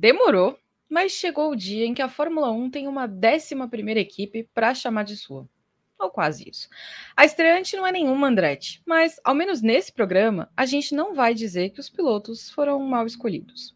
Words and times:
Demorou, 0.00 0.56
mas 0.88 1.10
chegou 1.10 1.50
o 1.50 1.56
dia 1.56 1.84
em 1.84 1.92
que 1.92 2.00
a 2.00 2.08
Fórmula 2.08 2.52
1 2.52 2.70
tem 2.70 2.86
uma 2.86 3.04
11 3.04 3.98
equipe 3.98 4.48
para 4.54 4.72
chamar 4.72 5.02
de 5.02 5.16
sua. 5.16 5.48
Ou 5.98 6.08
quase 6.08 6.48
isso. 6.48 6.68
A 7.16 7.24
estreante 7.24 7.74
não 7.74 7.84
é 7.84 7.90
nenhuma 7.90 8.28
Andretti, 8.28 8.80
mas, 8.86 9.18
ao 9.24 9.34
menos 9.34 9.60
nesse 9.60 9.92
programa, 9.92 10.48
a 10.56 10.64
gente 10.64 10.94
não 10.94 11.16
vai 11.16 11.34
dizer 11.34 11.70
que 11.70 11.80
os 11.80 11.90
pilotos 11.90 12.48
foram 12.48 12.78
mal 12.78 13.06
escolhidos. 13.06 13.74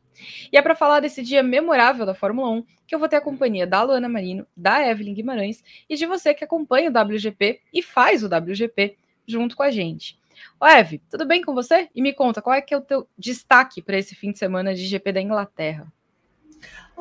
E 0.53 0.57
é 0.57 0.62
para 0.62 0.77
falar 0.77 1.01
desse 1.01 1.25
dia 1.25 1.43
memorável 1.43 2.07
da 2.07 2.15
Fórmula 2.15 2.51
1 2.51 2.67
que 2.87 2.95
eu 2.95 3.01
vou 3.01 3.09
ter 3.09 3.17
a 3.17 3.20
companhia 3.20 3.67
da 3.67 3.83
Luana 3.83 4.09
Marino, 4.09 4.47
da 4.57 4.89
Evelyn 4.89 5.15
Guimarães 5.15 5.61
e 5.89 5.97
de 5.97 6.07
você 6.07 6.33
que 6.33 6.45
acompanha 6.45 6.89
o 6.89 6.93
WGP 6.97 7.62
e 7.75 7.83
faz 7.83 8.23
o 8.23 8.29
WGP 8.29 8.97
junto 9.27 9.57
com 9.57 9.65
a 9.65 9.73
gente. 9.73 10.17
Ô, 10.61 10.67
Eve, 10.67 11.03
tudo 11.11 11.27
bem 11.27 11.43
com 11.43 11.53
você? 11.53 11.89
E 11.93 12.01
me 12.01 12.12
conta, 12.12 12.41
qual 12.41 12.55
é 12.55 12.62
que 12.62 12.73
é 12.73 12.77
o 12.77 12.81
teu 12.81 13.09
destaque 13.19 13.83
para 13.83 13.98
esse 13.98 14.15
fim 14.15 14.31
de 14.31 14.39
semana 14.39 14.73
de 14.73 14.87
GP 14.87 15.11
da 15.11 15.20
Inglaterra? 15.20 15.93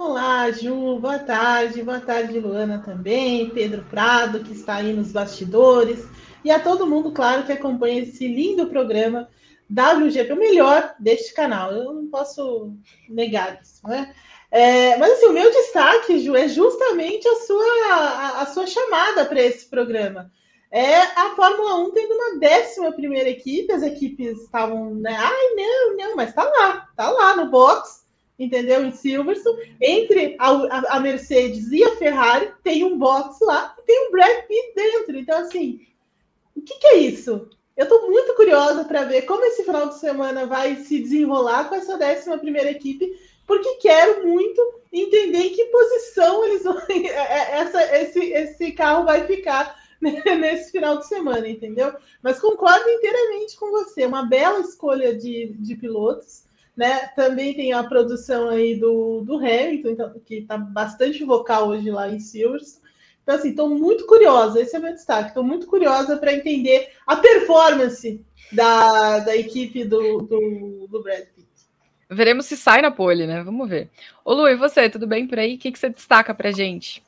Olá, 0.03 0.49
Ju, 0.49 0.97
boa 0.97 1.19
tarde, 1.19 1.83
boa 1.83 1.99
tarde, 1.99 2.39
Luana 2.39 2.81
também, 2.83 3.51
Pedro 3.51 3.83
Prado, 3.83 4.43
que 4.43 4.51
está 4.51 4.77
aí 4.77 4.93
nos 4.93 5.11
bastidores, 5.11 6.03
e 6.43 6.49
a 6.49 6.59
todo 6.59 6.87
mundo, 6.87 7.11
claro, 7.11 7.43
que 7.43 7.51
acompanha 7.51 8.01
esse 8.01 8.27
lindo 8.27 8.65
programa 8.65 9.29
WGP, 9.69 10.33
o 10.33 10.37
melhor 10.37 10.95
deste 10.99 11.35
canal. 11.35 11.71
Eu 11.71 11.93
não 11.93 12.07
posso 12.07 12.73
negar 13.07 13.61
isso, 13.61 13.87
né? 13.87 14.11
É, 14.49 14.97
mas 14.97 15.11
assim, 15.11 15.27
o 15.27 15.33
meu 15.33 15.51
destaque, 15.51 16.17
Ju, 16.17 16.35
é 16.35 16.47
justamente 16.47 17.27
a 17.27 17.35
sua, 17.35 17.93
a, 17.93 18.41
a 18.41 18.45
sua 18.47 18.65
chamada 18.65 19.23
para 19.25 19.39
esse 19.39 19.69
programa. 19.69 20.31
É 20.71 20.99
a 20.99 21.35
Fórmula 21.35 21.75
1 21.75 21.91
tendo 21.91 22.13
uma 22.15 22.39
décima 22.39 22.91
primeira 22.91 23.29
equipe, 23.29 23.71
as 23.71 23.83
equipes 23.83 24.41
estavam, 24.41 24.95
né? 24.95 25.15
Ai, 25.15 25.55
não, 25.55 25.95
não, 25.95 26.15
mas 26.15 26.33
tá 26.33 26.43
lá, 26.43 26.89
tá 26.97 27.11
lá 27.11 27.35
no 27.35 27.51
box, 27.51 28.00
entendeu? 28.43 28.83
Em 28.83 28.91
Silverstone, 28.91 29.75
entre 29.79 30.35
a, 30.39 30.49
a, 30.49 30.97
a 30.97 30.99
Mercedes 30.99 31.71
e 31.71 31.83
a 31.83 31.95
Ferrari, 31.95 32.51
tem 32.63 32.83
um 32.83 32.97
box 32.97 33.39
lá 33.41 33.75
e 33.77 33.83
tem 33.83 34.07
um 34.07 34.11
Brad 34.11 34.45
Pitt 34.47 34.73
dentro. 34.75 35.17
Então, 35.17 35.39
assim, 35.39 35.85
o 36.55 36.61
que, 36.61 36.79
que 36.79 36.87
é 36.87 36.97
isso? 36.97 37.49
Eu 37.77 37.83
estou 37.83 38.09
muito 38.09 38.33
curiosa 38.33 38.83
para 38.83 39.03
ver 39.03 39.21
como 39.23 39.45
esse 39.45 39.63
final 39.63 39.89
de 39.89 39.99
semana 39.99 40.45
vai 40.47 40.75
se 40.77 40.99
desenrolar 40.99 41.69
com 41.69 41.75
essa 41.75 41.95
11 41.95 42.39
primeira 42.39 42.71
equipe, 42.71 43.07
porque 43.45 43.75
quero 43.75 44.27
muito 44.27 44.81
entender 44.91 45.37
em 45.37 45.53
que 45.53 45.65
posição 45.65 46.43
eles 46.43 46.63
vão, 46.63 46.77
é, 46.89 47.07
é, 47.07 47.59
essa, 47.59 47.97
esse, 47.97 48.19
esse 48.19 48.71
carro 48.71 49.05
vai 49.05 49.25
ficar 49.25 49.79
nesse 50.01 50.71
final 50.71 50.97
de 50.97 51.07
semana, 51.07 51.47
entendeu? 51.47 51.93
Mas 52.23 52.39
concordo 52.39 52.89
inteiramente 52.89 53.55
com 53.55 53.69
você, 53.69 54.05
uma 54.05 54.25
bela 54.25 54.59
escolha 54.61 55.15
de, 55.15 55.53
de 55.59 55.75
pilotos. 55.75 56.43
Né? 56.81 57.11
Também 57.15 57.53
tem 57.53 57.71
a 57.73 57.83
produção 57.83 58.49
aí 58.49 58.75
do, 58.75 59.21
do 59.21 59.35
Hamilton, 59.35 59.89
então, 59.89 60.11
que 60.25 60.37
está 60.37 60.57
bastante 60.57 61.23
vocal 61.23 61.67
hoje 61.67 61.91
lá 61.91 62.09
em 62.09 62.19
Silverstone. 62.19 62.81
Então, 63.21 63.35
assim, 63.35 63.49
estou 63.51 63.69
muito 63.69 64.07
curiosa, 64.07 64.59
esse 64.59 64.75
é 64.75 64.79
o 64.79 64.81
meu 64.81 64.91
destaque, 64.91 65.27
estou 65.27 65.43
muito 65.43 65.67
curiosa 65.67 66.17
para 66.17 66.33
entender 66.33 66.89
a 67.05 67.17
performance 67.17 68.25
da, 68.51 69.19
da 69.19 69.37
equipe 69.37 69.83
do, 69.83 70.21
do, 70.23 70.87
do 70.89 71.03
Brad 71.03 71.23
Pitt. 71.35 71.47
Veremos 72.09 72.47
se 72.47 72.57
sai 72.57 72.81
na 72.81 72.89
pole, 72.89 73.27
né? 73.27 73.43
Vamos 73.43 73.69
ver. 73.69 73.87
Ô 74.25 74.33
Lu, 74.33 74.47
e 74.47 74.55
você, 74.55 74.89
tudo 74.89 75.05
bem 75.05 75.27
por 75.27 75.37
aí? 75.37 75.53
O 75.53 75.59
que, 75.59 75.71
que 75.71 75.77
você 75.77 75.87
destaca 75.87 76.33
pra 76.33 76.51
gente? 76.51 77.03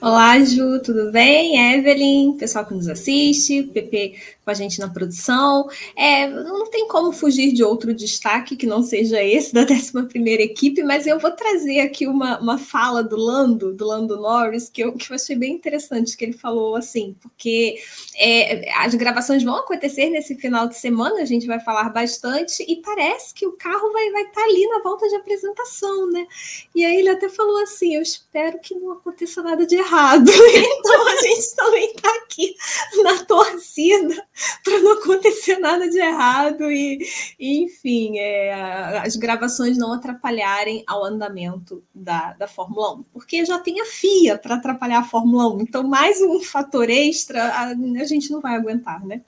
Olá, 0.00 0.36
Ju, 0.40 0.82
tudo 0.82 1.12
bem? 1.12 1.74
Evelyn, 1.74 2.36
pessoal 2.36 2.66
que 2.66 2.74
nos 2.74 2.88
assiste, 2.88 3.62
PP 3.62 4.16
com 4.46 4.50
a 4.52 4.54
gente 4.54 4.78
na 4.78 4.88
produção. 4.88 5.68
É, 5.96 6.28
não 6.28 6.70
tem 6.70 6.86
como 6.86 7.10
fugir 7.10 7.52
de 7.52 7.64
outro 7.64 7.92
destaque 7.92 8.54
que 8.54 8.64
não 8.64 8.80
seja 8.80 9.20
esse 9.20 9.52
da 9.52 9.62
11 9.66 9.92
equipe, 10.40 10.84
mas 10.84 11.04
eu 11.04 11.18
vou 11.18 11.32
trazer 11.32 11.80
aqui 11.80 12.06
uma, 12.06 12.38
uma 12.38 12.56
fala 12.56 13.02
do 13.02 13.16
Lando, 13.16 13.74
do 13.74 13.84
Lando 13.84 14.16
Norris, 14.16 14.68
que 14.68 14.82
eu, 14.82 14.92
que 14.92 15.10
eu 15.10 15.16
achei 15.16 15.34
bem 15.34 15.54
interessante, 15.54 16.16
que 16.16 16.24
ele 16.24 16.32
falou 16.32 16.76
assim, 16.76 17.16
porque 17.20 17.76
é, 18.16 18.72
as 18.78 18.94
gravações 18.94 19.42
vão 19.42 19.56
acontecer 19.56 20.10
nesse 20.10 20.36
final 20.36 20.68
de 20.68 20.76
semana, 20.76 21.20
a 21.20 21.24
gente 21.24 21.48
vai 21.48 21.58
falar 21.58 21.88
bastante, 21.88 22.64
e 22.68 22.76
parece 22.76 23.34
que 23.34 23.46
o 23.46 23.52
carro 23.52 23.92
vai 23.92 24.06
estar 24.06 24.16
vai 24.16 24.30
tá 24.30 24.42
ali 24.44 24.66
na 24.68 24.78
volta 24.80 25.08
de 25.08 25.16
apresentação, 25.16 26.08
né? 26.12 26.24
E 26.72 26.84
aí 26.84 26.98
ele 26.98 27.08
até 27.08 27.28
falou 27.28 27.60
assim: 27.62 27.96
eu 27.96 28.02
espero 28.02 28.60
que 28.60 28.76
não 28.76 28.92
aconteça 28.92 29.42
nada 29.42 29.66
de 29.66 29.74
errado. 29.74 30.30
Então 30.86 31.08
a 31.08 31.16
gente 31.16 31.54
também 31.56 31.90
está 31.90 32.08
aqui 32.16 32.54
na 33.02 33.24
torcida 33.24 34.26
para 34.62 34.78
não 34.80 34.92
acontecer 34.92 35.58
nada 35.58 35.88
de 35.88 35.98
errado 35.98 36.70
e, 36.70 37.06
enfim, 37.38 38.18
é, 38.18 38.98
as 38.98 39.16
gravações 39.16 39.78
não 39.78 39.92
atrapalharem 39.92 40.84
ao 40.86 41.04
andamento 41.04 41.82
da, 41.94 42.34
da 42.34 42.46
Fórmula 42.46 42.94
1, 42.96 43.02
porque 43.04 43.44
já 43.44 43.58
tem 43.58 43.80
a 43.80 43.86
FIA 43.86 44.38
para 44.38 44.56
atrapalhar 44.56 45.00
a 45.00 45.04
Fórmula 45.04 45.52
1, 45.54 45.60
então 45.62 45.82
mais 45.82 46.20
um 46.20 46.40
fator 46.40 46.90
extra 46.90 47.42
a, 47.42 47.68
a 47.70 48.04
gente 48.04 48.30
não 48.30 48.40
vai 48.40 48.54
aguentar, 48.54 49.04
né? 49.04 49.22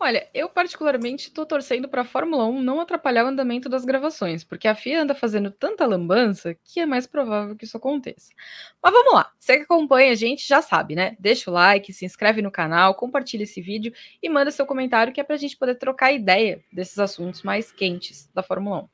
Olha, 0.00 0.28
eu 0.32 0.48
particularmente 0.48 1.26
estou 1.26 1.44
torcendo 1.44 1.88
para 1.88 2.02
a 2.02 2.04
Fórmula 2.04 2.46
1 2.46 2.62
não 2.62 2.80
atrapalhar 2.80 3.24
o 3.24 3.28
andamento 3.28 3.68
das 3.68 3.84
gravações, 3.84 4.44
porque 4.44 4.68
a 4.68 4.74
FIA 4.74 5.02
anda 5.02 5.12
fazendo 5.12 5.50
tanta 5.50 5.84
lambança 5.84 6.54
que 6.54 6.78
é 6.78 6.86
mais 6.86 7.04
provável 7.04 7.56
que 7.56 7.64
isso 7.64 7.76
aconteça. 7.76 8.32
Mas 8.80 8.92
vamos 8.92 9.12
lá, 9.12 9.32
você 9.40 9.56
que 9.56 9.64
acompanha 9.64 10.12
a 10.12 10.14
gente 10.14 10.46
já 10.46 10.62
sabe, 10.62 10.94
né? 10.94 11.16
Deixa 11.18 11.50
o 11.50 11.52
like, 11.52 11.92
se 11.92 12.04
inscreve 12.04 12.40
no 12.40 12.50
canal, 12.50 12.94
compartilha 12.94 13.42
esse 13.42 13.60
vídeo 13.60 13.92
e 14.22 14.28
manda 14.28 14.52
seu 14.52 14.64
comentário 14.64 15.12
que 15.12 15.20
é 15.20 15.24
para 15.24 15.34
a 15.34 15.38
gente 15.38 15.56
poder 15.56 15.74
trocar 15.74 16.12
ideia 16.12 16.62
desses 16.72 17.00
assuntos 17.00 17.42
mais 17.42 17.72
quentes 17.72 18.30
da 18.32 18.42
Fórmula 18.42 18.84
1. 18.84 18.88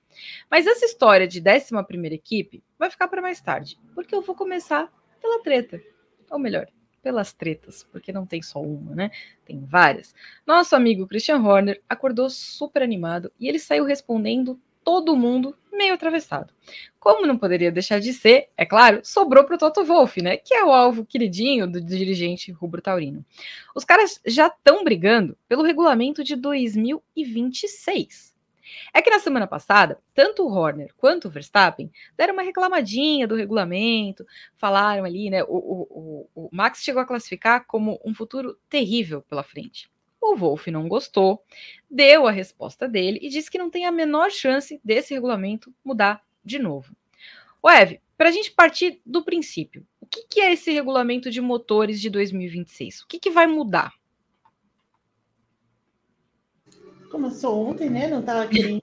Mas 0.51 0.67
essa 0.67 0.87
história 0.87 1.29
de 1.29 1.39
11 1.39 2.15
equipe 2.15 2.65
vai 2.79 2.89
ficar 2.89 3.09
para 3.09 3.21
mais 3.21 3.43
tarde, 3.43 3.79
porque 3.95 4.15
eu 4.15 4.23
vou 4.23 4.35
começar 4.35 4.91
pela 5.21 5.43
treta, 5.43 5.83
ou 6.31 6.39
melhor, 6.39 6.67
pelas 7.05 7.35
tretas, 7.35 7.87
porque 7.93 8.11
não 8.11 8.25
tem 8.25 8.41
só 8.41 8.63
uma, 8.63 8.95
né? 8.95 9.11
Tem 9.45 9.61
várias. 9.61 10.15
Nosso 10.47 10.75
amigo 10.75 11.07
Christian 11.07 11.37
Horner 11.37 11.83
acordou 11.87 12.31
super 12.31 12.83
animado 12.83 13.31
e 13.39 13.47
ele 13.47 13.59
saiu 13.59 13.85
respondendo 13.85 14.59
todo 14.83 15.15
mundo 15.15 15.55
meio 15.71 15.93
atravessado. 15.93 16.55
Como 16.99 17.27
não 17.27 17.37
poderia 17.37 17.71
deixar 17.71 18.01
de 18.01 18.15
ser, 18.15 18.49
é 18.57 18.65
claro, 18.65 19.01
sobrou 19.05 19.45
para 19.45 19.57
o 19.57 19.59
Toto 19.59 19.85
Wolff, 19.85 20.23
né? 20.23 20.39
Que 20.39 20.55
é 20.55 20.65
o 20.65 20.73
alvo 20.73 21.05
queridinho 21.05 21.71
do 21.71 21.81
dirigente 21.81 22.51
rubro 22.51 22.81
taurino. 22.81 23.25
Os 23.75 23.85
caras 23.85 24.19
já 24.27 24.47
estão 24.47 24.83
brigando 24.83 25.37
pelo 25.47 25.63
regulamento 25.63 26.25
de 26.25 26.37
2026. 26.37 28.34
É 28.93 29.03
que 29.03 29.11
na 29.11 29.19
semana 29.19 29.47
passada, 29.47 29.99
tanto 30.15 30.45
o 30.45 30.53
Horner 30.53 30.93
quanto 30.97 31.27
o 31.27 31.31
Verstappen 31.31 31.91
deram 32.17 32.35
uma 32.35 32.43
reclamadinha 32.43 33.27
do 33.27 33.35
regulamento, 33.35 34.27
falaram 34.57 35.05
ali, 35.05 35.31
né? 35.31 35.43
O, 35.45 35.57
o, 35.57 36.29
o, 36.35 36.47
o 36.47 36.49
Max 36.53 36.83
chegou 36.83 37.03
a 37.03 37.07
classificar 37.07 37.67
como 37.67 38.01
um 38.05 38.15
futuro 38.15 38.59
terrível 38.69 39.23
pela 39.23 39.43
frente. 39.43 39.91
O 40.21 40.37
Wolff 40.37 40.71
não 40.71 40.89
gostou, 40.89 41.45
deu 41.91 42.27
a 42.27 42.31
resposta 42.31 42.89
dele 42.89 43.19
e 43.21 43.29
disse 43.29 43.51
que 43.51 43.59
não 43.59 43.69
tem 43.69 43.85
a 43.85 43.93
menor 43.93 44.31
chance 44.31 44.81
desse 44.83 45.13
regulamento 45.13 45.73
mudar 45.85 46.23
de 46.43 46.59
novo. 46.59 46.97
O 47.63 47.71
Ev, 47.71 47.99
para 48.17 48.29
a 48.29 48.33
gente 48.33 48.51
partir 48.51 49.01
do 49.05 49.23
princípio, 49.23 49.87
o 50.01 50.07
que, 50.07 50.27
que, 50.29 50.41
é 50.41 50.53
esse 50.53 50.71
regulamento 50.71 51.31
de 51.31 51.41
motores 51.41 52.01
de 52.01 52.09
2026? 52.09 53.03
O 53.03 53.07
que, 53.07 53.19
que 53.19 53.31
vai 53.31 53.47
mudar? 53.47 53.93
Começou 57.15 57.69
ontem, 57.69 57.89
né? 57.89 58.09
Não 58.09 58.19
estava 58.19 58.47
querendo 58.49 58.83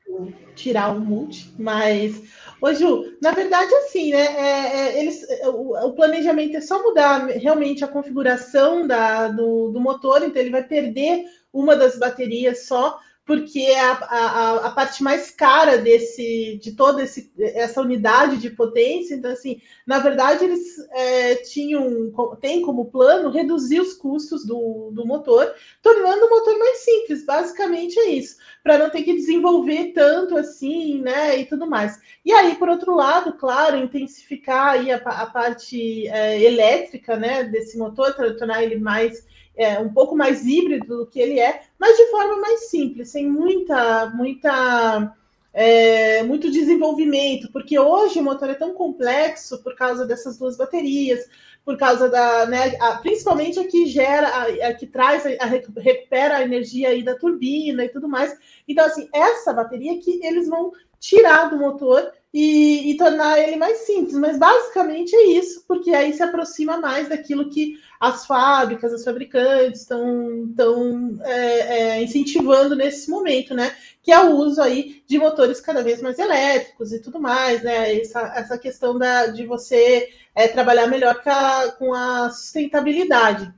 tirar 0.56 0.96
o 0.96 1.00
multi, 1.02 1.54
mas. 1.60 2.24
Ô, 2.62 2.74
Ju, 2.74 3.18
na 3.22 3.32
verdade, 3.32 3.74
assim, 3.76 4.12
né? 4.12 4.22
É, 4.22 4.78
é, 4.78 5.00
eles, 5.02 5.26
o, 5.44 5.76
o, 5.88 5.94
planejamento 5.94 6.56
é 6.56 6.62
só 6.62 6.82
mudar 6.82 7.26
realmente 7.28 7.84
a 7.84 7.90
configuração 7.90 8.88
da, 8.88 9.28
do, 9.28 9.72
do 9.72 9.80
motor, 9.82 10.24
então 10.24 10.42
ele 10.42 10.52
vai 10.52 10.64
perder 10.64 11.26
uma 11.52 11.76
das 11.76 12.00
baterias 12.00 12.66
só 12.66 13.00
porque 13.26 13.60
é 13.60 13.80
a, 13.80 13.92
a, 13.92 14.56
a, 14.68 14.72
parte 14.72 15.04
mais 15.04 15.30
cara 15.30 15.78
desse, 15.78 16.60
de 16.62 16.72
toda 16.72 17.04
esse, 17.04 17.32
essa 17.38 17.80
unidade 17.80 18.38
de 18.38 18.50
potência. 18.50 19.14
Então, 19.14 19.32
assim, 19.32 19.62
na 19.86 20.00
verdade, 20.00 20.44
eles 20.44 20.62
é, 20.92 21.36
tinham, 21.36 22.12
tem 22.42 22.62
como 22.62 22.90
plano 22.90 23.30
reduzir 23.30 23.80
os 23.80 23.94
custos 23.94 24.46
do, 24.46 24.92
do 24.92 25.06
motor, 25.06 25.54
tornando 25.84 26.26
o 26.26 26.30
motor 26.30 26.58
mais 26.58 26.80
simples. 26.80 27.24
Basicamente 27.24 28.00
é 28.00 28.10
isso, 28.10 28.38
para 28.64 28.80
não 28.80 28.90
ter 28.90 29.04
que 29.04 29.14
desenvolver 29.14 29.94
tanto 29.94 30.36
assim, 30.36 31.00
né, 31.00 31.38
e 31.38 31.46
tudo 31.46 31.70
mais. 31.70 32.00
E 32.26 32.32
aí, 32.32 32.56
por 32.56 32.70
outro 32.70 32.96
lado, 32.96 33.34
claro, 33.34 33.78
intensificar 33.78 34.74
aí 34.74 34.92
a, 34.92 34.98
a 34.98 35.26
parte 35.28 36.08
é, 36.08 36.42
elétrica, 36.42 37.16
né, 37.16 37.44
desse 37.44 37.78
motor, 37.78 38.14
tornar 38.16 38.64
ele 38.64 38.78
mais 38.78 39.26
é, 39.56 39.80
um 39.80 39.90
pouco 39.90 40.16
mais 40.16 40.46
híbrido 40.46 41.00
do 41.00 41.06
que 41.06 41.20
ele 41.20 41.40
é, 41.40 41.62
mas 41.80 41.98
de 41.98 42.08
forma 42.08 42.38
mais 42.38 42.70
simples, 42.70 43.10
sem 43.10 43.30
muita, 43.30 44.10
muita, 44.12 45.16
é, 45.54 46.24
muito 46.24 46.52
desenvolvimento, 46.52 47.52
porque 47.52 47.78
hoje 47.78 48.20
o 48.20 48.24
motor 48.24 48.50
é 48.50 48.56
tão 48.56 48.74
complexo 48.74 49.62
por 49.62 49.76
causa 49.76 50.06
dessas 50.06 50.38
duas 50.38 50.58
baterias, 50.58 51.28
por 51.64 51.78
causa 51.78 52.10
da, 52.10 52.46
né, 52.46 52.76
a, 52.80 52.96
principalmente 52.98 53.60
a 53.60 53.68
que 53.68 53.86
gera, 53.86 54.28
a, 54.28 54.68
a 54.70 54.74
que 54.74 54.88
traz, 54.88 55.24
a, 55.26 55.46
recupera 55.46 56.38
a 56.38 56.44
energia 56.44 56.90
aí 56.90 57.04
da 57.04 57.16
turbina 57.16 57.86
e 57.86 57.90
tudo 57.90 58.08
mais. 58.08 58.36
Então, 58.68 58.86
assim, 58.86 59.08
essa 59.14 59.54
bateria 59.54 60.00
que 60.00 60.20
eles 60.26 60.48
vão 60.48 60.72
tirar 61.00 61.50
do 61.50 61.58
motor 61.58 62.12
e, 62.34 62.92
e, 62.92 62.98
tornar 62.98 63.40
ele 63.40 63.58
mais 63.58 63.80
simples. 63.80 64.14
Mas 64.14 64.38
basicamente 64.38 65.14
é 65.16 65.24
isso, 65.32 65.66
porque 65.68 65.90
aí 65.92 66.14
se 66.14 66.24
aproxima 66.24 66.78
mais 66.78 67.10
daquilo 67.10 67.50
que 67.50 67.78
as 68.00 68.26
fábricas, 68.26 68.94
os 68.94 69.04
fabricantes 69.04 69.82
estão 69.82 71.20
é, 71.24 71.98
é, 71.98 72.04
incentivando 72.04 72.76
nesse 72.76 73.10
momento, 73.10 73.54
né? 73.54 73.76
Que 74.02 74.12
é 74.12 74.20
o 74.20 74.36
uso 74.36 74.62
aí 74.62 75.04
de 75.06 75.18
motores 75.20 75.60
cada 75.60 75.84
vez 75.84 76.02
mais 76.02 76.18
elétricos 76.18 76.94
e 76.94 77.02
tudo 77.02 77.20
mais, 77.20 77.62
né? 77.64 78.00
Essa, 78.00 78.34
essa 78.36 78.58
questão 78.58 78.98
da, 78.98 79.28
de 79.28 79.46
você 79.46 80.08
é, 80.36 80.48
trabalhar 80.48 80.88
melhor 80.88 81.22
com 81.24 81.30
a, 81.30 81.72
com 81.72 81.94
a 81.94 82.30
sustentabilidade. 82.30 83.54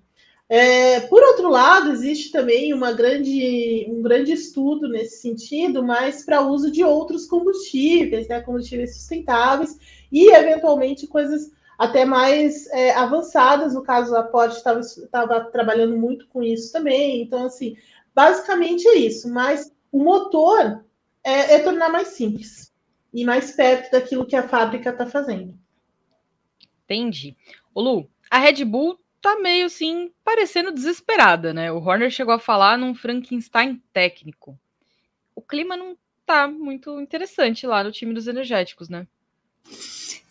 É, 0.49 0.99
por 1.01 1.23
outro 1.23 1.49
lado, 1.49 1.91
existe 1.91 2.31
também 2.31 2.73
uma 2.73 2.91
grande, 2.91 3.87
um 3.89 4.01
grande 4.01 4.33
estudo 4.33 4.87
nesse 4.87 5.21
sentido, 5.21 5.81
mas 5.81 6.23
para 6.23 6.41
uso 6.41 6.69
de 6.69 6.83
outros 6.83 7.25
combustíveis, 7.25 8.27
né, 8.27 8.41
combustíveis 8.41 8.95
sustentáveis 8.95 9.77
e, 10.11 10.29
eventualmente, 10.29 11.07
coisas 11.07 11.49
até 11.77 12.05
mais 12.05 12.67
é, 12.67 12.91
avançadas. 12.91 13.73
No 13.73 13.81
caso, 13.81 14.15
a 14.15 14.23
Porsche 14.23 14.57
estava 14.57 15.41
trabalhando 15.45 15.97
muito 15.97 16.27
com 16.27 16.43
isso 16.43 16.71
também. 16.71 17.21
Então, 17.21 17.45
assim, 17.45 17.75
basicamente 18.13 18.87
é 18.87 18.95
isso. 18.95 19.27
Mas 19.29 19.71
o 19.91 20.03
motor 20.03 20.83
é, 21.23 21.55
é 21.55 21.59
tornar 21.59 21.89
mais 21.89 22.09
simples 22.09 22.71
e 23.13 23.25
mais 23.25 23.51
perto 23.53 23.91
daquilo 23.91 24.25
que 24.25 24.35
a 24.35 24.47
fábrica 24.47 24.89
está 24.91 25.05
fazendo. 25.05 25.57
Entendi. 26.93 27.35
O 27.73 27.81
Lu, 27.81 28.09
a 28.29 28.37
Red 28.39 28.63
Bull 28.65 28.99
tá 29.21 29.37
meio 29.39 29.65
assim, 29.65 30.11
parecendo 30.23 30.71
desesperada, 30.71 31.53
né? 31.53 31.71
O 31.71 31.77
Horner 31.77 32.11
chegou 32.11 32.33
a 32.33 32.39
falar 32.39 32.77
num 32.77 32.93
Frankenstein 32.93 33.81
técnico. 33.93 34.57
O 35.35 35.41
clima 35.41 35.77
não 35.77 35.97
tá 36.25 36.47
muito 36.47 36.99
interessante 36.99 37.65
lá 37.65 37.83
no 37.83 37.91
time 37.91 38.13
dos 38.13 38.27
energéticos, 38.27 38.89
né? 38.89 39.07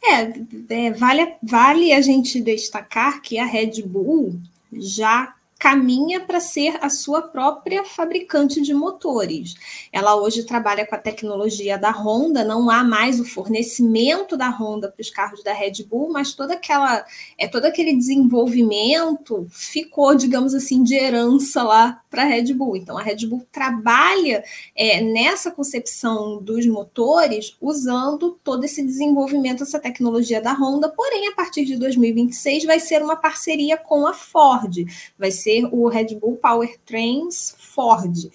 É, 0.05 0.33
é 0.75 0.91
vale, 0.91 1.37
vale 1.43 1.93
a 1.93 2.01
gente 2.01 2.41
destacar 2.41 3.23
que 3.23 3.39
a 3.39 3.47
Red 3.47 3.83
Bull 3.83 4.39
já 4.73 5.35
caminha 5.63 6.19
para 6.19 6.41
ser 6.41 6.77
a 6.81 6.91
sua 6.91 7.23
própria 7.23 7.85
fabricante 7.85 8.61
de 8.61 8.75
motores. 8.75 9.55
Ela 9.93 10.17
hoje 10.17 10.43
trabalha 10.43 10.85
com 10.85 10.97
a 10.97 10.99
tecnologia 10.99 11.79
da 11.79 11.93
Honda, 11.93 12.43
não 12.43 12.69
há 12.69 12.83
mais 12.83 13.21
o 13.21 13.25
fornecimento 13.25 14.37
da 14.37 14.51
Honda 14.51 14.89
para 14.89 15.01
os 15.01 15.09
carros 15.09 15.41
da 15.45 15.53
Red 15.53 15.85
Bull, 15.89 16.11
mas 16.11 16.35
toda 16.35 16.55
aquela 16.55 17.05
é 17.39 17.47
todo 17.47 17.67
aquele 17.67 17.95
desenvolvimento 17.95 19.47
ficou, 19.53 20.17
digamos 20.17 20.53
assim, 20.53 20.83
de 20.83 20.97
herança 20.97 21.63
lá 21.63 22.03
para 22.11 22.23
a 22.23 22.27
Red 22.27 22.53
Bull. 22.55 22.77
Então 22.77 22.99
a 22.99 23.03
Red 23.03 23.25
Bull 23.29 23.47
trabalha 23.53 24.43
é, 24.75 25.01
nessa 25.01 25.53
concepção 25.53 26.43
dos 26.43 26.67
motores 26.67 27.57
usando 27.61 28.37
todo 28.43 28.65
esse 28.65 28.85
desenvolvimento, 28.85 29.63
essa 29.63 29.79
tecnologia 29.79 30.43
da 30.43 30.55
Honda, 30.55 30.89
porém 30.89 31.29
a 31.29 31.37
partir 31.37 31.65
de 31.65 31.77
2026 31.77 32.65
vai 32.65 32.81
ser 32.81 33.01
uma 33.01 33.15
parceria 33.15 33.77
com 33.77 34.09
a 34.09 34.13
Ford, 34.13 34.85
vai 35.17 35.31
ser 35.31 35.52
ser 35.53 35.69
o 35.71 35.89
Red 35.89 36.15
Bull 36.15 36.37
Powertrains 36.37 37.55
Ford. 37.59 38.31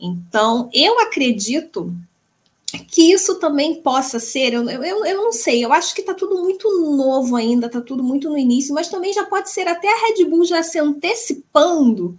Então, 0.00 0.70
eu 0.72 0.98
acredito 1.00 1.94
que 2.88 3.12
isso 3.12 3.38
também 3.38 3.82
possa 3.82 4.18
ser, 4.18 4.54
eu, 4.54 4.68
eu, 4.68 5.04
eu 5.04 5.16
não 5.18 5.30
sei, 5.30 5.62
eu 5.62 5.70
acho 5.74 5.94
que 5.94 6.00
está 6.00 6.14
tudo 6.14 6.38
muito 6.38 6.66
novo 6.96 7.36
ainda, 7.36 7.66
está 7.66 7.82
tudo 7.82 8.02
muito 8.02 8.30
no 8.30 8.38
início, 8.38 8.74
mas 8.74 8.88
também 8.88 9.12
já 9.12 9.24
pode 9.24 9.50
ser 9.50 9.68
até 9.68 9.88
a 9.88 10.06
Red 10.06 10.24
Bull 10.24 10.46
já 10.46 10.62
se 10.62 10.78
antecipando 10.78 12.18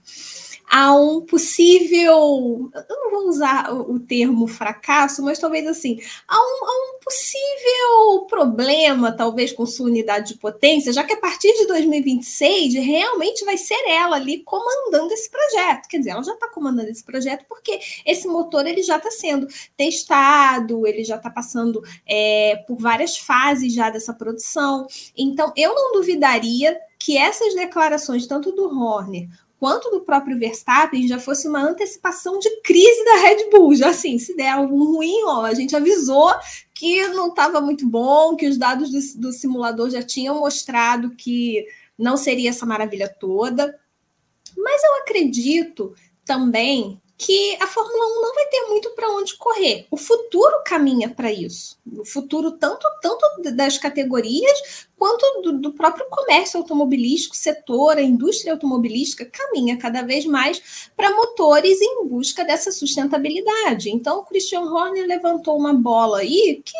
a 0.69 0.95
um 0.95 1.21
possível, 1.21 2.71
eu 2.73 2.95
não 3.01 3.11
vou 3.11 3.29
usar 3.29 3.73
o, 3.73 3.99
termo 3.99 4.47
fracasso, 4.47 5.21
mas 5.21 5.39
talvez 5.39 5.67
assim, 5.67 5.99
a 6.27 6.35
um, 6.35 6.65
a 6.65 6.95
um, 6.95 6.99
possível 7.03 8.25
problema, 8.27 9.11
talvez 9.11 9.51
com 9.51 9.65
sua 9.65 9.87
unidade 9.87 10.33
de 10.33 10.39
potência, 10.39 10.93
já 10.93 11.03
que 11.03 11.13
a 11.13 11.19
partir 11.19 11.53
de 11.53 11.67
2026 11.67 12.73
realmente 12.75 13.45
vai 13.45 13.57
ser 13.57 13.77
ela 13.87 14.15
ali 14.15 14.39
comandando 14.43 15.13
esse 15.13 15.29
projeto. 15.29 15.87
Quer 15.87 15.99
dizer, 15.99 16.11
ela 16.11 16.23
já 16.23 16.33
está 16.33 16.47
comandando 16.47 16.89
esse 16.89 17.03
projeto 17.03 17.45
porque 17.47 17.79
esse 18.05 18.27
motor 18.27 18.65
ele 18.65 18.81
já 18.81 18.97
está 18.97 19.11
sendo 19.11 19.47
testado, 19.75 20.87
ele 20.87 21.03
já 21.03 21.17
está 21.17 21.29
passando 21.29 21.83
é, 22.05 22.63
por 22.67 22.77
várias 22.77 23.17
fases 23.17 23.73
já 23.73 23.89
dessa 23.89 24.13
produção. 24.13 24.87
Então, 25.15 25.51
eu 25.55 25.75
não 25.75 25.91
duvidaria 25.93 26.77
que 27.03 27.17
essas 27.17 27.53
declarações, 27.53 28.25
tanto 28.25 28.53
do 28.53 28.69
Horner 28.79 29.27
quanto 29.63 29.89
do 29.91 30.01
próprio 30.01 30.37
Verstappen 30.37 31.07
já 31.07 31.17
fosse 31.17 31.47
uma 31.47 31.61
antecipação 31.61 32.37
de 32.37 32.49
crise 32.63 33.05
da 33.05 33.15
Red 33.21 33.49
Bull. 33.49 33.73
Já 33.73 33.91
assim, 33.91 34.19
se 34.19 34.35
der 34.35 34.49
algum 34.49 34.83
ruim, 34.83 35.23
ó, 35.23 35.45
a 35.45 35.53
gente 35.53 35.73
avisou 35.73 36.33
que 36.73 37.07
não 37.07 37.29
estava 37.29 37.61
muito 37.61 37.87
bom, 37.87 38.35
que 38.35 38.45
os 38.45 38.57
dados 38.57 38.91
do, 38.91 39.21
do 39.21 39.31
simulador 39.31 39.89
já 39.89 40.03
tinham 40.03 40.37
mostrado 40.37 41.11
que 41.11 41.65
não 41.97 42.17
seria 42.17 42.49
essa 42.49 42.65
maravilha 42.65 43.07
toda. 43.07 43.79
Mas 44.57 44.83
eu 44.83 44.95
acredito 44.95 45.95
também 46.25 47.01
que 47.17 47.55
a 47.61 47.67
Fórmula 47.67 48.05
1 48.17 48.21
não 48.21 48.33
vai 48.33 48.45
ter 48.47 48.61
muito 48.67 48.89
para 48.91 49.09
onde 49.09 49.35
correr. 49.37 49.85
O 49.89 49.97
futuro 49.97 50.63
caminha 50.65 51.09
para 51.09 51.31
isso. 51.31 51.77
O 51.97 52.05
futuro 52.05 52.51
tanto, 52.51 52.85
tanto 53.01 53.25
das 53.55 53.77
categorias 53.77 54.87
quanto 54.97 55.41
do, 55.41 55.59
do, 55.59 55.73
próprio 55.73 56.05
comércio 56.09 56.59
automobilístico, 56.59 57.35
setor, 57.35 57.97
a 57.97 58.01
indústria 58.01 58.53
automobilística 58.53 59.25
caminha 59.25 59.77
cada 59.77 60.01
vez 60.01 60.25
mais 60.25 60.89
para 60.95 61.15
motores 61.15 61.79
em 61.81 62.05
busca 62.07 62.43
dessa 62.43 62.71
sustentabilidade. 62.71 63.89
Então, 63.89 64.19
o 64.19 64.25
Christian 64.25 64.61
Horner 64.61 65.05
levantou 65.05 65.57
uma 65.57 65.73
bola 65.73 66.19
aí 66.19 66.61
que 66.63 66.77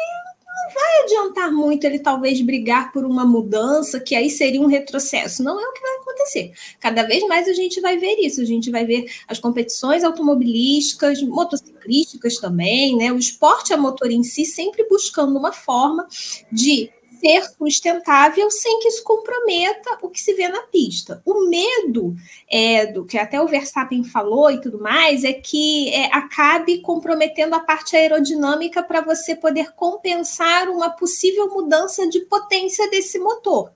não 0.53 0.73
vai 0.73 1.03
adiantar 1.03 1.51
muito 1.51 1.83
ele 1.85 1.99
talvez 1.99 2.39
brigar 2.41 2.91
por 2.91 3.05
uma 3.05 3.25
mudança, 3.25 3.99
que 3.99 4.15
aí 4.15 4.29
seria 4.29 4.61
um 4.61 4.67
retrocesso. 4.67 5.43
Não 5.43 5.59
é 5.59 5.67
o 5.67 5.73
que 5.73 5.81
vai 5.81 5.95
acontecer. 5.97 6.53
Cada 6.79 7.03
vez 7.03 7.25
mais 7.27 7.47
a 7.47 7.53
gente 7.53 7.81
vai 7.81 7.97
ver 7.97 8.15
isso. 8.19 8.39
A 8.39 8.45
gente 8.45 8.69
vai 8.69 8.85
ver 8.85 9.11
as 9.27 9.39
competições 9.39 10.03
automobilísticas, 10.03 11.21
motociclísticas 11.23 12.37
também, 12.37 12.95
né? 12.95 13.11
O 13.11 13.17
esporte 13.17 13.73
a 13.73 13.77
motor 13.77 14.11
em 14.11 14.23
si 14.23 14.45
sempre 14.45 14.87
buscando 14.87 15.37
uma 15.37 15.51
forma 15.51 16.07
de 16.51 16.91
ser 17.23 17.41
sustentável 17.57 18.51
sem 18.51 18.79
que 18.79 18.89
isso 18.89 19.01
comprometa 19.01 19.97
o 20.01 20.09
que 20.09 20.19
se 20.19 20.33
vê 20.33 20.49
na 20.49 20.63
pista. 20.63 21.21
O 21.25 21.47
medo 21.47 22.13
é, 22.51 22.87
do 22.87 23.05
que 23.05 23.17
até 23.17 23.41
o 23.41 23.47
Verstappen 23.47 24.03
falou 24.03 24.51
e 24.51 24.59
tudo 24.59 24.77
mais 24.77 25.23
é 25.23 25.31
que 25.31 25.89
é, 25.93 26.13
acabe 26.13 26.81
comprometendo 26.81 27.53
a 27.53 27.61
parte 27.61 27.95
aerodinâmica 27.95 28.83
para 28.83 28.99
você 28.99 29.35
poder 29.35 29.71
compensar 29.73 30.67
uma 30.67 30.89
possível 30.89 31.49
mudança 31.49 32.07
de 32.09 32.19
potência 32.21 32.89
desse 32.89 33.17
motor 33.17 33.71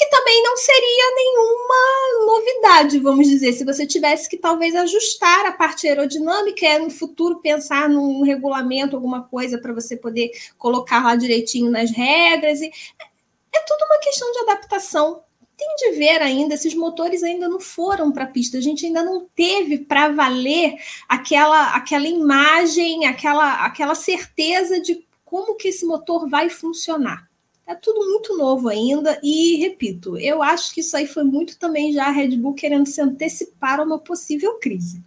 que 0.00 0.06
também 0.06 0.42
não 0.42 0.56
seria 0.56 1.14
nenhuma 1.14 2.24
novidade, 2.24 2.98
vamos 3.00 3.28
dizer, 3.28 3.52
se 3.52 3.66
você 3.66 3.86
tivesse 3.86 4.30
que 4.30 4.38
talvez 4.38 4.74
ajustar 4.74 5.44
a 5.44 5.52
parte 5.52 5.86
aerodinâmica, 5.86 6.64
é 6.64 6.78
no 6.78 6.88
futuro 6.88 7.42
pensar 7.42 7.86
num 7.86 8.22
regulamento, 8.22 8.96
alguma 8.96 9.24
coisa 9.24 9.58
para 9.58 9.74
você 9.74 9.98
poder 9.98 10.30
colocar 10.56 11.04
lá 11.04 11.16
direitinho 11.16 11.70
nas 11.70 11.90
regras. 11.90 12.62
E 12.62 12.72
é 13.54 13.60
tudo 13.60 13.84
uma 13.84 13.98
questão 13.98 14.32
de 14.32 14.38
adaptação. 14.38 15.22
Tem 15.54 15.68
de 15.76 15.98
ver 15.98 16.22
ainda, 16.22 16.54
esses 16.54 16.74
motores 16.74 17.22
ainda 17.22 17.46
não 17.46 17.60
foram 17.60 18.10
para 18.10 18.24
a 18.24 18.28
pista, 18.28 18.56
a 18.56 18.62
gente 18.62 18.86
ainda 18.86 19.04
não 19.04 19.28
teve 19.36 19.80
para 19.80 20.08
valer 20.08 20.76
aquela, 21.06 21.74
aquela 21.76 22.06
imagem, 22.06 23.04
aquela, 23.04 23.66
aquela 23.66 23.94
certeza 23.94 24.80
de 24.80 25.06
como 25.26 25.56
que 25.56 25.68
esse 25.68 25.84
motor 25.84 26.26
vai 26.26 26.48
funcionar. 26.48 27.29
É 27.70 27.74
tudo 27.76 28.00
muito 28.00 28.36
novo 28.36 28.68
ainda 28.68 29.16
e, 29.22 29.54
repito, 29.58 30.18
eu 30.18 30.42
acho 30.42 30.74
que 30.74 30.80
isso 30.80 30.96
aí 30.96 31.06
foi 31.06 31.22
muito 31.22 31.56
também 31.56 31.92
já 31.92 32.06
a 32.06 32.10
Red 32.10 32.36
Bull 32.36 32.52
querendo 32.52 32.84
se 32.86 33.00
antecipar 33.00 33.78
a 33.78 33.84
uma 33.84 33.96
possível 33.96 34.58
crise. 34.58 35.00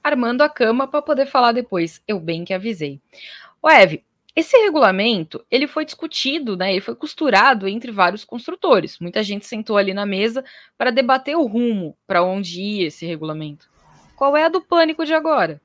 Armando 0.00 0.42
a 0.42 0.48
cama 0.48 0.86
para 0.86 1.02
poder 1.02 1.26
falar 1.26 1.50
depois, 1.50 2.00
eu 2.06 2.20
bem 2.20 2.44
que 2.44 2.54
avisei. 2.54 3.00
O 3.60 3.68
Eve, 3.68 4.04
esse 4.36 4.56
regulamento, 4.58 5.44
ele 5.50 5.66
foi 5.66 5.84
discutido, 5.84 6.56
né, 6.56 6.70
ele 6.70 6.80
foi 6.80 6.94
costurado 6.94 7.66
entre 7.66 7.90
vários 7.90 8.24
construtores. 8.24 9.00
Muita 9.00 9.20
gente 9.24 9.44
sentou 9.44 9.76
ali 9.76 9.92
na 9.92 10.06
mesa 10.06 10.44
para 10.78 10.92
debater 10.92 11.36
o 11.36 11.46
rumo 11.46 11.96
para 12.06 12.22
onde 12.22 12.62
ia 12.62 12.86
esse 12.86 13.04
regulamento. 13.06 13.68
Qual 14.14 14.36
é 14.36 14.44
a 14.44 14.48
do 14.48 14.60
pânico 14.60 15.04
de 15.04 15.14
agora? 15.14 15.60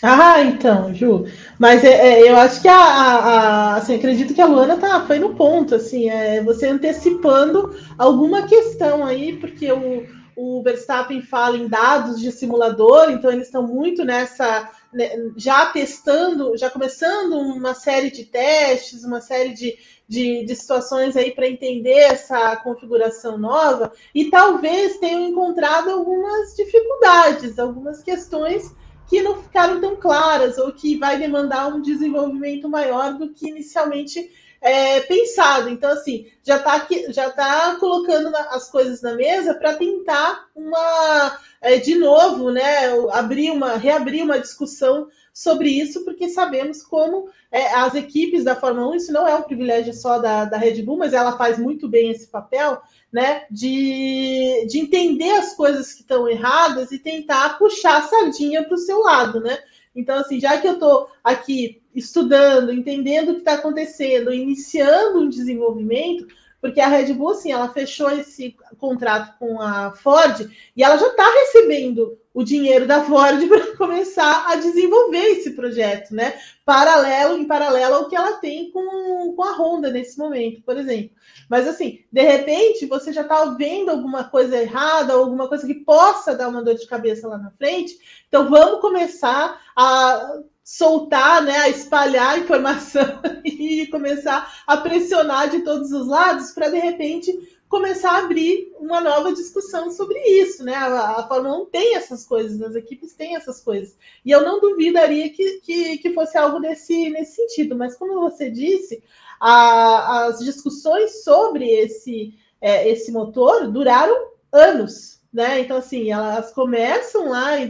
Ah, 0.00 0.42
então, 0.42 0.94
Ju. 0.94 1.26
Mas 1.58 1.84
é, 1.84 2.22
é, 2.22 2.30
eu 2.30 2.36
acho 2.36 2.60
que 2.60 2.68
a, 2.68 2.74
a, 2.74 3.16
a, 3.16 3.76
assim, 3.76 3.94
acredito 3.94 4.34
que 4.34 4.40
a 4.40 4.46
Luana 4.46 4.76
tá, 4.76 5.04
foi 5.06 5.18
no 5.18 5.34
ponto, 5.34 5.74
assim, 5.74 6.08
é, 6.08 6.42
você 6.42 6.66
antecipando 6.66 7.76
alguma 7.98 8.46
questão 8.46 9.04
aí, 9.04 9.36
porque 9.36 9.70
o, 9.70 10.04
o 10.36 10.62
Verstappen 10.62 11.22
fala 11.22 11.56
em 11.56 11.68
dados 11.68 12.20
de 12.20 12.32
simulador, 12.32 13.10
então 13.10 13.30
eles 13.30 13.46
estão 13.46 13.64
muito 13.64 14.04
nessa, 14.04 14.70
né, 14.92 15.10
já 15.36 15.66
testando, 15.66 16.56
já 16.56 16.68
começando 16.68 17.34
uma 17.34 17.74
série 17.74 18.10
de 18.10 18.24
testes, 18.24 19.04
uma 19.04 19.20
série 19.20 19.50
de, 19.54 19.76
de, 20.08 20.44
de 20.44 20.56
situações 20.56 21.16
aí 21.16 21.30
para 21.30 21.48
entender 21.48 21.98
essa 21.98 22.56
configuração 22.56 23.38
nova, 23.38 23.92
e 24.12 24.30
talvez 24.30 24.98
tenham 24.98 25.28
encontrado 25.28 25.90
algumas 25.90 26.56
dificuldades, 26.56 27.56
algumas 27.56 28.02
questões 28.02 28.74
que 29.12 29.20
não 29.20 29.42
ficaram 29.42 29.78
tão 29.78 29.94
claras 29.94 30.56
ou 30.56 30.72
que 30.72 30.96
vai 30.96 31.18
demandar 31.18 31.68
um 31.68 31.82
desenvolvimento 31.82 32.66
maior 32.66 33.12
do 33.18 33.28
que 33.28 33.46
inicialmente 33.46 34.32
é, 34.58 35.00
pensado. 35.00 35.68
Então, 35.68 35.90
assim, 35.90 36.28
já 36.42 36.56
está 36.56 36.86
já 37.10 37.30
tá 37.30 37.76
colocando 37.78 38.34
as 38.34 38.70
coisas 38.70 39.02
na 39.02 39.12
mesa 39.12 39.52
para 39.52 39.74
tentar 39.74 40.48
uma, 40.56 41.38
é, 41.60 41.76
de 41.76 41.94
novo, 41.94 42.50
né, 42.50 42.88
abrir 43.10 43.50
uma, 43.50 43.76
reabrir 43.76 44.24
uma 44.24 44.38
discussão 44.38 45.08
sobre 45.32 45.70
isso, 45.70 46.04
porque 46.04 46.28
sabemos 46.28 46.82
como 46.82 47.28
é, 47.50 47.72
as 47.74 47.94
equipes 47.94 48.44
da 48.44 48.54
Fórmula 48.54 48.88
1, 48.88 48.94
isso 48.96 49.12
não 49.12 49.26
é 49.26 49.34
um 49.34 49.42
privilégio 49.42 49.94
só 49.94 50.18
da, 50.18 50.44
da 50.44 50.58
Red 50.58 50.82
Bull, 50.82 50.98
mas 50.98 51.14
ela 51.14 51.36
faz 51.38 51.58
muito 51.58 51.88
bem 51.88 52.10
esse 52.10 52.26
papel, 52.26 52.80
né, 53.10 53.44
de, 53.50 54.66
de 54.68 54.78
entender 54.78 55.30
as 55.30 55.54
coisas 55.54 55.94
que 55.94 56.02
estão 56.02 56.28
erradas 56.28 56.92
e 56.92 56.98
tentar 56.98 57.58
puxar 57.58 57.98
a 57.98 58.02
sardinha 58.02 58.64
para 58.64 58.74
o 58.74 58.78
seu 58.78 59.00
lado, 59.00 59.40
né? 59.40 59.58
Então, 59.94 60.18
assim, 60.18 60.40
já 60.40 60.58
que 60.58 60.66
eu 60.66 60.74
estou 60.74 61.10
aqui 61.22 61.82
estudando, 61.94 62.72
entendendo 62.72 63.30
o 63.30 63.34
que 63.34 63.40
está 63.40 63.54
acontecendo, 63.54 64.32
iniciando 64.32 65.20
um 65.20 65.28
desenvolvimento, 65.28 66.26
porque 66.60 66.80
a 66.80 66.88
Red 66.88 67.12
Bull, 67.12 67.32
assim, 67.32 67.52
ela 67.52 67.68
fechou 67.68 68.10
esse 68.10 68.56
contrato 68.78 69.36
com 69.38 69.60
a 69.60 69.92
Ford 69.92 70.48
e 70.76 70.82
ela 70.82 70.96
já 70.96 71.08
está 71.08 71.24
recebendo 71.24 72.16
o 72.34 72.42
dinheiro 72.42 72.86
da 72.86 73.04
Ford 73.04 73.40
para 73.48 73.76
começar 73.76 74.46
a 74.50 74.56
desenvolver 74.56 75.24
esse 75.32 75.50
projeto, 75.52 76.14
né? 76.14 76.38
Paralelo, 76.64 77.36
em 77.36 77.46
paralelo 77.46 77.96
ao 77.96 78.08
que 78.08 78.16
ela 78.16 78.32
tem 78.38 78.70
com, 78.70 79.34
com 79.34 79.42
a 79.42 79.52
Honda 79.52 79.90
nesse 79.90 80.18
momento, 80.18 80.62
por 80.62 80.76
exemplo. 80.76 81.10
Mas 81.48 81.68
assim, 81.68 82.00
de 82.10 82.22
repente, 82.22 82.86
você 82.86 83.12
já 83.12 83.22
está 83.22 83.44
vendo 83.46 83.90
alguma 83.90 84.24
coisa 84.24 84.56
errada, 84.56 85.12
alguma 85.12 85.48
coisa 85.48 85.66
que 85.66 85.74
possa 85.74 86.34
dar 86.34 86.48
uma 86.48 86.62
dor 86.62 86.74
de 86.74 86.86
cabeça 86.86 87.28
lá 87.28 87.36
na 87.36 87.50
frente. 87.50 87.94
Então 88.28 88.48
vamos 88.48 88.80
começar 88.80 89.60
a 89.76 90.40
soltar, 90.64 91.42
né, 91.42 91.56
a 91.58 91.68
espalhar 91.68 92.34
a 92.34 92.38
informação 92.38 93.20
e 93.44 93.86
começar 93.88 94.62
a 94.66 94.76
pressionar 94.76 95.50
de 95.50 95.62
todos 95.62 95.90
os 95.90 96.06
lados 96.06 96.52
para 96.52 96.68
de 96.68 96.78
repente 96.78 97.51
começar 97.72 98.12
a 98.12 98.18
abrir 98.18 98.70
uma 98.78 99.00
nova 99.00 99.32
discussão 99.32 99.90
sobre 99.90 100.18
isso, 100.18 100.62
né? 100.62 100.74
A, 100.74 101.20
a 101.20 101.26
Fórmula 101.26 101.62
1 101.62 101.64
tem 101.70 101.96
essas 101.96 102.26
coisas, 102.26 102.60
as 102.60 102.76
equipes 102.76 103.14
têm 103.14 103.34
essas 103.34 103.62
coisas. 103.62 103.96
E 104.22 104.30
eu 104.30 104.42
não 104.42 104.60
duvidaria 104.60 105.30
que, 105.30 105.60
que, 105.60 105.96
que 105.96 106.12
fosse 106.12 106.36
algo 106.36 106.60
desse, 106.60 107.08
nesse 107.08 107.36
sentido, 107.36 107.74
mas 107.74 107.96
como 107.96 108.20
você 108.20 108.50
disse, 108.50 109.02
a, 109.40 110.26
as 110.26 110.40
discussões 110.40 111.24
sobre 111.24 111.66
esse, 111.66 112.34
é, 112.60 112.86
esse 112.90 113.10
motor 113.10 113.66
duraram 113.72 114.32
anos, 114.52 115.22
né? 115.32 115.60
Então, 115.60 115.78
assim, 115.78 116.10
elas 116.10 116.52
começam 116.52 117.30
lá 117.30 117.58
em 117.58 117.66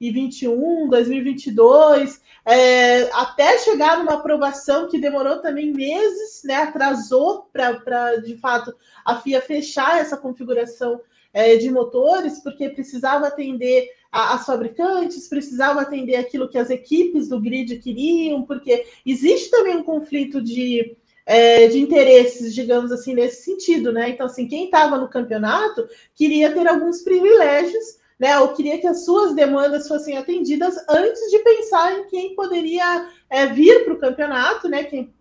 2021, 0.00 0.88
2022, 0.88 2.22
é, 2.46 3.02
até 3.12 3.58
chegar 3.58 3.98
numa 3.98 4.14
aprovação 4.14 4.88
que 4.88 4.98
demorou 4.98 5.40
também 5.40 5.72
meses, 5.72 6.40
né? 6.44 6.56
Atrasou 6.56 7.48
para, 7.52 8.16
de 8.16 8.36
fato, 8.38 8.74
a 9.04 9.16
FIA 9.16 9.42
fechar 9.42 10.00
essa 10.00 10.16
configuração 10.16 11.00
é, 11.34 11.56
de 11.56 11.70
motores, 11.70 12.42
porque 12.42 12.70
precisava 12.70 13.26
atender 13.26 13.90
a, 14.10 14.34
as 14.34 14.46
fabricantes, 14.46 15.28
precisava 15.28 15.82
atender 15.82 16.16
aquilo 16.16 16.48
que 16.48 16.58
as 16.58 16.70
equipes 16.70 17.28
do 17.28 17.38
grid 17.38 17.76
queriam, 17.78 18.42
porque 18.42 18.86
existe 19.04 19.50
também 19.50 19.76
um 19.76 19.84
conflito 19.84 20.40
de 20.40 20.96
é, 21.26 21.68
de 21.68 21.78
interesses, 21.78 22.52
digamos 22.52 22.90
assim, 22.90 23.14
nesse 23.14 23.44
sentido, 23.44 23.92
né? 23.92 24.08
Então, 24.08 24.26
assim, 24.26 24.48
quem 24.48 24.64
estava 24.64 24.98
no 24.98 25.08
campeonato 25.08 25.86
queria 26.12 26.52
ter 26.52 26.66
alguns 26.66 27.02
privilégios, 27.02 27.99
né? 28.20 28.38
Ou 28.38 28.52
queria 28.52 28.78
que 28.78 28.86
as 28.86 29.06
suas 29.06 29.34
demandas 29.34 29.88
fossem 29.88 30.18
atendidas 30.18 30.76
antes 30.86 31.30
de 31.30 31.38
pensar 31.38 31.98
em 31.98 32.06
quem 32.06 32.34
poderia 32.34 33.08
é, 33.30 33.46
vir 33.46 33.82
para 33.84 33.94
o 33.94 33.98
campeonato, 33.98 34.68
né? 34.68 34.84
Quem, 34.84 35.12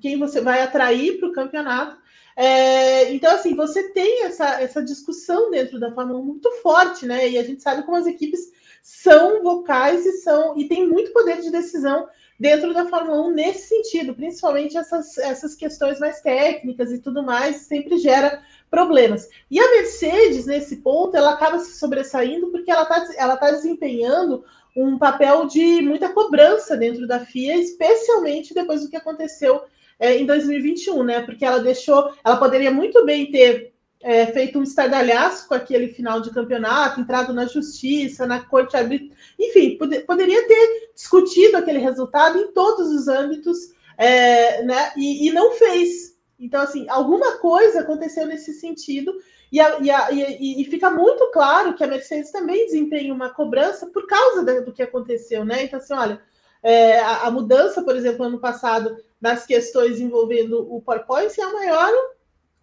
quem 0.00 0.18
você 0.18 0.40
vai 0.40 0.62
atrair 0.62 1.18
para 1.18 1.28
o 1.28 1.32
campeonato. 1.32 1.98
É, 2.34 3.12
então, 3.12 3.34
assim, 3.34 3.54
você 3.54 3.90
tem 3.90 4.24
essa, 4.24 4.60
essa 4.60 4.82
discussão 4.82 5.50
dentro 5.50 5.78
da 5.78 5.92
Fórmula 5.92 6.18
1 6.18 6.22
muito 6.22 6.50
forte, 6.62 7.04
né? 7.04 7.28
E 7.28 7.38
a 7.38 7.42
gente 7.42 7.62
sabe 7.62 7.82
como 7.82 7.98
as 7.98 8.06
equipes 8.06 8.40
são 8.82 9.42
vocais 9.42 10.06
e 10.06 10.12
são 10.12 10.56
e 10.56 10.66
tem 10.66 10.86
muito 10.86 11.12
poder 11.12 11.40
de 11.42 11.50
decisão 11.50 12.08
dentro 12.38 12.72
da 12.72 12.86
Fórmula 12.86 13.26
1 13.28 13.30
nesse 13.32 13.68
sentido, 13.68 14.14
principalmente 14.14 14.76
essas, 14.76 15.18
essas 15.18 15.54
questões 15.54 15.98
mais 15.98 16.20
técnicas 16.20 16.92
e 16.92 16.98
tudo 16.98 17.22
mais, 17.22 17.56
sempre 17.56 17.98
gera 17.98 18.42
problemas. 18.70 19.28
E 19.50 19.58
a 19.58 19.70
Mercedes, 19.70 20.46
nesse 20.46 20.76
ponto, 20.76 21.16
ela 21.16 21.32
acaba 21.32 21.58
se 21.58 21.78
sobressaindo 21.78 22.50
porque 22.50 22.70
ela 22.70 22.82
está 22.82 23.06
ela 23.16 23.36
tá 23.36 23.50
desempenhando 23.50 24.44
um 24.76 24.98
papel 24.98 25.46
de 25.46 25.80
muita 25.80 26.10
cobrança 26.10 26.76
dentro 26.76 27.06
da 27.06 27.20
FIA, 27.20 27.56
especialmente 27.56 28.52
depois 28.52 28.82
do 28.82 28.90
que 28.90 28.96
aconteceu 28.96 29.62
é, 29.98 30.18
em 30.18 30.26
2021, 30.26 31.02
né? 31.02 31.22
Porque 31.22 31.44
ela 31.44 31.60
deixou, 31.60 32.12
ela 32.24 32.36
poderia 32.36 32.70
muito 32.70 33.04
bem 33.04 33.30
ter 33.30 33.72
é, 34.02 34.26
feito 34.26 34.58
um 34.58 34.62
estardalhaço 34.62 35.48
com 35.48 35.54
aquele 35.54 35.88
final 35.88 36.20
de 36.20 36.30
campeonato, 36.30 37.00
entrado 37.00 37.32
na 37.32 37.46
justiça, 37.46 38.26
na 38.26 38.40
corte 38.40 38.76
arbitral, 38.76 39.16
enfim, 39.38 39.76
pod 39.78 39.98
poderia 40.00 40.46
ter 40.46 40.90
discutido 40.94 41.56
aquele 41.56 41.78
resultado 41.78 42.38
em 42.38 42.52
todos 42.52 42.88
os 42.88 43.08
âmbitos, 43.08 43.74
é, 43.96 44.62
né? 44.62 44.92
E, 44.96 45.28
e, 45.28 45.32
não 45.32 45.52
fez. 45.52 46.15
Então, 46.38 46.60
assim, 46.60 46.86
alguma 46.88 47.38
coisa 47.38 47.80
aconteceu 47.80 48.26
nesse 48.26 48.52
sentido, 48.54 49.14
e, 49.50 49.60
a, 49.60 49.78
e, 49.80 49.90
a, 49.90 50.10
e, 50.10 50.60
e, 50.60 50.64
fica 50.64 50.90
muito 50.90 51.30
claro 51.30 51.74
que 51.74 51.84
a 51.84 51.86
Mercedes 51.86 52.30
também 52.30 52.66
desempenha 52.66 53.14
uma 53.14 53.30
cobrança 53.30 53.86
por 53.86 54.06
causa 54.06 54.42
do 54.62 54.72
que 54.72 54.82
aconteceu, 54.82 55.44
né? 55.44 55.62
Então, 55.62 55.78
assim, 55.78 55.94
olha, 55.94 56.20
é, 56.62 56.98
a, 56.98 57.26
a, 57.26 57.30
mudança, 57.30 57.82
por 57.82 57.96
exemplo, 57.96 58.24
ano 58.24 58.40
passado, 58.40 58.96
nas 59.20 59.46
questões 59.46 60.00
envolvendo 60.00 60.66
o 60.72 60.82
PowerPoint 60.82 61.40
é 61.40 61.44
a 61.44 61.52
maior 61.52 61.92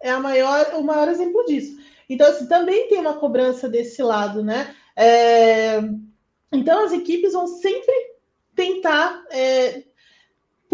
é 0.00 0.10
a 0.10 0.20
maior, 0.20 0.74
o 0.74 0.82
maior 0.82 1.08
exemplo 1.08 1.46
disso. 1.46 1.78
Então, 2.08 2.28
assim, 2.28 2.46
também 2.46 2.88
tem 2.88 2.98
uma 2.98 3.14
cobrança 3.14 3.66
desse 3.66 4.02
lado, 4.02 4.44
né? 4.44 4.74
É, 4.94 5.80
então, 6.52 6.84
as 6.84 6.92
equipes 6.92 7.32
vão 7.32 7.46
sempre 7.46 7.94
tentar 8.54 9.24
é, 9.30 9.82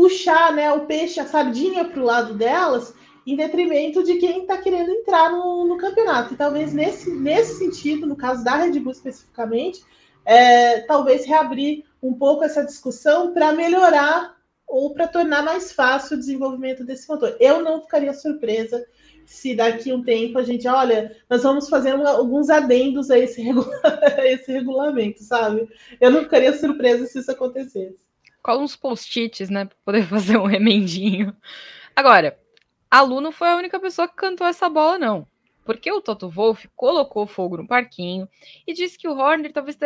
puxar 0.01 0.55
né, 0.55 0.73
o 0.73 0.87
peixe, 0.87 1.21
a 1.21 1.27
sardinha 1.27 1.85
para 1.85 2.01
o 2.01 2.05
lado 2.05 2.33
delas, 2.33 2.95
em 3.27 3.37
detrimento 3.37 4.03
de 4.03 4.15
quem 4.15 4.41
está 4.41 4.57
querendo 4.57 4.91
entrar 4.91 5.31
no, 5.31 5.67
no, 5.67 5.77
campeonato. 5.77 6.33
E 6.33 6.37
talvez 6.39 6.73
nesse, 6.73 7.11
nesse 7.11 7.59
sentido, 7.59 8.07
no 8.07 8.17
caso 8.17 8.43
da 8.43 8.57
Red 8.57 8.81
Bull 8.81 8.93
especificamente, 8.93 9.85
é, 10.25 10.81
talvez 10.81 11.27
reabrir 11.27 11.85
um 12.03 12.15
pouco 12.15 12.43
essa 12.43 12.65
discussão 12.65 13.35
para 13.35 13.53
melhorar 13.53 14.35
ou 14.67 14.95
para 14.95 15.07
tornar 15.07 15.43
mais 15.43 15.71
fácil 15.71 16.17
o 16.17 16.21
desenvolvimento 16.21 16.83
desse 16.83 17.07
motor. 17.07 17.37
Eu 17.39 17.63
não 17.63 17.83
ficaria 17.83 18.15
surpresa 18.15 18.83
se 19.27 19.55
daqui 19.55 19.91
a 19.91 19.95
um 19.95 20.03
tempo 20.03 20.39
a 20.39 20.43
gente, 20.43 20.67
olha, 20.67 21.15
nós 21.29 21.43
vamos 21.43 21.69
fazer 21.69 21.95
uma, 21.95 22.09
alguns 22.09 22.49
adendos 22.49 23.11
a 23.11 23.19
esse, 23.19 23.43
regula 23.43 23.71
a 23.85 24.27
esse 24.27 24.51
regulamento, 24.51 25.23
sabe? 25.23 25.69
Eu 26.01 26.11
não 26.11 26.23
ficaria 26.23 26.57
surpresa 26.57 27.05
se 27.05 27.19
isso 27.19 27.31
acontecesse. 27.31 28.10
Cola 28.43 28.63
uns 28.63 28.77
post-its, 28.77 29.51
né, 29.51 29.65
para 29.65 29.77
poder 29.85 30.07
fazer 30.09 30.37
um 30.37 30.47
remendinho. 30.47 31.37
Agora, 31.95 32.39
a 32.91 33.01
Lu 33.03 33.21
não 33.21 33.33
foi 33.33 33.49
a 33.49 33.57
única 33.57 33.79
pessoa 33.79 34.09
que 34.09 34.15
cantou 34.15 34.47
essa 34.47 34.69
bola, 34.69 34.99
não. 34.99 35.27
Porque 35.65 35.93
o 35.93 36.01
Toto 36.01 36.29
Wolff 36.29 36.69
colocou 36.75 37.27
fogo 37.27 37.59
no 37.59 37.67
parquinho 37.67 38.29
e 38.67 38.73
disse 38.73 38.99
que 38.99 39.07
o 39.07 39.17
Horner 39.17 39.53
talvez 39.53 39.79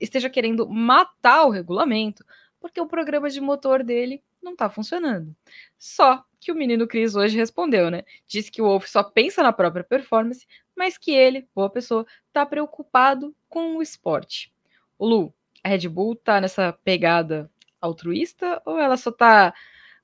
esteja 0.00 0.30
querendo 0.30 0.68
matar 0.68 1.44
o 1.44 1.50
regulamento, 1.50 2.24
porque 2.60 2.80
o 2.80 2.86
programa 2.86 3.28
de 3.28 3.40
motor 3.40 3.82
dele 3.82 4.22
não 4.42 4.52
está 4.52 4.70
funcionando. 4.70 5.34
Só 5.76 6.24
que 6.40 6.52
o 6.52 6.54
menino 6.54 6.86
Cris 6.86 7.14
hoje 7.14 7.36
respondeu, 7.36 7.90
né? 7.90 8.04
Disse 8.26 8.50
que 8.50 8.62
o 8.62 8.64
Wolf 8.64 8.86
só 8.86 9.02
pensa 9.02 9.42
na 9.42 9.52
própria 9.52 9.84
performance, 9.84 10.46
mas 10.74 10.96
que 10.96 11.10
ele, 11.10 11.46
boa 11.54 11.68
pessoa, 11.68 12.06
está 12.28 12.46
preocupado 12.46 13.34
com 13.48 13.76
o 13.76 13.82
esporte. 13.82 14.52
O 14.98 15.06
Lu, 15.06 15.34
a 15.62 15.68
Red 15.68 15.88
Bull 15.88 16.14
tá 16.14 16.40
nessa 16.40 16.72
pegada 16.72 17.50
altruísta 17.80 18.60
ou 18.64 18.78
ela 18.78 18.96
só 18.96 19.10
tá 19.10 19.52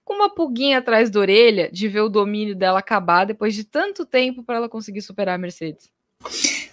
com 0.04 0.14
uma 0.14 0.34
pulguinha 0.34 0.78
atrás 0.78 1.10
da 1.10 1.20
orelha 1.20 1.70
de 1.72 1.88
ver 1.88 2.02
o 2.02 2.08
domínio 2.08 2.54
dela 2.54 2.78
acabar 2.78 3.24
depois 3.24 3.54
de 3.54 3.64
tanto 3.64 4.04
tempo 4.04 4.42
para 4.42 4.56
ela 4.56 4.68
conseguir 4.68 5.02
superar 5.02 5.36
a 5.36 5.38
Mercedes? 5.38 5.90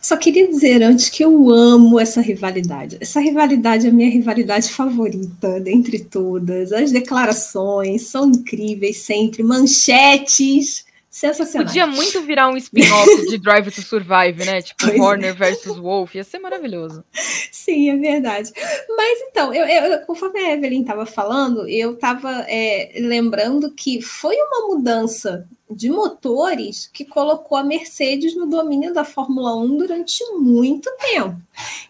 Só 0.01 0.17
queria 0.17 0.47
dizer 0.47 0.81
antes 0.81 1.09
que 1.09 1.23
eu 1.23 1.49
amo 1.49 1.99
essa 1.99 2.21
rivalidade. 2.21 2.97
Essa 2.99 3.19
rivalidade 3.19 3.85
é 3.85 3.89
a 3.89 3.93
minha 3.93 4.09
rivalidade 4.09 4.69
favorita 4.69 5.59
dentre 5.59 5.99
todas. 5.99 6.73
As 6.73 6.91
declarações 6.91 8.07
são 8.07 8.27
incríveis 8.27 8.97
sempre, 8.97 9.43
manchetes 9.43 10.85
sensacionais. 11.11 11.69
Podia 11.69 11.85
muito 11.85 12.21
virar 12.21 12.47
um 12.47 12.55
spin-off 12.55 13.27
de 13.27 13.37
Drive 13.43 13.69
to 13.69 13.81
Survive, 13.81 14.45
né? 14.45 14.61
Tipo 14.61 14.87
pois 14.87 14.99
Horner 14.99 15.31
é. 15.31 15.33
versus 15.33 15.77
Wolf, 15.77 16.15
ia 16.15 16.23
ser 16.23 16.39
maravilhoso. 16.39 17.03
Sim, 17.51 17.89
é 17.89 17.97
verdade. 17.97 18.51
Mas 18.95 19.19
então, 19.29 19.53
eu, 19.53 19.65
eu 19.65 19.99
conforme 20.05 20.39
a 20.39 20.53
Evelyn 20.53 20.81
estava 20.81 21.05
falando, 21.05 21.67
eu 21.67 21.93
estava 21.93 22.45
é, 22.47 22.93
lembrando 22.95 23.71
que 23.73 24.01
foi 24.01 24.35
uma 24.37 24.69
mudança 24.69 25.45
de 25.75 25.89
motores 25.89 26.89
que 26.93 27.05
colocou 27.05 27.57
a 27.57 27.63
Mercedes 27.63 28.35
no 28.35 28.45
domínio 28.45 28.93
da 28.93 29.03
Fórmula 29.03 29.55
1 29.55 29.77
durante 29.77 30.23
muito 30.33 30.91
tempo. 30.97 31.35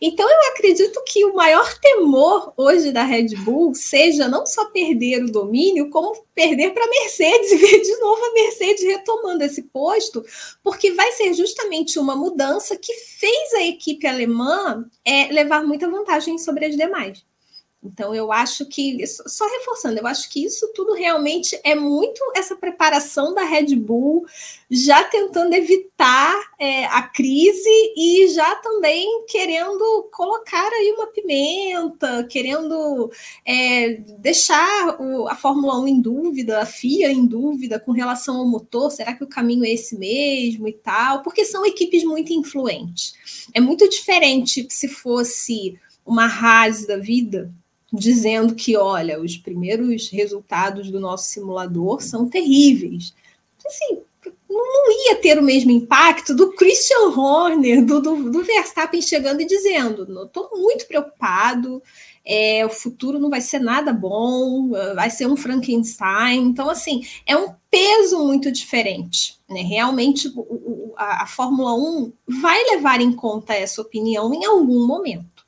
Então, 0.02 0.28
eu 0.28 0.52
acredito 0.52 1.02
que 1.06 1.26
o 1.26 1.36
maior 1.36 1.78
temor 1.80 2.54
hoje 2.58 2.92
da 2.92 3.04
Red 3.04 3.36
Bull 3.44 3.74
seja 3.76 4.28
não 4.28 4.46
só 4.46 4.66
perder 4.66 5.24
o 5.24 5.32
domínio, 5.32 5.90
como 5.90 6.26
perder 6.34 6.74
para 6.74 6.84
a 6.84 6.90
Mercedes 6.90 7.52
e 7.52 7.56
ver 7.58 7.82
de 7.82 7.98
novo 8.00 8.24
a 8.24 8.34
Mercedes 8.34 8.84
retomando 8.84 9.44
esse 9.44 9.64
posto, 9.64 10.24
porque 10.64 10.92
vai 10.92 11.12
ser 11.12 11.34
justamente 11.34 12.00
uma 12.00 12.16
mudança 12.16 12.76
que 12.76 12.94
fez 12.94 13.54
a 13.54 13.64
equipe 13.64 14.08
alemã 14.08 14.86
é, 15.06 15.32
levar 15.32 15.64
muita 15.64 15.90
vantagem 15.90 16.38
sobre 16.38 16.66
as 16.66 16.76
demais. 16.76 17.24
Então, 17.84 18.14
eu 18.14 18.32
acho 18.32 18.68
que, 18.68 19.06
só 19.08 19.48
reforçando, 19.48 20.00
eu 20.00 20.06
acho 20.06 20.30
que 20.30 20.46
isso 20.46 20.72
tudo 20.74 20.94
realmente 20.94 21.60
é 21.64 21.74
muito 21.74 22.22
essa 22.36 22.56
preparação 22.56 23.34
da 23.34 23.44
Red 23.44 23.76
Bull, 23.76 24.24
já 24.70 25.04
tentando 25.06 25.56
evitar 25.56 26.32
é, 26.60 26.86
a 26.86 27.02
crise 27.02 27.94
e 27.98 28.28
já 28.28 28.56
também 28.58 29.26
querendo 29.28 30.08
colocar 30.12 30.72
aí 30.72 30.94
uma 30.96 31.08
pimenta, 31.08 32.24
querendo 32.26 33.12
é, 33.44 33.96
deixar 34.20 35.02
o, 35.02 35.28
a 35.28 35.36
Fórmula 35.36 35.80
1 35.80 35.88
em 35.88 36.02
dúvida, 36.02 36.60
a 36.62 36.66
FIA 36.68 37.12
em 37.12 37.26
dúvida 37.26 37.80
com 37.80 37.92
relação 37.92 38.38
ao 38.38 38.48
motor, 38.48 38.92
será 38.92 39.16
que 39.16 39.24
o 39.24 39.28
caminho 39.28 39.66
é 39.66 39.72
esse 39.72 39.98
mesmo 39.98 40.68
e 40.68 40.74
tal? 40.74 41.24
Porque 41.24 41.44
são 41.46 41.66
equipes 41.66 42.04
muito 42.04 42.32
influentes. 42.32 43.16
É 43.56 43.60
muito 43.60 43.90
diferente 43.90 44.68
se 44.70 44.88
fosse 44.88 45.80
uma 46.06 46.26
Haas 46.26 46.86
da 46.86 46.98
vida 46.98 47.52
dizendo 47.92 48.56
que, 48.56 48.78
olha, 48.78 49.20
os 49.20 49.38
primeiros 49.38 50.10
resultados 50.10 50.90
do 50.90 51.00
nosso 51.00 51.30
simulador 51.30 52.02
são 52.02 52.30
terríveis. 52.30 53.14
Assim, 53.66 54.00
não 54.50 54.92
ia 55.08 55.16
ter 55.16 55.40
o 55.40 55.44
mesmo 55.44 55.72
impacto 55.72 56.36
do 56.36 56.54
Christian 56.54 57.10
Horner, 57.16 57.86
do, 57.86 58.02
do, 58.02 58.32
do 58.32 58.44
Verstappen 58.44 59.02
chegando 59.02 59.42
e 59.42 59.46
dizendo: 59.46 60.26
estou 60.26 60.50
muito 60.54 60.88
preocupado, 60.88 61.82
é, 62.24 62.66
o 62.66 62.70
futuro 62.70 63.20
não 63.20 63.30
vai 63.30 63.42
ser 63.42 63.60
nada 63.60 63.92
bom, 63.92 64.70
vai 64.96 65.10
ser 65.10 65.28
um 65.28 65.36
Frankenstein. 65.36 66.42
Então, 66.42 66.70
assim, 66.70 67.04
é 67.26 67.36
um 67.36 67.54
peso 67.70 68.24
muito 68.26 68.52
diferente. 68.52 69.40
Né? 69.50 69.62
Realmente, 69.62 70.28
o, 70.28 70.42
o, 70.42 70.94
a, 70.98 71.24
a 71.24 71.28
Fórmula 71.28 71.74
1 71.74 72.14
vai 72.42 72.62
levar 72.76 73.02
em 73.02 73.12
conta 73.12 73.54
essa 73.54 73.82
opinião 73.82 74.34
em 74.34 74.46
algum 74.46 74.86
momento. 74.86 75.41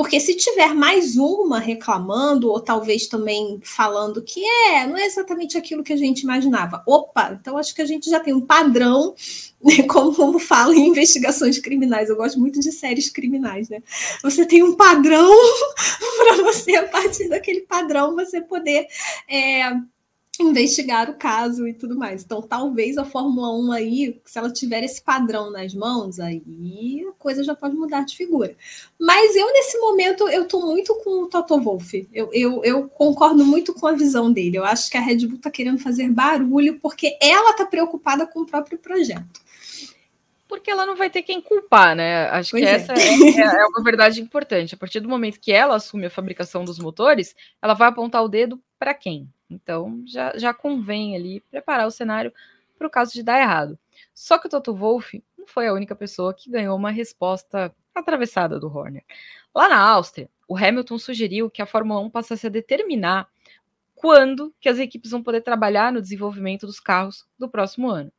Porque 0.00 0.18
se 0.18 0.34
tiver 0.34 0.74
mais 0.74 1.18
uma 1.18 1.58
reclamando, 1.58 2.48
ou 2.48 2.58
talvez 2.58 3.06
também 3.06 3.60
falando 3.62 4.22
que 4.22 4.42
é, 4.42 4.86
não 4.86 4.96
é 4.96 5.04
exatamente 5.04 5.58
aquilo 5.58 5.84
que 5.84 5.92
a 5.92 5.96
gente 5.96 6.22
imaginava. 6.22 6.82
Opa, 6.86 7.36
então 7.38 7.58
acho 7.58 7.74
que 7.74 7.82
a 7.82 7.84
gente 7.84 8.08
já 8.08 8.18
tem 8.18 8.32
um 8.32 8.40
padrão, 8.40 9.14
né, 9.62 9.82
como, 9.82 10.14
como 10.14 10.38
fala 10.38 10.74
em 10.74 10.88
investigações 10.88 11.58
criminais. 11.58 12.08
Eu 12.08 12.16
gosto 12.16 12.40
muito 12.40 12.58
de 12.60 12.72
séries 12.72 13.10
criminais, 13.10 13.68
né? 13.68 13.82
Você 14.22 14.46
tem 14.46 14.62
um 14.62 14.74
padrão 14.74 15.30
para 16.16 16.44
você, 16.44 16.76
a 16.76 16.88
partir 16.88 17.28
daquele 17.28 17.60
padrão, 17.60 18.16
você 18.16 18.40
poder. 18.40 18.86
É, 19.28 19.70
investigar 20.38 21.10
o 21.10 21.14
caso 21.14 21.66
e 21.66 21.74
tudo 21.74 21.96
mais. 21.96 22.22
Então, 22.22 22.40
talvez 22.40 22.96
a 22.96 23.04
Fórmula 23.04 23.50
1 23.58 23.72
aí, 23.72 24.20
se 24.24 24.38
ela 24.38 24.50
tiver 24.50 24.82
esse 24.82 25.02
padrão 25.02 25.50
nas 25.50 25.74
mãos, 25.74 26.20
aí 26.20 27.04
a 27.08 27.12
coisa 27.12 27.42
já 27.42 27.54
pode 27.54 27.76
mudar 27.76 28.04
de 28.04 28.16
figura. 28.16 28.54
Mas 28.98 29.34
eu, 29.36 29.46
nesse 29.52 29.78
momento, 29.78 30.28
eu 30.28 30.46
tô 30.46 30.60
muito 30.60 30.94
com 31.02 31.24
o 31.24 31.26
Toto 31.26 31.60
Wolff. 31.60 32.08
Eu, 32.12 32.30
eu, 32.32 32.64
eu 32.64 32.88
concordo 32.88 33.44
muito 33.44 33.74
com 33.74 33.86
a 33.86 33.92
visão 33.92 34.32
dele. 34.32 34.56
Eu 34.56 34.64
acho 34.64 34.90
que 34.90 34.96
a 34.96 35.00
Red 35.00 35.26
Bull 35.26 35.38
tá 35.38 35.50
querendo 35.50 35.78
fazer 35.78 36.08
barulho 36.10 36.78
porque 36.80 37.18
ela 37.20 37.52
tá 37.54 37.66
preocupada 37.66 38.26
com 38.26 38.40
o 38.40 38.46
próprio 38.46 38.78
projeto. 38.78 39.40
Porque 40.48 40.68
ela 40.68 40.84
não 40.84 40.96
vai 40.96 41.08
ter 41.08 41.22
quem 41.22 41.40
culpar, 41.40 41.94
né? 41.94 42.28
Acho 42.30 42.50
pois 42.50 42.64
que 42.64 42.68
é. 42.68 42.72
essa 42.72 42.92
é, 42.92 43.60
é 43.60 43.66
uma 43.66 43.84
verdade 43.84 44.20
importante. 44.20 44.74
A 44.74 44.78
partir 44.78 44.98
do 44.98 45.08
momento 45.08 45.38
que 45.38 45.52
ela 45.52 45.76
assume 45.76 46.06
a 46.06 46.10
fabricação 46.10 46.64
dos 46.64 46.78
motores, 46.78 47.36
ela 47.62 47.74
vai 47.74 47.88
apontar 47.88 48.24
o 48.24 48.28
dedo 48.28 48.60
para 48.80 48.94
quem? 48.94 49.30
Então 49.50 50.02
já, 50.06 50.32
já 50.38 50.54
convém 50.54 51.14
ali 51.14 51.40
preparar 51.50 51.86
o 51.86 51.90
cenário 51.90 52.32
para 52.78 52.86
o 52.86 52.90
caso 52.90 53.12
de 53.12 53.22
dar 53.22 53.38
errado. 53.38 53.78
Só 54.14 54.38
que 54.38 54.46
o 54.46 54.50
Toto 54.50 54.74
Wolff 54.74 55.22
não 55.36 55.46
foi 55.46 55.68
a 55.68 55.74
única 55.74 55.94
pessoa 55.94 56.32
que 56.32 56.50
ganhou 56.50 56.74
uma 56.74 56.90
resposta 56.90 57.74
atravessada 57.94 58.58
do 58.58 58.74
Horner. 58.74 59.04
Lá 59.54 59.68
na 59.68 59.78
Áustria, 59.78 60.30
o 60.48 60.56
Hamilton 60.56 60.98
sugeriu 60.98 61.50
que 61.50 61.60
a 61.60 61.66
Fórmula 61.66 62.00
1 62.00 62.08
passasse 62.08 62.46
a 62.46 62.50
determinar 62.50 63.28
quando 63.94 64.54
que 64.58 64.68
as 64.68 64.78
equipes 64.78 65.10
vão 65.10 65.22
poder 65.22 65.42
trabalhar 65.42 65.92
no 65.92 66.00
desenvolvimento 66.00 66.66
dos 66.66 66.80
carros 66.80 67.26
do 67.38 67.50
próximo 67.50 67.90
ano. 67.90 68.10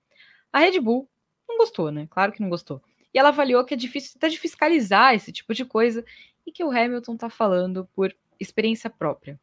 A 0.53 0.59
Red 0.59 0.79
Bull 0.79 1.09
não 1.49 1.57
gostou, 1.57 1.91
né? 1.91 2.07
Claro 2.07 2.31
que 2.31 2.41
não 2.41 2.49
gostou. 2.49 2.83
E 3.11 3.17
ela 3.17 3.29
avaliou 3.29 3.65
que 3.65 3.73
é 3.73 3.77
difícil 3.77 4.13
até 4.15 4.29
de 4.29 4.39
fiscalizar 4.39 5.15
esse 5.15 5.31
tipo 5.31 5.55
de 5.55 5.65
coisa 5.65 6.05
e 6.45 6.51
que 6.51 6.63
o 6.63 6.69
Hamilton 6.69 7.15
está 7.15 7.31
falando 7.31 7.89
por 7.93 8.15
experiência 8.39 8.91
própria. 8.91 9.39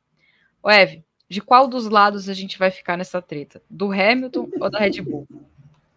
O 0.62 0.70
Ev, 0.70 1.02
de 1.29 1.41
qual 1.41 1.69
dos 1.69 1.88
lados 1.88 2.29
a 2.29 2.35
gente 2.35 2.59
vai 2.59 2.71
ficar 2.71 2.97
nessa 2.97 3.21
treta? 3.21 3.61
Do 3.69 3.93
Hamilton 3.93 4.49
ou 4.61 4.71
da 4.71 4.79
Red 4.79 5.03
Bull? 5.03 5.27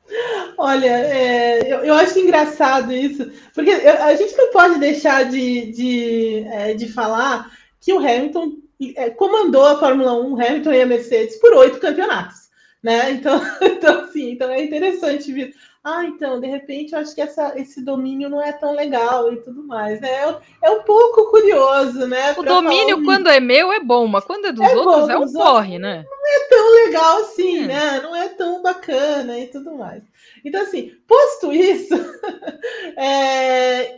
Olha, 0.57 0.89
é, 0.89 1.61
eu, 1.71 1.79
eu, 1.79 1.93
acho 1.95 2.19
engraçado 2.19 2.91
isso, 2.91 3.31
porque 3.53 3.71
a 3.71 4.13
gente 4.15 4.35
não 4.35 4.51
pode 4.51 4.79
deixar 4.79 5.23
de, 5.23 5.71
de, 5.71 6.45
é, 6.49 6.73
de 6.73 6.91
falar 6.91 7.49
que 7.79 7.93
o 7.93 7.99
Hamilton 7.99 8.57
é, 8.95 9.09
comandou 9.09 9.65
a 9.65 9.79
Fórmula 9.79 10.13
1, 10.13 10.33
Hamilton 10.41 10.73
e 10.73 10.81
a 10.81 10.85
Mercedes, 10.85 11.37
por 11.37 11.53
oito 11.53 11.79
campeonatos. 11.79 12.49
Né? 12.83 13.11
Então, 13.11 13.41
então, 13.61 14.01
assim, 14.01 14.31
então 14.31 14.49
é 14.49 14.63
interessante 14.63 15.31
ver 15.31 15.55
ah, 15.83 16.05
então, 16.05 16.39
de 16.39 16.45
repente, 16.45 16.93
eu 16.93 16.99
acho 16.99 17.15
que 17.15 17.21
essa, 17.21 17.59
esse 17.59 17.83
domínio 17.83 18.29
não 18.29 18.39
é 18.39 18.53
tão 18.53 18.75
legal 18.75 19.33
e 19.33 19.37
tudo 19.37 19.63
mais, 19.63 19.99
né? 19.99 20.09
É, 20.09 20.37
é 20.61 20.69
um 20.69 20.83
pouco 20.83 21.31
curioso, 21.31 22.05
né? 22.05 22.33
O 22.37 22.43
domínio, 22.43 23.03
quando 23.03 23.27
é 23.27 23.39
meu, 23.39 23.73
é 23.73 23.79
bom, 23.79 24.05
mas 24.05 24.23
quando 24.23 24.45
é 24.45 24.51
dos 24.51 24.63
é 24.63 24.75
outros, 24.75 25.07
bom, 25.07 25.11
é 25.11 25.17
um 25.17 25.33
porre, 25.33 25.79
né? 25.79 26.05
Não 26.07 26.35
é 26.35 26.47
tão 26.49 26.73
legal 26.85 27.17
assim, 27.21 27.63
é. 27.63 27.67
né? 27.67 27.99
Não 28.01 28.15
é 28.15 28.29
tão 28.29 28.61
bacana 28.61 29.39
e 29.39 29.47
tudo 29.47 29.75
mais. 29.75 30.03
Então, 30.45 30.61
assim, 30.61 30.91
posto 31.07 31.51
isso, 31.51 31.95
é, 32.95 33.97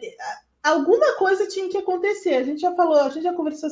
alguma 0.63 1.17
coisa 1.17 1.45
tinha 1.47 1.67
que 1.67 1.77
acontecer. 1.77 2.35
A 2.35 2.43
gente 2.43 2.61
já 2.61 2.73
falou, 2.73 2.95
a 3.01 3.09
gente 3.09 3.23
já 3.23 3.33
conversou 3.33 3.69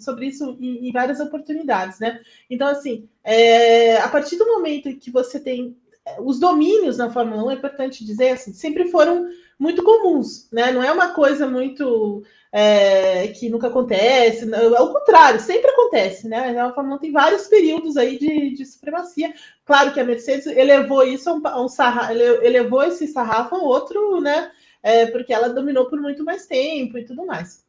sobre 0.00 0.26
isso 0.26 0.56
em, 0.60 0.88
em 0.88 0.92
várias 0.92 1.20
oportunidades, 1.20 2.00
né? 2.00 2.20
Então, 2.50 2.66
assim, 2.66 3.08
é, 3.22 3.96
a 3.98 4.08
partir 4.08 4.36
do 4.36 4.46
momento 4.46 4.96
que 4.96 5.12
você 5.12 5.38
tem 5.38 5.76
os 6.20 6.38
domínios 6.38 6.98
na 6.98 7.10
Fórmula 7.10 7.44
1, 7.44 7.50
é 7.50 7.54
importante 7.54 8.04
dizer, 8.04 8.30
assim, 8.30 8.52
sempre 8.52 8.90
foram 8.90 9.28
muito 9.58 9.82
comuns, 9.82 10.48
né? 10.52 10.70
Não 10.70 10.82
é 10.82 10.92
uma 10.92 11.14
coisa 11.14 11.46
muito 11.48 12.22
é, 12.52 13.28
que 13.28 13.48
nunca 13.48 13.68
acontece, 13.68 14.52
ao 14.54 14.92
contrário, 14.92 15.40
sempre 15.40 15.70
acontece, 15.70 16.28
né? 16.28 16.58
A 16.60 16.72
Fórmula 16.72 16.96
1 16.96 16.98
tem 17.00 17.12
vários 17.12 17.46
períodos 17.46 17.96
aí 17.96 18.18
de, 18.18 18.54
de 18.54 18.66
supremacia. 18.66 19.32
Claro 19.64 19.92
que 19.92 20.00
a 20.00 20.04
Mercedes 20.04 20.46
elevou 20.46 21.04
isso 21.04 21.30
a 21.30 21.34
um, 21.34 21.46
a 21.46 21.62
um 21.62 21.68
elevou 22.42 22.84
esse 22.84 23.06
sarrafo 23.06 23.54
a 23.54 23.62
outro, 23.62 24.20
né? 24.20 24.50
É, 24.82 25.06
porque 25.06 25.32
ela 25.32 25.48
dominou 25.48 25.86
por 25.86 26.00
muito 26.00 26.22
mais 26.22 26.46
tempo 26.46 26.98
e 26.98 27.04
tudo 27.04 27.24
mais. 27.24 27.64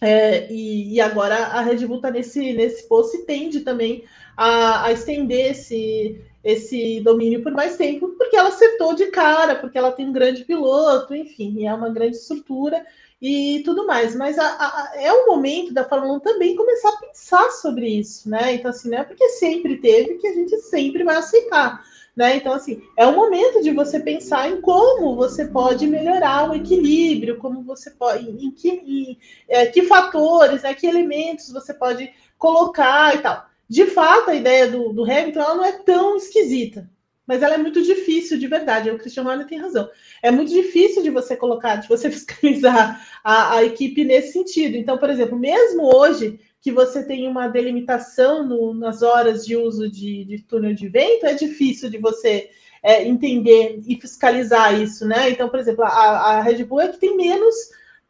É, 0.00 0.50
e, 0.52 0.94
e, 0.94 1.00
agora 1.00 1.36
a 1.36 1.60
Red 1.60 1.86
Bull 1.86 1.96
está 1.96 2.10
nesse, 2.10 2.52
nesse 2.52 2.88
posto 2.88 3.16
e 3.16 3.24
tende 3.24 3.60
também 3.60 4.04
a, 4.36 4.84
a 4.84 4.92
estender 4.92 5.50
esse, 5.50 6.20
esse 6.42 7.00
domínio 7.00 7.42
por 7.42 7.52
mais 7.52 7.76
tempo, 7.76 8.08
porque 8.16 8.36
ela 8.36 8.48
acertou 8.48 8.94
de 8.94 9.06
cara, 9.06 9.56
porque 9.56 9.76
ela 9.76 9.92
tem 9.92 10.06
um 10.08 10.12
grande 10.12 10.44
piloto, 10.44 11.14
enfim, 11.14 11.66
é 11.66 11.74
uma 11.74 11.90
grande 11.90 12.16
estrutura 12.16 12.84
e 13.20 13.62
tudo 13.64 13.86
mais. 13.86 14.14
Mas 14.14 14.38
a, 14.38 14.44
a, 14.46 14.92
é 14.96 15.12
o 15.12 15.26
momento 15.26 15.72
da 15.72 15.84
Fórmula 15.84 16.14
1 16.14 16.20
também 16.20 16.56
começar 16.56 16.90
a 16.90 16.96
pensar 16.98 17.50
sobre 17.50 17.88
isso, 17.88 18.28
né? 18.28 18.54
Então, 18.54 18.70
assim, 18.70 18.90
não 18.90 18.98
é 18.98 19.04
porque 19.04 19.28
sempre 19.30 19.78
teve 19.78 20.14
que 20.14 20.26
a 20.26 20.34
gente 20.34 20.56
sempre 20.58 21.04
vai 21.04 21.16
aceitar. 21.16 21.82
Né? 22.16 22.36
Então, 22.36 22.52
assim, 22.52 22.82
é 22.96 23.06
o 23.06 23.14
momento 23.14 23.62
de 23.62 23.70
você 23.70 24.00
pensar 24.00 24.50
em 24.50 24.60
como 24.60 25.14
você 25.14 25.46
pode 25.46 25.86
melhorar 25.86 26.50
o 26.50 26.54
equilíbrio, 26.54 27.38
como 27.38 27.62
você 27.62 27.92
pode, 27.92 28.28
em 28.28 28.50
que, 28.50 28.68
em, 28.70 29.18
é, 29.46 29.66
que 29.66 29.82
fatores, 29.82 30.64
né, 30.64 30.74
que 30.74 30.84
elementos 30.84 31.52
você 31.52 31.72
pode 31.72 32.12
colocar 32.36 33.14
e 33.14 33.18
tal 33.18 33.47
de 33.68 33.86
fato, 33.86 34.30
a 34.30 34.34
ideia 34.34 34.68
do, 34.70 34.92
do 34.92 35.04
Hamilton 35.04 35.40
ela 35.40 35.54
não 35.54 35.64
é 35.64 35.72
tão 35.72 36.16
esquisita, 36.16 36.90
mas 37.26 37.42
ela 37.42 37.54
é 37.54 37.58
muito 37.58 37.82
difícil 37.82 38.38
de 38.38 38.46
verdade. 38.46 38.90
O 38.90 38.98
Christian 38.98 39.24
Horner 39.24 39.46
tem 39.46 39.58
razão. 39.58 39.90
É 40.22 40.30
muito 40.30 40.50
difícil 40.50 41.02
de 41.02 41.10
você 41.10 41.36
colocar, 41.36 41.76
de 41.76 41.86
você 41.86 42.08
fiscalizar 42.10 43.06
a, 43.22 43.56
a 43.56 43.64
equipe 43.64 44.04
nesse 44.04 44.32
sentido. 44.32 44.76
Então, 44.76 44.96
por 44.96 45.10
exemplo, 45.10 45.38
mesmo 45.38 45.94
hoje 45.94 46.40
que 46.60 46.72
você 46.72 47.04
tem 47.04 47.28
uma 47.28 47.46
delimitação 47.46 48.46
no, 48.46 48.72
nas 48.72 49.02
horas 49.02 49.44
de 49.44 49.56
uso 49.56 49.90
de, 49.90 50.24
de, 50.24 50.42
túnel 50.42 50.74
de 50.74 50.88
vento, 50.88 51.26
é 51.26 51.34
difícil 51.34 51.90
de 51.90 51.98
você 51.98 52.50
é, 52.82 53.06
entender 53.06 53.80
e 53.86 54.00
fiscalizar 54.00 54.80
isso, 54.80 55.06
né? 55.06 55.30
Então, 55.30 55.48
por 55.48 55.60
exemplo, 55.60 55.84
a, 55.84 55.88
a 55.88 56.42
Red 56.42 56.64
Bull 56.64 56.80
é 56.80 56.88
que 56.88 56.98
tem 56.98 57.16
menos 57.16 57.54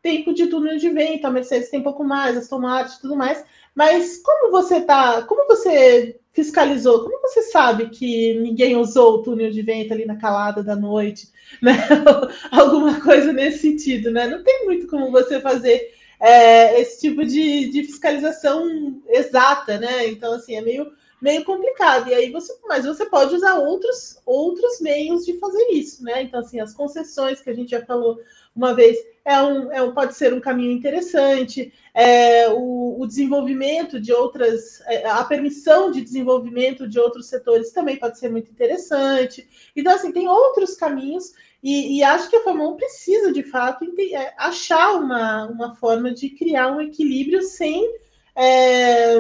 tempo 0.00 0.32
de 0.32 0.46
túnel 0.46 0.78
de 0.78 0.88
vento, 0.90 1.26
a 1.26 1.30
Mercedes 1.30 1.70
tem 1.70 1.80
um 1.80 1.84
pouco 1.84 2.04
mais, 2.04 2.36
as 2.36 2.48
Martin 2.48 2.96
e 2.96 3.00
tudo 3.00 3.16
mais, 3.16 3.44
Mas 3.78 4.20
como 4.24 4.50
você 4.50 4.80
tá, 4.80 5.22
como 5.22 5.46
você 5.46 6.18
fiscalizou, 6.32 7.04
como 7.04 7.20
você 7.20 7.42
sabe 7.42 7.90
que 7.90 8.34
ninguém 8.40 8.74
usou 8.74 9.14
o 9.14 9.22
túnel 9.22 9.52
de 9.52 9.62
vento 9.62 9.92
ali 9.92 10.04
na 10.04 10.16
calada 10.16 10.64
da 10.64 10.74
noite, 10.74 11.28
né? 11.62 11.74
Alguma 12.50 13.00
coisa 13.00 13.32
nesse 13.32 13.58
sentido, 13.58 14.10
né? 14.10 14.26
Não 14.26 14.42
tem 14.42 14.64
muito 14.64 14.88
como 14.88 15.12
você 15.12 15.40
fazer 15.40 15.94
é, 16.18 16.80
esse 16.80 17.02
tipo 17.02 17.24
de, 17.24 17.70
de 17.70 17.84
fiscalização 17.84 19.00
exata, 19.10 19.78
né? 19.78 20.08
Então, 20.08 20.32
assim, 20.32 20.56
é 20.56 20.60
meio 20.60 20.90
meio 21.22 21.44
complicado. 21.44 22.08
E 22.08 22.14
aí 22.14 22.32
você, 22.32 22.52
mas 22.66 22.84
você 22.84 23.06
pode 23.06 23.36
usar 23.36 23.54
outros 23.60 24.20
outros 24.26 24.80
meios 24.80 25.24
de 25.24 25.38
fazer 25.38 25.68
isso, 25.70 26.02
né? 26.02 26.22
Então 26.22 26.40
assim, 26.40 26.58
as 26.58 26.74
concessões 26.74 27.40
que 27.40 27.50
a 27.50 27.54
gente 27.54 27.70
já 27.70 27.84
falou 27.86 28.18
uma 28.56 28.74
vez 28.74 28.98
é 29.28 29.42
um, 29.42 29.72
é 29.72 29.82
um 29.82 29.92
pode 29.92 30.14
ser 30.14 30.32
um 30.32 30.40
caminho 30.40 30.72
interessante. 30.72 31.72
É, 31.92 32.48
o, 32.48 33.00
o 33.00 33.06
desenvolvimento 33.06 34.00
de 34.00 34.12
outras, 34.12 34.80
é, 34.86 35.06
a 35.06 35.22
permissão 35.24 35.90
de 35.90 36.00
desenvolvimento 36.00 36.88
de 36.88 36.98
outros 36.98 37.26
setores 37.26 37.70
também 37.70 37.96
pode 37.96 38.18
ser 38.18 38.30
muito 38.30 38.50
interessante. 38.50 39.46
Então 39.76 39.94
assim, 39.94 40.12
tem 40.12 40.26
outros 40.26 40.74
caminhos. 40.74 41.34
E, 41.62 41.98
e 41.98 42.02
acho 42.04 42.30
que 42.30 42.36
a 42.36 42.42
Fórmula 42.42 42.70
1 42.70 42.76
precisa, 42.76 43.32
de 43.32 43.42
fato, 43.42 43.84
é, 43.98 44.34
achar 44.38 44.94
uma, 44.94 45.46
uma 45.46 45.74
forma 45.74 46.12
de 46.12 46.30
criar 46.30 46.70
um 46.70 46.80
equilíbrio 46.80 47.42
sem 47.42 47.84
é, 48.34 49.18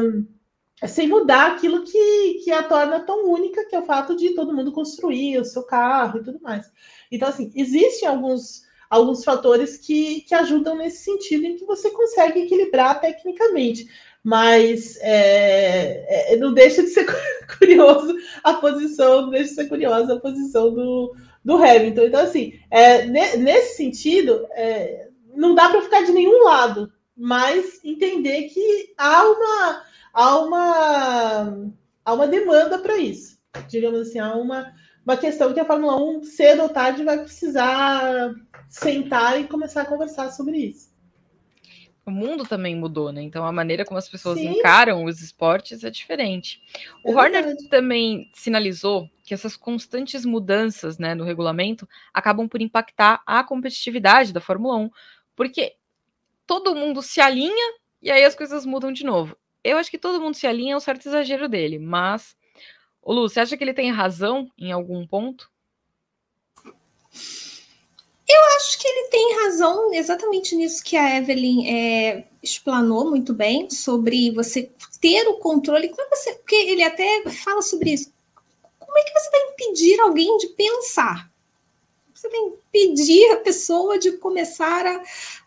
sem 0.86 1.08
mudar 1.08 1.52
aquilo 1.52 1.82
que, 1.82 2.34
que 2.44 2.52
a 2.52 2.62
torna 2.62 3.00
tão 3.00 3.28
única, 3.28 3.66
que 3.66 3.74
é 3.74 3.80
o 3.80 3.84
fato 3.84 4.16
de 4.16 4.30
todo 4.30 4.54
mundo 4.54 4.70
construir 4.70 5.38
o 5.38 5.44
seu 5.44 5.64
carro 5.64 6.20
e 6.20 6.22
tudo 6.22 6.40
mais. 6.40 6.70
Então, 7.10 7.28
assim, 7.28 7.50
existem 7.56 8.08
alguns, 8.08 8.62
alguns 8.88 9.24
fatores 9.24 9.76
que, 9.76 10.22
que 10.22 10.34
ajudam 10.34 10.76
nesse 10.76 11.04
sentido, 11.04 11.44
em 11.44 11.56
que 11.56 11.64
você 11.64 11.90
consegue 11.90 12.40
equilibrar 12.40 13.00
tecnicamente. 13.00 13.88
Mas 14.22 14.98
é, 15.00 16.32
é, 16.34 16.36
não 16.36 16.52
deixa 16.52 16.82
de 16.82 16.88
ser 16.88 17.06
curioso 17.58 18.14
a 18.42 18.54
posição, 18.54 19.22
não 19.22 19.30
deixa 19.30 19.50
de 19.50 19.54
ser 19.54 19.68
curiosa 19.68 20.14
a 20.14 20.20
posição 20.20 20.72
do, 20.72 21.14
do 21.44 21.56
Hamilton. 21.56 22.02
Então, 22.02 22.20
assim, 22.20 22.52
é, 22.70 23.06
nesse 23.06 23.76
sentido, 23.76 24.46
é, 24.52 25.08
não 25.34 25.54
dá 25.54 25.68
para 25.68 25.82
ficar 25.82 26.02
de 26.02 26.12
nenhum 26.12 26.44
lado, 26.44 26.92
mas 27.16 27.80
entender 27.84 28.44
que 28.44 28.92
há 28.96 29.24
uma 29.24 29.82
há 30.18 30.38
uma, 30.38 31.70
há 32.04 32.12
uma 32.12 32.26
demanda 32.26 32.78
para 32.78 32.96
isso. 32.96 33.38
Digamos 33.68 34.00
assim, 34.00 34.18
há 34.18 34.34
uma, 34.34 34.72
uma 35.04 35.16
questão 35.16 35.52
que 35.52 35.60
a 35.60 35.64
Fórmula 35.64 35.96
1, 35.96 36.24
cedo 36.24 36.62
ou 36.62 36.68
tarde, 36.68 37.04
vai 37.04 37.18
precisar 37.18 38.34
sentar 38.68 39.40
e 39.40 39.44
começar 39.44 39.82
a 39.82 39.86
conversar 39.86 40.30
sobre 40.30 40.58
isso. 40.58 40.88
O 42.04 42.10
mundo 42.10 42.46
também 42.46 42.74
mudou, 42.74 43.12
né? 43.12 43.20
Então 43.20 43.44
a 43.44 43.52
maneira 43.52 43.84
como 43.84 43.98
as 43.98 44.08
pessoas 44.08 44.38
Sim. 44.38 44.48
encaram 44.48 45.04
os 45.04 45.20
esportes 45.20 45.84
é 45.84 45.90
diferente. 45.90 46.62
O 47.04 47.10
é 47.10 47.14
Horner 47.14 47.44
verdade. 47.44 47.68
também 47.68 48.30
sinalizou 48.32 49.08
que 49.22 49.34
essas 49.34 49.56
constantes 49.56 50.24
mudanças 50.24 50.98
né, 50.98 51.14
no 51.14 51.24
regulamento 51.24 51.86
acabam 52.14 52.48
por 52.48 52.62
impactar 52.62 53.22
a 53.26 53.44
competitividade 53.44 54.32
da 54.32 54.40
Fórmula 54.40 54.76
1, 54.76 54.90
porque 55.36 55.76
todo 56.46 56.74
mundo 56.74 57.02
se 57.02 57.20
alinha 57.20 57.74
e 58.00 58.10
aí 58.10 58.24
as 58.24 58.34
coisas 58.34 58.64
mudam 58.64 58.90
de 58.90 59.04
novo 59.04 59.36
eu 59.68 59.76
acho 59.76 59.90
que 59.90 59.98
todo 59.98 60.20
mundo 60.20 60.34
se 60.34 60.46
alinha 60.46 60.74
a 60.74 60.76
um 60.78 60.80
certo 60.80 61.06
exagero 61.06 61.48
dele, 61.48 61.78
mas. 61.78 62.36
Ô 63.02 63.12
Lu, 63.12 63.28
você 63.28 63.40
acha 63.40 63.56
que 63.56 63.64
ele 63.64 63.74
tem 63.74 63.90
razão 63.90 64.50
em 64.58 64.72
algum 64.72 65.06
ponto? 65.06 65.50
Eu 68.28 68.44
acho 68.56 68.78
que 68.78 68.86
ele 68.86 69.08
tem 69.08 69.36
razão 69.44 69.94
exatamente 69.94 70.54
nisso 70.54 70.84
que 70.84 70.96
a 70.96 71.16
Evelyn 71.16 71.66
é, 71.66 72.24
explanou 72.42 73.08
muito 73.08 73.32
bem, 73.32 73.70
sobre 73.70 74.30
você 74.32 74.70
ter 75.00 75.26
o 75.28 75.38
controle. 75.38 75.88
Como 75.88 76.02
é 76.02 76.16
você, 76.16 76.34
porque 76.34 76.54
ele 76.54 76.82
até 76.82 77.22
fala 77.30 77.62
sobre 77.62 77.94
isso. 77.94 78.12
Como 78.78 78.98
é 78.98 79.02
que 79.02 79.18
você 79.18 79.30
vai 79.30 79.40
impedir 79.50 80.00
alguém 80.00 80.36
de 80.38 80.48
pensar? 80.48 81.30
Você 82.14 82.28
tem 82.28 82.50
que 82.50 82.56
pedir 82.72 83.30
a 83.32 83.36
pessoa 83.36 83.98
de 83.98 84.12
começar 84.12 84.84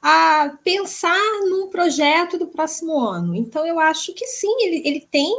a, 0.02 0.44
a 0.46 0.58
pensar 0.64 1.20
num 1.50 1.68
projeto 1.68 2.38
do 2.38 2.48
próximo 2.48 2.98
ano. 2.98 3.36
Então, 3.36 3.66
eu 3.68 3.80
acho 3.80 4.14
que 4.14 4.26
sim, 4.26 4.54
ele, 4.64 4.82
ele 4.88 5.02
tem 5.02 5.36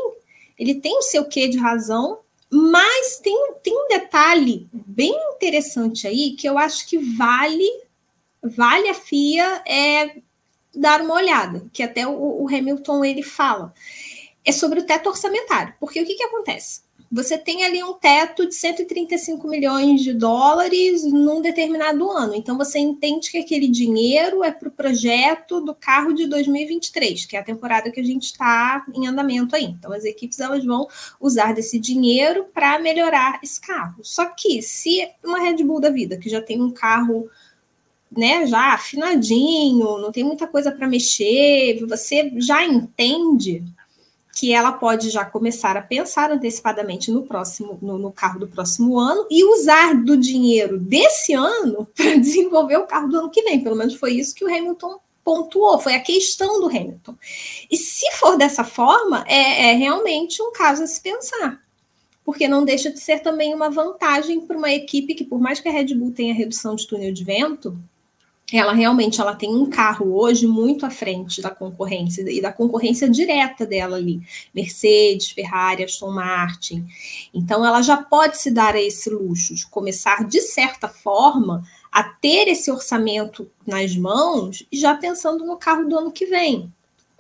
ele 0.59 0.77
tem 0.77 0.97
o 0.97 1.03
seu 1.03 1.25
quê 1.25 1.49
de 1.49 1.59
razão, 1.59 2.21
mas 2.53 3.19
tem, 3.19 3.55
tem 3.63 3.75
um 3.75 3.89
detalhe 3.89 4.69
bem 4.73 5.15
interessante 5.35 6.07
aí 6.07 6.37
que 6.37 6.47
eu 6.47 6.59
acho 6.59 6.87
que 6.87 6.99
vale 6.99 7.67
vale 8.43 8.89
a 8.89 8.95
FIA 8.95 9.63
é, 9.67 10.21
dar 10.75 11.01
uma 11.01 11.15
olhada, 11.15 11.69
que 11.73 11.83
até 11.83 12.07
o, 12.07 12.43
o 12.43 12.49
Hamilton 12.49 13.05
ele 13.05 13.23
fala. 13.23 13.73
É 14.45 14.51
sobre 14.51 14.81
o 14.81 14.87
teto 14.87 15.09
orçamentário. 15.09 15.75
Porque 15.79 16.03
o 16.03 16.07
que, 16.07 16.15
que 16.15 16.25
acontece? 16.25 16.82
Você 17.13 17.37
tem 17.37 17.63
ali 17.63 17.85
um 17.85 17.93
teto 17.93 18.49
de 18.49 18.55
135 18.55 19.47
milhões 19.47 20.01
de 20.01 20.15
dólares 20.15 21.05
num 21.05 21.43
determinado 21.43 22.11
ano. 22.11 22.35
Então, 22.35 22.57
você 22.57 22.79
entende 22.79 23.31
que 23.31 23.37
aquele 23.37 23.69
dinheiro 23.69 24.43
é 24.43 24.51
para 24.51 24.69
o 24.69 24.73
projeto 24.73 25.61
do 25.61 25.75
carro 25.75 26.15
de 26.15 26.27
2023, 26.27 27.27
que 27.27 27.37
é 27.37 27.41
a 27.41 27.45
temporada 27.45 27.91
que 27.91 28.01
a 28.01 28.05
gente 28.05 28.25
está 28.25 28.83
em 28.95 29.07
andamento 29.07 29.55
aí. 29.55 29.65
Então, 29.65 29.93
as 29.93 30.05
equipes 30.05 30.41
elas 30.41 30.65
vão 30.65 30.89
usar 31.21 31.53
desse 31.53 31.79
dinheiro 31.79 32.47
para 32.55 32.79
melhorar 32.79 33.39
esse 33.43 33.61
carro. 33.61 34.03
Só 34.03 34.25
que, 34.25 34.63
se 34.63 35.07
uma 35.23 35.39
Red 35.39 35.63
Bull 35.63 35.81
da 35.81 35.91
vida, 35.91 36.17
que 36.17 36.31
já 36.31 36.41
tem 36.41 36.63
um 36.63 36.71
carro 36.71 37.29
né, 38.11 38.47
já 38.47 38.73
afinadinho, 38.73 39.99
não 39.99 40.11
tem 40.11 40.25
muita 40.25 40.47
coisa 40.47 40.73
para 40.73 40.89
mexer, 40.89 41.85
você 41.87 42.33
já 42.37 42.65
entende 42.65 43.63
que 44.35 44.53
ela 44.53 44.73
pode 44.73 45.11
já 45.11 45.25
começar 45.25 45.77
a 45.77 45.83
pensar 45.83 46.31
antecipadamente 46.31 47.11
no 47.11 47.23
próximo, 47.23 47.79
no, 47.83 47.99
no 47.99 48.11
carro 48.11 48.41
do 48.41 48.49
próximo 48.49 48.99
ano 48.99 49.27
e 49.31 49.45
usar 49.45 49.95
do 49.95 50.17
dinheiro 50.17 50.79
desse 50.79 51.35
ano 51.35 51.87
para 51.95 52.17
desenvolver 52.17 52.79
o 52.79 52.87
carro 52.87 53.09
do 53.09 53.19
ano 53.19 53.31
que 53.31 53.43
vem. 53.43 53.63
Pelo 53.63 53.77
menos 53.77 53.95
foi 53.95 54.15
isso 54.15 54.35
que 54.35 54.45
o 54.45 54.49
Hamilton 54.49 54.99
pontuou, 55.23 55.79
foi 55.79 55.95
a 55.95 56.01
questão 56.01 56.61
do 56.61 56.67
Hamilton. 56.67 57.15
E 57.71 57.77
se 57.77 58.11
for 58.13 58.37
dessa 58.37 58.65
forma, 58.65 59.25
é, 59.29 59.71
é 59.71 59.73
realmente 59.75 60.43
um 60.43 60.51
caso 60.51 60.83
a 60.83 60.87
se 60.87 61.01
pensar. 61.01 61.63
Porque 62.25 62.49
não 62.49 62.65
deixa 62.65 62.91
de 62.91 63.01
ser 63.01 63.21
também 63.21 63.55
uma 63.55 63.69
vantagem 63.69 64.41
para 64.41 64.57
uma 64.57 64.73
equipe 64.73 65.15
que, 65.15 65.25
por 65.25 65.41
mais 65.41 65.61
que 65.61 65.69
a 65.69 65.73
Red 65.73 65.95
Bull 65.95 66.13
tenha 66.13 66.35
redução 66.35 66.75
de 66.75 66.87
túnel 66.87 67.13
de 67.13 67.25
vento, 67.25 67.77
ela 68.59 68.73
realmente 68.73 69.21
ela 69.21 69.35
tem 69.35 69.55
um 69.55 69.69
carro 69.69 70.15
hoje 70.15 70.47
muito 70.47 70.85
à 70.85 70.91
frente 70.91 71.41
da 71.41 71.51
concorrência 71.51 72.25
e 72.31 72.41
da 72.41 72.53
concorrência 72.53 73.09
direta 73.09 73.65
dela 73.65 73.97
ali, 73.97 74.21
Mercedes, 74.55 75.31
Ferrari, 75.31 75.85
Aston 75.85 76.11
Martin. 76.11 76.87
Então 77.33 77.65
ela 77.65 77.83
já 77.83 77.97
pode 77.97 78.39
se 78.39 78.51
dar 78.51 78.75
a 78.75 78.83
esse 78.83 79.09
luxo 79.11 79.55
de 79.55 79.67
começar 79.67 80.27
de 80.27 80.41
certa 80.41 80.89
forma 80.89 81.63
a 81.91 82.03
ter 82.03 82.49
esse 82.49 82.71
orçamento 82.71 83.51
nas 83.67 83.97
mãos 83.97 84.67
e 84.71 84.79
já 84.79 84.95
pensando 84.95 85.45
no 85.45 85.57
carro 85.57 85.89
do 85.89 85.99
ano 85.99 86.13
que 86.13 86.27
vem 86.27 86.73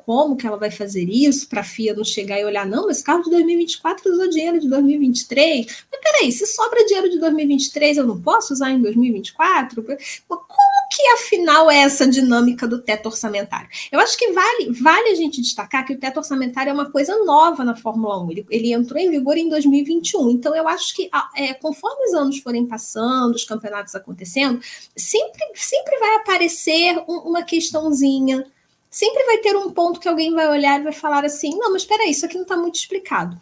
como 0.05 0.37
que 0.37 0.47
ela 0.47 0.57
vai 0.57 0.71
fazer 0.71 1.09
isso 1.09 1.49
para 1.49 1.61
a 1.61 1.65
FIA 1.65 1.95
não 1.95 2.05
chegar 2.05 2.39
e 2.39 2.45
olhar, 2.45 2.67
não, 2.67 2.91
esse 2.91 3.03
carro 3.03 3.23
de 3.23 3.31
2024 3.31 4.13
usou 4.13 4.29
dinheiro 4.29 4.61
de 4.61 4.69
2023. 4.69 5.67
Mas 5.91 6.01
peraí, 6.01 6.33
se 6.33 6.47
sobra 6.47 6.85
dinheiro 6.85 7.11
de 7.11 7.19
2023, 7.19 7.99
eu 7.99 8.07
não 8.07 8.21
posso 8.21 8.53
usar 8.53 8.71
em 8.71 8.81
2024? 8.81 9.83
Como 9.83 10.72
que 10.95 11.03
afinal 11.09 11.71
é 11.71 11.79
essa 11.79 12.07
dinâmica 12.07 12.69
do 12.69 12.81
teto 12.81 13.07
orçamentário? 13.07 13.69
Eu 13.91 13.99
acho 13.99 14.17
que 14.19 14.31
vale, 14.33 14.73
vale 14.73 15.09
a 15.09 15.15
gente 15.15 15.41
destacar 15.41 15.87
que 15.87 15.95
o 15.95 15.99
teto 15.99 16.19
orçamentário 16.19 16.71
é 16.71 16.73
uma 16.73 16.91
coisa 16.91 17.17
nova 17.25 17.65
na 17.65 17.75
Fórmula 17.75 18.23
1. 18.25 18.31
Ele, 18.31 18.47
ele 18.51 18.73
entrou 18.73 19.01
em 19.01 19.11
vigor 19.11 19.37
em 19.37 19.49
2021. 19.49 20.31
Então, 20.31 20.55
eu 20.55 20.69
acho 20.69 20.95
que 20.95 21.11
é, 21.35 21.55
conforme 21.55 22.05
os 22.07 22.15
anos 22.15 22.39
forem 22.39 22.67
passando, 22.67 23.35
os 23.35 23.45
campeonatos 23.45 23.95
acontecendo, 23.95 24.61
sempre, 24.97 25.41
sempre 25.55 25.99
vai 25.99 26.17
aparecer 26.17 26.99
um, 27.09 27.19
uma 27.21 27.43
questãozinha 27.43 28.45
sempre 28.91 29.25
vai 29.25 29.39
ter 29.39 29.57
um 29.57 29.71
ponto 29.71 29.99
que 29.99 30.07
alguém 30.07 30.35
vai 30.35 30.47
olhar 30.47 30.79
e 30.79 30.85
vai 30.85 30.93
falar 30.93 31.25
assim: 31.25 31.57
não, 31.57 31.73
mas 31.73 31.83
espera 31.83 32.07
isso 32.07 32.27
aqui 32.27 32.35
não 32.35 32.43
está 32.43 32.59
muito 32.59 32.75
explicado. 32.75 33.39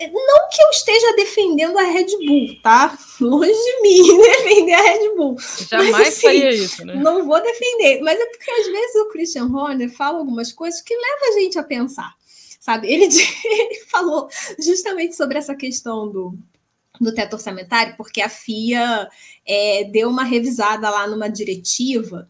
Não 0.00 0.48
que 0.50 0.62
eu 0.62 0.70
esteja 0.70 1.14
defendendo 1.14 1.78
a 1.78 1.82
Red 1.82 2.06
Bull, 2.18 2.60
tá? 2.62 2.98
Longe 3.20 3.52
de 3.52 3.80
mim 3.82 4.18
defender 4.22 4.72
a 4.72 4.82
Red 4.82 5.14
Bull. 5.14 5.36
Jamais 5.70 5.90
mas, 5.92 6.08
assim, 6.08 6.26
faria 6.26 6.50
isso, 6.50 6.84
né? 6.84 6.94
Não 6.96 7.24
vou 7.24 7.40
defender. 7.40 8.00
Mas 8.00 8.18
é 8.18 8.26
porque 8.26 8.50
às 8.50 8.66
vezes 8.66 8.96
o 8.96 9.08
Christian 9.08 9.46
Horner 9.46 9.90
fala 9.90 10.18
algumas 10.18 10.52
coisas 10.52 10.80
que 10.80 10.94
levam 10.94 11.28
a 11.28 11.40
gente 11.40 11.58
a 11.58 11.62
pensar. 11.62 12.12
Sabe? 12.58 12.92
Ele, 12.92 13.04
ele 13.44 13.80
falou 13.88 14.28
justamente 14.58 15.14
sobre 15.14 15.38
essa 15.38 15.54
questão 15.54 16.10
do, 16.10 16.36
do 17.00 17.14
teto 17.14 17.34
orçamentário, 17.34 17.96
porque 17.96 18.20
a 18.20 18.28
FIA 18.28 19.08
é, 19.46 19.84
deu 19.84 20.08
uma 20.08 20.24
revisada 20.24 20.90
lá 20.90 21.06
numa 21.06 21.28
diretiva 21.28 22.28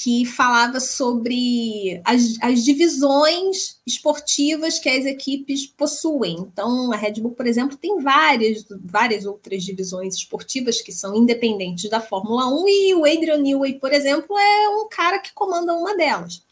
que 0.00 0.24
falava 0.24 0.78
sobre 0.78 2.00
as, 2.04 2.38
as, 2.40 2.64
divisões 2.64 3.80
esportivas 3.84 4.78
que 4.78 4.88
as 4.88 5.04
equipes 5.04 5.66
possuem. 5.66 6.36
Então, 6.38 6.92
a 6.92 6.96
Red 6.96 7.14
Bull, 7.14 7.32
por 7.32 7.48
exemplo, 7.48 7.76
tem 7.76 7.98
várias, 7.98 8.64
várias 8.84 9.26
outras 9.26 9.64
divisões 9.64 10.14
esportivas 10.14 10.80
que 10.80 10.92
são 10.92 11.16
independentes 11.16 11.90
da 11.90 12.00
Fórmula 12.00 12.46
1, 12.46 12.68
e 12.68 12.94
o 12.94 13.04
Adrian 13.04 13.38
Newey, 13.38 13.80
por 13.80 13.92
exemplo, 13.92 14.38
é 14.38 14.68
um 14.68 14.88
cara 14.88 15.18
que 15.18 15.32
comanda 15.32 15.74
uma 15.74 15.96
delas. 15.96 16.44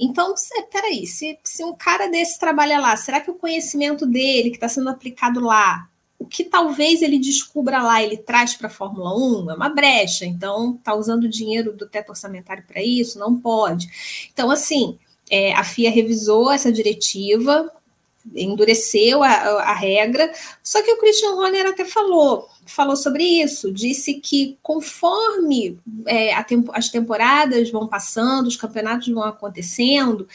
Então, 0.00 0.34
peraí, 0.72 1.06
se, 1.06 1.38
se 1.44 1.62
um 1.62 1.74
cara 1.74 2.06
desse 2.06 2.38
trabalha 2.38 2.80
lá, 2.80 2.96
será 2.96 3.20
que 3.20 3.30
o 3.30 3.34
conhecimento 3.34 4.06
dele, 4.06 4.48
que 4.48 4.56
está 4.56 4.68
sendo 4.68 4.88
aplicado 4.88 5.40
lá, 5.40 5.90
o 6.18 6.26
que 6.26 6.44
talvez 6.44 7.02
ele 7.02 7.18
descubra 7.18 7.82
lá, 7.82 8.02
ele 8.02 8.16
traz 8.16 8.54
para 8.54 8.68
a 8.68 8.70
Fórmula 8.70 9.14
1, 9.16 9.50
é 9.50 9.54
uma 9.54 9.68
brecha. 9.68 10.24
Então, 10.24 10.76
está 10.76 10.94
usando 10.94 11.24
o 11.24 11.28
dinheiro 11.28 11.72
do 11.72 11.88
teto 11.88 12.10
orçamentário 12.10 12.64
para 12.66 12.82
isso? 12.82 13.18
Não 13.18 13.38
pode. 13.38 13.88
Então, 14.32 14.50
assim, 14.50 14.98
é, 15.30 15.52
a 15.52 15.64
FIA 15.64 15.90
revisou 15.90 16.50
essa 16.50 16.72
diretiva, 16.72 17.70
endureceu 18.34 19.22
a, 19.22 19.28
a, 19.28 19.74
regra, 19.74 20.32
só 20.62 20.82
que 20.82 20.92
o 20.92 20.98
Christian 20.98 21.32
Horner 21.32 21.66
até 21.66 21.84
falou, 21.84 22.48
falou 22.64 22.96
sobre 22.96 23.22
isso, 23.22 23.70
disse 23.70 24.14
que 24.14 24.58
conforme 24.62 25.78
é, 26.06 26.42
tempo, 26.42 26.72
as 26.74 26.88
temporadas 26.88 27.70
vão 27.70 27.86
passando, 27.86 28.46
os 28.46 28.56
campeonatos 28.56 29.08
vão 29.08 29.24
acontecendo, 29.24 30.26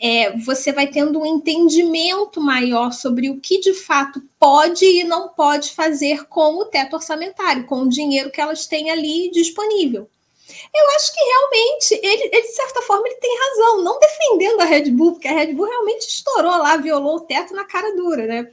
é, 0.00 0.36
você 0.38 0.72
vai 0.72 0.86
tendo 0.86 1.20
um 1.20 1.26
entendimento 1.26 2.40
maior 2.40 2.92
sobre 2.92 3.30
o 3.30 3.40
que 3.40 3.60
de 3.60 3.72
fato 3.72 4.22
pode 4.38 4.84
e 4.84 5.04
não 5.04 5.28
pode 5.28 5.70
fazer 5.72 6.26
com 6.26 6.58
o 6.58 6.66
teto 6.66 6.96
orçamentário, 6.96 7.66
com 7.66 7.82
o 7.82 7.88
dinheiro 7.88 8.30
que 8.30 8.40
elas 8.40 8.66
têm 8.66 8.90
ali 8.90 9.30
disponível. 9.30 10.08
Eu 10.74 10.96
acho 10.96 11.14
que 11.14 11.20
realmente 11.20 11.94
ele, 11.94 12.30
ele, 12.32 12.42
de 12.42 12.54
certa 12.54 12.82
forma, 12.82 13.06
ele 13.06 13.16
tem 13.16 13.38
razão, 13.38 13.82
não 13.82 13.98
defendendo 13.98 14.60
a 14.60 14.64
Red 14.64 14.90
Bull, 14.90 15.12
porque 15.12 15.28
a 15.28 15.32
Red 15.32 15.54
Bull 15.54 15.66
realmente 15.66 16.08
estourou 16.08 16.58
lá, 16.58 16.76
violou 16.76 17.16
o 17.16 17.20
teto 17.20 17.54
na 17.54 17.64
cara 17.64 17.94
dura, 17.94 18.26
né? 18.26 18.50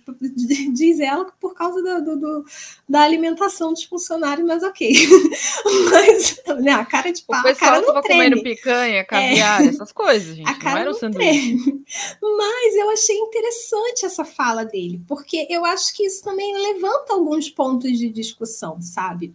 Diz 0.73 0.99
ela 0.99 1.25
que 1.25 1.31
por 1.39 1.53
causa 1.53 1.81
do, 1.81 2.15
do, 2.15 2.45
da 2.87 3.01
alimentação 3.01 3.73
dos 3.73 3.83
funcionários, 3.83 4.45
mas 4.45 4.63
ok. 4.63 4.93
mas 5.91 6.41
né, 6.61 6.71
a 6.71 6.85
cara 6.85 7.11
de 7.11 7.21
pau, 7.23 7.43
o 7.43 7.47
a 7.47 7.55
cara 7.55 7.81
não 7.81 8.01
treme. 8.01 8.07
comendo 8.07 8.43
picanha, 8.43 9.03
caviar, 9.05 9.63
é. 9.63 9.67
essas 9.67 9.91
coisas, 9.91 10.35
gente. 10.35 10.49
A 10.49 10.53
cara 10.55 10.75
não 10.75 10.81
era 10.81 10.91
um 10.91 10.93
sanduíche. 10.93 11.83
Mas 12.21 12.75
eu 12.75 12.89
achei 12.89 13.17
interessante 13.17 14.05
essa 14.05 14.25
fala 14.25 14.63
dele, 14.63 15.01
porque 15.07 15.47
eu 15.49 15.65
acho 15.65 15.93
que 15.95 16.05
isso 16.05 16.23
também 16.23 16.53
levanta 16.53 17.13
alguns 17.13 17.49
pontos 17.49 17.97
de 17.97 18.09
discussão, 18.09 18.81
sabe? 18.81 19.33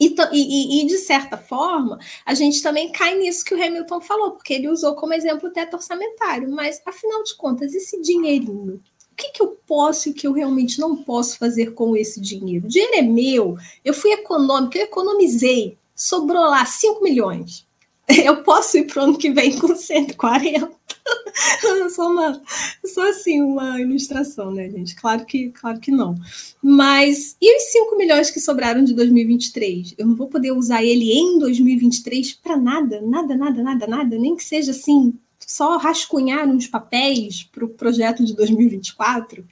E, 0.00 0.14
e, 0.32 0.82
e, 0.82 0.86
de 0.86 0.98
certa 0.98 1.36
forma, 1.36 1.98
a 2.24 2.34
gente 2.34 2.62
também 2.62 2.90
cai 2.92 3.16
nisso 3.16 3.44
que 3.44 3.54
o 3.54 3.62
Hamilton 3.62 4.00
falou, 4.00 4.32
porque 4.32 4.54
ele 4.54 4.68
usou 4.68 4.94
como 4.94 5.14
exemplo 5.14 5.48
o 5.48 5.52
teto 5.52 5.74
orçamentário. 5.74 6.50
Mas, 6.50 6.80
afinal 6.86 7.22
de 7.22 7.34
contas, 7.36 7.74
esse 7.74 8.00
dinheirinho, 8.00 8.80
o 9.12 9.16
que, 9.16 9.30
que 9.32 9.42
eu 9.42 9.58
posso 9.66 10.08
e 10.08 10.12
o 10.12 10.14
que 10.14 10.26
eu 10.26 10.32
realmente 10.32 10.80
não 10.80 10.96
posso 10.96 11.38
fazer 11.38 11.74
com 11.74 11.96
esse 11.96 12.20
dinheiro? 12.20 12.66
O 12.66 12.68
dinheiro 12.68 12.94
é 12.94 13.02
meu, 13.02 13.56
eu 13.84 13.92
fui 13.92 14.12
econômica, 14.12 14.78
eu 14.78 14.84
economizei, 14.84 15.76
sobrou 15.94 16.42
lá 16.42 16.64
5 16.64 17.02
milhões. 17.02 17.67
Eu 18.24 18.42
posso 18.42 18.78
ir 18.78 18.86
para 18.86 19.02
o 19.02 19.04
ano 19.04 19.18
que 19.18 19.30
vem 19.30 19.58
com 19.58 19.74
140? 19.74 20.78
só 21.90 22.10
uma, 22.10 22.42
só 22.84 23.08
assim 23.08 23.40
uma 23.40 23.80
ilustração, 23.80 24.50
né, 24.50 24.68
gente? 24.70 24.94
Claro 24.94 25.24
que, 25.24 25.50
claro 25.50 25.80
que 25.80 25.90
não. 25.90 26.14
Mas 26.62 27.36
e 27.40 27.56
os 27.56 27.72
5 27.72 27.96
milhões 27.96 28.30
que 28.30 28.40
sobraram 28.40 28.84
de 28.84 28.94
2023? 28.94 29.94
Eu 29.98 30.06
não 30.06 30.16
vou 30.16 30.28
poder 30.28 30.52
usar 30.52 30.82
ele 30.82 31.12
em 31.12 31.38
2023 31.38 32.34
para 32.34 32.56
nada, 32.56 33.00
nada, 33.02 33.36
nada, 33.36 33.62
nada, 33.62 33.86
nada, 33.86 34.18
nem 34.18 34.36
que 34.36 34.44
seja 34.44 34.70
assim, 34.70 35.14
só 35.46 35.76
rascunhar 35.76 36.48
uns 36.48 36.66
papéis 36.66 37.42
para 37.42 37.64
o 37.64 37.68
projeto 37.68 38.24
de 38.24 38.34
2024. 38.34 39.44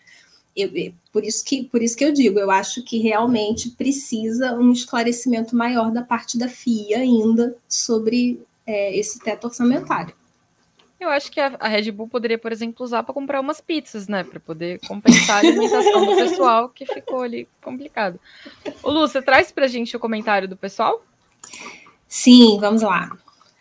Eu, 0.57 0.71
por, 1.13 1.23
isso 1.23 1.45
que, 1.45 1.65
por 1.65 1.83
isso 1.83 1.95
que 1.95 2.05
eu 2.05 2.13
digo, 2.13 2.39
eu 2.39 2.51
acho 2.51 2.83
que 2.83 2.99
realmente 2.99 3.71
precisa 3.71 4.55
um 4.55 4.73
esclarecimento 4.73 5.55
maior 5.55 5.93
da 5.93 6.03
parte 6.03 6.39
da 6.39 6.49
FIA 6.49 7.01
ainda 7.01 7.55
sobre 7.69 8.41
é, 8.67 8.97
esse 8.97 9.19
teto 9.21 9.47
orçamentário. 9.47 10.15
Eu 10.99 11.11
acho 11.11 11.31
que 11.31 11.39
a, 11.39 11.55
a 11.61 11.69
Red 11.69 11.91
Bull 11.93 12.09
poderia, 12.09 12.39
por 12.39 12.51
exemplo, 12.51 12.83
usar 12.85 13.03
para 13.03 13.13
comprar 13.13 13.41
umas 13.41 13.61
pizzas, 13.61 14.09
né? 14.09 14.25
Para 14.25 14.41
poder 14.41 14.81
compensar 14.89 15.37
a 15.37 15.39
alimentação 15.41 16.07
do 16.07 16.17
pessoal 16.17 16.69
que 16.71 16.87
ficou 16.87 17.21
ali 17.21 17.47
complicado. 17.63 18.19
O 18.83 18.91
Lu, 18.91 19.01
você 19.01 19.21
traz 19.21 19.53
para 19.53 19.67
a 19.67 19.69
gente 19.69 19.95
o 19.95 20.01
comentário 20.01 20.49
do 20.49 20.57
pessoal? 20.57 21.05
Sim, 22.09 22.59
vamos 22.59 22.81
lá. 22.81 23.11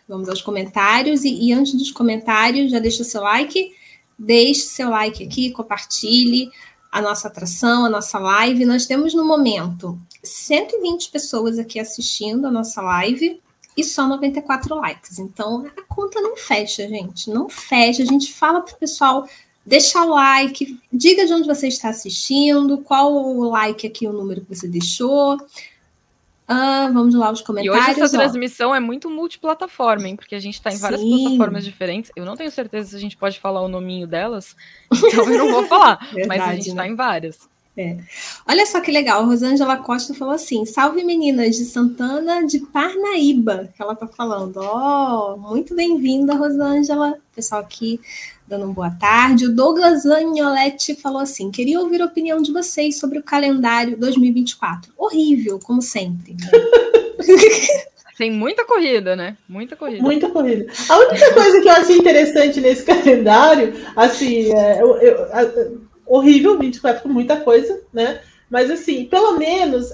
Vamos 0.08 0.30
aos 0.30 0.40
comentários. 0.40 1.24
E, 1.24 1.48
e 1.48 1.52
antes 1.52 1.74
dos 1.74 1.90
comentários, 1.90 2.70
já 2.70 2.78
deixa 2.78 3.04
seu 3.04 3.20
like. 3.20 3.74
Deixe 4.18 4.62
seu 4.62 4.88
like 4.88 5.22
aqui, 5.22 5.50
compartilhe 5.50 6.50
a 6.90 7.02
nossa 7.02 7.28
atração, 7.28 7.84
a 7.84 7.90
nossa 7.90 8.18
live. 8.18 8.64
Nós 8.64 8.86
temos 8.86 9.12
no 9.12 9.26
momento 9.26 10.00
120 10.22 11.10
pessoas 11.10 11.58
aqui 11.58 11.78
assistindo 11.78 12.46
a 12.46 12.50
nossa 12.50 12.80
live 12.80 13.42
e 13.76 13.84
só 13.84 14.08
94 14.08 14.74
likes. 14.76 15.18
Então 15.18 15.66
a 15.76 15.82
conta 15.82 16.20
não 16.20 16.36
fecha, 16.36 16.88
gente. 16.88 17.30
Não 17.30 17.48
fecha. 17.48 18.02
A 18.02 18.06
gente 18.06 18.32
fala 18.32 18.60
para 18.60 18.74
o 18.74 18.78
pessoal 18.78 19.28
deixar 19.64 20.04
o 20.04 20.10
like, 20.10 20.78
diga 20.92 21.26
de 21.26 21.32
onde 21.32 21.46
você 21.46 21.66
está 21.66 21.88
assistindo, 21.88 22.78
qual 22.78 23.12
o 23.12 23.50
like 23.50 23.86
aqui, 23.86 24.06
o 24.06 24.12
número 24.12 24.40
que 24.40 24.54
você 24.54 24.68
deixou. 24.68 25.38
Ah, 26.48 26.88
vamos 26.92 27.12
lá, 27.14 27.32
os 27.32 27.40
comentários. 27.40 27.76
E 27.76 27.90
hoje 27.90 28.00
essa 28.00 28.16
transmissão 28.16 28.72
é 28.72 28.78
muito 28.78 29.10
multiplataforma, 29.10 30.08
hein? 30.08 30.14
Porque 30.14 30.36
a 30.36 30.38
gente 30.38 30.54
está 30.54 30.70
em 30.70 30.78
várias 30.78 31.00
Sim. 31.00 31.24
plataformas 31.24 31.64
diferentes. 31.64 32.12
Eu 32.14 32.24
não 32.24 32.36
tenho 32.36 32.50
certeza 32.52 32.90
se 32.90 32.96
a 32.96 33.00
gente 33.00 33.16
pode 33.16 33.40
falar 33.40 33.62
o 33.62 33.68
nominho 33.68 34.06
delas, 34.06 34.54
então 34.92 35.28
eu 35.28 35.38
não 35.38 35.50
vou 35.52 35.66
falar. 35.66 35.96
Verdade, 36.12 36.28
mas 36.28 36.42
a 36.42 36.54
gente 36.54 36.68
está 36.68 36.82
né? 36.82 36.88
em 36.88 36.94
várias. 36.94 37.48
É. 37.76 37.98
Olha 38.48 38.64
só 38.64 38.80
que 38.80 38.90
legal, 38.90 39.20
a 39.20 39.24
Rosângela 39.26 39.76
Costa 39.76 40.14
falou 40.14 40.32
assim: 40.32 40.64
salve 40.64 41.04
meninas 41.04 41.56
de 41.56 41.64
Santana 41.66 42.46
de 42.46 42.60
Parnaíba, 42.60 43.68
que 43.76 43.82
ela 43.82 43.94
tá 43.94 44.06
falando. 44.06 44.56
Ó, 44.56 45.34
oh, 45.34 45.36
muito 45.36 45.74
bem-vinda, 45.74 46.34
Rosângela. 46.34 47.18
Pessoal 47.34 47.60
aqui 47.60 48.00
dando 48.48 48.64
uma 48.64 48.72
boa 48.72 48.90
tarde. 48.90 49.46
O 49.46 49.54
Douglas 49.54 50.06
Agnoletti 50.06 50.94
falou 50.94 51.20
assim: 51.20 51.50
queria 51.50 51.78
ouvir 51.78 52.00
a 52.00 52.06
opinião 52.06 52.40
de 52.40 52.50
vocês 52.50 52.98
sobre 52.98 53.18
o 53.18 53.22
calendário 53.22 53.98
2024. 53.98 54.94
Horrível, 54.96 55.58
como 55.58 55.82
sempre. 55.82 56.32
Né? 56.32 56.50
Tem 58.16 58.30
muita 58.30 58.64
corrida, 58.64 59.14
né? 59.14 59.36
Muita 59.46 59.76
corrida. 59.76 60.02
Muita 60.02 60.30
corrida. 60.30 60.72
A 60.88 60.98
única 60.98 61.34
coisa 61.34 61.60
que 61.60 61.68
eu 61.68 61.72
achei 61.72 61.96
interessante 61.98 62.62
nesse 62.62 62.82
calendário, 62.82 63.74
assim, 63.94 64.54
é, 64.54 64.80
eu, 64.80 64.96
eu, 64.96 65.85
horrível, 66.06 66.58
24 66.58 67.02
com 67.02 67.08
muita 67.08 67.40
coisa, 67.40 67.82
né? 67.92 68.20
Mas 68.48 68.70
assim, 68.70 69.06
pelo 69.06 69.36
menos 69.38 69.90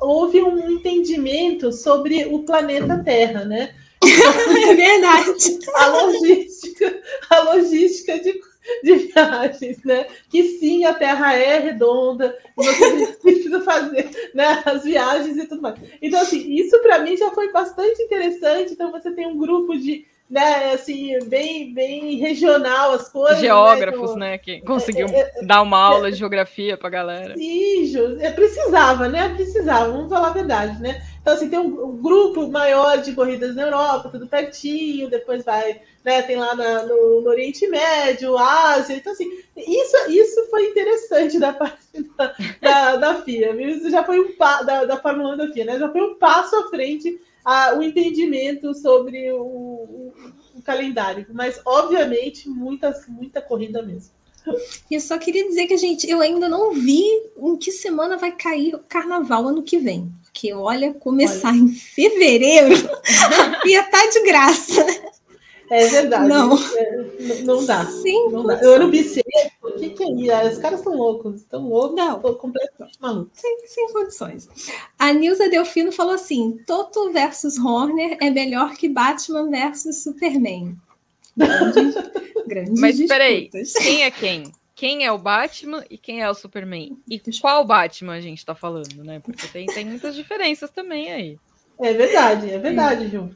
houve 0.00 0.40
um 0.42 0.70
entendimento 0.70 1.72
sobre 1.72 2.24
o 2.26 2.44
planeta 2.44 3.02
Terra, 3.04 3.44
né? 3.44 3.74
é 4.02 4.74
verdade. 4.74 5.58
A 5.74 5.86
logística, 5.86 7.00
a 7.28 7.40
logística 7.40 8.18
de, 8.18 8.40
de 8.82 8.94
viagens, 8.94 9.82
né? 9.84 10.06
Que 10.30 10.58
sim, 10.58 10.84
a 10.84 10.94
Terra 10.94 11.34
é 11.34 11.58
redonda, 11.58 12.38
você 12.54 13.06
precisa 13.20 13.60
fazer 13.60 14.08
né, 14.34 14.62
as 14.64 14.84
viagens 14.84 15.36
e 15.36 15.46
tudo 15.46 15.62
mais. 15.62 15.78
Então, 16.00 16.20
assim, 16.20 16.54
isso 16.54 16.80
para 16.80 17.00
mim 17.00 17.16
já 17.16 17.30
foi 17.32 17.52
bastante 17.52 18.00
interessante. 18.02 18.72
Então, 18.72 18.92
você 18.92 19.10
tem 19.10 19.26
um 19.26 19.36
grupo 19.36 19.76
de 19.76 20.06
né, 20.30 20.74
assim, 20.74 21.18
bem, 21.26 21.74
bem 21.74 22.14
regional 22.16 22.92
as 22.92 23.08
coisas. 23.08 23.38
Né, 23.38 23.48
Geógrafos, 23.48 24.14
né, 24.14 24.38
que 24.38 24.60
conseguiu 24.60 25.08
é, 25.08 25.18
é, 25.18 25.44
dar 25.44 25.60
uma 25.60 25.76
aula 25.76 26.06
é, 26.06 26.10
de 26.12 26.18
geografia 26.18 26.76
pra 26.76 26.88
galera. 26.88 27.36
Sim, 27.36 27.92
é, 28.20 28.30
precisava, 28.30 29.08
né, 29.08 29.34
precisava, 29.34 29.90
vamos 29.90 30.08
falar 30.08 30.28
a 30.28 30.32
verdade, 30.32 30.80
né. 30.80 31.02
Então, 31.20 31.34
assim, 31.34 31.50
tem 31.50 31.58
um, 31.58 31.84
um, 31.84 31.96
grupo 32.00 32.48
maior 32.48 32.98
de 32.98 33.12
corridas 33.12 33.56
na 33.56 33.62
Europa, 33.62 34.08
tudo 34.08 34.28
pertinho, 34.28 35.10
depois 35.10 35.44
vai, 35.44 35.80
né, 36.04 36.22
tem 36.22 36.36
lá 36.36 36.54
na, 36.54 36.84
no, 36.84 37.20
no, 37.22 37.28
Oriente 37.28 37.66
Médio, 37.66 38.38
Ásia, 38.38 38.96
então, 38.96 39.12
assim, 39.12 39.28
isso, 39.56 40.10
isso 40.10 40.48
foi 40.48 40.66
interessante 40.66 41.40
da 41.40 41.52
parte 41.52 41.80
da, 42.16 42.34
da, 42.62 42.96
da 42.96 43.14
FIA, 43.22 43.52
viu? 43.52 43.68
Isso 43.68 43.90
já 43.90 44.04
foi 44.04 44.20
um, 44.20 44.32
da, 44.64 44.84
da 44.84 44.96
Fórmula 44.96 45.34
1 45.34 45.36
da 45.36 45.52
FIA, 45.52 45.64
né, 45.64 45.78
já 45.78 45.90
foi 45.90 46.00
um 46.00 46.14
passo 46.14 46.54
à 46.54 46.68
frente 46.68 47.20
a, 47.44 47.74
o 47.74 47.82
entendimento 47.82 48.74
sobre 48.74 49.30
o, 49.32 49.42
o, 49.42 50.14
o, 50.56 50.62
calendário. 50.62 51.26
Mas, 51.32 51.60
obviamente, 51.64 52.48
muita, 52.48 52.92
muita 53.08 53.40
corrida 53.40 53.82
mesmo. 53.82 54.12
E 54.90 54.94
eu 54.94 55.00
só 55.00 55.18
queria 55.18 55.46
dizer 55.46 55.66
que, 55.66 55.76
gente, 55.76 56.08
eu 56.08 56.20
ainda 56.20 56.48
não 56.48 56.72
vi 56.72 57.04
em 57.36 57.56
que 57.56 57.70
semana 57.70 58.16
vai 58.16 58.32
cair 58.32 58.74
o 58.74 58.78
carnaval 58.78 59.48
ano 59.48 59.62
que 59.62 59.78
vem. 59.78 60.10
Porque, 60.22 60.52
olha, 60.52 60.94
começar 60.94 61.50
olha. 61.50 61.58
em 61.58 61.68
fevereiro 61.68 62.74
ia 63.66 63.80
estar 63.80 64.02
tá 64.02 64.06
de 64.06 64.22
graça. 64.22 64.86
É 65.70 65.86
verdade. 65.86 66.28
Não, 66.28 66.58
é, 66.76 67.42
não 67.44 67.64
dá. 67.64 67.86
Sim, 67.86 68.28
não 68.30 68.44
dá. 68.44 68.60
Eu 68.60 68.74
ano 68.74 68.88
bissexto, 68.88 69.52
o 69.62 69.72
que, 69.72 69.90
que 69.90 70.02
é 70.02 70.08
e 70.08 70.48
os 70.48 70.58
caras 70.58 70.80
estão 70.80 70.96
loucos, 70.96 71.36
estão 71.36 71.68
loucos, 71.68 71.96
não, 71.96 72.20
completamente 72.20 72.98
maluco. 73.00 73.30
Sem, 73.32 73.66
sem 73.66 73.92
condições. 73.92 74.48
A 74.98 75.12
Nilza 75.12 75.48
Delfino 75.48 75.92
falou 75.92 76.14
assim: 76.14 76.58
Toto 76.66 77.12
versus 77.12 77.56
Horner 77.56 78.18
é 78.20 78.30
melhor 78.30 78.74
que 78.74 78.88
Batman 78.88 79.48
versus 79.48 80.02
Superman. 80.02 80.76
Grandes, 81.36 81.94
grandes 82.48 82.80
Mas 82.80 83.06
peraí, 83.06 83.48
quem 83.78 84.02
é 84.02 84.10
quem? 84.10 84.52
Quem 84.74 85.04
é 85.04 85.12
o 85.12 85.18
Batman 85.18 85.84
e 85.88 85.96
quem 85.96 86.22
é 86.22 86.28
o 86.28 86.34
Superman? 86.34 86.98
E 87.08 87.20
qual 87.40 87.64
Batman 87.64 88.14
a 88.14 88.20
gente 88.20 88.44
tá 88.44 88.54
falando, 88.54 89.04
né? 89.04 89.20
Porque 89.20 89.46
tem, 89.46 89.66
tem 89.66 89.84
muitas 89.84 90.16
diferenças 90.16 90.70
também 90.70 91.12
aí. 91.12 91.38
É 91.82 91.94
verdade, 91.94 92.50
é 92.50 92.58
verdade, 92.58 93.08
Ju. 93.08 93.30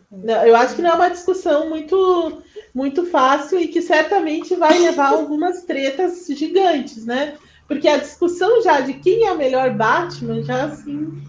Eu 0.46 0.54
acho 0.56 0.76
que 0.76 0.82
não 0.82 0.90
é 0.90 0.94
uma 0.94 1.08
discussão 1.08 1.68
muito, 1.68 2.42
muito 2.74 3.06
fácil 3.06 3.58
e 3.58 3.68
que 3.68 3.80
certamente 3.80 4.54
vai 4.54 4.78
levar 4.78 5.08
algumas 5.08 5.62
tretas 5.62 6.26
gigantes, 6.26 7.06
né? 7.06 7.36
Porque 7.66 7.88
a 7.88 7.96
discussão 7.96 8.62
já 8.62 8.80
de 8.80 8.94
quem 8.94 9.24
é 9.24 9.32
o 9.32 9.38
melhor 9.38 9.74
Batman 9.74 10.42
já 10.42 10.64
assim 10.64 11.22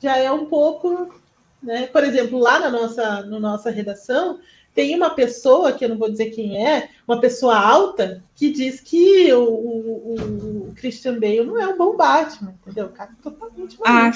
já 0.00 0.16
é 0.16 0.32
um 0.32 0.46
pouco, 0.46 1.14
né? 1.62 1.86
Por 1.86 2.02
exemplo, 2.02 2.38
lá 2.38 2.58
na 2.58 2.70
nossa, 2.70 3.22
na 3.22 3.38
nossa 3.38 3.70
redação 3.70 4.40
tem 4.74 4.96
uma 4.96 5.10
pessoa, 5.10 5.72
que 5.72 5.84
eu 5.84 5.88
não 5.90 5.98
vou 5.98 6.10
dizer 6.10 6.30
quem 6.30 6.66
é, 6.66 6.88
uma 7.06 7.20
pessoa 7.20 7.54
alta, 7.54 8.24
que 8.34 8.50
diz 8.50 8.80
que 8.80 9.30
o, 9.32 9.44
o, 9.44 10.68
o 10.68 10.72
Christian 10.74 11.20
Bale 11.20 11.44
não 11.44 11.60
é 11.60 11.66
um 11.68 11.76
bom 11.76 11.94
Batman, 11.94 12.54
entendeu? 12.62 12.86
O 12.86 12.88
cara 12.88 13.10
é 13.10 13.22
totalmente 13.22 13.78
maluco. 13.78 13.84
Ah, 13.84 14.10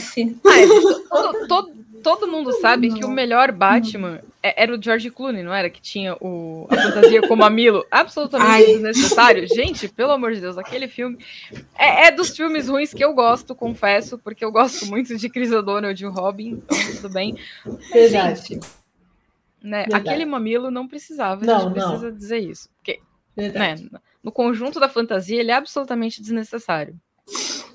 é, 0.51 0.67
todo, 1.09 1.47
todo, 1.47 1.73
todo, 2.03 2.29
mundo 2.29 2.53
sabe 2.61 2.93
que 2.93 3.05
o 3.05 3.09
melhor 3.09 3.53
Batman 3.53 4.21
é, 4.43 4.63
era 4.63 4.75
o 4.75 4.83
George 4.83 5.11
Clooney, 5.11 5.43
não 5.43 5.53
era? 5.53 5.69
Que 5.69 5.81
tinha 5.81 6.15
o, 6.21 6.67
a 6.71 6.77
fantasia 6.77 7.27
com 7.27 7.37
mamilo 7.37 7.85
absolutamente 7.91 8.51
Ai. 8.51 8.65
desnecessário. 8.65 9.47
Gente, 9.49 9.89
pelo 9.89 10.13
amor 10.13 10.33
de 10.33 10.41
Deus, 10.41 10.57
aquele 10.59 10.89
filme 10.89 11.19
é, 11.77 12.07
é, 12.07 12.11
dos 12.11 12.37
filmes 12.37 12.69
ruins 12.69 12.95
que 12.95 13.05
eu 13.05 13.13
gosto, 13.13 13.55
confesso, 13.55 14.19
porque 14.19 14.45
eu 14.45 14.53
gosto 14.53 14.87
muito 14.87 15.17
de 15.17 15.29
Chris 15.29 15.53
O'Donnell 15.53 15.95
e 15.99 16.07
o 16.07 16.11
Robin, 16.11 16.63
então 16.65 16.79
tudo 16.97 17.09
bem. 17.11 17.37
Verdade. 17.93 18.49
Gente, 18.49 18.61
né? 19.63 19.85
Aquele 19.93 20.25
mamilo 20.25 20.71
não 20.71 20.87
precisava, 20.87 21.45
a 21.45 21.59
gente 21.59 21.73
precisa 21.73 22.11
não. 22.11 22.17
dizer 22.17 22.39
isso. 22.39 22.69
Porque, 22.77 23.01
né, 23.37 23.75
no 24.23 24.31
conjunto 24.31 24.79
da 24.79 24.89
fantasia, 24.89 25.41
ele 25.41 25.51
é 25.51 25.55
absolutamente 25.55 26.23
desnecessário. 26.23 26.99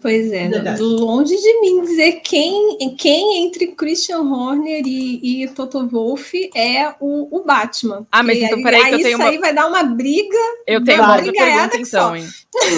Pois 0.02 0.32
é, 0.32 0.48
Verdade. 0.48 0.82
longe 0.82 1.36
de 1.36 1.60
mim 1.60 1.82
dizer 1.82 2.22
quem, 2.24 2.96
quem 2.98 3.46
entre 3.46 3.68
Christian 3.68 4.22
Horner 4.22 4.82
e, 4.84 5.44
e 5.44 5.48
Toto 5.50 5.88
Wolff 5.88 6.50
é 6.56 6.96
o, 7.00 7.38
o 7.38 7.44
Batman. 7.44 8.08
Ah, 8.12 8.24
mas 8.24 8.40
então 8.40 8.64
peraí 8.64 8.86
que 8.86 8.96
eu 8.96 8.98
tenho 8.98 9.10
isso 9.10 9.18
uma... 9.18 9.30
aí 9.30 9.38
vai 9.38 9.54
dar 9.54 9.68
uma 9.68 9.84
briga. 9.84 10.38
Eu 10.66 10.84
tenho 10.84 11.04
uma 11.04 11.18
outra 11.18 11.32
pergunta 11.32 11.78
então, 11.78 12.16
hein? 12.16 12.28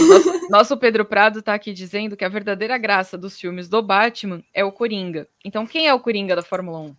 Nosso, 0.09 0.49
nosso 0.49 0.77
Pedro 0.77 1.05
Prado 1.05 1.41
tá 1.41 1.53
aqui 1.53 1.71
dizendo 1.71 2.17
que 2.17 2.25
a 2.25 2.29
verdadeira 2.29 2.77
graça 2.77 3.17
dos 3.17 3.39
filmes 3.39 3.69
do 3.69 3.81
Batman 3.81 4.43
é 4.53 4.65
o 4.65 4.71
Coringa. 4.71 5.25
Então 5.45 5.65
quem 5.65 5.87
é 5.87 5.93
o 5.93 6.01
Coringa 6.01 6.35
da 6.35 6.41
Fórmula 6.41 6.79
1? 6.79 6.95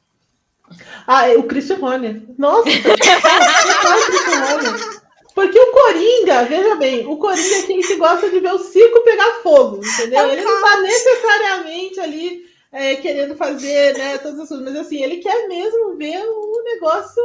Ah, 1.07 1.29
é 1.29 1.37
o 1.37 1.43
Christian 1.43 1.79
Horner. 1.83 2.23
Nossa! 2.39 2.71
Porque 5.35 5.59
o 5.59 5.73
Coringa, 5.73 6.45
veja 6.45 6.77
bem, 6.77 7.07
o 7.07 7.17
Coringa 7.17 7.57
é 7.57 7.63
quem 7.63 7.83
se 7.83 7.97
gosta 7.97 8.31
de 8.31 8.39
ver 8.39 8.53
o 8.53 8.59
circo 8.59 9.03
pegar 9.03 9.41
fogo, 9.43 9.81
entendeu? 9.85 10.31
Ele 10.31 10.43
não 10.43 10.55
está 10.55 10.81
necessariamente 10.81 12.01
ali 12.01 12.47
é, 12.71 12.95
querendo 12.97 13.35
fazer 13.37 13.99
né, 13.99 14.19
todas 14.19 14.39
as 14.39 14.49
coisas, 14.49 14.65
mas 14.65 14.77
assim, 14.77 15.03
ele 15.03 15.17
quer 15.17 15.49
mesmo 15.49 15.97
ver 15.97 16.25
o 16.25 16.63
negócio, 16.63 17.23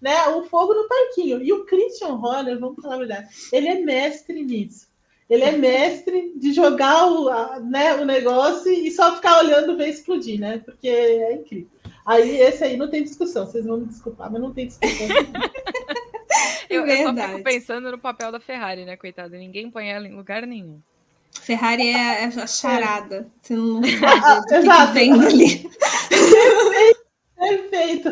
né, 0.00 0.26
o 0.28 0.42
fogo 0.44 0.74
no 0.74 0.88
parquinho. 0.88 1.40
E 1.40 1.52
o 1.52 1.64
Christian 1.64 2.14
Horner, 2.14 2.58
vamos 2.58 2.82
falar 2.82 2.96
a 2.96 2.98
verdade, 2.98 3.28
ele 3.52 3.68
é 3.68 3.80
mestre 3.80 4.42
nisso. 4.42 4.88
Ele 5.30 5.42
é 5.42 5.52
mestre 5.52 6.32
de 6.36 6.52
jogar 6.52 7.10
o, 7.10 7.28
a, 7.28 7.60
né, 7.60 7.94
o 7.94 8.04
negócio 8.04 8.70
e 8.72 8.90
só 8.90 9.16
ficar 9.16 9.40
olhando 9.40 9.76
ver 9.76 9.88
explodir, 9.88 10.38
né? 10.38 10.62
Porque 10.64 10.88
é 10.88 11.32
incrível. 11.32 11.68
Aí 12.06 12.40
esse 12.40 12.62
aí 12.62 12.76
não 12.76 12.88
tem 12.88 13.02
discussão, 13.02 13.44
vocês 13.44 13.64
vão 13.64 13.78
me 13.78 13.86
desculpar, 13.86 14.30
mas 14.30 14.40
não 14.40 14.52
tem 14.52 14.68
discussão. 14.68 15.08
eu, 16.70 16.86
eu, 16.86 17.06
só 17.06 17.14
fico 17.14 17.42
pensando 17.42 17.90
no 17.90 17.98
papel 17.98 18.32
da 18.32 18.40
Ferrari, 18.40 18.84
né, 18.84 18.96
coitada? 18.96 19.36
Ninguém 19.36 19.70
põe 19.70 19.90
ela 19.90 20.06
em 20.06 20.14
lugar 20.14 20.46
nenhum. 20.46 20.80
Ferrari 21.32 21.88
é 21.88 22.24
a 22.24 22.46
charada. 22.46 23.28
Você 23.42 23.54
não 23.54 23.82
sabe 23.84 24.40
o 24.40 24.46
que, 24.46 24.60
que 24.60 24.92
vem 24.92 25.12
ali. 25.12 25.70
Perfeito, 27.36 28.10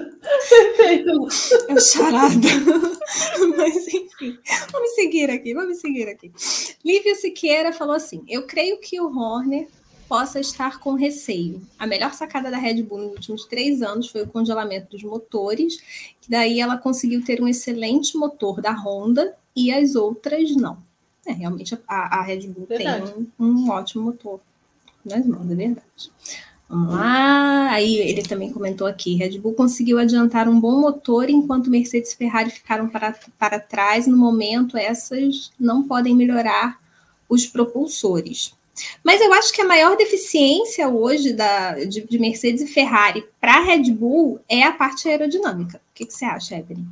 perfeito. 0.48 1.28
É 1.68 1.80
charada. 1.80 2.34
Mas 3.56 3.88
enfim, 3.88 4.38
vamos 4.70 4.94
seguir 4.94 5.30
aqui, 5.30 5.54
vamos 5.54 5.78
seguir 5.78 6.08
aqui. 6.08 6.30
Lívia 6.84 7.14
Siqueira 7.14 7.72
falou 7.72 7.94
assim: 7.94 8.22
Eu 8.28 8.46
creio 8.46 8.78
que 8.78 9.00
o 9.00 9.06
Horner 9.06 9.66
possa 10.08 10.40
estar 10.40 10.80
com 10.80 10.94
receio. 10.94 11.62
A 11.78 11.86
melhor 11.86 12.12
sacada 12.12 12.50
da 12.50 12.58
Red 12.58 12.82
Bull 12.82 12.98
nos 12.98 13.12
últimos 13.12 13.44
três 13.46 13.82
anos 13.82 14.08
foi 14.08 14.22
o 14.22 14.26
congelamento 14.26 14.90
dos 14.90 15.02
motores, 15.02 15.76
que 16.20 16.30
daí 16.30 16.60
ela 16.60 16.76
conseguiu 16.76 17.24
ter 17.24 17.42
um 17.42 17.48
excelente 17.48 18.16
motor 18.16 18.60
da 18.60 18.72
Honda 18.72 19.34
e 19.54 19.72
as 19.72 19.94
outras 19.94 20.54
não. 20.56 20.78
É, 21.26 21.32
realmente 21.32 21.78
a, 21.88 22.18
a 22.20 22.22
Red 22.22 22.48
Bull 22.48 22.66
verdade. 22.66 23.12
tem 23.12 23.32
um, 23.38 23.46
um, 23.46 23.70
ótimo 23.70 24.04
motor 24.04 24.40
nas 25.04 25.24
mãos, 25.26 25.50
é 25.50 25.54
verdade. 25.54 26.10
Vamos 26.68 26.94
lá. 26.94 27.70
Aí 27.70 27.96
ele 27.96 28.22
também 28.22 28.52
comentou 28.52 28.86
aqui: 28.86 29.14
Red 29.14 29.38
Bull 29.38 29.54
conseguiu 29.54 29.98
adiantar 29.98 30.48
um 30.48 30.60
bom 30.60 30.80
motor 30.80 31.30
enquanto 31.30 31.70
Mercedes 31.70 32.12
e 32.12 32.16
Ferrari 32.16 32.50
ficaram 32.50 32.88
para, 32.88 33.18
para 33.38 33.58
trás. 33.58 34.06
No 34.06 34.16
momento, 34.16 34.76
essas 34.76 35.50
não 35.58 35.86
podem 35.86 36.14
melhorar 36.14 36.78
os 37.28 37.46
propulsores. 37.46 38.54
Mas 39.02 39.20
eu 39.20 39.32
acho 39.32 39.52
que 39.52 39.60
a 39.60 39.66
maior 39.66 39.96
deficiência 39.96 40.88
hoje 40.88 41.32
da, 41.32 41.74
de, 41.84 42.02
de 42.02 42.18
Mercedes 42.18 42.62
e 42.62 42.66
Ferrari 42.66 43.24
para 43.40 43.56
a 43.56 43.60
Red 43.60 43.90
Bull 43.92 44.40
é 44.48 44.62
a 44.64 44.72
parte 44.72 45.08
aerodinâmica. 45.08 45.78
O 45.78 45.94
que, 45.94 46.06
que, 46.06 46.12
você 46.12 46.24
acha, 46.24 46.56
Evelyn? 46.56 46.86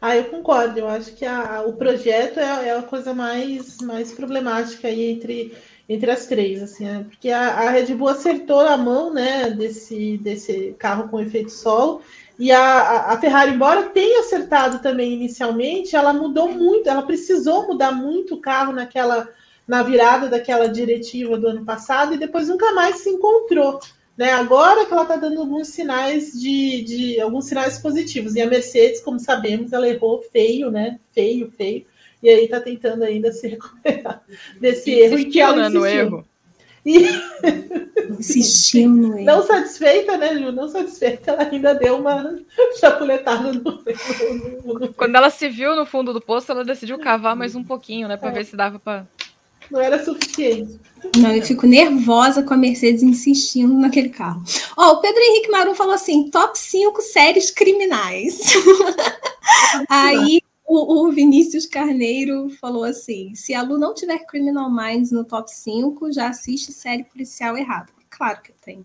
Ah, 0.00 0.16
eu 0.16 0.24
concordo. 0.24 0.78
Eu 0.78 0.88
acho 0.88 1.12
que 1.12 1.24
a, 1.24 1.62
o 1.66 1.74
projeto 1.74 2.40
é, 2.40 2.68
é, 2.68 2.76
a 2.76 2.82
coisa 2.82 3.14
mais, 3.14 3.78
mais 3.78 4.12
problemática 4.12 4.88
aí 4.88 5.10
entre, 5.10 5.56
entre 5.88 6.10
as 6.10 6.26
três, 6.26 6.62
assim, 6.62 6.84
né? 6.84 7.06
porque 7.08 7.30
a, 7.30 7.48
a, 7.60 7.70
Red 7.70 7.94
Bull 7.94 8.08
acertou 8.08 8.60
a 8.60 8.76
mão, 8.76 9.12
né, 9.12 9.50
desse, 9.50 10.18
desse 10.18 10.74
carro 10.78 11.08
com 11.08 11.20
efeito 11.20 11.50
solo. 11.50 12.02
E 12.36 12.50
a, 12.50 13.12
a 13.12 13.20
Ferrari, 13.20 13.52
embora 13.52 13.90
tenha 13.90 14.20
acertado 14.20 14.80
também 14.80 15.12
inicialmente, 15.12 15.94
ela 15.94 16.12
mudou 16.12 16.48
muito, 16.48 16.88
ela 16.88 17.02
precisou 17.02 17.68
mudar 17.68 17.92
muito 17.92 18.34
o 18.34 18.40
carro 18.40 18.72
naquela 18.72 19.28
na 19.66 19.82
virada 19.82 20.28
daquela 20.28 20.68
diretiva 20.68 21.38
do 21.38 21.48
ano 21.48 21.64
passado 21.64 22.14
e 22.14 22.18
depois 22.18 22.48
nunca 22.48 22.72
mais 22.72 22.96
se 22.96 23.10
encontrou. 23.10 23.80
Né? 24.16 24.30
Agora 24.30 24.86
que 24.86 24.92
ela 24.92 25.02
está 25.02 25.16
dando 25.16 25.40
alguns 25.40 25.68
sinais 25.68 26.32
de, 26.32 26.82
de, 26.82 27.20
alguns 27.20 27.46
sinais 27.46 27.78
positivos. 27.78 28.34
E 28.34 28.40
a 28.40 28.46
Mercedes, 28.46 29.00
como 29.00 29.18
sabemos, 29.18 29.72
ela 29.72 29.88
errou 29.88 30.22
feio, 30.22 30.70
né? 30.70 30.98
Feio, 31.12 31.50
feio. 31.50 31.84
E 32.22 32.30
aí 32.30 32.44
está 32.44 32.60
tentando 32.60 33.02
ainda 33.02 33.32
se 33.32 33.48
recuperar 33.48 34.22
desse 34.60 34.92
erro. 34.92 35.18
E 35.18 35.24
que 35.26 35.40
ela 35.40 35.68
no 35.68 35.84
erro. 35.84 36.24
E... 36.86 37.08
Insistiu 38.18 38.90
no 38.90 39.14
erro. 39.14 39.24
Não 39.24 39.42
satisfeita, 39.42 40.16
né, 40.16 40.36
Ju? 40.38 40.52
Não 40.52 40.68
satisfeita, 40.68 41.32
ela 41.32 41.42
ainda 41.42 41.74
deu 41.74 41.96
uma 41.98 42.38
chapuletada 42.78 43.52
no... 43.52 43.82
Quando 44.94 45.16
ela 45.16 45.30
se 45.30 45.48
viu 45.48 45.74
no 45.74 45.86
fundo 45.86 46.12
do 46.12 46.20
poço, 46.20 46.52
ela 46.52 46.64
decidiu 46.64 46.98
cavar 46.98 47.34
mais 47.34 47.56
um 47.56 47.64
pouquinho, 47.64 48.06
né? 48.06 48.16
Para 48.16 48.28
é. 48.28 48.32
ver 48.32 48.44
se 48.44 48.54
dava 48.54 48.78
para 48.78 49.06
não 49.70 49.80
era 49.80 50.04
suficiente. 50.04 50.80
Não, 51.16 51.34
eu 51.34 51.42
fico 51.42 51.66
nervosa 51.66 52.42
com 52.42 52.54
a 52.54 52.56
Mercedes 52.56 53.02
insistindo 53.02 53.74
naquele 53.74 54.08
carro. 54.08 54.42
Ó, 54.76 54.88
oh, 54.88 54.92
o 54.94 55.00
Pedro 55.00 55.20
Henrique 55.20 55.50
Marum 55.50 55.74
falou 55.74 55.94
assim: 55.94 56.30
top 56.30 56.58
5 56.58 57.02
séries 57.02 57.50
criminais. 57.50 58.40
Aí 59.88 60.40
o, 60.66 61.06
o, 61.06 61.12
Vinícius 61.12 61.66
Carneiro 61.66 62.48
falou 62.60 62.84
assim: 62.84 63.34
se 63.34 63.54
a 63.54 63.62
Lu 63.62 63.78
não 63.78 63.94
tiver 63.94 64.18
Criminal 64.26 64.70
Minds 64.70 65.10
no 65.10 65.24
top 65.24 65.50
5, 65.50 66.12
já 66.12 66.28
assiste 66.28 66.72
série 66.72 67.04
policial 67.04 67.56
errada. 67.56 67.92
Claro 68.08 68.40
que 68.42 68.50
eu 68.50 68.56
tenho. 68.62 68.84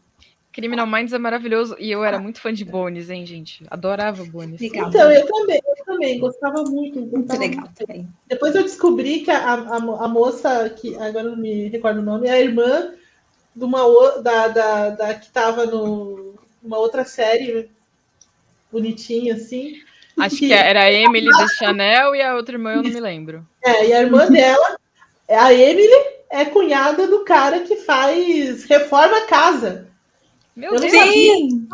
Criminal 0.52 0.88
Minds 0.88 1.14
é 1.14 1.18
maravilhoso. 1.18 1.76
E 1.80 1.92
eu 1.92 2.04
era 2.04 2.20
muito 2.20 2.42
fã 2.42 2.52
de 2.52 2.66
Bones, 2.66 3.10
hein, 3.10 3.26
gente? 3.26 3.64
Adorava 3.70 4.24
Bones. 4.26 4.60
Legal. 4.60 4.90
Então, 4.90 5.12
eu 5.12 5.26
também, 5.26 5.62
eu 5.66 5.86
também 5.86 6.20
gostava 6.20 6.64
muito. 6.64 7.02
Gostava 7.02 7.18
muito 7.18 7.40
legal 7.40 7.62
muito. 7.66 7.86
também. 7.86 8.08
Depois 8.28 8.56
eu 8.56 8.64
descobri 8.64 9.20
que 9.20 9.32
a, 9.32 9.38
a, 9.38 9.76
a, 9.76 10.08
moça, 10.08 10.70
que 10.70 10.96
agora 10.96 11.30
não 11.30 11.38
me 11.38 11.68
recordo 11.70 12.00
o 12.00 12.04
nome, 12.04 12.28
é 12.28 12.32
a 12.32 12.42
irmã 12.42 12.94
de 13.56 13.64
uma, 13.64 13.82
da, 14.22 14.48
da, 14.48 14.90
da 14.90 15.14
que 15.14 15.26
estava 15.26 15.66
numa 15.66 16.78
outra 16.78 17.06
série 17.06 17.70
bonitinha, 18.72 19.36
assim. 19.36 19.76
Acho 20.18 20.38
que, 20.38 20.48
que 20.48 20.54
era 20.54 20.84
a 20.84 20.92
Emily 20.92 21.30
de 21.30 21.56
Chanel 21.56 22.16
e 22.16 22.22
a 22.22 22.36
outra 22.36 22.56
irmã 22.56 22.74
eu 22.74 22.84
não 22.84 22.90
me 22.90 23.00
lembro. 23.00 23.48
É, 23.64 23.88
e 23.88 23.94
a 23.94 24.02
irmã 24.02 24.30
dela, 24.30 24.78
a 25.30 25.54
Emily, 25.54 26.20
é 26.30 26.46
cunhada 26.46 27.08
do 27.08 27.24
cara 27.24 27.62
que 27.62 27.78
faz 27.78 28.66
reforma 28.66 29.18
a 29.18 29.26
casa. 29.26 29.89
Meu 30.60 30.74
eu 30.74 30.80
Deus! 30.82 30.92
Sim. 30.92 31.68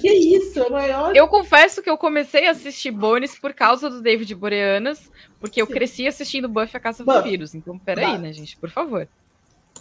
que 0.00 0.10
isso, 0.12 0.58
é 0.60 0.68
maior. 0.68 1.14
Eu 1.14 1.28
confesso 1.28 1.80
que 1.80 1.88
eu 1.88 1.96
comecei 1.96 2.48
a 2.48 2.50
assistir 2.50 2.90
Bones 2.90 3.38
por 3.38 3.54
causa 3.54 3.88
do 3.88 4.02
David 4.02 4.34
Boreanas, 4.34 5.10
Porque 5.38 5.62
eu 5.62 5.66
cresci 5.66 6.08
assistindo 6.08 6.48
Buffy 6.48 6.76
a 6.76 6.80
Caça 6.80 7.04
Vampiros. 7.04 7.54
Então, 7.54 7.78
peraí, 7.78 8.18
né, 8.18 8.32
gente? 8.32 8.56
Por 8.56 8.68
favor. 8.68 9.06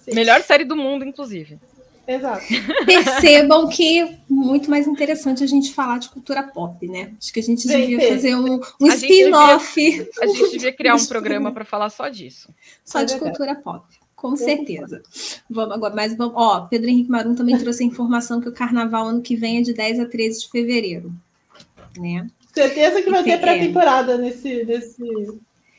Sim. 0.01 0.13
Melhor 0.13 0.43
série 0.43 0.63
do 0.63 0.75
mundo, 0.75 1.05
inclusive. 1.05 1.57
Exato. 2.07 2.45
Percebam 2.85 3.67
que 3.67 4.15
muito 4.29 4.69
mais 4.69 4.85
interessante 4.85 5.43
a 5.43 5.47
gente 5.47 5.73
falar 5.73 5.97
de 5.97 6.09
cultura 6.09 6.43
pop, 6.43 6.87
né? 6.87 7.13
Acho 7.17 7.33
que 7.33 7.39
a 7.39 7.43
gente 7.43 7.67
devia 7.67 8.09
fazer 8.09 8.35
um, 8.35 8.59
um 8.79 8.87
spin-off. 8.87 10.07
A 10.21 10.27
gente 10.27 10.51
devia 10.51 10.73
criar 10.73 10.95
um 10.95 11.05
programa 11.05 11.51
para 11.51 11.65
falar 11.65 11.89
só 11.89 12.09
disso. 12.09 12.53
Só 12.85 12.99
é 12.99 13.05
de 13.05 13.13
verdade. 13.13 13.37
cultura 13.37 13.55
pop. 13.55 14.02
Com 14.23 14.37
certeza. 14.37 15.03
Vamos 15.49 15.75
agora, 15.75 15.93
mas 15.93 16.15
vamos. 16.15 16.33
Ó, 16.37 16.61
Pedro 16.61 16.89
Henrique 16.89 17.11
Marum 17.11 17.35
também 17.35 17.57
trouxe 17.57 17.83
a 17.83 17.85
informação 17.85 18.39
que 18.39 18.47
o 18.47 18.53
carnaval 18.53 19.07
ano 19.07 19.21
que 19.21 19.35
vem 19.35 19.57
é 19.57 19.61
de 19.61 19.73
10 19.73 19.99
a 19.99 20.05
13 20.05 20.39
de 20.39 20.49
fevereiro. 20.49 21.11
Né? 21.99 22.25
Certeza 22.53 23.01
que 23.01 23.09
vai 23.09 23.21
ter 23.21 23.41
pré-temporada 23.41 24.17
nesse, 24.17 24.63
nesse, 24.63 25.03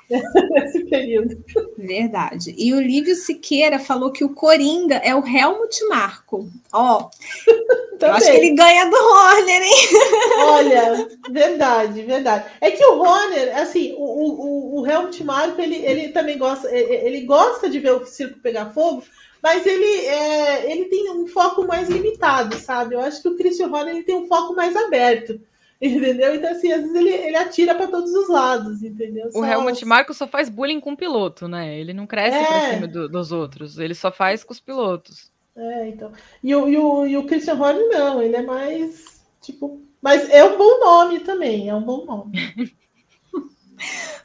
nesse 0.50 0.84
período. 0.84 1.42
Verdade. 1.76 2.54
E 2.56 2.72
o 2.74 2.80
Lívio 2.80 3.14
Siqueira 3.14 3.78
falou 3.78 4.12
que 4.12 4.24
o 4.24 4.34
Coringa 4.34 4.96
é 4.96 5.14
o 5.14 5.26
Helmut 5.26 5.84
Marco. 5.88 6.48
Ó, 6.72 7.08
eu 8.00 8.12
acho 8.12 8.30
que 8.30 8.36
ele 8.36 8.50
ganha 8.54 8.84
do 8.86 8.96
Horner, 8.96 9.62
hein? 9.62 9.88
Olha, 10.38 11.08
verdade, 11.30 12.02
verdade. 12.02 12.44
É 12.60 12.70
que 12.70 12.84
o 12.84 12.98
Horner, 12.98 13.58
assim, 13.58 13.94
o, 13.96 14.04
o, 14.04 14.80
o 14.80 14.86
Helmut 14.86 15.22
Marco, 15.24 15.60
ele, 15.60 15.76
ele 15.76 16.08
também 16.08 16.38
gosta, 16.38 16.68
ele 16.74 17.22
gosta 17.22 17.68
de 17.68 17.78
ver 17.78 17.92
o 17.92 18.06
circo 18.06 18.40
pegar 18.40 18.70
fogo, 18.70 19.02
mas 19.42 19.66
ele, 19.66 20.06
é, 20.06 20.72
ele 20.72 20.86
tem 20.86 21.10
um 21.10 21.26
foco 21.26 21.66
mais 21.66 21.88
limitado, 21.88 22.56
sabe? 22.56 22.94
Eu 22.94 23.00
acho 23.00 23.20
que 23.20 23.28
o 23.28 23.36
Christian 23.36 23.68
Horner 23.68 23.94
ele 23.94 24.04
tem 24.04 24.16
um 24.16 24.26
foco 24.26 24.54
mais 24.54 24.74
aberto. 24.74 25.38
Entendeu? 25.80 26.34
Então, 26.34 26.50
assim, 26.50 26.72
às 26.72 26.80
vezes 26.80 26.94
ele, 26.94 27.10
ele 27.10 27.36
atira 27.36 27.74
para 27.74 27.88
todos 27.88 28.12
os 28.12 28.28
lados, 28.28 28.82
entendeu? 28.82 29.28
O 29.34 29.44
Helmut 29.44 29.84
Marko 29.84 30.14
só 30.14 30.26
faz 30.26 30.48
bullying 30.48 30.80
com 30.80 30.92
o 30.92 30.96
piloto, 30.96 31.48
né? 31.48 31.78
Ele 31.78 31.92
não 31.92 32.06
cresce 32.06 32.38
é. 32.38 32.46
pra 32.46 32.70
cima 32.70 32.88
do, 32.88 33.08
dos 33.08 33.32
outros, 33.32 33.78
ele 33.78 33.94
só 33.94 34.10
faz 34.10 34.42
com 34.44 34.52
os 34.52 34.60
pilotos. 34.60 35.30
É, 35.56 35.88
então. 35.88 36.12
E 36.42 36.54
o, 36.54 36.68
e 36.68 36.78
o, 36.78 37.06
e 37.06 37.16
o 37.16 37.26
Christian 37.26 37.54
Horner, 37.54 37.88
não, 37.90 38.22
ele 38.22 38.36
é 38.36 38.42
mais, 38.42 39.22
tipo... 39.40 39.80
Mas 40.00 40.28
é 40.30 40.44
um 40.44 40.58
bom 40.58 40.80
nome 40.80 41.20
também, 41.20 41.68
é 41.68 41.74
um 41.74 41.82
bom 41.82 42.04
nome. 42.04 42.32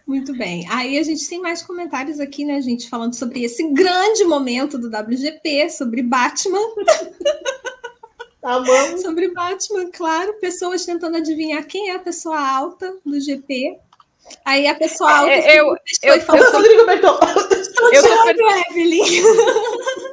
Muito 0.06 0.36
bem. 0.36 0.68
Aí 0.70 0.98
a 0.98 1.04
gente 1.04 1.28
tem 1.30 1.40
mais 1.40 1.62
comentários 1.62 2.20
aqui, 2.20 2.44
né, 2.44 2.60
gente, 2.62 2.90
falando 2.90 3.14
sobre 3.14 3.44
esse 3.44 3.72
grande 3.72 4.24
momento 4.26 4.78
do 4.78 4.88
WGP, 4.88 5.70
sobre 5.70 6.02
Batman. 6.02 6.60
Tá 8.42 8.60
bom. 8.60 8.98
Sobre 8.98 9.34
Batman, 9.34 9.90
claro. 9.92 10.34
Pessoas 10.40 10.86
tentando 10.86 11.18
adivinhar 11.18 11.66
quem 11.66 11.90
é 11.90 11.96
a 11.96 12.00
pessoa 12.00 12.40
alta 12.40 12.96
do 13.06 13.20
GP. 13.20 13.78
Aí 14.46 14.68
a 14.68 14.76
pessoa 14.76 15.12
alta. 15.12 15.32
É, 15.32 15.60
eu, 15.60 15.66
eu, 16.04 16.16
eu, 16.16 16.16
eu, 16.16 16.52
Rodrigo 16.52 16.86
Berton. 16.86 17.20
Eu 17.92 18.04
tô, 18.04 18.24
perce... 18.26 19.22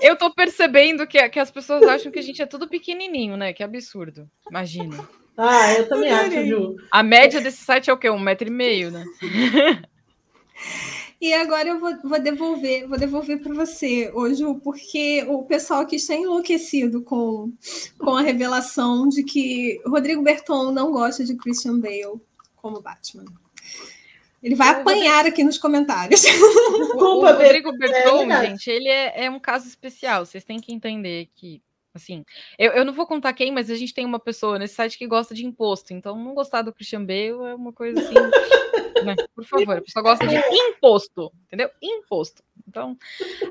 eu 0.01 0.17
tô 0.17 0.35
percebendo 0.35 1.07
que, 1.07 1.29
que 1.29 1.39
as 1.39 1.51
pessoas 1.51 1.83
acham 1.83 2.11
que 2.13 2.19
a 2.19 2.23
gente 2.23 2.41
é 2.41 2.47
tudo 2.47 2.69
pequenininho, 2.69 3.37
né? 3.37 3.53
Que 3.53 3.63
absurdo. 3.63 4.29
Imagina. 4.49 5.07
Ah, 5.37 5.75
eu 5.75 5.89
também 5.89 6.11
acho, 6.11 6.47
Ju. 6.47 6.77
A 6.91 7.03
média 7.03 7.41
desse 7.41 7.63
site 7.63 7.91
é 7.91 7.93
o 7.93 7.99
quê? 7.99 8.09
Um 8.09 8.19
metro 8.19 8.49
e 8.49 8.51
meio, 8.51 8.91
né? 8.91 9.05
E 11.21 11.33
agora 11.33 11.69
eu 11.69 11.81
vou, 11.81 11.97
vou 12.03 12.21
devolver, 12.21 12.87
vou 12.87 12.99
devolver 12.99 13.41
para 13.43 13.55
você 13.55 14.11
hoje, 14.15 14.45
porque 14.63 15.25
o 15.27 15.45
pessoal 15.45 15.81
aqui 15.81 15.97
está 15.97 16.15
enlouquecido 16.15 17.03
com, 17.03 17.53
com 17.99 18.17
a 18.17 18.21
revelação 18.21 19.09
de 19.09 19.23
que 19.23 19.81
Rodrigo 19.87 20.23
Berton 20.23 20.73
não 20.73 20.93
gosta 20.93 21.25
de 21.25 21.35
Christian 21.35 21.79
Bale 21.81 22.21
como 22.55 22.83
Batman. 22.83 23.25
Ele 24.43 24.55
vai 24.55 24.69
apanhar 24.69 25.25
aqui 25.27 25.43
nos 25.43 25.59
comentários. 25.59 26.23
O, 26.97 26.99
o 26.99 27.21
Rodrigo 27.21 27.77
Berton, 27.77 28.31
é 28.31 28.47
gente, 28.47 28.71
ele 28.71 28.89
é, 28.89 29.25
é 29.25 29.31
um 29.31 29.39
caso 29.39 29.67
especial. 29.67 30.25
Vocês 30.25 30.45
têm 30.45 30.59
que 30.59 30.73
entender 30.73 31.29
que 31.35 31.61
Assim, 31.97 32.25
eu, 32.59 32.73
eu 32.73 32.85
não 32.85 32.93
vou 32.93 33.07
contar 33.07 33.33
quem, 33.33 33.51
mas 33.51 33.71
a 33.71 33.75
gente 33.75 33.95
tem 33.95 34.05
uma 34.05 34.21
pessoa 34.21 34.59
nesse 34.59 34.75
site 34.75 34.99
que 34.99 35.07
gosta 35.07 35.35
de 35.35 35.45
imposto. 35.45 35.93
Então, 35.93 36.17
não 36.17 36.35
gostar 36.35 36.63
do 36.63 36.73
Christian 36.73 37.05
Bale 37.05 37.51
é 37.51 37.55
uma 37.55 37.73
coisa 37.73 38.01
assim. 38.01 38.15
né? 39.05 39.15
Por 39.35 39.45
favor, 39.45 39.79
a 39.79 39.83
pessoa 39.83 40.03
gosta 40.03 40.27
de 40.27 40.37
imposto, 40.37 41.33
entendeu? 41.47 41.71
Imposto. 41.83 42.43
Então, 42.67 42.97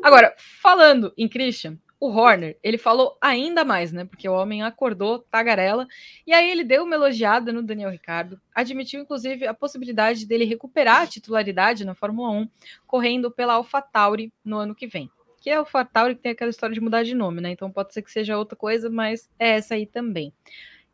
agora, 0.02 0.34
falando 0.38 1.14
em 1.18 1.28
Christian, 1.28 1.78
o 2.00 2.08
Horner, 2.10 2.58
ele 2.62 2.78
falou 2.78 3.18
ainda 3.22 3.64
mais, 3.64 3.92
né? 3.92 4.06
Porque 4.06 4.28
o 4.28 4.34
homem 4.34 4.62
acordou 4.62 5.20
tagarela, 5.20 5.88
e 6.28 6.34
aí 6.34 6.50
ele 6.50 6.64
deu 6.64 6.84
uma 6.84 6.96
elogiada 6.96 7.52
no 7.52 7.64
Daniel 7.64 7.90
Ricardo, 7.90 8.40
admitiu 8.54 9.02
inclusive 9.02 9.48
a 9.48 9.54
possibilidade 9.54 10.26
dele 10.26 10.46
recuperar 10.46 11.02
a 11.02 11.08
titularidade 11.08 11.86
na 11.86 11.96
Fórmula 11.96 12.30
1, 12.32 12.50
correndo 12.86 13.32
pela 13.32 13.54
AlphaTauri 13.54 14.32
no 14.44 14.58
ano 14.58 14.76
que 14.76 14.88
vem 14.88 15.10
que 15.46 15.50
é 15.52 15.62
o 15.62 15.66
Fatauri 15.66 16.16
que 16.16 16.24
tem 16.24 16.32
aquela 16.32 16.50
história 16.50 16.74
de 16.74 16.82
mudar 16.82 17.04
de 17.04 17.14
nome, 17.14 17.40
né? 17.40 17.52
Então 17.52 17.70
pode 17.70 17.94
ser 17.94 18.02
que 18.02 18.12
seja 18.12 18.36
outra 18.36 18.56
coisa, 18.56 18.90
mas 18.90 19.30
é 19.38 19.50
essa 19.52 19.76
aí 19.76 19.86
também. 19.86 20.34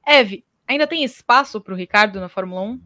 Eve, 0.05 0.43
ainda 0.67 0.85
tem 0.85 1.05
espaço 1.05 1.61
para 1.61 1.73
o 1.73 1.77
Ricardo 1.77 2.19
na 2.19 2.27
Fórmula 2.27 2.61
1? 2.63 2.81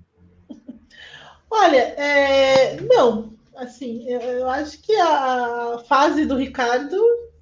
Olha, 1.50 1.82
é... 1.98 2.80
não. 2.82 3.34
Assim, 3.56 4.08
eu, 4.08 4.48
acho 4.48 4.80
que 4.80 4.96
a 4.96 5.84
fase 5.90 6.28
do 6.28 6.36
Ricardo 6.36 7.02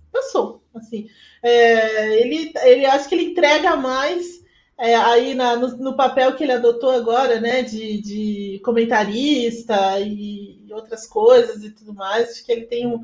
passou. 0.10 0.64
Assim, 0.74 1.10
é... 1.44 2.22
ele, 2.22 2.54
ele 2.64 2.86
acho 2.86 3.10
que 3.10 3.16
ele 3.16 3.32
entrega 3.32 3.76
mais 3.76 4.42
é, 4.78 4.96
aí 4.96 5.36
na, 5.36 5.58
no, 5.58 5.68
no, 5.78 5.98
papel 5.98 6.34
que 6.36 6.44
ele 6.44 6.54
adotou 6.54 6.92
agora, 6.92 7.42
né, 7.42 7.62
de, 7.62 8.02
de 8.02 8.62
comentarista 8.64 10.00
e 10.00 10.66
outras 10.72 11.06
coisas 11.06 11.62
e 11.62 11.72
tudo 11.72 11.94
mais. 11.94 12.30
Acho 12.30 12.46
que 12.46 12.52
ele 12.54 12.66
tem 12.68 12.88
um, 12.88 13.04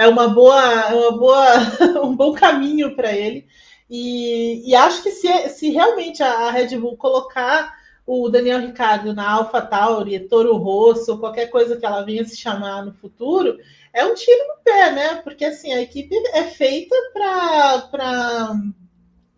é 0.00 0.08
uma 0.08 0.28
boa, 0.28 0.88
é 0.88 0.94
uma 0.94 1.12
boa, 1.12 1.46
um 2.02 2.16
bom 2.16 2.32
caminho 2.32 2.96
para 2.96 3.12
ele. 3.12 3.46
E, 3.88 4.66
e, 4.66 4.74
acho 4.74 5.02
que 5.02 5.10
se, 5.10 5.28
se 5.50 5.68
realmente 5.68 6.22
a, 6.22 6.50
Red 6.50 6.78
Bull 6.78 6.96
colocar 6.96 7.74
o 8.06 8.30
Daniel 8.30 8.60
Ricciardo 8.60 9.12
na 9.12 9.30
Alpha 9.30 9.60
Tauri, 9.60 10.18
Toro 10.20 10.56
Rosso, 10.56 11.18
qualquer 11.18 11.50
coisa 11.50 11.76
que 11.76 11.84
ela 11.84 12.02
venha 12.02 12.24
se 12.24 12.34
chamar 12.34 12.82
no 12.82 12.94
futuro, 12.94 13.58
é 13.92 14.02
um 14.02 14.14
tiro 14.14 14.42
no 14.48 14.64
pé, 14.64 14.90
né? 14.90 15.16
Porque 15.16 15.44
assim, 15.44 15.70
a 15.74 15.82
equipe 15.82 16.14
é 16.32 16.44
feita 16.44 16.96
para 17.12 18.54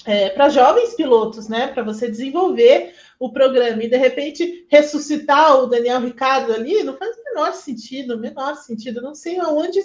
é, 0.04 0.30
para 0.30 0.48
jovens 0.48 0.94
pilotos, 0.94 1.48
né? 1.48 1.68
Para 1.68 1.82
você 1.82 2.10
desenvolver 2.10 2.94
o 3.18 3.30
programa 3.32 3.84
e 3.84 3.88
de 3.88 3.96
repente 3.96 4.66
ressuscitar 4.68 5.62
o 5.62 5.66
Daniel 5.66 6.00
Ricardo 6.00 6.52
ali 6.52 6.82
não 6.82 6.96
faz 6.96 7.16
o 7.16 7.24
menor 7.24 7.52
sentido, 7.52 8.14
o 8.14 8.18
menor 8.18 8.56
sentido. 8.56 9.00
Não 9.00 9.14
sei 9.14 9.38
aonde 9.38 9.80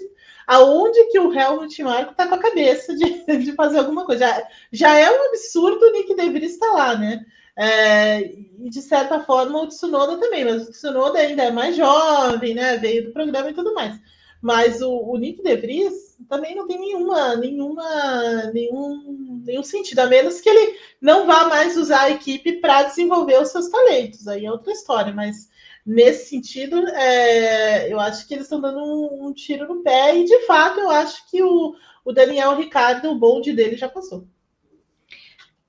aonde 0.48 1.04
que 1.12 1.20
o 1.20 1.32
Helmut 1.32 1.84
Marko 1.84 2.12
está 2.12 2.26
com 2.26 2.36
a 2.36 2.40
cabeça 2.40 2.96
de, 2.96 3.26
de 3.44 3.52
fazer 3.54 3.80
alguma 3.80 4.06
coisa. 4.06 4.26
Já, 4.26 4.48
já 4.72 4.98
é 4.98 5.12
um 5.12 5.26
absurdo 5.28 5.86
o 5.86 5.92
Nick 5.92 6.16
DeVries 6.16 6.54
estar 6.54 6.72
lá, 6.72 6.98
né? 6.98 7.26
É, 7.56 8.22
e 8.22 8.70
de 8.70 8.82
certa 8.82 9.20
forma 9.20 9.62
o 9.62 9.68
Tsunoda 9.68 10.18
também, 10.18 10.46
mas 10.46 10.68
o 10.68 10.72
Tsunoda 10.72 11.20
ainda 11.20 11.44
é 11.44 11.52
mais 11.52 11.76
jovem, 11.76 12.54
né? 12.54 12.78
Veio 12.78 13.06
do 13.06 13.12
programa 13.12 13.50
e 13.50 13.54
tudo 13.54 13.74
mais. 13.74 14.00
Mas 14.42 14.82
o, 14.82 14.92
o 14.92 15.18
Nick 15.18 15.42
DeVries 15.42 16.18
também 16.30 16.56
não 16.56 16.68
tem 16.68 16.80
nenhuma, 16.80 17.36
nenhuma, 17.36 18.52
nenhum, 18.54 19.42
nenhum 19.46 19.64
sentido, 19.64 20.00
a 20.00 20.08
menos 20.08 20.42
que 20.42 20.50
ele 20.50 20.78
não 21.02 21.26
vá 21.26 21.46
mais 21.46 21.78
usar 21.78 22.04
a 22.04 22.12
equipe 22.12 22.54
para 22.54 22.84
desenvolver 22.84 23.42
os 23.42 23.50
seus 23.50 23.70
talentos. 23.70 24.28
Aí 24.28 24.46
é 24.46 24.52
outra 24.52 24.72
história, 24.72 25.14
mas 25.14 25.50
nesse 25.86 26.30
sentido, 26.30 26.86
é, 26.90 27.92
eu 27.92 28.00
acho 28.00 28.28
que 28.28 28.34
eles 28.34 28.46
estão 28.46 28.60
dando 28.60 28.80
um, 28.80 29.28
um, 29.28 29.34
tiro 29.34 29.68
no 29.68 29.82
pé, 29.82 30.18
e 30.18 30.26
de 30.26 30.46
fato 30.46 30.80
eu 30.80 30.90
acho 30.90 31.30
que 31.30 31.42
o, 31.42 31.76
o 32.04 32.12
Daniel 32.12 32.58
Ricardo, 32.58 33.10
o 33.10 33.18
bonde 33.18 33.54
dele 33.54 33.78
já 33.78 33.88
passou. 33.88 34.28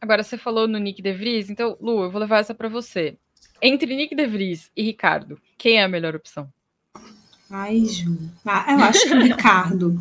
Agora 0.00 0.22
você 0.22 0.36
falou 0.36 0.66
no 0.66 0.78
Nick 0.78 1.02
De 1.02 1.12
Vries, 1.12 1.50
então, 1.50 1.76
Lu, 1.80 2.02
eu 2.02 2.10
vou 2.10 2.20
levar 2.20 2.38
essa 2.38 2.54
para 2.54 2.68
você. 2.68 3.16
Entre 3.60 3.94
Nick 3.94 4.14
De 4.14 4.26
Vries 4.26 4.70
e 4.76 4.82
Ricardo, 4.82 5.40
quem 5.56 5.78
é 5.78 5.82
a 5.82 5.88
melhor 5.88 6.14
opção? 6.14 6.52
Ai, 7.50 7.84
Ju. 7.84 8.16
Ah, 8.44 8.72
eu 8.72 8.78
acho 8.80 9.02
que 9.04 9.14
o 9.14 9.22
Ricardo. 9.22 10.00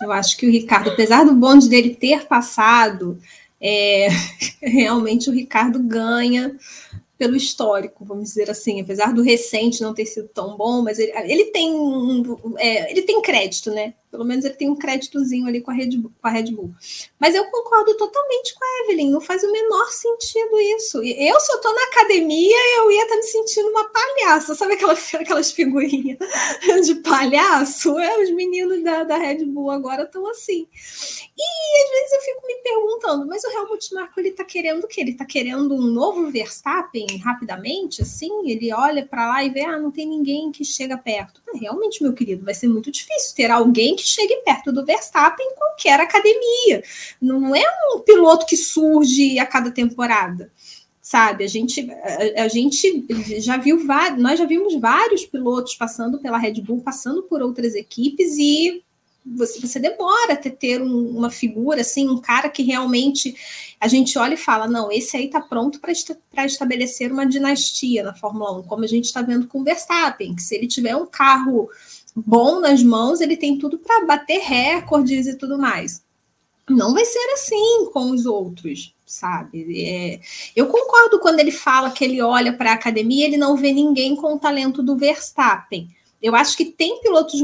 Eu 0.00 0.12
acho 0.12 0.36
que 0.36 0.46
o 0.46 0.50
Ricardo, 0.50 0.90
apesar 0.90 1.24
do 1.24 1.34
bonde 1.34 1.68
dele 1.68 1.94
ter 1.94 2.26
passado, 2.26 3.18
é, 3.60 4.08
realmente 4.60 5.30
o 5.30 5.32
Ricardo 5.32 5.78
ganha 5.78 6.56
pelo 7.16 7.36
histórico, 7.36 8.04
vamos 8.04 8.24
dizer 8.24 8.50
assim, 8.50 8.80
apesar 8.80 9.12
do 9.12 9.22
recente 9.22 9.80
não 9.80 9.94
ter 9.94 10.04
sido 10.04 10.28
tão 10.28 10.56
bom, 10.56 10.82
mas 10.82 10.98
ele, 10.98 11.12
ele 11.24 11.44
tem 11.46 11.72
é, 12.58 12.90
ele 12.90 13.02
tem 13.02 13.22
crédito, 13.22 13.70
né? 13.70 13.94
Pelo 14.14 14.24
menos 14.24 14.44
ele 14.44 14.54
tem 14.54 14.70
um 14.70 14.76
créditozinho 14.76 15.48
ali 15.48 15.60
com 15.60 15.72
a 15.72 15.74
Red 15.74 15.96
Bull. 15.96 16.12
Com 16.22 16.28
a 16.28 16.30
Red 16.30 16.52
Bull. 16.52 16.72
Mas 17.18 17.34
eu 17.34 17.44
concordo 17.46 17.96
totalmente 17.96 18.54
com 18.54 18.64
a 18.64 18.84
Evelyn, 18.84 19.10
não 19.10 19.20
faz 19.20 19.42
o 19.42 19.50
menor 19.50 19.90
sentido 19.90 20.60
isso. 20.76 20.98
Eu, 21.02 21.40
se 21.40 21.52
eu 21.52 21.60
tô 21.60 21.72
na 21.72 21.82
academia, 21.86 22.56
eu 22.78 22.92
ia 22.92 23.02
estar 23.02 23.16
tá 23.16 23.20
me 23.20 23.26
sentindo 23.26 23.68
uma 23.70 23.84
palhaça. 23.90 24.54
Sabe 24.54 24.74
aquela, 24.74 24.92
aquelas 25.18 25.50
figurinhas 25.50 26.18
de 26.84 26.94
palhaço? 26.96 27.98
É, 27.98 28.22
os 28.22 28.30
meninos 28.30 28.84
da, 28.84 29.02
da 29.02 29.16
Red 29.16 29.44
Bull 29.46 29.72
agora 29.72 30.04
estão 30.04 30.24
assim. 30.28 30.68
E 31.36 31.84
às 31.84 31.90
vezes 31.90 32.12
eu 32.12 32.20
fico 32.20 32.46
me 32.46 32.54
perguntando, 32.62 33.26
mas 33.26 33.42
o 33.42 33.50
Helmut 33.50 33.92
Marko 33.92 34.20
ele 34.20 34.30
tá 34.30 34.44
querendo 34.44 34.84
o 34.84 34.86
quê? 34.86 35.00
Ele 35.00 35.14
tá 35.14 35.24
querendo 35.24 35.74
um 35.74 35.82
novo 35.82 36.30
Verstappen 36.30 37.06
rapidamente, 37.18 38.02
assim? 38.02 38.48
Ele 38.48 38.72
olha 38.72 39.04
para 39.04 39.26
lá 39.26 39.44
e 39.44 39.50
vê, 39.50 39.62
ah, 39.62 39.78
não 39.78 39.90
tem 39.90 40.06
ninguém 40.06 40.52
que 40.52 40.64
chega 40.64 40.96
perto. 40.96 41.42
Ah, 41.48 41.58
realmente, 41.58 42.02
meu 42.02 42.12
querido, 42.12 42.44
vai 42.44 42.54
ser 42.54 42.68
muito 42.68 42.90
difícil 42.90 43.34
ter 43.34 43.50
alguém 43.50 43.96
que 43.96 44.03
chegue 44.06 44.42
perto 44.44 44.72
do 44.72 44.84
Verstappen 44.84 45.46
em 45.46 45.54
qualquer 45.54 46.00
academia. 46.00 46.82
Não 47.20 47.54
é 47.54 47.64
um 47.94 48.00
piloto 48.00 48.46
que 48.46 48.56
surge 48.56 49.38
a 49.38 49.46
cada 49.46 49.70
temporada 49.70 50.50
sabe? 51.00 51.44
A 51.44 51.46
gente, 51.46 51.86
a, 51.90 52.44
a, 52.44 52.48
gente 52.48 53.04
já 53.38 53.58
viu 53.58 53.86
vários, 53.86 54.18
nós 54.18 54.38
já 54.38 54.46
vimos 54.46 54.74
vários 54.80 55.26
pilotos 55.26 55.74
passando 55.74 56.18
pela 56.18 56.38
Red 56.38 56.62
Bull, 56.62 56.80
passando 56.80 57.22
por 57.24 57.42
outras 57.42 57.74
equipes 57.74 58.38
e 58.38 58.82
você, 59.24 59.60
você 59.60 59.78
demora 59.78 60.34
até 60.34 60.50
ter 60.50 60.82
um, 60.82 61.16
uma 61.16 61.30
figura, 61.30 61.80
assim, 61.80 62.08
um 62.08 62.20
cara 62.20 62.48
que 62.48 62.62
realmente 62.62 63.34
a 63.80 63.88
gente 63.88 64.18
olha 64.18 64.34
e 64.34 64.38
fala: 64.38 64.68
não, 64.68 64.92
esse 64.92 65.16
aí 65.16 65.26
está 65.26 65.40
pronto 65.40 65.80
para 65.80 65.92
esta, 65.92 66.18
estabelecer 66.44 67.10
uma 67.10 67.26
dinastia 67.26 68.02
na 68.02 68.14
Fórmula 68.14 68.58
1, 68.58 68.62
como 68.64 68.84
a 68.84 68.88
gente 68.88 69.06
está 69.06 69.22
vendo 69.22 69.46
com 69.46 69.60
o 69.60 69.64
Verstappen, 69.64 70.34
que 70.34 70.42
se 70.42 70.54
ele 70.54 70.66
tiver 70.66 70.94
um 70.94 71.06
carro 71.06 71.70
bom 72.14 72.60
nas 72.60 72.82
mãos, 72.82 73.20
ele 73.20 73.36
tem 73.36 73.58
tudo 73.58 73.78
para 73.78 74.04
bater 74.04 74.40
recordes 74.40 75.26
e 75.26 75.36
tudo 75.36 75.58
mais. 75.58 76.04
Não 76.68 76.94
vai 76.94 77.04
ser 77.04 77.18
assim 77.34 77.90
com 77.92 78.10
os 78.10 78.24
outros, 78.24 78.94
sabe? 79.04 79.84
É, 79.86 80.20
eu 80.56 80.66
concordo 80.66 81.18
quando 81.18 81.40
ele 81.40 81.52
fala 81.52 81.90
que 81.90 82.04
ele 82.04 82.22
olha 82.22 82.56
para 82.56 82.70
a 82.70 82.74
academia, 82.74 83.26
ele 83.26 83.36
não 83.36 83.56
vê 83.56 83.72
ninguém 83.72 84.16
com 84.16 84.34
o 84.34 84.38
talento 84.38 84.82
do 84.82 84.96
Verstappen. 84.96 85.88
Eu 86.22 86.34
acho 86.34 86.56
que 86.56 86.64
tem 86.64 87.00
pilotos 87.02 87.40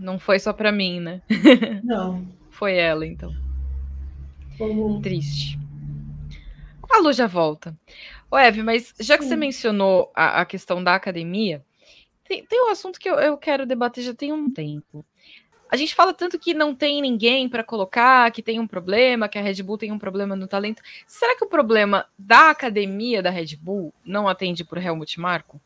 Não 0.00 0.18
foi 0.18 0.38
só 0.40 0.52
para 0.52 0.72
mim, 0.72 0.98
né? 0.98 1.22
Não. 1.84 2.26
foi 2.50 2.76
ela, 2.76 3.06
então. 3.06 3.32
Triste. 5.02 5.58
A 6.94 6.98
Lu 6.98 7.12
já 7.12 7.26
volta. 7.26 7.76
Ô, 8.30 8.38
Eve, 8.38 8.62
mas 8.62 8.94
já 9.00 9.16
que 9.16 9.24
Sim. 9.24 9.30
você 9.30 9.36
mencionou 9.36 10.12
a, 10.14 10.42
a, 10.42 10.44
questão 10.44 10.82
da 10.82 10.94
academia, 10.94 11.60
tem, 12.22 12.46
tem 12.46 12.64
um 12.64 12.70
assunto 12.70 13.00
que 13.00 13.10
eu, 13.10 13.16
eu 13.16 13.36
quero 13.36 13.66
debater 13.66 14.04
já 14.04 14.14
tem 14.14 14.32
um 14.32 14.48
tempo. 14.48 15.04
A 15.68 15.76
gente 15.76 15.92
fala 15.92 16.14
tanto 16.14 16.38
que 16.38 16.54
não 16.54 16.72
tem 16.72 17.02
ninguém 17.02 17.48
para 17.48 17.64
colocar, 17.64 18.30
que 18.30 18.40
tem 18.40 18.60
um 18.60 18.66
problema, 18.66 19.28
que 19.28 19.36
a 19.36 19.42
Red 19.42 19.60
Bull 19.60 19.76
tem 19.76 19.90
um 19.90 19.98
problema 19.98 20.36
no 20.36 20.46
talento. 20.46 20.82
Será 21.04 21.36
que 21.36 21.44
o 21.44 21.48
problema 21.48 22.06
da 22.16 22.50
academia 22.50 23.20
da 23.20 23.30
Red 23.30 23.56
Bull 23.56 23.92
não 24.04 24.28
atende 24.28 24.62
por 24.62 24.78
Helmut 24.78 25.18
Marko? 25.18 25.60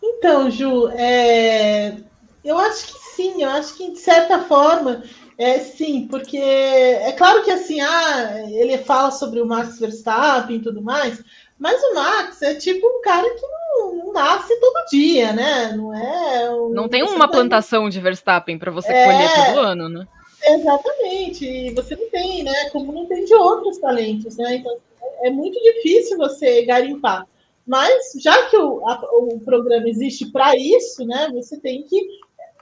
Então, 0.00 0.48
Ju, 0.48 0.88
é... 0.90 1.96
Eu 2.44 2.56
acho 2.58 2.86
que 2.86 2.98
sim, 3.16 3.42
eu 3.42 3.50
acho 3.50 3.76
que 3.76 3.90
de 3.90 3.98
certa 3.98 4.38
forma 4.44 5.02
é 5.38 5.58
sim, 5.58 6.06
porque 6.08 6.38
é 6.38 7.12
claro 7.12 7.44
que 7.44 7.50
assim, 7.50 7.80
ah, 7.80 8.44
ele 8.50 8.78
fala 8.78 9.10
sobre 9.10 9.40
o 9.40 9.46
Max 9.46 9.78
Verstappen 9.78 10.56
e 10.56 10.62
tudo 10.62 10.80
mais, 10.80 11.22
mas 11.58 11.82
o 11.82 11.94
Max 11.94 12.40
é 12.42 12.54
tipo 12.54 12.86
um 12.86 13.02
cara 13.02 13.28
que 13.28 13.42
não, 13.42 13.94
não 13.96 14.12
nasce 14.12 14.58
todo 14.58 14.86
dia, 14.90 15.32
né? 15.32 15.72
Não 15.72 15.94
é. 15.94 16.50
Um, 16.50 16.70
não 16.70 16.88
tem 16.88 17.02
uma 17.02 17.28
plantação 17.28 17.88
de 17.88 18.00
Verstappen 18.00 18.58
para 18.58 18.70
você 18.70 18.92
é, 18.92 19.04
colher 19.04 19.46
todo 19.46 19.66
ano, 19.66 19.88
né? 19.88 20.08
Exatamente, 20.42 21.44
e 21.44 21.70
você 21.70 21.96
não 21.96 22.08
tem, 22.10 22.42
né? 22.42 22.70
Como 22.70 22.92
não 22.92 23.06
tem 23.06 23.24
de 23.24 23.34
outros 23.34 23.78
talentos, 23.78 24.36
né? 24.36 24.56
Então 24.56 24.76
é 25.22 25.30
muito 25.30 25.60
difícil 25.60 26.16
você 26.16 26.64
garimpar. 26.64 27.26
Mas 27.66 28.12
já 28.22 28.46
que 28.46 28.56
o, 28.56 28.86
a, 28.88 29.00
o 29.12 29.40
programa 29.40 29.88
existe 29.88 30.30
para 30.30 30.56
isso, 30.56 31.04
né? 31.04 31.28
Você 31.34 31.58
tem 31.58 31.82
que 31.82 32.00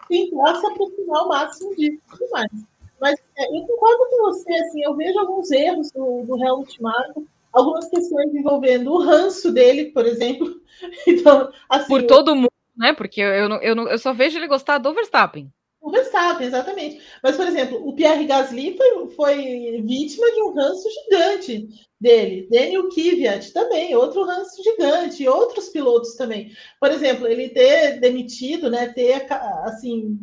tentar 0.08 0.54
se 0.56 0.66
aproximar 0.66 1.20
ao 1.20 1.28
máximo 1.28 1.74
disso 1.76 2.00
e 2.06 2.10
tudo 2.10 2.30
mais. 2.30 2.50
Mas 3.00 3.20
é, 3.36 3.56
eu 3.56 3.66
concordo 3.66 4.06
com 4.10 4.22
você, 4.24 4.52
assim, 4.54 4.82
eu 4.82 4.94
vejo 4.94 5.18
alguns 5.18 5.50
erros 5.50 5.90
do, 5.92 6.22
do 6.22 6.42
Helmut 6.42 6.80
Marko, 6.82 7.26
algumas 7.52 7.88
questões 7.88 8.34
envolvendo 8.34 8.92
o 8.92 9.02
ranço 9.02 9.52
dele, 9.52 9.86
por 9.86 10.06
exemplo. 10.06 10.62
Então, 11.06 11.50
assim, 11.70 11.86
por 11.86 12.02
todo 12.02 12.34
mundo, 12.34 12.50
né? 12.76 12.92
Porque 12.92 13.20
eu, 13.20 13.28
eu, 13.28 13.48
eu, 13.62 13.88
eu 13.88 13.98
só 13.98 14.12
vejo 14.12 14.36
ele 14.36 14.48
gostar 14.48 14.76
do 14.78 14.92
Verstappen. 14.92 15.50
O 15.84 15.90
Verstappen, 15.90 16.46
exatamente. 16.46 16.98
Mas, 17.22 17.36
por 17.36 17.46
exemplo, 17.46 17.86
o 17.86 17.94
Pierre 17.94 18.24
Gasly 18.24 18.74
foi, 18.74 19.10
foi 19.10 19.82
vítima 19.82 20.32
de 20.32 20.42
um 20.42 20.54
ranço 20.54 20.88
gigante 20.90 21.68
dele. 22.00 22.48
Daniel 22.50 22.88
Kvyat 22.88 23.52
também, 23.52 23.94
outro 23.94 24.24
ranço 24.24 24.62
gigante, 24.62 25.28
outros 25.28 25.68
pilotos 25.68 26.14
também. 26.14 26.50
Por 26.80 26.90
exemplo, 26.90 27.26
ele 27.26 27.50
ter 27.50 28.00
demitido, 28.00 28.70
né, 28.70 28.88
ter 28.94 29.26
assim 29.64 30.18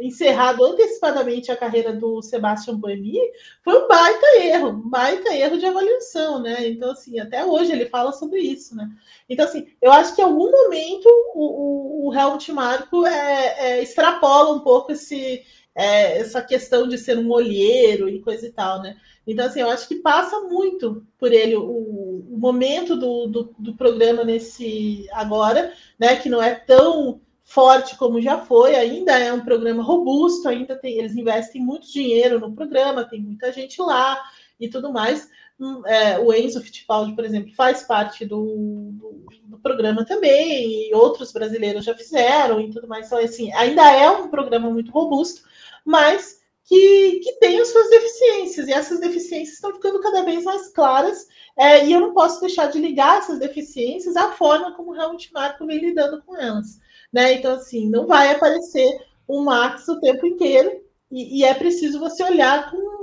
encerrado 0.00 0.64
antecipadamente 0.64 1.50
a 1.50 1.56
carreira 1.56 1.92
do 1.92 2.22
Sebastian 2.22 2.76
Buemi 2.76 3.18
foi 3.62 3.84
um 3.84 3.88
baita 3.88 4.26
erro, 4.42 4.68
um 4.68 4.88
baita 4.88 5.34
erro 5.34 5.58
de 5.58 5.66
avaliação, 5.66 6.40
né? 6.40 6.68
Então 6.68 6.90
assim, 6.90 7.18
até 7.18 7.44
hoje 7.44 7.72
ele 7.72 7.86
fala 7.86 8.12
sobre 8.12 8.40
isso, 8.40 8.74
né? 8.74 8.88
Então 9.28 9.44
assim, 9.44 9.66
eu 9.80 9.92
acho 9.92 10.14
que 10.14 10.20
em 10.20 10.24
algum 10.24 10.50
momento 10.50 11.06
o, 11.34 12.06
o, 12.06 12.08
o 12.08 12.14
Helmut 12.14 12.52
Marko 12.52 13.06
é, 13.06 13.56
é, 13.58 13.82
extrapola 13.82 14.54
um 14.54 14.60
pouco 14.60 14.92
esse 14.92 15.42
é, 15.76 16.18
essa 16.18 16.40
questão 16.40 16.88
de 16.88 16.96
ser 16.96 17.18
um 17.18 17.30
olheiro 17.30 18.08
e 18.08 18.20
coisa 18.20 18.46
e 18.46 18.50
tal, 18.50 18.80
né? 18.80 18.96
Então, 19.26 19.44
assim, 19.44 19.60
eu 19.60 19.68
acho 19.68 19.86
que 19.86 19.96
passa 19.96 20.40
muito 20.42 21.04
por 21.18 21.32
ele 21.32 21.54
o, 21.54 21.62
o 21.62 22.38
momento 22.38 22.96
do, 22.96 23.26
do, 23.26 23.54
do, 23.58 23.74
programa 23.74 24.24
nesse 24.24 25.06
agora, 25.12 25.72
né? 25.98 26.16
Que 26.16 26.30
não 26.30 26.40
é 26.40 26.54
tão 26.54 27.20
forte 27.46 27.96
como 27.96 28.20
já 28.20 28.38
foi, 28.38 28.74
ainda 28.74 29.16
é 29.16 29.32
um 29.32 29.44
programa 29.44 29.82
robusto, 29.82 30.48
ainda 30.48 30.76
tem, 30.76 30.98
eles 30.98 31.16
investem 31.16 31.62
muito 31.62 31.90
dinheiro 31.90 32.40
no 32.40 32.52
programa, 32.52 33.08
tem 33.08 33.22
muita 33.22 33.52
gente 33.52 33.80
lá 33.80 34.20
e 34.58 34.68
tudo 34.68 34.92
mais. 34.92 35.30
Hum, 35.58 35.80
é, 35.86 36.18
o 36.18 36.34
Enzo 36.34 36.60
Fittipaldi, 36.60 37.14
por 37.14 37.24
exemplo, 37.24 37.54
faz 37.54 37.84
parte 37.84 38.26
do, 38.26 38.90
do, 38.92 39.24
do, 39.44 39.58
programa 39.60 40.04
também, 40.04 40.90
e 40.90 40.94
outros 40.94 41.32
brasileiros 41.32 41.84
já 41.84 41.94
fizeram 41.94 42.60
e 42.60 42.70
tudo 42.70 42.88
mais. 42.88 43.06
Então, 43.06 43.18
assim, 43.18 43.50
ainda 43.52 43.90
é 43.90 44.10
um 44.10 44.28
programa 44.28 44.68
muito 44.68 44.90
robusto, 44.90 45.42
mas 45.84 46.40
que, 46.64 47.20
que 47.20 47.32
tem 47.38 47.60
as 47.60 47.68
suas 47.68 47.88
deficiências, 47.88 48.66
e 48.66 48.72
essas 48.72 48.98
deficiências 48.98 49.54
estão 49.54 49.72
ficando 49.72 50.00
cada 50.00 50.24
vez 50.24 50.42
mais 50.44 50.68
claras, 50.72 51.28
é, 51.56 51.86
e 51.86 51.92
eu 51.92 52.00
não 52.00 52.12
posso 52.12 52.40
deixar 52.40 52.66
de 52.66 52.80
ligar 52.80 53.18
essas 53.18 53.38
deficiências 53.38 54.16
à 54.16 54.32
forma 54.32 54.74
como 54.74 54.90
o 54.90 55.00
Helmut 55.00 55.32
Marko 55.32 55.64
vem 55.64 55.78
lidando 55.78 56.20
com 56.22 56.36
elas. 56.36 56.80
Né? 57.12 57.34
Então, 57.34 57.54
assim, 57.54 57.88
não 57.88 58.06
vai 58.06 58.32
aparecer 58.32 58.98
um 59.28 59.44
Max 59.44 59.88
o 59.88 60.00
tempo 60.00 60.26
inteiro, 60.26 60.84
e, 61.10 61.40
e 61.40 61.44
é 61.44 61.54
preciso 61.54 62.00
você 62.00 62.22
olhar 62.24 62.70
com 62.70 62.96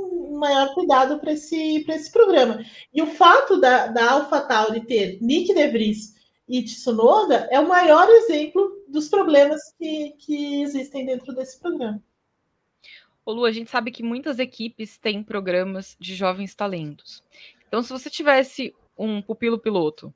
maior 0.44 0.74
cuidado 0.74 1.20
para 1.20 1.32
esse, 1.32 1.86
esse 1.88 2.12
programa. 2.12 2.64
E 2.94 3.02
o 3.02 3.08
fato 3.08 3.60
da, 3.60 3.88
da 3.88 4.12
AlphaTauri 4.12 4.86
ter 4.86 5.18
Nick 5.22 5.54
DeVries 5.54 6.16
e 6.48 6.62
Tsunoda 6.64 7.48
é 7.50 7.60
o 7.60 7.68
maior 7.68 8.10
exemplo 8.10 8.84
dos 8.88 9.08
problemas 9.08 9.62
que, 9.78 10.12
que 10.20 10.62
existem 10.62 11.06
dentro 11.06 11.34
desse 11.34 11.60
programa. 11.60 12.04
Ô 13.26 13.32
Lu, 13.32 13.46
a 13.46 13.52
gente 13.52 13.72
sabe 13.72 13.90
que 13.90 14.04
muitas 14.04 14.38
equipes 14.38 14.98
têm 14.98 15.24
programas 15.24 15.96
de 15.98 16.14
jovens 16.14 16.54
talentos. 16.54 17.24
Então, 17.68 17.82
se 17.82 17.90
você 17.90 18.10
tivesse 18.10 18.76
um 18.98 19.22
pupilo 19.22 19.58
piloto, 19.58 20.14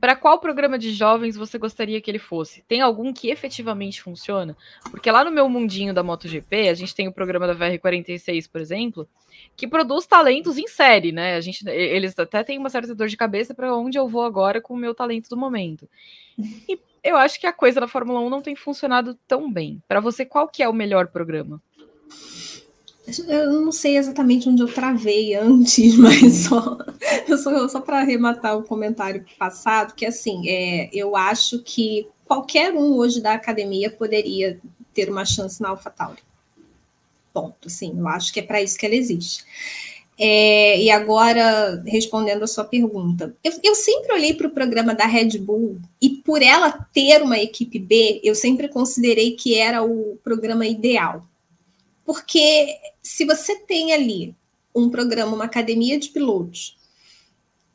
para 0.00 0.14
qual 0.14 0.38
programa 0.38 0.78
de 0.78 0.92
jovens 0.92 1.36
você 1.36 1.58
gostaria 1.58 2.00
que 2.00 2.10
ele 2.10 2.18
fosse? 2.18 2.62
Tem 2.68 2.80
algum 2.80 3.12
que 3.12 3.30
efetivamente 3.30 4.00
funciona? 4.00 4.56
Porque 4.90 5.10
lá 5.10 5.24
no 5.24 5.30
meu 5.30 5.48
mundinho 5.48 5.92
da 5.92 6.02
MotoGP, 6.02 6.68
a 6.68 6.74
gente 6.74 6.94
tem 6.94 7.08
o 7.08 7.12
programa 7.12 7.46
da 7.46 7.54
VR46, 7.54 8.48
por 8.50 8.60
exemplo, 8.60 9.08
que 9.56 9.66
produz 9.66 10.06
talentos 10.06 10.56
em 10.56 10.68
série, 10.68 11.10
né? 11.10 11.34
A 11.34 11.40
gente, 11.40 11.68
eles 11.68 12.16
até 12.18 12.44
têm 12.44 12.58
uma 12.58 12.70
certa 12.70 12.94
dor 12.94 13.08
de 13.08 13.16
cabeça 13.16 13.54
para 13.54 13.74
onde 13.74 13.98
eu 13.98 14.08
vou 14.08 14.22
agora 14.22 14.60
com 14.60 14.74
o 14.74 14.78
meu 14.78 14.94
talento 14.94 15.28
do 15.28 15.36
momento. 15.36 15.88
E 16.68 16.78
eu 17.02 17.16
acho 17.16 17.40
que 17.40 17.46
a 17.46 17.52
coisa 17.52 17.80
da 17.80 17.88
Fórmula 17.88 18.20
1 18.20 18.30
não 18.30 18.42
tem 18.42 18.54
funcionado 18.54 19.14
tão 19.26 19.50
bem. 19.52 19.82
Para 19.88 20.00
você, 20.00 20.24
qual 20.24 20.46
que 20.46 20.62
é 20.62 20.68
o 20.68 20.72
melhor 20.72 21.08
programa? 21.08 21.60
Eu 23.26 23.60
não 23.60 23.72
sei 23.72 23.96
exatamente 23.96 24.48
onde 24.48 24.62
eu 24.62 24.72
travei 24.72 25.34
antes, 25.34 25.96
mas 25.98 26.34
só, 26.44 26.78
só, 27.42 27.68
só 27.68 27.80
para 27.80 28.00
arrematar 28.00 28.56
o 28.56 28.62
comentário 28.62 29.24
passado, 29.38 29.94
que 29.94 30.04
assim, 30.04 30.48
é, 30.48 30.90
eu 30.92 31.16
acho 31.16 31.62
que 31.62 32.06
qualquer 32.24 32.72
um 32.72 32.94
hoje 32.94 33.20
da 33.20 33.34
academia 33.34 33.90
poderia 33.90 34.60
ter 34.92 35.10
uma 35.10 35.24
chance 35.24 35.60
na 35.60 35.70
AlphaTauri. 35.70 36.22
Ponto, 37.32 37.68
assim, 37.68 37.94
eu 37.96 38.08
acho 38.08 38.32
que 38.32 38.40
é 38.40 38.42
para 38.42 38.62
isso 38.62 38.76
que 38.76 38.84
ela 38.84 38.94
existe. 38.94 39.44
É, 40.20 40.80
e 40.82 40.90
agora, 40.90 41.80
respondendo 41.86 42.42
a 42.42 42.48
sua 42.48 42.64
pergunta, 42.64 43.36
eu, 43.44 43.52
eu 43.62 43.74
sempre 43.76 44.12
olhei 44.12 44.34
para 44.34 44.48
o 44.48 44.50
programa 44.50 44.92
da 44.92 45.06
Red 45.06 45.38
Bull 45.38 45.78
e 46.02 46.10
por 46.10 46.42
ela 46.42 46.72
ter 46.92 47.22
uma 47.22 47.38
equipe 47.38 47.78
B, 47.78 48.20
eu 48.24 48.34
sempre 48.34 48.66
considerei 48.66 49.36
que 49.36 49.54
era 49.54 49.82
o 49.84 50.18
programa 50.24 50.66
ideal. 50.66 51.24
Porque 52.08 52.74
se 53.02 53.26
você 53.26 53.54
tem 53.54 53.92
ali 53.92 54.34
um 54.74 54.88
programa, 54.88 55.34
uma 55.34 55.44
academia 55.44 55.98
de 55.98 56.08
pilotos, 56.08 56.74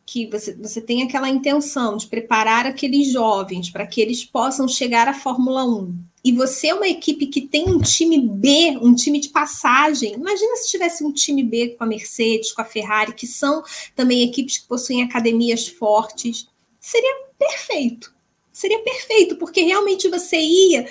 que 0.08 0.26
você, 0.26 0.56
você 0.56 0.82
tem 0.82 1.04
aquela 1.04 1.30
intenção 1.30 1.98
de 1.98 2.08
preparar 2.08 2.66
aqueles 2.66 3.12
jovens 3.12 3.70
para 3.70 3.86
que 3.86 4.02
eles 4.02 4.26
possam 4.26 4.68
chegar 4.68 5.08
à 5.08 5.14
Fórmula 5.14 5.64
1, 5.64 5.96
e 6.26 6.32
você 6.32 6.70
é 6.70 6.74
uma 6.74 6.88
equipe 6.88 7.28
que 7.28 7.42
tem 7.42 7.70
um 7.70 7.80
time 7.80 8.20
B, 8.20 8.76
um 8.82 8.96
time 8.96 9.20
de 9.20 9.30
passagem. 9.30 10.16
Imagina 10.16 10.56
se 10.56 10.72
tivesse 10.72 11.04
um 11.04 11.14
time 11.14 11.44
B 11.44 11.76
com 11.78 11.84
a 11.84 11.88
Mercedes, 11.88 12.52
com 12.52 12.64
a 12.64 12.66
Ferrari, 12.66 13.14
que 13.14 13.28
são 13.28 13.62
também 13.96 14.24
equipes 14.24 14.58
que 14.58 14.68
possuem 14.68 15.04
academias 15.04 15.68
fortes. 15.68 16.48
Seria 16.80 17.28
perfeito. 17.38 18.12
Seria 18.54 18.80
perfeito, 18.80 19.36
porque 19.36 19.62
realmente 19.62 20.08
você 20.08 20.40
ia 20.40 20.88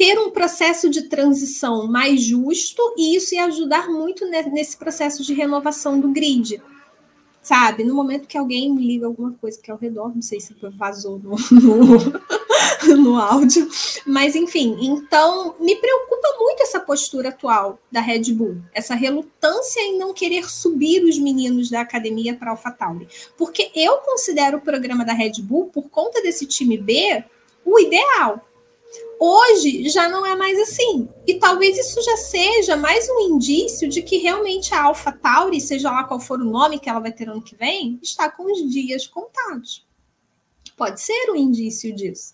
ter 0.00 0.18
um 0.18 0.30
processo 0.30 0.88
de 0.88 1.02
transição 1.02 1.86
mais 1.86 2.22
justo 2.22 2.80
e 2.96 3.14
isso 3.14 3.34
ia 3.34 3.44
ajudar 3.44 3.86
muito 3.90 4.24
nesse 4.24 4.74
processo 4.74 5.22
de 5.22 5.34
renovação 5.34 6.00
do 6.00 6.08
grid 6.08 6.58
sabe? 7.42 7.84
No 7.84 7.94
momento 7.94 8.26
que 8.26 8.36
alguém 8.36 8.72
me 8.72 8.86
liga 8.86 9.06
alguma 9.06 9.32
coisa 9.32 9.60
que 9.60 9.70
é 9.70 9.72
ao 9.72 9.78
redor, 9.78 10.14
não 10.14 10.22
sei 10.22 10.40
se 10.40 10.54
vazou 10.74 11.18
no, 11.18 11.36
no, 11.50 12.96
no, 12.96 13.16
áudio, 13.18 13.68
mas 14.06 14.34
enfim, 14.34 14.76
então 14.80 15.54
me 15.58 15.76
preocupa 15.76 16.28
muito 16.38 16.62
essa 16.62 16.80
postura 16.80 17.30
atual 17.30 17.78
da 17.90 18.00
Red 18.00 18.32
Bull, 18.32 18.56
essa 18.74 18.94
relutância 18.94 19.80
em 19.80 19.98
não 19.98 20.14
querer 20.14 20.50
subir 20.50 21.02
os 21.04 21.18
meninos 21.18 21.70
da 21.70 21.80
academia 21.80 22.34
para 22.34 22.50
AlphaTauri, 22.50 23.08
porque 23.36 23.70
eu 23.74 23.98
considero 23.98 24.58
o 24.58 24.62
programa 24.62 25.04
da 25.04 25.12
Red 25.12 25.42
Bull, 25.42 25.66
por 25.66 25.88
conta 25.88 26.22
desse 26.22 26.46
time 26.46 26.76
B, 26.76 27.24
o 27.64 27.78
ideal. 27.78 28.49
Hoje 29.18 29.88
já 29.88 30.08
não 30.08 30.24
é 30.24 30.34
mais 30.34 30.58
assim. 30.58 31.08
E 31.26 31.34
talvez 31.34 31.78
isso 31.78 32.02
já 32.02 32.16
seja 32.16 32.76
mais 32.76 33.08
um 33.08 33.20
indício 33.20 33.88
de 33.88 34.02
que 34.02 34.16
realmente 34.16 34.74
a 34.74 34.84
Alpha 34.84 35.12
Tauri, 35.12 35.60
seja 35.60 35.90
lá 35.90 36.04
qual 36.04 36.18
for 36.18 36.40
o 36.40 36.44
nome 36.44 36.78
que 36.78 36.88
ela 36.88 37.00
vai 37.00 37.12
ter 37.12 37.28
ano 37.28 37.42
que 37.42 37.54
vem, 37.54 37.98
está 38.02 38.30
com 38.30 38.50
os 38.50 38.70
dias 38.72 39.06
contados. 39.06 39.86
Pode 40.76 41.02
ser 41.02 41.30
um 41.30 41.36
indício 41.36 41.94
disso. 41.94 42.32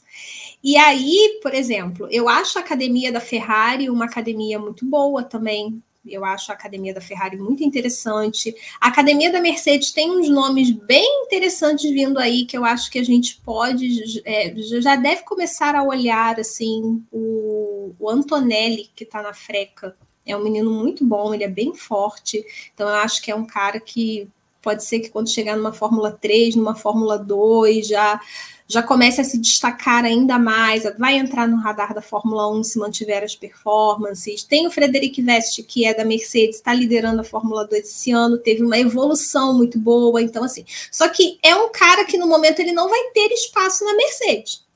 E 0.63 0.77
aí, 0.77 1.41
por 1.43 1.53
exemplo, 1.53 2.07
eu 2.13 2.29
acho 2.29 2.59
a 2.59 2.63
academia 2.63 3.11
da 3.11 3.21
Ferrari 3.21 3.91
uma 3.91 4.05
academia 4.05 4.57
muito 4.57 4.87
boa 4.87 5.25
também. 5.25 5.83
Eu 6.09 6.25
acho 6.25 6.51
a 6.51 6.55
academia 6.55 6.95
da 6.95 7.01
Ferrari 7.01 7.37
muito 7.37 7.63
interessante. 7.63 8.55
A 8.81 8.89
academia 8.89 9.31
da 9.31 9.41
Mercedes 9.41 9.91
tem 9.91 10.11
uns 10.11 10.29
nomes 10.29 10.71
bem 10.71 11.25
interessantes 11.25 11.91
vindo 11.91 12.19
aí 12.19 12.45
que 12.45 12.57
eu 12.57 12.65
acho 12.65 12.91
que 12.91 12.99
a 12.99 13.05
gente 13.05 13.41
pode 13.45 14.23
é, 14.25 14.55
já 14.81 14.97
deve 14.97 15.23
começar 15.23 15.75
a 15.75 15.83
olhar 15.83 16.39
assim 16.39 17.03
o, 17.11 17.95
o 17.99 18.11
Antonelli 18.11 18.91
que 18.95 19.05
está 19.05 19.23
na 19.23 19.35
freca. 19.35 19.97
É 20.25 20.37
um 20.37 20.43
menino 20.43 20.71
muito 20.71 21.05
bom, 21.05 21.33
ele 21.33 21.45
é 21.45 21.49
bem 21.49 21.75
forte. 21.75 22.45
Então 22.75 22.89
eu 22.89 22.97
acho 22.97 23.23
que 23.23 23.31
é 23.31 23.35
um 23.35 23.47
cara 23.47 23.79
que 23.79 24.29
pode 24.61 24.83
ser 24.83 24.99
que 24.99 25.11
quando 25.11 25.31
chegar 25.31 25.57
numa 25.57 25.73
Fórmula 25.73 26.11
3, 26.11 26.57
numa 26.57 26.75
Fórmula 26.75 27.17
2, 27.17 27.87
já 27.87 28.21
já 28.69 28.83
comece 28.83 29.21
a 29.21 29.25
se 29.25 29.39
destacar 29.39 30.05
ainda 30.05 30.39
mais, 30.39 30.85
vai 30.99 31.17
entrar 31.17 31.47
no 31.47 31.57
radar 31.57 31.95
da 31.95 32.03
Fórmula 32.03 32.51
1 32.53 32.65
se 32.65 32.79
mantiver 32.79 33.23
as 33.23 33.37
performances. 33.37 34.43
Tem 34.43 34.67
o 34.67 34.71
Frederic 34.71 35.23
Veste, 35.23 35.63
que 35.63 35.85
é 35.85 35.95
da 35.95 36.05
Mercedes, 36.05 36.57
está 36.57 36.75
liderando 36.75 37.21
a 37.21 37.25
Fórmula 37.25 37.67
2 37.67 37.83
esse 37.87 38.11
ano, 38.11 38.39
teve 38.39 38.63
uma 38.63 38.79
evolução 38.79 39.55
muito 39.55 39.79
boa, 39.79 40.21
então 40.21 40.43
assim. 40.43 40.65
Só 40.91 41.09
que 41.09 41.39
é 41.43 41.55
um 41.55 41.71
cara 41.71 42.05
que 42.05 42.19
no 42.19 42.27
momento 42.27 42.61
ele 42.61 42.73
não 42.73 42.89
vai 42.89 43.11
ter 43.15 43.33
espaço 43.33 43.85
na 43.85 43.95
Mercedes. 43.95 44.67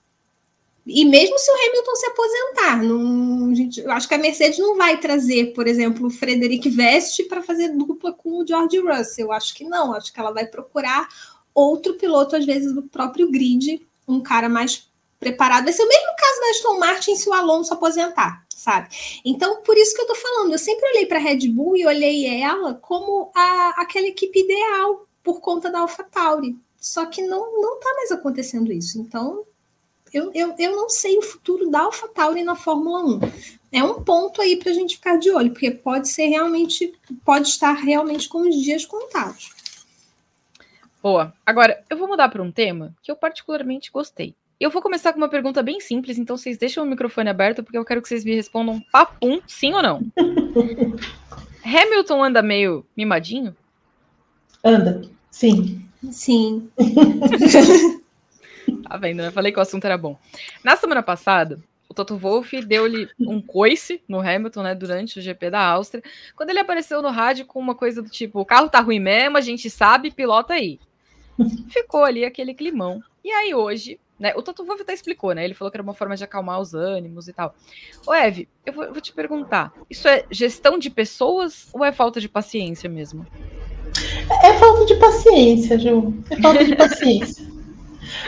E 0.87 1.05
mesmo 1.05 1.39
se 1.39 1.51
o 1.51 1.55
Hamilton 1.55 1.95
se 1.95 2.07
aposentar, 2.07 2.83
não, 2.83 3.55
gente, 3.55 3.81
eu 3.81 3.91
acho 3.93 4.09
que 4.09 4.15
a 4.15 4.19
Mercedes 4.19 4.59
não 4.59 4.77
vai 4.77 4.99
trazer, 4.99 5.53
por 5.53 5.67
exemplo, 5.67 6.07
o 6.07 6.11
Frederic 6.11 6.69
Veste 6.71 7.25
para 7.25 7.43
fazer 7.43 7.69
dupla 7.69 8.13
com 8.13 8.39
o 8.39 8.47
George 8.47 8.79
Russell. 8.79 9.27
Eu 9.27 9.33
acho 9.33 9.55
que 9.55 9.65
não, 9.65 9.93
acho 9.93 10.13
que 10.13 10.19
ela 10.19 10.33
vai 10.33 10.47
procurar 10.47 11.07
outro 11.61 11.95
piloto, 11.95 12.37
às 12.37 12.45
vezes, 12.45 12.73
do 12.73 12.83
próprio 12.83 13.31
grid, 13.31 13.81
um 14.07 14.21
cara 14.21 14.49
mais 14.49 14.89
preparado. 15.19 15.65
Vai 15.65 15.73
ser 15.73 15.83
o 15.83 15.89
mesmo 15.89 16.17
caso 16.17 16.41
da 16.41 16.51
Aston 16.51 16.79
Martin 16.79 17.17
se 17.17 17.29
o 17.29 17.33
Alonso 17.33 17.75
aposentar, 17.75 18.45
sabe? 18.49 18.89
Então, 19.25 19.63
por 19.63 19.77
isso 19.77 19.95
que 19.95 20.01
eu 20.01 20.07
tô 20.07 20.15
falando, 20.15 20.53
eu 20.53 20.59
sempre 20.59 20.89
olhei 20.91 21.07
para 21.07 21.19
a 21.19 21.23
Red 21.23 21.49
Bull 21.49 21.77
e 21.77 21.87
olhei 21.87 22.27
ela 22.27 22.75
como 22.75 23.31
a, 23.35 23.75
aquela 23.77 24.09
equipe 24.09 24.41
ideal 24.41 25.07
por 25.23 25.41
conta 25.41 25.71
da 25.71 25.81
AlphaTauri. 25.81 26.57
Só 26.81 27.05
que 27.05 27.21
não, 27.21 27.61
não 27.61 27.79
tá 27.79 27.93
mais 27.97 28.11
acontecendo 28.11 28.73
isso. 28.73 28.99
Então, 28.99 29.45
eu, 30.13 30.31
eu, 30.35 30.55
eu 30.59 30.75
não 30.75 30.89
sei 30.89 31.19
o 31.19 31.23
futuro 31.23 31.71
da 31.71 31.81
AlphaTauri 31.81 32.43
na 32.43 32.57
Fórmula 32.57 33.05
1. 33.05 33.21
É 33.73 33.85
um 33.85 34.03
ponto 34.03 34.43
aí 34.43 34.57
para 34.57 34.71
a 34.71 34.75
gente 34.75 34.97
ficar 34.97 35.17
de 35.17 35.31
olho, 35.31 35.53
porque 35.53 35.71
pode 35.71 36.09
ser 36.09 36.27
realmente, 36.27 36.93
pode 37.25 37.49
estar 37.49 37.73
realmente 37.75 38.29
com 38.29 38.41
os 38.41 38.57
dias 38.57 38.85
contados. 38.85 39.51
Boa. 41.03 41.33
Agora, 41.47 41.83
eu 41.89 41.97
vou 41.97 42.07
mudar 42.07 42.29
para 42.29 42.43
um 42.43 42.53
tema 42.53 42.95
que 43.03 43.11
eu 43.11 43.17
particularmente 43.17 43.91
gostei. 43.91 44.35
Eu 44.61 44.69
vou 44.69 44.83
começar 44.83 45.13
com 45.13 45.19
uma 45.19 45.29
pergunta 45.29 45.63
bem 45.63 45.81
simples, 45.81 46.19
então 46.19 46.37
vocês 46.37 46.59
deixam 46.59 46.85
o 46.85 46.87
microfone 46.87 47.31
aberto, 47.31 47.63
porque 47.63 47.79
eu 47.79 47.85
quero 47.85 48.03
que 48.03 48.09
vocês 48.09 48.25
me 48.25 48.35
respondam 48.35 48.83
papum, 48.93 49.41
sim 49.47 49.73
ou 49.73 49.83
não. 49.83 50.03
Hamilton 51.65 52.25
anda 52.25 52.43
meio 52.43 52.85
mimadinho? 52.95 53.57
Anda, 54.63 55.01
sim. 55.31 55.83
Sim. 56.11 56.69
tá 58.87 58.99
vendo, 58.99 59.23
né? 59.23 59.31
Falei 59.31 59.51
que 59.51 59.59
o 59.59 59.63
assunto 59.63 59.87
era 59.87 59.97
bom. 59.97 60.19
Na 60.63 60.77
semana 60.77 61.03
passada, 61.03 61.59
o 61.89 61.95
Toto 61.95 62.17
Wolff 62.19 62.61
deu-lhe 62.63 63.09
um 63.19 63.41
coice 63.41 64.03
no 64.07 64.21
Hamilton, 64.21 64.63
né, 64.63 64.75
durante 64.75 65.19
o 65.19 65.23
GP 65.23 65.51
da 65.51 65.61
Áustria, 65.61 66.05
quando 66.37 66.51
ele 66.51 66.61
apareceu 66.61 67.01
no 67.01 67.11
rádio 67.11 67.47
com 67.47 67.59
uma 67.59 67.75
coisa 67.75 68.03
do 68.03 68.09
tipo: 68.09 68.41
o 68.41 68.45
carro 68.45 68.69
tá 68.69 68.81
ruim 68.81 69.01
mesmo, 69.01 69.39
a 69.39 69.41
gente 69.41 69.71
sabe, 69.71 70.11
pilota 70.11 70.53
aí. 70.55 70.79
Ficou 71.69 72.05
ali 72.05 72.25
aquele 72.25 72.55
climão. 72.55 73.03
E 73.25 73.31
aí 73.31 73.55
hoje, 73.55 73.99
né? 74.19 74.35
O 74.37 74.43
Wolff 74.43 74.83
até 74.83 74.93
explicou, 74.93 75.33
né? 75.33 75.45
Ele 75.45 75.55
falou 75.55 75.71
que 75.71 75.77
era 75.77 75.83
uma 75.83 75.95
forma 75.95 76.15
de 76.15 76.23
acalmar 76.23 76.61
os 76.61 76.75
ânimos 76.75 77.27
e 77.27 77.33
tal. 77.33 77.55
Ô, 78.07 78.13
Eve, 78.13 78.47
eu 78.67 78.73
vou, 78.73 78.85
eu 78.85 78.93
vou 78.93 79.01
te 79.01 79.13
perguntar: 79.13 79.73
isso 79.89 80.07
é 80.07 80.25
gestão 80.31 80.79
de 80.79 80.91
pessoas 80.91 81.69
ou 81.73 81.83
é 81.85 81.91
falta 81.91 82.21
de 82.21 82.29
paciência 82.29 82.89
mesmo? 82.89 83.27
É, 84.43 84.49
é 84.49 84.59
falta 84.59 84.85
de 84.85 84.95
paciência, 84.97 85.79
Ju. 85.79 86.15
É 86.31 86.37
falta 86.37 86.65
de 86.65 86.77
paciência. 86.77 87.51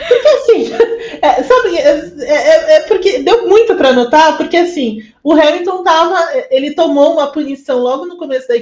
Porque 0.07 0.27
assim, 0.27 0.73
é, 1.21 1.43
sabe, 1.43 1.77
é, 1.77 2.23
é, 2.23 2.75
é, 2.75 2.79
porque 2.87 3.19
deu 3.19 3.47
muito 3.47 3.75
para 3.75 3.93
notar, 3.93 4.37
porque 4.37 4.57
assim, 4.57 5.03
o 5.23 5.31
Hamilton 5.31 5.83
tava, 5.83 6.19
ele 6.49 6.75
tomou 6.75 7.13
uma 7.13 7.31
punição 7.31 7.79
logo 7.79 8.05
no 8.05 8.17
começo 8.17 8.45
da 8.47 8.55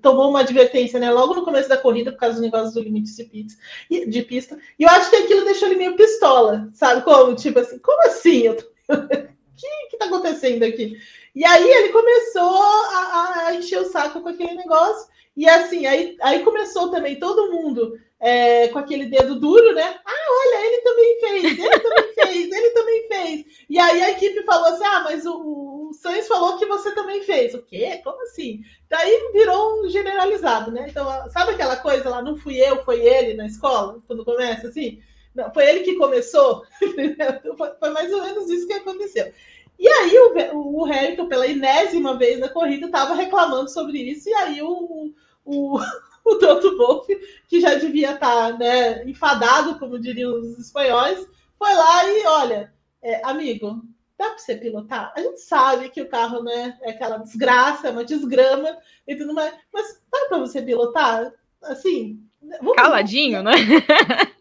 tomou 0.00 0.30
uma 0.30 0.40
advertência, 0.40 1.00
né, 1.00 1.10
logo 1.10 1.34
no 1.34 1.44
começo 1.44 1.68
da 1.68 1.76
corrida 1.76 2.12
por 2.12 2.20
causa 2.20 2.36
do 2.36 2.42
negócio 2.42 2.72
do 2.72 2.82
limite 2.82 3.14
de 3.16 3.24
pista, 3.24 3.60
de 3.90 4.22
pista. 4.22 4.58
E 4.78 4.84
eu 4.84 4.88
acho 4.90 5.10
que 5.10 5.16
aquilo 5.16 5.44
deixou 5.44 5.68
ele 5.68 5.78
meio 5.78 5.96
pistola, 5.96 6.68
sabe? 6.72 7.02
Como, 7.02 7.34
tipo 7.34 7.58
assim, 7.58 7.78
como 7.78 8.00
assim? 8.06 8.48
O 8.48 8.56
que 9.56 9.88
que 9.90 9.96
tá 9.96 10.04
acontecendo 10.04 10.62
aqui? 10.62 10.96
E 11.34 11.44
aí 11.44 11.68
ele 11.68 11.88
começou 11.88 12.62
a, 12.62 13.46
a 13.46 13.54
encher 13.56 13.80
o 13.80 13.90
saco 13.90 14.20
com 14.20 14.28
aquele 14.28 14.54
negócio. 14.54 15.08
E 15.36 15.48
assim, 15.48 15.84
aí, 15.84 16.16
aí 16.22 16.44
começou 16.44 16.92
também 16.92 17.18
todo 17.18 17.50
mundo 17.50 17.98
é, 18.24 18.68
com 18.68 18.78
aquele 18.78 19.04
dedo 19.04 19.38
duro, 19.38 19.74
né? 19.74 20.00
Ah, 20.02 20.26
olha, 20.30 20.66
ele 20.66 20.80
também 20.80 21.20
fez, 21.20 21.44
ele 21.44 21.80
também 21.80 22.14
fez, 22.14 22.52
ele 22.52 22.70
também 22.70 23.06
fez. 23.06 23.44
E 23.68 23.78
aí 23.78 24.02
a 24.02 24.10
equipe 24.12 24.42
falou 24.44 24.68
assim: 24.68 24.84
ah, 24.84 25.00
mas 25.04 25.26
o, 25.26 25.90
o 25.90 25.92
Sainz 25.92 26.26
falou 26.26 26.56
que 26.56 26.64
você 26.64 26.94
também 26.94 27.22
fez. 27.22 27.52
O 27.52 27.60
quê? 27.60 28.00
Como 28.02 28.22
assim? 28.22 28.62
Daí 28.88 29.30
virou 29.34 29.78
um 29.84 29.90
generalizado, 29.90 30.70
né? 30.72 30.86
Então, 30.88 31.06
sabe 31.30 31.50
aquela 31.52 31.76
coisa 31.76 32.08
lá, 32.08 32.22
não 32.22 32.34
fui 32.34 32.56
eu, 32.56 32.82
foi 32.82 33.04
ele 33.04 33.34
na 33.34 33.44
escola, 33.44 34.02
quando 34.06 34.24
começa 34.24 34.68
assim? 34.68 35.02
Não, 35.34 35.52
foi 35.52 35.68
ele 35.68 35.80
que 35.80 35.96
começou. 35.96 36.64
foi 37.78 37.90
mais 37.90 38.10
ou 38.10 38.22
menos 38.22 38.48
isso 38.48 38.66
que 38.66 38.72
aconteceu. 38.72 39.34
E 39.78 39.86
aí 39.86 40.18
o, 40.18 40.80
o 40.80 40.84
Hamilton, 40.86 41.28
pela 41.28 41.46
enésima 41.46 42.16
vez 42.16 42.38
na 42.38 42.48
corrida, 42.48 42.86
estava 42.86 43.14
reclamando 43.14 43.68
sobre 43.68 43.98
isso, 43.98 44.30
e 44.30 44.34
aí 44.34 44.62
o, 44.62 45.12
o, 45.44 45.78
o 46.26 46.38
Toto 46.38 46.76
Wolff, 46.76 47.14
que 47.48 47.60
já 47.60 47.74
devia 47.74 48.12
estar 48.14 48.52
tá, 48.52 48.58
né, 48.58 49.04
enfadado, 49.04 49.78
como 49.78 49.98
diriam 49.98 50.34
os 50.34 50.58
espanhóis, 50.58 51.26
foi 51.58 51.74
lá 51.74 52.08
e 52.08 52.26
olha, 52.26 52.72
é, 53.02 53.20
amigo, 53.24 53.82
dá 54.18 54.30
para 54.30 54.38
você 54.38 54.56
pilotar? 54.56 55.12
A 55.14 55.20
gente 55.20 55.40
sabe 55.40 55.90
que 55.90 56.00
o 56.00 56.08
carro 56.08 56.42
né, 56.42 56.78
é 56.82 56.90
aquela 56.90 57.18
desgraça, 57.18 57.88
é 57.88 57.90
uma 57.90 58.04
desgrama 58.04 58.78
e 59.06 59.14
tudo 59.14 59.34
mais, 59.34 59.54
mas 59.72 60.00
dá 60.10 60.26
para 60.28 60.38
você 60.38 60.62
pilotar? 60.62 61.32
Assim, 61.62 62.20
vamos, 62.40 62.76
caladinho, 62.76 63.42
né? 63.42 63.52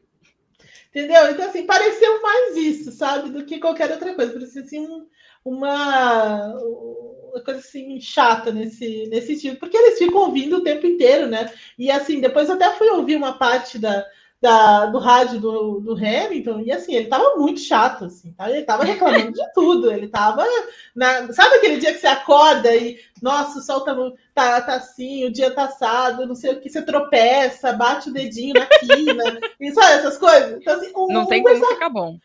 Entendeu? 0.89 1.31
Então, 1.31 1.49
assim, 1.49 1.65
pareceu 1.65 2.21
mais 2.21 2.55
isso, 2.55 2.91
sabe, 2.91 3.31
do 3.31 3.43
que 3.45 3.59
qualquer 3.59 3.89
outra 3.91 4.13
coisa. 4.13 4.33
Parecia 4.33 4.61
assim 4.61 4.87
uma 5.43 6.55
uma 7.33 7.43
coisa 7.43 7.59
assim 7.59 7.99
chata 7.99 8.51
nesse, 8.51 9.07
nesse 9.09 9.39
tipo, 9.39 9.57
porque 9.57 9.75
eles 9.75 9.97
ficam 9.97 10.21
ouvindo 10.21 10.57
o 10.57 10.63
tempo 10.63 10.85
inteiro, 10.85 11.27
né? 11.27 11.51
E 11.77 11.89
assim, 11.89 12.21
depois 12.21 12.49
até 12.49 12.71
fui 12.73 12.89
ouvir 12.89 13.15
uma 13.15 13.33
parte 13.33 13.79
da, 13.79 14.05
da, 14.39 14.85
do 14.85 14.99
rádio 14.99 15.39
do, 15.39 15.79
do 15.79 15.93
Hamilton, 15.93 16.61
e 16.61 16.71
assim, 16.71 16.93
ele 16.93 17.07
tava 17.07 17.37
muito 17.37 17.59
chato, 17.59 18.05
assim, 18.05 18.31
tá? 18.33 18.49
ele 18.49 18.63
tava 18.63 18.83
reclamando 18.83 19.31
de 19.31 19.53
tudo, 19.53 19.91
ele 19.91 20.07
tava. 20.07 20.45
Na, 20.95 21.31
sabe 21.33 21.55
aquele 21.55 21.77
dia 21.77 21.91
que 21.91 21.99
você 21.99 22.07
acorda 22.07 22.75
e, 22.75 22.99
nossa, 23.21 23.57
o 23.57 23.61
sol 23.61 23.81
tá, 23.81 23.95
tá, 24.35 24.61
tá 24.61 24.75
assim, 24.75 25.25
o 25.25 25.31
dia 25.31 25.49
tá 25.49 25.63
assado, 25.63 26.27
não 26.27 26.35
sei 26.35 26.51
o 26.51 26.61
que, 26.61 26.69
você 26.69 26.81
tropeça, 26.83 27.73
bate 27.73 28.09
o 28.09 28.13
dedinho 28.13 28.53
na 28.53 28.67
quina, 28.67 29.39
e 29.59 29.71
sabe 29.71 29.93
essas 29.93 30.17
coisas? 30.19 30.61
Então, 30.61 30.75
assim, 30.75 30.91
o, 30.93 31.07
não 31.07 31.25
tem 31.25 31.41
como 31.41 31.55
pessoal, 31.55 31.73
ficar 31.73 31.89
bom. 31.89 32.19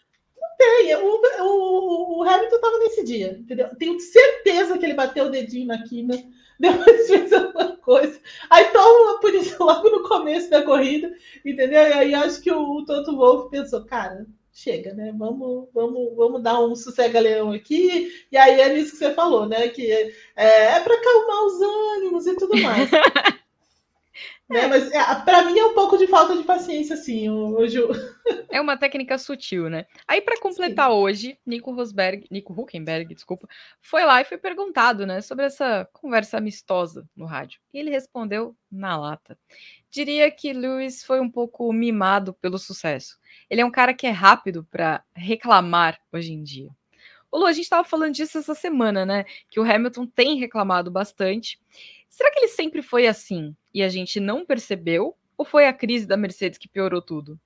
Tem, 0.58 0.96
o, 0.96 1.22
o, 1.40 2.18
o 2.18 2.22
Hamilton 2.24 2.60
tava 2.60 2.78
nesse 2.80 3.04
dia, 3.04 3.38
entendeu? 3.38 3.68
Tenho 3.78 3.98
certeza 4.00 4.76
que 4.76 4.84
ele 4.84 4.94
bateu 4.94 5.26
o 5.26 5.30
dedinho 5.30 5.68
na 5.68 5.84
quina 5.84 6.16
depois 6.58 7.06
fez 7.06 7.32
alguma 7.32 7.76
coisa. 7.76 8.20
Aí 8.50 8.64
toma 8.72 9.12
uma 9.12 9.20
punição 9.20 9.64
logo 9.66 9.88
no 9.88 10.08
começo 10.08 10.50
da 10.50 10.62
corrida, 10.62 11.14
entendeu? 11.44 11.80
E 11.80 11.92
aí 11.92 12.14
acho 12.14 12.40
que 12.42 12.50
o, 12.50 12.60
o 12.60 12.84
Toto 12.84 13.16
Wolff 13.16 13.50
pensou, 13.50 13.84
cara, 13.84 14.26
chega, 14.52 14.92
né? 14.92 15.14
Vamos, 15.16 15.68
vamos, 15.72 16.16
vamos 16.16 16.42
dar 16.42 16.60
um 16.60 16.74
sossega-leão 16.74 17.52
aqui. 17.52 18.12
E 18.32 18.36
aí 18.36 18.60
é 18.60 18.74
nisso 18.74 18.92
que 18.92 18.98
você 18.98 19.14
falou, 19.14 19.46
né? 19.46 19.68
Que 19.68 19.90
é, 19.90 20.12
é 20.34 20.80
para 20.80 20.94
acalmar 20.94 21.44
os 21.44 21.60
ânimos 21.62 22.26
e 22.26 22.34
tudo 22.34 22.60
mais. 22.60 22.90
Né? 24.48 24.66
Mas 24.66 24.90
é, 24.90 25.14
para 25.24 25.44
mim 25.44 25.58
é 25.58 25.64
um 25.64 25.74
pouco 25.74 25.98
de 25.98 26.06
falta 26.06 26.34
de 26.34 26.42
paciência, 26.42 26.94
assim, 26.94 27.28
hoje. 27.28 27.78
É 28.50 28.60
uma 28.60 28.78
técnica 28.78 29.18
sutil, 29.18 29.68
né? 29.68 29.84
Aí, 30.06 30.22
para 30.22 30.40
completar 30.40 30.88
Sim. 30.90 30.96
hoje, 30.96 31.38
Nico 31.44 31.70
Rosberg, 31.70 32.26
Nico 32.30 32.58
Huckenberg, 32.58 33.14
desculpa, 33.14 33.46
foi 33.80 34.04
lá 34.04 34.22
e 34.22 34.24
foi 34.24 34.38
perguntado, 34.38 35.06
né, 35.06 35.20
sobre 35.20 35.44
essa 35.44 35.86
conversa 35.92 36.38
amistosa 36.38 37.06
no 37.14 37.26
rádio. 37.26 37.60
E 37.72 37.78
ele 37.78 37.90
respondeu 37.90 38.56
na 38.70 38.96
lata. 38.96 39.38
Diria 39.90 40.30
que 40.30 40.52
Lewis 40.52 41.04
foi 41.04 41.20
um 41.20 41.30
pouco 41.30 41.70
mimado 41.72 42.32
pelo 42.34 42.58
sucesso. 42.58 43.18
Ele 43.50 43.60
é 43.60 43.64
um 43.66 43.70
cara 43.70 43.92
que 43.92 44.06
é 44.06 44.10
rápido 44.10 44.66
para 44.70 45.04
reclamar 45.14 45.98
hoje 46.10 46.32
em 46.32 46.42
dia. 46.42 46.70
Ô 47.30 47.38
Lu, 47.38 47.46
a 47.46 47.52
gente 47.52 47.64
estava 47.64 47.84
falando 47.84 48.14
disso 48.14 48.38
essa 48.38 48.54
semana, 48.54 49.04
né? 49.04 49.24
Que 49.50 49.60
o 49.60 49.62
Hamilton 49.62 50.06
tem 50.06 50.38
reclamado 50.38 50.90
bastante. 50.90 51.60
Será 52.08 52.30
que 52.30 52.40
ele 52.40 52.48
sempre 52.48 52.82
foi 52.82 53.06
assim 53.06 53.54
e 53.72 53.82
a 53.82 53.88
gente 53.88 54.20
não 54.20 54.44
percebeu? 54.44 55.14
Ou 55.36 55.44
foi 55.44 55.66
a 55.66 55.72
crise 55.72 56.06
da 56.06 56.16
Mercedes 56.16 56.58
que 56.58 56.68
piorou 56.68 57.00
tudo? 57.00 57.38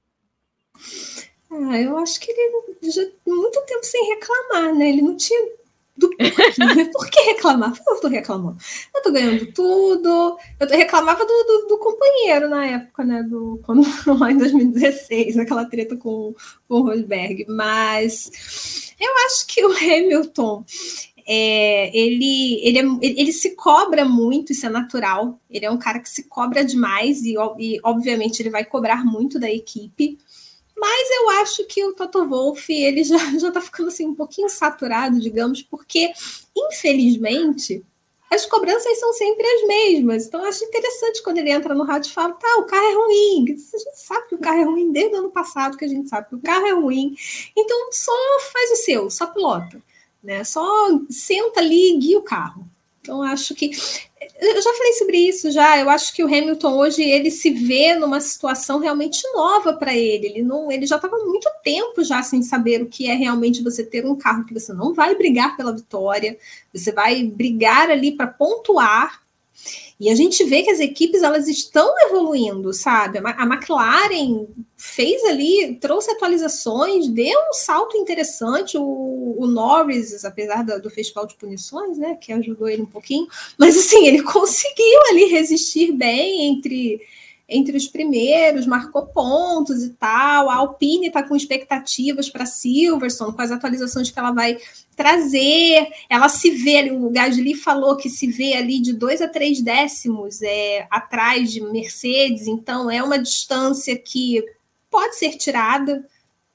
Ah, 1.50 1.78
eu 1.78 1.98
acho 1.98 2.18
que 2.18 2.30
ele 2.30 2.90
já 2.90 3.02
muito 3.26 3.60
tempo 3.66 3.84
sem 3.84 4.14
reclamar, 4.14 4.74
né? 4.74 4.88
Ele 4.88 5.02
não 5.02 5.16
tinha 5.16 5.52
do 5.96 6.08
Por 6.92 7.10
que 7.10 7.20
reclamar? 7.20 7.74
Eu 7.86 8.00
tô 8.00 8.08
reclamando. 8.08 8.56
Eu 8.94 9.02
tô 9.02 9.12
ganhando 9.12 9.52
tudo. 9.52 10.38
Eu 10.58 10.68
reclamava 10.68 11.24
do, 11.24 11.44
do, 11.44 11.66
do, 11.68 11.78
companheiro 11.78 12.48
na 12.48 12.66
época, 12.66 13.04
né? 13.04 13.22
Do, 13.22 13.60
quando, 13.64 13.82
lá 14.18 14.32
em 14.32 14.38
2016, 14.38 15.38
aquela 15.38 15.66
treta 15.66 15.96
com, 15.96 16.34
com 16.66 16.74
o 16.74 16.82
Rosberg. 16.82 17.44
Mas 17.48 18.94
eu 18.98 19.12
acho 19.26 19.46
que 19.46 19.64
o 19.64 19.72
Hamilton 19.72 20.64
é, 21.26 21.96
ele, 21.96 22.60
ele, 22.62 22.78
é, 22.78 22.84
ele 23.02 23.32
se 23.32 23.54
cobra 23.54 24.04
muito, 24.04 24.52
isso 24.52 24.66
é 24.66 24.68
natural. 24.68 25.40
Ele 25.50 25.66
é 25.66 25.70
um 25.70 25.78
cara 25.78 26.00
que 26.00 26.08
se 26.08 26.24
cobra 26.24 26.64
demais 26.64 27.22
e, 27.22 27.34
e 27.58 27.80
obviamente, 27.82 28.40
ele 28.40 28.50
vai 28.50 28.64
cobrar 28.64 29.04
muito 29.04 29.38
da 29.38 29.50
equipe. 29.50 30.18
Mas 30.76 31.08
eu 31.10 31.30
acho 31.42 31.66
que 31.66 31.84
o 31.84 31.92
Toto 31.92 32.26
Wolff 32.28 32.72
ele 32.72 33.04
já, 33.04 33.18
já 33.38 33.50
tá 33.52 33.60
ficando 33.60 33.88
assim 33.88 34.06
um 34.06 34.14
pouquinho 34.14 34.48
saturado, 34.48 35.20
digamos, 35.20 35.62
porque, 35.62 36.12
infelizmente, 36.56 37.84
as 38.30 38.46
cobranças 38.46 38.98
são 38.98 39.12
sempre 39.12 39.46
as 39.46 39.66
mesmas. 39.66 40.26
Então, 40.26 40.40
eu 40.40 40.48
acho 40.48 40.64
interessante 40.64 41.22
quando 41.22 41.38
ele 41.38 41.50
entra 41.50 41.74
no 41.74 41.84
rádio 41.84 42.08
e 42.10 42.14
fala: 42.14 42.32
tá, 42.32 42.56
o 42.58 42.64
carro 42.64 42.86
é 42.86 42.94
ruim. 42.94 43.44
A 43.44 43.78
gente 43.78 43.98
sabe 43.98 44.28
que 44.28 44.34
o 44.34 44.38
carro 44.38 44.60
é 44.60 44.64
ruim 44.64 44.90
desde 44.90 45.14
o 45.14 45.18
ano 45.18 45.30
passado, 45.30 45.76
que 45.76 45.84
a 45.84 45.88
gente 45.88 46.08
sabe 46.08 46.28
que 46.28 46.34
o 46.34 46.42
carro 46.42 46.66
é 46.66 46.72
ruim. 46.72 47.14
Então, 47.56 47.92
só 47.92 48.12
faz 48.52 48.70
o 48.72 48.76
seu, 48.76 49.10
só 49.10 49.26
pilota 49.26 49.82
né? 50.22 50.44
Só 50.44 50.64
senta 51.10 51.60
ali 51.60 51.94
e 51.94 51.98
guia 51.98 52.18
o 52.18 52.22
carro. 52.22 52.68
Então, 53.00 53.22
acho 53.22 53.54
que. 53.54 53.70
Eu 54.40 54.62
já 54.62 54.72
falei 54.74 54.92
sobre 54.92 55.16
isso 55.16 55.50
já. 55.50 55.78
Eu 55.78 55.90
acho 55.90 56.14
que 56.14 56.22
o 56.22 56.26
Hamilton 56.26 56.76
hoje 56.76 57.02
ele 57.02 57.30
se 57.30 57.50
vê 57.50 57.94
numa 57.96 58.20
situação 58.20 58.78
realmente 58.78 59.22
nova 59.34 59.72
para 59.72 59.96
ele. 59.96 60.26
Ele 60.26 60.42
não, 60.42 60.70
ele 60.70 60.86
já 60.86 60.96
estava 60.96 61.16
muito 61.18 61.48
tempo 61.64 62.04
já 62.04 62.22
sem 62.22 62.42
saber 62.42 62.82
o 62.82 62.88
que 62.88 63.08
é 63.10 63.14
realmente 63.14 63.62
você 63.62 63.84
ter 63.84 64.06
um 64.06 64.16
carro 64.16 64.44
que 64.44 64.54
você 64.54 64.72
não 64.72 64.94
vai 64.94 65.16
brigar 65.16 65.56
pela 65.56 65.74
vitória, 65.74 66.38
você 66.72 66.92
vai 66.92 67.24
brigar 67.24 67.90
ali 67.90 68.12
para 68.16 68.28
pontuar 68.28 69.22
e 70.02 70.10
a 70.10 70.16
gente 70.16 70.42
vê 70.42 70.62
que 70.62 70.70
as 70.70 70.80
equipes 70.80 71.22
elas 71.22 71.46
estão 71.46 71.94
evoluindo, 72.06 72.72
sabe? 72.72 73.18
A 73.18 73.44
McLaren 73.44 74.46
fez 74.85 75.22
ali, 75.26 75.78
trouxe 75.80 76.11
atualizações, 76.11 77.07
deu 77.07 77.39
um 77.49 77.53
salto 77.53 77.97
interessante. 77.97 78.76
O, 78.76 79.37
o 79.39 79.47
Norris, 79.47 80.24
apesar 80.24 80.64
do, 80.64 80.91
festival 80.91 81.24
de 81.24 81.37
punições, 81.37 81.97
né, 81.97 82.18
que 82.20 82.33
ajudou 82.33 82.68
ele 82.68 82.83
um 82.83 82.87
pouquinho, 82.87 83.28
mas 83.57 83.76
assim, 83.78 84.09
ele 84.09 84.20
conseguiu 84.24 85.01
ali 85.09 85.26
resistir 85.26 85.93
bem 85.93 86.49
entre 86.49 87.01
entre 87.49 87.76
os 87.76 87.87
primeiros, 87.87 88.66
marcou 88.66 89.07
pontos 89.09 89.83
e 89.83 89.91
tal. 89.91 90.49
A 90.49 90.55
Alpine 90.57 91.09
está 91.09 91.22
com 91.22 91.37
expectativas 91.37 92.30
para 92.30 92.47
Silverstone, 92.47 93.35
com 93.35 93.43
as 93.43 93.51
atualizações 93.51 94.11
que 94.11 94.18
ela 94.18 94.30
vai 94.30 94.57
trazer. 94.97 95.87
Ela 96.09 96.30
se 96.30 96.51
vê, 96.51 96.91
o 96.91 97.11
Gasly 97.11 97.55
falou 97.55 97.97
que 97.97 98.09
se 98.09 98.26
vê 98.26 98.55
ali 98.55 98.80
de 98.80 98.95
dois 98.95 99.20
a 99.20 99.28
três 99.28 99.61
décimos 99.61 100.41
é, 100.41 100.87
atrás 100.91 101.53
de 101.53 101.61
Mercedes, 101.61 102.47
então 102.47 102.91
é 102.91 103.03
uma 103.03 103.18
distância 103.18 103.99
que 103.99 104.43
pode 104.93 105.16
ser 105.16 105.36
tirada 105.36 106.07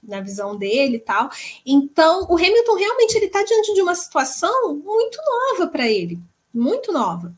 na 0.02 0.22
visão 0.22 0.56
dele 0.56 0.98
e 0.98 1.00
tal. 1.00 1.30
Então, 1.66 2.26
o 2.30 2.38
Hamilton 2.38 2.76
realmente 2.76 3.16
ele 3.16 3.26
está 3.26 3.44
diante 3.44 3.74
de 3.74 3.82
uma 3.82 3.96
situação 3.96 4.76
muito 4.76 5.18
nova 5.26 5.68
para 5.68 5.90
ele, 5.90 6.18
muito 6.54 6.94
nova. 6.94 7.36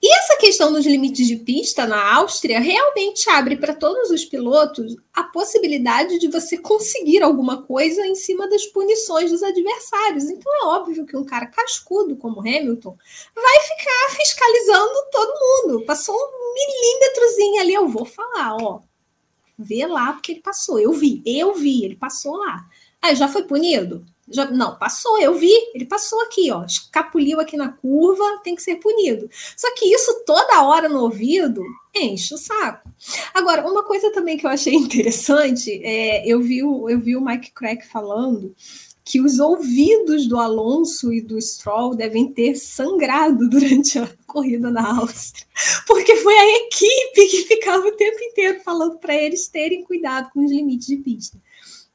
E 0.00 0.14
essa 0.16 0.36
questão 0.36 0.72
dos 0.72 0.86
limites 0.86 1.26
de 1.26 1.36
pista 1.36 1.86
na 1.86 2.14
Áustria 2.14 2.60
realmente 2.60 3.28
abre 3.28 3.56
para 3.56 3.74
todos 3.74 4.10
os 4.10 4.24
pilotos 4.24 4.94
a 5.12 5.24
possibilidade 5.24 6.20
de 6.20 6.28
você 6.28 6.56
conseguir 6.56 7.20
alguma 7.20 7.62
coisa 7.62 8.06
em 8.06 8.14
cima 8.14 8.48
das 8.48 8.64
punições 8.66 9.32
dos 9.32 9.42
adversários. 9.42 10.24
Então 10.24 10.52
é 10.62 10.66
óbvio 10.66 11.04
que 11.04 11.16
um 11.16 11.24
cara 11.24 11.46
cascudo 11.46 12.14
como 12.14 12.40
Hamilton 12.40 12.96
vai 13.34 13.60
ficar 13.60 14.16
fiscalizando 14.16 14.94
todo 15.10 15.40
mundo. 15.40 15.84
Passou 15.84 16.14
um 16.14 16.54
milímetrozinho 16.54 17.60
ali, 17.60 17.74
eu 17.74 17.88
vou 17.88 18.04
falar, 18.04 18.56
ó. 18.60 18.80
Vê 19.58 19.86
lá 19.86 20.12
porque 20.12 20.32
ele 20.32 20.40
passou. 20.40 20.78
Eu 20.78 20.92
vi, 20.92 21.22
eu 21.24 21.54
vi, 21.54 21.84
ele 21.84 21.96
passou 21.96 22.36
lá. 22.36 22.66
Aí 23.00 23.14
já 23.14 23.28
foi 23.28 23.44
punido? 23.44 24.04
Já, 24.28 24.50
não, 24.50 24.76
passou, 24.76 25.20
eu 25.20 25.36
vi, 25.36 25.52
ele 25.72 25.84
passou 25.84 26.20
aqui, 26.22 26.50
ó, 26.50 26.64
escapuliu 26.64 27.38
aqui 27.38 27.56
na 27.56 27.68
curva, 27.68 28.40
tem 28.42 28.56
que 28.56 28.62
ser 28.62 28.76
punido. 28.76 29.30
Só 29.56 29.72
que 29.76 29.86
isso 29.86 30.24
toda 30.26 30.64
hora 30.64 30.88
no 30.88 31.02
ouvido 31.02 31.62
enche 31.94 32.34
o 32.34 32.38
saco. 32.38 32.90
Agora, 33.32 33.64
uma 33.70 33.84
coisa 33.84 34.10
também 34.10 34.36
que 34.36 34.44
eu 34.44 34.50
achei 34.50 34.74
interessante, 34.76 35.80
é, 35.84 36.26
eu, 36.26 36.40
vi 36.40 36.64
o, 36.64 36.90
eu 36.90 36.98
vi 36.98 37.16
o 37.16 37.20
Mike 37.20 37.52
Crack 37.52 37.86
falando 37.86 38.52
que 39.06 39.20
os 39.20 39.38
ouvidos 39.38 40.26
do 40.26 40.36
Alonso 40.36 41.12
e 41.12 41.20
do 41.20 41.40
Stroll 41.40 41.94
devem 41.94 42.32
ter 42.32 42.56
sangrado 42.56 43.46
durante 43.48 44.00
a 44.00 44.10
corrida 44.26 44.68
na 44.68 44.98
Áustria, 44.98 45.46
porque 45.86 46.16
foi 46.16 46.34
a 46.36 46.56
equipe 46.56 47.28
que 47.28 47.42
ficava 47.42 47.86
o 47.86 47.92
tempo 47.92 48.18
inteiro 48.20 48.60
falando 48.64 48.98
para 48.98 49.14
eles 49.14 49.46
terem 49.46 49.84
cuidado 49.84 50.30
com 50.32 50.44
os 50.44 50.50
limites 50.50 50.88
de 50.88 50.96
pista. 50.96 51.40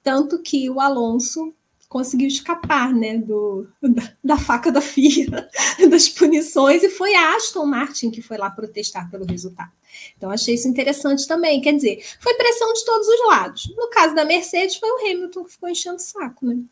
Tanto 0.02 0.42
que 0.42 0.70
o 0.70 0.80
Alonso 0.80 1.54
conseguiu 1.92 2.30
escapar 2.30 2.94
né, 2.94 3.18
do, 3.18 3.68
da, 3.82 4.14
da, 4.24 4.38
faca 4.38 4.72
da 4.72 4.80
FIA, 4.80 5.50
das 5.92 6.08
punições, 6.08 6.84
e 6.84 6.90
foi 6.90 7.14
a 7.14 7.36
Aston 7.36 7.66
Martin 7.66 8.10
que 8.10 8.22
foi 8.22 8.38
lá 8.38 8.50
protestar 8.50 9.12
pelo 9.12 9.26
resultado. 9.26 9.74
Então, 10.16 10.32
achei 10.32 10.56
isso 10.56 10.70
interessante 10.70 11.28
também. 11.28 11.60
Quer 11.60 11.74
dizer, 11.74 12.02
foi 12.22 12.34
pressão 12.36 12.72
de 12.72 12.86
todos 12.86 13.06
os 13.06 13.28
lados. 13.28 13.76
No 13.76 13.90
caso 13.90 14.16
da 14.16 14.24
Mercedes, 14.24 14.78
foi 14.78 14.90
o 14.90 15.00
Hamilton 15.06 15.44
que 15.44 15.52
ficou 15.52 15.68
enchendo 15.68 15.98
o 15.98 16.00
saco, 16.00 16.46
né? 16.46 16.64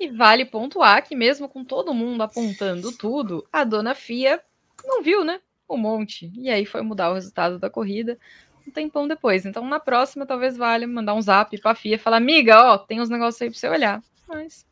E 0.00 0.08
vale 0.08 0.46
pontuar 0.46 1.06
que, 1.06 1.14
mesmo 1.14 1.50
com 1.50 1.62
todo 1.62 1.92
mundo 1.92 2.22
apontando 2.22 2.90
tudo, 2.92 3.46
a 3.52 3.64
dona 3.64 3.94
FIA 3.94 4.40
não 4.86 5.02
viu, 5.02 5.22
né? 5.22 5.38
Um 5.68 5.76
monte. 5.76 6.32
E 6.34 6.48
aí 6.48 6.64
foi 6.64 6.80
mudar 6.80 7.10
o 7.10 7.14
resultado 7.14 7.58
da 7.58 7.68
corrida 7.68 8.18
um 8.66 8.70
tempão 8.70 9.06
depois. 9.06 9.44
Então, 9.44 9.68
na 9.68 9.78
próxima, 9.78 10.24
talvez 10.24 10.56
valha 10.56 10.88
mandar 10.88 11.12
um 11.12 11.20
zap 11.20 11.60
pra 11.60 11.74
FIA 11.74 11.96
e 11.96 11.98
falar: 11.98 12.16
amiga, 12.16 12.72
ó, 12.72 12.78
tem 12.78 13.02
uns 13.02 13.10
negócios 13.10 13.42
aí 13.42 13.50
pra 13.50 13.58
você 13.58 13.68
olhar 13.68 14.02
mais. 14.32 14.64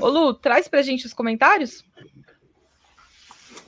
Ô 0.00 0.08
Lu, 0.08 0.34
traz 0.34 0.68
pra 0.68 0.82
gente 0.82 1.06
os 1.06 1.12
comentários? 1.12 1.84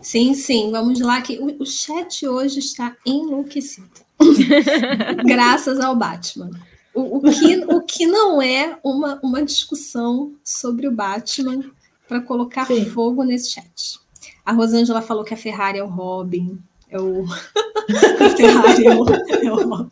Sim, 0.01 0.35
sim, 0.35 0.71
vamos 0.71 1.01
lá 1.01 1.21
que 1.21 1.39
o, 1.39 1.63
o 1.63 1.67
chat 1.67 2.27
hoje 2.27 2.61
está 2.61 2.97
enlouquecido. 3.05 3.91
Graças 5.27 5.81
ao 5.81 5.97
Batman. 5.97 6.51
O, 6.95 7.19
o, 7.19 7.21
que, 7.23 7.57
o 7.67 7.83
que 7.83 8.07
não 8.07 8.41
é 8.41 8.79
uma, 8.83 9.21
uma 9.23 9.43
discussão 9.43 10.35
sobre 10.43 10.89
o 10.89 10.93
Batman 10.93 11.71
para 12.09 12.21
colocar 12.21 12.67
sim. 12.67 12.85
fogo 12.87 13.23
nesse 13.25 13.51
chat. 13.51 14.01
A 14.45 14.53
Rosângela 14.53 15.03
falou 15.03 15.25
que 15.25 15.35
a 15.35 15.37
Ferrari 15.37 15.79
é 15.79 15.85
o 15.85 15.89
Robin. 15.89 16.59
É 16.89 17.01
o. 17.01 17.25
a 17.27 18.31
Ferrari 18.37 18.87
é 18.87 18.95
o, 18.95 19.05
é 19.09 19.53
o 19.53 19.69
Robin. 19.69 19.91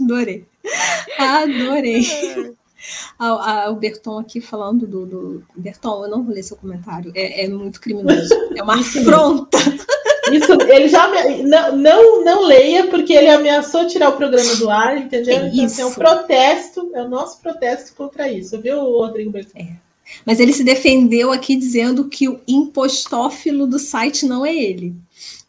Adorei. 0.00 0.46
Adorei. 1.18 2.56
O 3.70 3.74
Berton 3.74 4.18
aqui 4.18 4.40
falando 4.40 4.86
do, 4.86 5.06
do. 5.06 5.42
Berton, 5.56 6.04
eu 6.04 6.10
não 6.10 6.22
vou 6.22 6.34
ler 6.34 6.42
seu 6.42 6.56
comentário. 6.56 7.12
É, 7.14 7.44
é 7.44 7.48
muito 7.48 7.80
criminoso. 7.80 8.34
É 8.54 8.62
uma 8.62 8.74
afronta. 8.80 9.58
Isso, 10.32 10.52
ele 10.52 10.88
já 10.88 11.08
não, 11.42 11.76
não, 11.76 12.24
não 12.24 12.44
leia, 12.44 12.86
porque 12.88 13.12
ele 13.12 13.30
ameaçou 13.30 13.86
tirar 13.86 14.10
o 14.10 14.16
programa 14.16 14.54
do 14.56 14.68
ar, 14.68 14.98
entendeu? 14.98 15.36
É 15.36 15.48
então, 15.48 15.64
assim, 15.64 15.82
é 15.82 15.86
um 15.86 15.92
protesto, 15.92 16.90
é 16.94 17.02
o 17.02 17.08
nosso 17.08 17.40
protesto 17.40 17.94
contra 17.94 18.30
isso, 18.30 18.60
viu, 18.60 18.78
Rodrigo 18.78 19.30
Berton? 19.30 19.58
É. 19.58 19.88
Mas 20.24 20.40
ele 20.40 20.52
se 20.52 20.64
defendeu 20.64 21.32
aqui 21.32 21.56
dizendo 21.56 22.08
que 22.08 22.28
o 22.28 22.40
impostófilo 22.46 23.66
do 23.66 23.78
site 23.78 24.26
não 24.26 24.44
é 24.44 24.54
ele. 24.54 24.94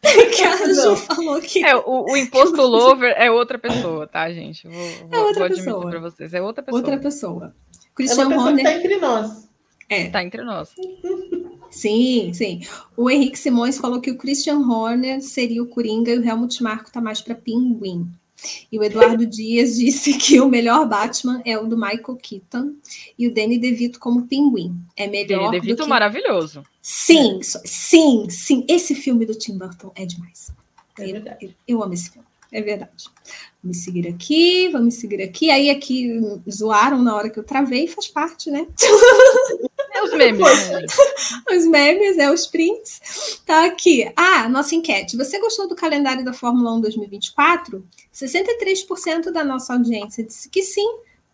que 0.00 0.42
a 0.42 0.72
Ju 0.72 0.96
falou 0.96 1.40
que. 1.40 1.64
É, 1.64 1.76
o, 1.76 2.06
o 2.10 2.16
imposto 2.16 2.60
lover 2.62 3.14
é 3.16 3.30
outra 3.30 3.58
pessoa, 3.58 4.06
tá, 4.06 4.30
gente? 4.32 4.66
Vou, 4.66 4.88
é 5.10 5.18
outra 5.20 5.48
vou 5.48 5.56
pessoa. 5.56 5.90
para 5.90 6.00
vocês. 6.00 6.34
É 6.34 6.42
outra 6.42 6.62
pessoa. 6.62 6.80
Outra 6.80 6.98
pessoa. 6.98 7.54
Christian 7.94 8.22
é 8.22 8.26
uma 8.26 8.34
pessoa 8.34 8.48
Horner... 8.48 8.64
que 8.64 8.72
tá 8.72 8.76
entre 8.78 8.96
nós. 8.96 9.48
É. 9.88 10.08
Tá 10.08 10.24
entre 10.24 10.42
nós. 10.42 10.74
Sim, 11.70 12.32
sim. 12.32 12.60
O 12.96 13.10
Henrique 13.10 13.38
Simões 13.38 13.78
falou 13.78 14.00
que 14.00 14.10
o 14.10 14.16
Christian 14.16 14.58
Horner 14.58 15.20
seria 15.20 15.62
o 15.62 15.66
Coringa 15.66 16.12
e 16.12 16.18
o 16.18 16.24
Helmut 16.24 16.62
Marko 16.62 16.90
tá 16.90 17.00
mais 17.00 17.20
para 17.20 17.34
Pinguim. 17.34 18.08
E 18.70 18.78
o 18.78 18.84
Eduardo 18.84 19.26
Dias 19.26 19.76
disse 19.76 20.14
que 20.14 20.40
o 20.40 20.48
melhor 20.48 20.86
Batman 20.88 21.42
é 21.44 21.58
o 21.58 21.66
do 21.66 21.76
Michael 21.76 22.18
Keaton 22.22 22.74
e 23.18 23.28
o 23.28 23.34
Danny 23.34 23.58
DeVito 23.58 23.98
como 23.98 24.26
Pinguim. 24.26 24.76
É 24.96 25.06
melhor. 25.06 25.46
Danny 25.46 25.60
DeVito 25.60 25.82
que... 25.82 25.88
maravilhoso. 25.88 26.62
Sim, 26.82 27.40
sim, 27.42 28.28
sim. 28.30 28.64
Esse 28.68 28.94
filme 28.94 29.26
do 29.26 29.34
Tim 29.34 29.58
Burton 29.58 29.92
é 29.94 30.06
demais. 30.06 30.52
É 30.98 31.10
eu, 31.10 31.22
eu, 31.40 31.50
eu, 31.66 31.82
amo 31.82 31.94
esse 31.94 32.10
filme. 32.10 32.26
É 32.52 32.60
verdade. 32.60 33.04
Vamos 33.62 33.78
seguir 33.78 34.08
aqui, 34.08 34.68
vamos 34.68 34.94
seguir 34.94 35.22
aqui. 35.22 35.50
Aí 35.50 35.70
aqui 35.70 36.20
zoaram 36.50 37.02
na 37.02 37.14
hora 37.14 37.30
que 37.30 37.38
eu 37.38 37.44
travei, 37.44 37.86
faz 37.86 38.08
parte, 38.08 38.50
né? 38.50 38.66
É 40.00 40.04
os 40.04 40.12
memes. 40.12 40.46
Os 41.50 41.66
memes, 41.66 42.18
é 42.18 42.30
os 42.30 42.46
prints. 42.46 43.42
Tá 43.44 43.66
aqui. 43.66 44.10
Ah, 44.16 44.48
nossa 44.48 44.74
enquete. 44.74 45.16
Você 45.16 45.38
gostou 45.38 45.68
do 45.68 45.76
calendário 45.76 46.24
da 46.24 46.32
Fórmula 46.32 46.74
1 46.76 46.80
2024? 46.80 47.84
63% 48.12 49.30
da 49.30 49.44
nossa 49.44 49.74
audiência 49.74 50.24
disse 50.24 50.48
que 50.48 50.62
sim. 50.62 50.88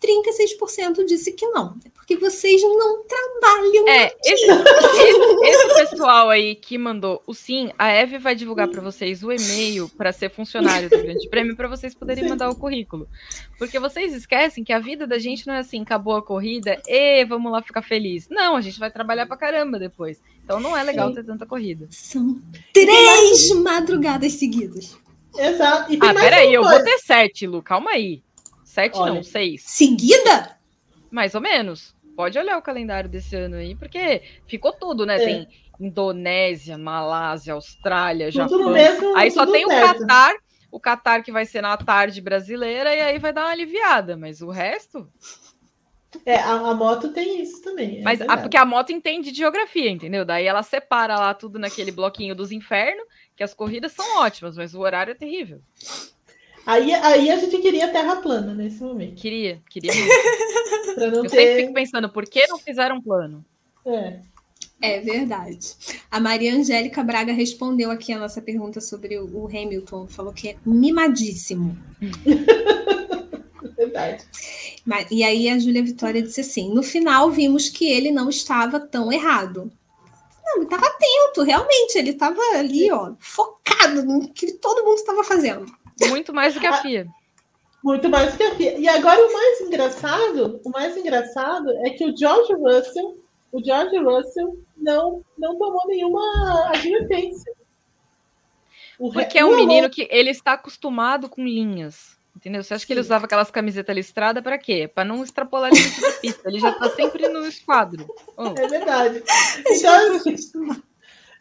36% 0.06 1.04
disse 1.04 1.32
que 1.32 1.46
não. 1.48 1.76
É 1.84 1.90
porque 2.06 2.16
vocês 2.16 2.62
não 2.62 3.02
trabalham. 3.02 3.88
É, 3.88 4.14
esse, 4.24 4.46
esse, 4.46 5.44
esse, 5.44 5.74
pessoal 5.74 6.30
aí 6.30 6.54
que 6.54 6.78
mandou 6.78 7.20
o 7.26 7.34
sim, 7.34 7.72
a 7.76 7.88
Eve 7.88 8.16
vai 8.16 8.36
divulgar 8.36 8.68
para 8.68 8.80
vocês 8.80 9.24
o 9.24 9.32
e-mail 9.32 9.88
para 9.88 10.12
ser 10.12 10.30
funcionário 10.30 10.88
do 10.88 10.96
Grande 10.96 11.28
Prêmio 11.28 11.56
para 11.56 11.66
vocês 11.66 11.96
poderem 11.96 12.28
mandar 12.28 12.48
o 12.48 12.54
currículo. 12.54 13.08
Porque 13.58 13.80
vocês 13.80 14.14
esquecem 14.14 14.62
que 14.62 14.72
a 14.72 14.78
vida 14.78 15.04
da 15.04 15.18
gente 15.18 15.48
não 15.48 15.54
é 15.54 15.58
assim, 15.58 15.82
acabou 15.82 16.14
a 16.14 16.22
corrida, 16.22 16.80
e 16.86 17.24
vamos 17.24 17.50
lá 17.50 17.60
ficar 17.60 17.82
feliz. 17.82 18.28
Não, 18.30 18.54
a 18.54 18.60
gente 18.60 18.78
vai 18.78 18.90
trabalhar 18.90 19.26
para 19.26 19.36
caramba 19.36 19.76
depois. 19.76 20.22
Então 20.44 20.60
não 20.60 20.76
é 20.76 20.84
legal 20.84 21.12
ter 21.12 21.24
tanta 21.24 21.44
corrida. 21.44 21.88
São 21.90 22.40
três 22.72 23.50
madrugadas 23.50 24.34
seguidas. 24.34 24.96
Exato. 25.36 25.92
ah, 26.00 26.14
peraí, 26.14 26.54
eu 26.54 26.62
vou 26.62 26.82
ter 26.84 26.98
sete, 26.98 27.48
Lu, 27.48 27.60
calma 27.62 27.90
aí. 27.90 28.22
Sete 28.76 28.98
Olha. 28.98 29.14
não, 29.14 29.22
seis. 29.22 29.62
Seguida? 29.62 30.54
Mais 31.10 31.34
ou 31.34 31.40
menos. 31.40 31.96
Pode 32.14 32.38
olhar 32.38 32.58
o 32.58 32.62
calendário 32.62 33.08
desse 33.08 33.34
ano 33.34 33.56
aí, 33.56 33.74
porque 33.74 34.22
ficou 34.46 34.70
tudo, 34.70 35.06
né? 35.06 35.16
É. 35.16 35.24
Tem 35.24 35.48
Indonésia, 35.80 36.76
Malásia, 36.76 37.54
Austrália, 37.54 38.30
tudo 38.30 38.36
Japão. 38.36 38.72
Mesmo, 38.72 39.16
aí 39.16 39.30
só 39.30 39.46
tem 39.46 39.64
o 39.64 39.68
Catar, 39.68 40.34
o 40.70 40.78
Catar 40.78 41.22
que 41.22 41.32
vai 41.32 41.46
ser 41.46 41.62
na 41.62 41.74
tarde 41.78 42.20
brasileira, 42.20 42.94
e 42.94 43.00
aí 43.00 43.18
vai 43.18 43.32
dar 43.32 43.44
uma 43.44 43.52
aliviada, 43.52 44.14
mas 44.14 44.42
o 44.42 44.50
resto. 44.50 45.08
É, 46.26 46.36
a, 46.36 46.52
a 46.56 46.74
moto 46.74 47.08
tem 47.14 47.40
isso 47.40 47.62
também. 47.62 48.00
É 48.00 48.02
mas 48.02 48.20
a, 48.20 48.36
porque 48.36 48.58
a 48.58 48.66
moto 48.66 48.92
entende 48.92 49.32
de 49.32 49.38
geografia, 49.38 49.88
entendeu? 49.88 50.22
Daí 50.22 50.44
ela 50.44 50.62
separa 50.62 51.18
lá 51.18 51.32
tudo 51.32 51.58
naquele 51.58 51.92
bloquinho 51.92 52.34
dos 52.34 52.52
infernos, 52.52 53.06
que 53.34 53.42
as 53.42 53.54
corridas 53.54 53.92
são 53.92 54.18
ótimas, 54.18 54.54
mas 54.54 54.74
o 54.74 54.80
horário 54.80 55.12
é 55.12 55.14
terrível. 55.14 55.62
Aí, 56.66 56.92
aí 56.92 57.30
a 57.30 57.36
gente 57.36 57.58
queria 57.58 57.88
terra 57.88 58.16
plana 58.16 58.52
nesse 58.52 58.82
momento. 58.82 59.14
Queria, 59.14 59.62
queria 59.70 59.92
Eu 60.98 61.22
ter... 61.22 61.28
sempre 61.28 61.56
fico 61.62 61.74
pensando, 61.74 62.08
por 62.08 62.24
que 62.24 62.46
não 62.48 62.58
fizeram 62.58 62.96
um 62.96 63.00
plano? 63.00 63.44
É. 63.84 64.18
É 64.82 65.00
verdade. 65.00 65.74
A 66.10 66.20
Maria 66.20 66.54
Angélica 66.54 67.02
Braga 67.02 67.32
respondeu 67.32 67.90
aqui 67.90 68.12
a 68.12 68.18
nossa 68.18 68.42
pergunta 68.42 68.80
sobre 68.80 69.18
o 69.18 69.46
Hamilton. 69.46 70.06
Falou 70.06 70.32
que 70.32 70.50
é 70.50 70.56
mimadíssimo. 70.66 71.78
verdade. 73.76 74.24
Mas, 74.84 75.06
e 75.10 75.22
aí 75.22 75.48
a 75.48 75.58
Júlia 75.58 75.82
Vitória 75.82 76.22
disse 76.22 76.40
assim: 76.40 76.72
no 76.72 76.82
final 76.82 77.30
vimos 77.30 77.68
que 77.68 77.90
ele 77.90 78.10
não 78.10 78.28
estava 78.28 78.80
tão 78.80 79.12
errado. 79.12 79.70
Não, 80.44 80.56
ele 80.56 80.64
estava 80.64 80.86
atento, 80.86 81.42
realmente. 81.42 81.98
Ele 81.98 82.10
estava 82.10 82.40
ali, 82.54 82.90
ó, 82.90 83.14
focado 83.18 84.02
no 84.04 84.28
que 84.28 84.52
todo 84.52 84.84
mundo 84.84 84.96
estava 84.96 85.24
fazendo. 85.24 85.66
Muito 86.00 86.32
mais 86.34 86.54
do 86.54 86.60
que 86.60 86.66
a 86.66 86.74
FIA. 86.74 87.06
Muito 87.82 88.08
mais 88.08 88.32
do 88.32 88.36
que 88.36 88.42
a 88.42 88.54
FIA. 88.54 88.78
E 88.78 88.88
agora 88.88 89.20
o 89.24 89.32
mais 89.32 89.60
engraçado, 89.60 90.60
o 90.64 90.70
mais 90.70 90.96
engraçado 90.96 91.70
é 91.86 91.90
que 91.90 92.04
o 92.04 92.16
George 92.16 92.52
Russell, 92.52 93.18
o 93.52 93.64
George 93.64 93.96
Russell 93.98 94.58
não, 94.76 95.22
não 95.38 95.58
tomou 95.58 95.86
nenhuma 95.86 96.68
advertência. 96.68 97.52
Porque 98.98 99.38
é 99.38 99.44
um 99.44 99.56
menino 99.56 99.90
que 99.90 100.08
ele 100.10 100.30
está 100.30 100.52
acostumado 100.52 101.28
com 101.28 101.44
linhas. 101.44 102.16
Entendeu? 102.34 102.62
Você 102.62 102.74
acha 102.74 102.86
que 102.86 102.92
ele 102.92 103.00
usava 103.00 103.24
aquelas 103.24 103.50
camisetas 103.50 103.96
listradas 103.96 104.42
para 104.42 104.58
quê? 104.58 104.90
Para 104.92 105.06
não 105.06 105.24
extrapolar 105.24 105.72
limite 105.72 106.00
da 106.00 106.12
pista. 106.12 106.48
Ele 106.48 106.60
já 106.60 106.70
está 106.70 106.90
sempre 106.90 107.28
no 107.28 107.46
esquadro. 107.46 108.06
Oh. 108.36 108.48
É 108.60 108.66
verdade. 108.66 109.22
Então, 109.66 110.16
assim, 110.16 110.36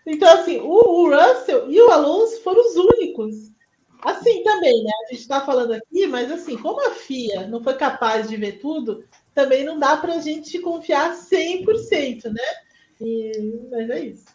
então, 0.06 0.34
assim 0.34 0.60
o, 0.60 0.70
o 0.70 1.10
Russell 1.14 1.70
e 1.70 1.82
o 1.82 1.92
Alonso 1.92 2.42
foram 2.44 2.62
os 2.62 2.76
únicos 2.78 3.55
Assim 4.02 4.44
também, 4.44 4.84
né? 4.84 4.92
A 5.06 5.12
gente 5.12 5.22
está 5.22 5.42
falando 5.42 5.74
aqui, 5.74 6.08
mas 6.08 6.32
assim, 6.32 6.58
como 6.58 6.86
a 6.86 6.92
FIA 6.92 7.48
não 7.48 7.64
foi 7.64 7.76
capaz 7.76 8.30
de 8.30 8.38
ver 8.38 8.60
tudo, 8.60 9.04
também 9.34 9.64
não 9.64 9.80
dá 9.80 9.98
para 9.98 10.16
a 10.16 10.20
gente 10.20 10.60
confiar 10.60 11.16
100%, 11.16 12.26
né? 12.26 12.44
E, 13.02 13.32
mas 13.70 13.90
é 13.90 14.00
isso. 14.06 14.26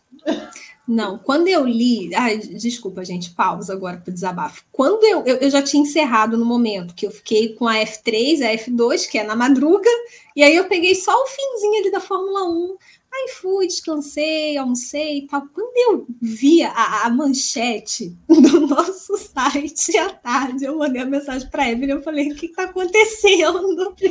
Não, 0.86 1.18
quando 1.18 1.46
eu 1.46 1.64
li. 1.64 2.12
Ai, 2.14 2.38
desculpa, 2.38 3.04
gente, 3.04 3.30
pausa 3.30 3.72
agora 3.72 3.98
para 3.98 4.10
o 4.10 4.14
desabafo. 4.14 4.64
Quando 4.72 5.04
eu, 5.04 5.24
eu, 5.24 5.36
eu, 5.36 5.50
já 5.50 5.62
tinha 5.62 5.82
encerrado 5.82 6.36
no 6.36 6.44
momento 6.44 6.94
que 6.94 7.06
eu 7.06 7.12
fiquei 7.12 7.54
com 7.54 7.68
a 7.68 7.76
F3, 7.76 8.42
a 8.42 8.52
F2, 8.56 9.08
que 9.08 9.16
é 9.16 9.22
na 9.22 9.36
madruga, 9.36 9.88
e 10.34 10.42
aí 10.42 10.56
eu 10.56 10.64
peguei 10.64 10.94
só 10.96 11.12
o 11.12 11.26
finzinho 11.26 11.80
ali 11.80 11.92
da 11.92 12.00
Fórmula 12.00 12.44
1. 12.44 12.76
Aí 13.12 13.28
fui, 13.28 13.66
descansei, 13.66 14.56
almocei 14.56 15.18
e 15.18 15.26
tal. 15.26 15.42
Quando 15.52 15.76
eu 15.76 16.06
vi 16.22 16.62
a, 16.62 17.06
a, 17.06 17.10
manchete 17.10 18.16
do 18.28 18.68
nosso 18.68 19.18
site 19.18 19.98
à 19.98 20.10
tarde, 20.10 20.64
eu 20.64 20.78
mandei 20.78 21.02
a 21.02 21.06
mensagem 21.06 21.50
para 21.50 21.64
a 21.64 21.70
Evelyn, 21.70 21.94
eu 21.94 22.02
falei, 22.02 22.30
o 22.30 22.36
que 22.36 22.46
está 22.46 22.62
acontecendo? 22.64 23.96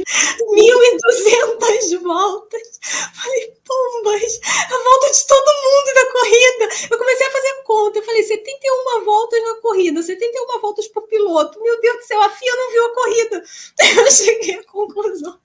1.200 0.50 2.02
voltas. 2.02 2.80
Falei, 3.14 3.54
pombas, 3.66 4.40
a 4.44 4.84
volta 4.84 5.12
de 5.12 5.28
todo 5.28 5.62
mundo 5.64 5.94
da 5.96 6.12
corrida. 6.12 6.68
Eu 6.92 6.98
comecei 6.98 7.28
a 7.28 7.32
fazer 7.32 7.64
conta, 7.64 8.00
eu 8.00 8.04
falei, 8.04 8.24
71 8.24 9.06
voltas 9.06 9.42
na 9.44 9.56
corrida, 9.62 10.04
71 10.04 10.60
voltas 10.60 10.90
por 10.90 11.04
piloto. 11.04 11.58
Meu 11.62 11.80
Deus 11.80 11.98
do 11.98 12.04
céu, 12.04 12.22
a 12.22 12.30
FIA 12.30 12.54
não 12.56 12.72
viu 12.72 12.86
a 12.86 12.94
corrida. 12.94 13.44
Eu 13.98 14.12
cheguei 14.12 14.56
à 14.56 14.64
conclusão 14.64 15.40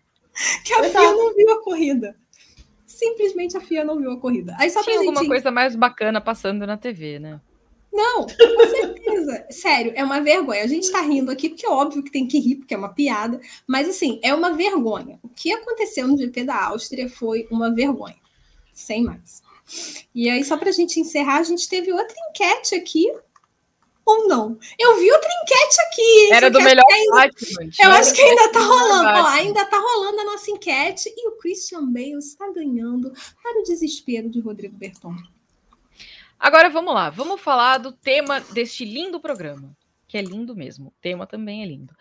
que 0.65 0.73
a 0.73 0.83
FIA 0.83 1.13
não 1.13 1.33
viu 1.35 1.53
a 1.53 1.63
corrida 1.63 2.17
simplesmente 2.95 3.57
a 3.57 3.61
FIA 3.61 3.84
não 3.84 3.99
viu 3.99 4.12
a 4.12 4.20
corrida. 4.20 4.57
Aí 4.59 4.70
só 4.70 4.82
Tinha 4.82 4.99
alguma 4.99 5.20
gente... 5.20 5.28
coisa 5.28 5.51
mais 5.51 5.74
bacana 5.74 6.20
passando 6.20 6.66
na 6.66 6.76
TV, 6.76 7.18
né? 7.18 7.40
Não, 7.92 8.22
com 8.26 8.66
certeza. 8.68 9.47
Sério, 9.51 9.92
é 9.95 10.03
uma 10.03 10.20
vergonha. 10.20 10.64
A 10.64 10.66
gente 10.66 10.90
tá 10.90 11.01
rindo 11.01 11.30
aqui 11.30 11.49
porque 11.49 11.64
é 11.64 11.70
óbvio 11.70 12.03
que 12.03 12.11
tem 12.11 12.26
que 12.26 12.40
rir, 12.40 12.57
porque 12.57 12.74
é 12.74 12.76
uma 12.76 12.92
piada. 12.92 13.40
Mas 13.66 13.88
assim, 13.88 14.18
é 14.22 14.34
uma 14.34 14.53
vergonha. 14.53 15.18
O 15.22 15.28
que 15.28 15.53
aconteceu 15.53 16.09
no 16.09 16.18
GP 16.18 16.45
da 16.45 16.64
Áustria 16.64 17.09
foi 17.09 17.47
uma 17.51 17.72
vergonha. 17.72 18.16
Sem 18.72 19.05
mais. 19.05 19.42
E 20.14 20.28
aí, 20.28 20.45
só 20.45 20.57
para 20.57 20.70
a 20.70 20.72
gente 20.72 20.99
encerrar, 20.99 21.38
a 21.38 21.45
gente 21.45 21.68
teve 21.68 21.92
outra 21.92 22.14
enquete 22.30 22.74
aqui 22.74 23.11
ou 24.05 24.29
não. 24.29 24.59
Eu 24.79 24.99
vi 24.99 25.11
outra 25.11 25.29
enquete 25.43 25.81
aqui. 25.89 26.33
Era 26.33 26.51
do 26.51 26.61
melhor 26.61 26.85
ainda, 26.93 27.31
Eu 27.83 27.91
acho 27.91 28.15
que 28.15 28.21
ainda 28.21 28.53
tá 28.53 28.61
rolando. 28.61 29.09
Ó, 29.09 29.27
ainda 29.27 29.65
tá 29.65 29.79
rolando 29.79 30.21
a 30.21 30.25
nossa 30.25 30.51
enquete 30.51 31.13
e 31.17 31.29
o 31.29 31.33
Christian 31.39 31.87
Bale 31.87 32.19
está 32.19 32.51
ganhando 32.53 33.13
para 33.43 33.61
o 33.61 33.65
desespero 33.65 34.29
de 34.29 34.41
Rodrigo 34.41 34.77
Berton. 34.77 35.15
Agora 36.39 36.69
vamos 36.69 36.93
lá, 36.93 37.09
vamos 37.09 37.41
falar 37.41 37.79
do 37.79 37.93
tema 37.93 38.41
deste 38.41 38.85
lindo 38.85 39.21
programa, 39.21 39.75
que 40.07 40.19
é 40.19 40.23
lindo 40.23 40.55
mesmo. 40.55 40.89
O 40.89 40.95
tema 41.01 41.27
também 41.27 41.63
é 41.63 41.67
lindo. 41.67 41.95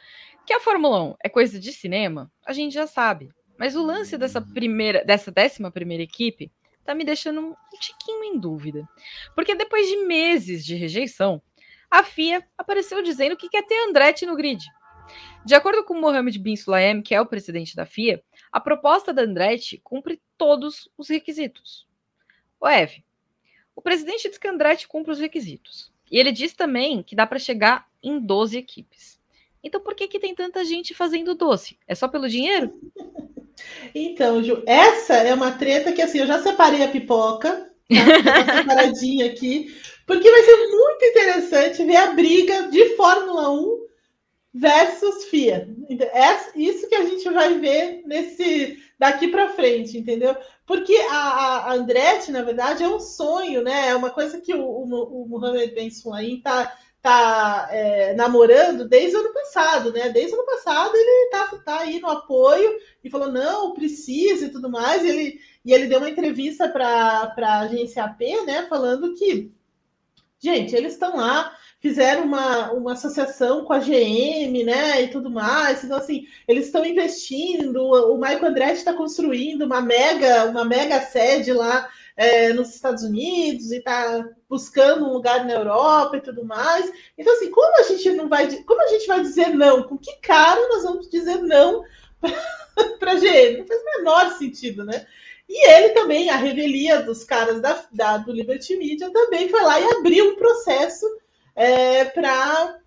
Que 0.45 0.53
a 0.53 0.59
Fórmula 0.59 1.01
1 1.03 1.15
é 1.23 1.29
coisa 1.29 1.59
de 1.59 1.71
cinema, 1.71 2.29
a 2.45 2.51
gente 2.51 2.73
já 2.73 2.85
sabe. 2.85 3.29
Mas 3.57 3.75
o 3.75 3.83
lance 3.83 4.17
dessa 4.17 4.41
primeira, 4.41 5.05
dessa 5.05 5.31
décima 5.31 5.71
primeira 5.71 6.03
equipe 6.03 6.51
tá 6.83 6.93
me 6.93 7.05
deixando 7.05 7.39
um 7.39 7.55
tiquinho 7.79 8.23
em 8.25 8.37
dúvida. 8.37 8.87
Porque 9.33 9.55
depois 9.55 9.87
de 9.87 9.97
meses 9.97 10.65
de 10.65 10.75
rejeição, 10.75 11.41
a 11.93 12.03
FIA 12.03 12.43
apareceu 12.57 13.03
dizendo 13.03 13.37
que 13.37 13.47
quer 13.47 13.61
ter 13.67 13.77
Andretti 13.87 14.25
no 14.25 14.35
grid. 14.35 14.65
De 15.45 15.53
acordo 15.53 15.83
com 15.83 15.93
Mohamed 15.93 16.39
Bin 16.39 16.55
Sulayem, 16.55 17.03
que 17.03 17.13
é 17.13 17.21
o 17.21 17.25
presidente 17.25 17.75
da 17.75 17.85
FIA, 17.85 18.19
a 18.51 18.59
proposta 18.59 19.13
da 19.13 19.21
Andretti 19.21 19.79
cumpre 19.83 20.19
todos 20.35 20.89
os 20.97 21.07
requisitos. 21.07 21.85
O 22.59 22.67
Eve, 22.67 23.05
o 23.75 23.81
presidente 23.81 24.27
diz 24.27 24.39
que 24.39 24.47
Andretti 24.47 24.87
cumpre 24.87 25.11
os 25.11 25.19
requisitos. 25.19 25.93
E 26.11 26.17
ele 26.17 26.31
diz 26.31 26.55
também 26.55 27.03
que 27.03 27.15
dá 27.15 27.27
para 27.27 27.37
chegar 27.37 27.85
em 28.01 28.19
12 28.19 28.57
equipes. 28.57 29.19
Então 29.63 29.79
por 29.79 29.93
que, 29.93 30.07
que 30.07 30.19
tem 30.19 30.33
tanta 30.33 30.65
gente 30.65 30.95
fazendo 30.95 31.35
doce? 31.35 31.77
É 31.87 31.93
só 31.93 32.07
pelo 32.07 32.27
dinheiro? 32.27 32.73
Então, 33.93 34.43
Ju, 34.43 34.63
essa 34.65 35.13
é 35.13 35.31
uma 35.31 35.51
treta 35.51 35.93
que 35.93 36.01
assim, 36.01 36.17
eu 36.17 36.25
já 36.25 36.41
separei 36.41 36.83
a 36.83 36.87
pipoca, 36.87 37.71
tá? 37.87 38.57
separadinha 38.57 39.27
aqui, 39.27 39.67
porque 40.05 40.29
vai 40.29 40.43
ser 40.43 40.67
muito 40.67 41.05
interessante 41.05 41.85
ver 41.85 41.95
a 41.95 42.11
briga 42.13 42.69
de 42.69 42.95
Fórmula 42.95 43.51
1 43.51 43.83
versus 44.53 45.25
FIA. 45.25 45.67
É 45.89 46.59
isso 46.59 46.87
que 46.87 46.95
a 46.95 47.03
gente 47.05 47.27
vai 47.29 47.57
ver 47.59 48.03
nesse 48.05 48.77
daqui 48.99 49.27
para 49.27 49.49
frente, 49.49 49.97
entendeu? 49.97 50.35
Porque 50.65 50.95
a, 51.09 51.69
a 51.69 51.73
Andretti, 51.73 52.31
na 52.31 52.41
verdade, 52.41 52.83
é 52.83 52.87
um 52.87 52.99
sonho, 52.99 53.61
né? 53.61 53.89
É 53.89 53.95
uma 53.95 54.11
coisa 54.11 54.39
que 54.39 54.53
o, 54.53 54.63
o, 54.63 55.23
o 55.23 55.27
Mohamed 55.27 55.73
Ben 55.73 55.89
Sulayem 55.89 56.37
está 56.37 56.73
tá, 57.03 57.67
é, 57.69 58.13
namorando 58.13 58.87
desde 58.87 59.17
o 59.17 59.19
ano 59.19 59.33
passado, 59.33 59.91
né? 59.91 60.07
Desde 60.09 60.31
o 60.31 60.39
ano 60.39 60.45
passado 60.45 60.95
ele 60.95 61.29
tá, 61.29 61.61
tá 61.65 61.79
aí 61.81 61.99
no 61.99 62.09
apoio 62.09 62.79
e 63.03 63.09
falou, 63.09 63.29
não, 63.29 63.73
precisa 63.73 64.45
e 64.45 64.49
tudo 64.49 64.69
mais. 64.69 65.03
E 65.03 65.09
ele, 65.09 65.39
e 65.65 65.73
ele 65.73 65.87
deu 65.87 65.99
uma 65.99 66.09
entrevista 66.09 66.69
para 66.69 67.33
a 67.37 67.59
agência 67.59 68.05
AP, 68.05 68.21
né? 68.45 68.65
Falando 68.69 69.13
que, 69.15 69.51
gente, 70.43 70.75
eles 70.75 70.93
estão 70.93 71.17
lá 71.17 71.55
fizeram 71.83 72.23
uma, 72.23 72.71
uma 72.71 72.93
associação 72.93 73.65
com 73.65 73.73
a 73.73 73.79
GM, 73.79 74.63
né, 74.63 75.01
e 75.01 75.09
tudo 75.09 75.29
mais. 75.29 75.83
Então, 75.83 75.97
assim, 75.97 76.25
eles 76.47 76.67
estão 76.67 76.85
investindo. 76.85 77.83
O 77.83 78.17
Michael 78.17 78.45
Andretti 78.45 78.77
está 78.77 78.93
construindo 78.93 79.63
uma 79.63 79.81
mega, 79.81 80.45
uma 80.45 80.63
mega 80.63 81.01
sede 81.01 81.51
lá 81.51 81.89
é, 82.15 82.53
nos 82.53 82.73
Estados 82.73 83.03
Unidos 83.03 83.69
e 83.73 83.79
está 83.79 84.25
buscando 84.49 85.05
um 85.05 85.11
lugar 85.11 85.43
na 85.43 85.51
Europa 85.51 86.15
e 86.15 86.21
tudo 86.21 86.45
mais. 86.45 86.89
Então, 87.17 87.33
assim, 87.33 87.51
como 87.51 87.77
a 87.77 87.83
gente 87.83 88.11
não 88.13 88.29
vai, 88.29 88.47
como 88.63 88.81
a 88.81 88.87
gente 88.87 89.05
vai 89.05 89.19
dizer 89.19 89.49
não? 89.49 89.83
Com 89.83 89.97
que 89.97 90.15
cara 90.21 90.65
nós 90.69 90.83
vamos 90.83 91.09
dizer 91.09 91.41
não 91.41 91.83
para 92.97 93.11
a 93.11 93.15
GM? 93.15 93.57
Não 93.57 93.67
faz 93.67 93.81
o 93.81 93.97
menor 93.97 94.37
sentido, 94.37 94.85
né? 94.85 95.05
E 95.47 95.69
ele 95.69 95.89
também, 95.89 96.29
a 96.29 96.37
revelia 96.37 97.01
dos 97.01 97.23
caras 97.23 97.61
da, 97.61 97.83
da, 97.91 98.17
do 98.17 98.31
Liberty 98.31 98.75
Media, 98.75 99.11
também 99.11 99.49
foi 99.49 99.61
lá 99.61 99.79
e 99.79 99.83
abriu 99.97 100.31
um 100.31 100.35
processo 100.35 101.05
é, 101.55 102.05
para 102.05 102.79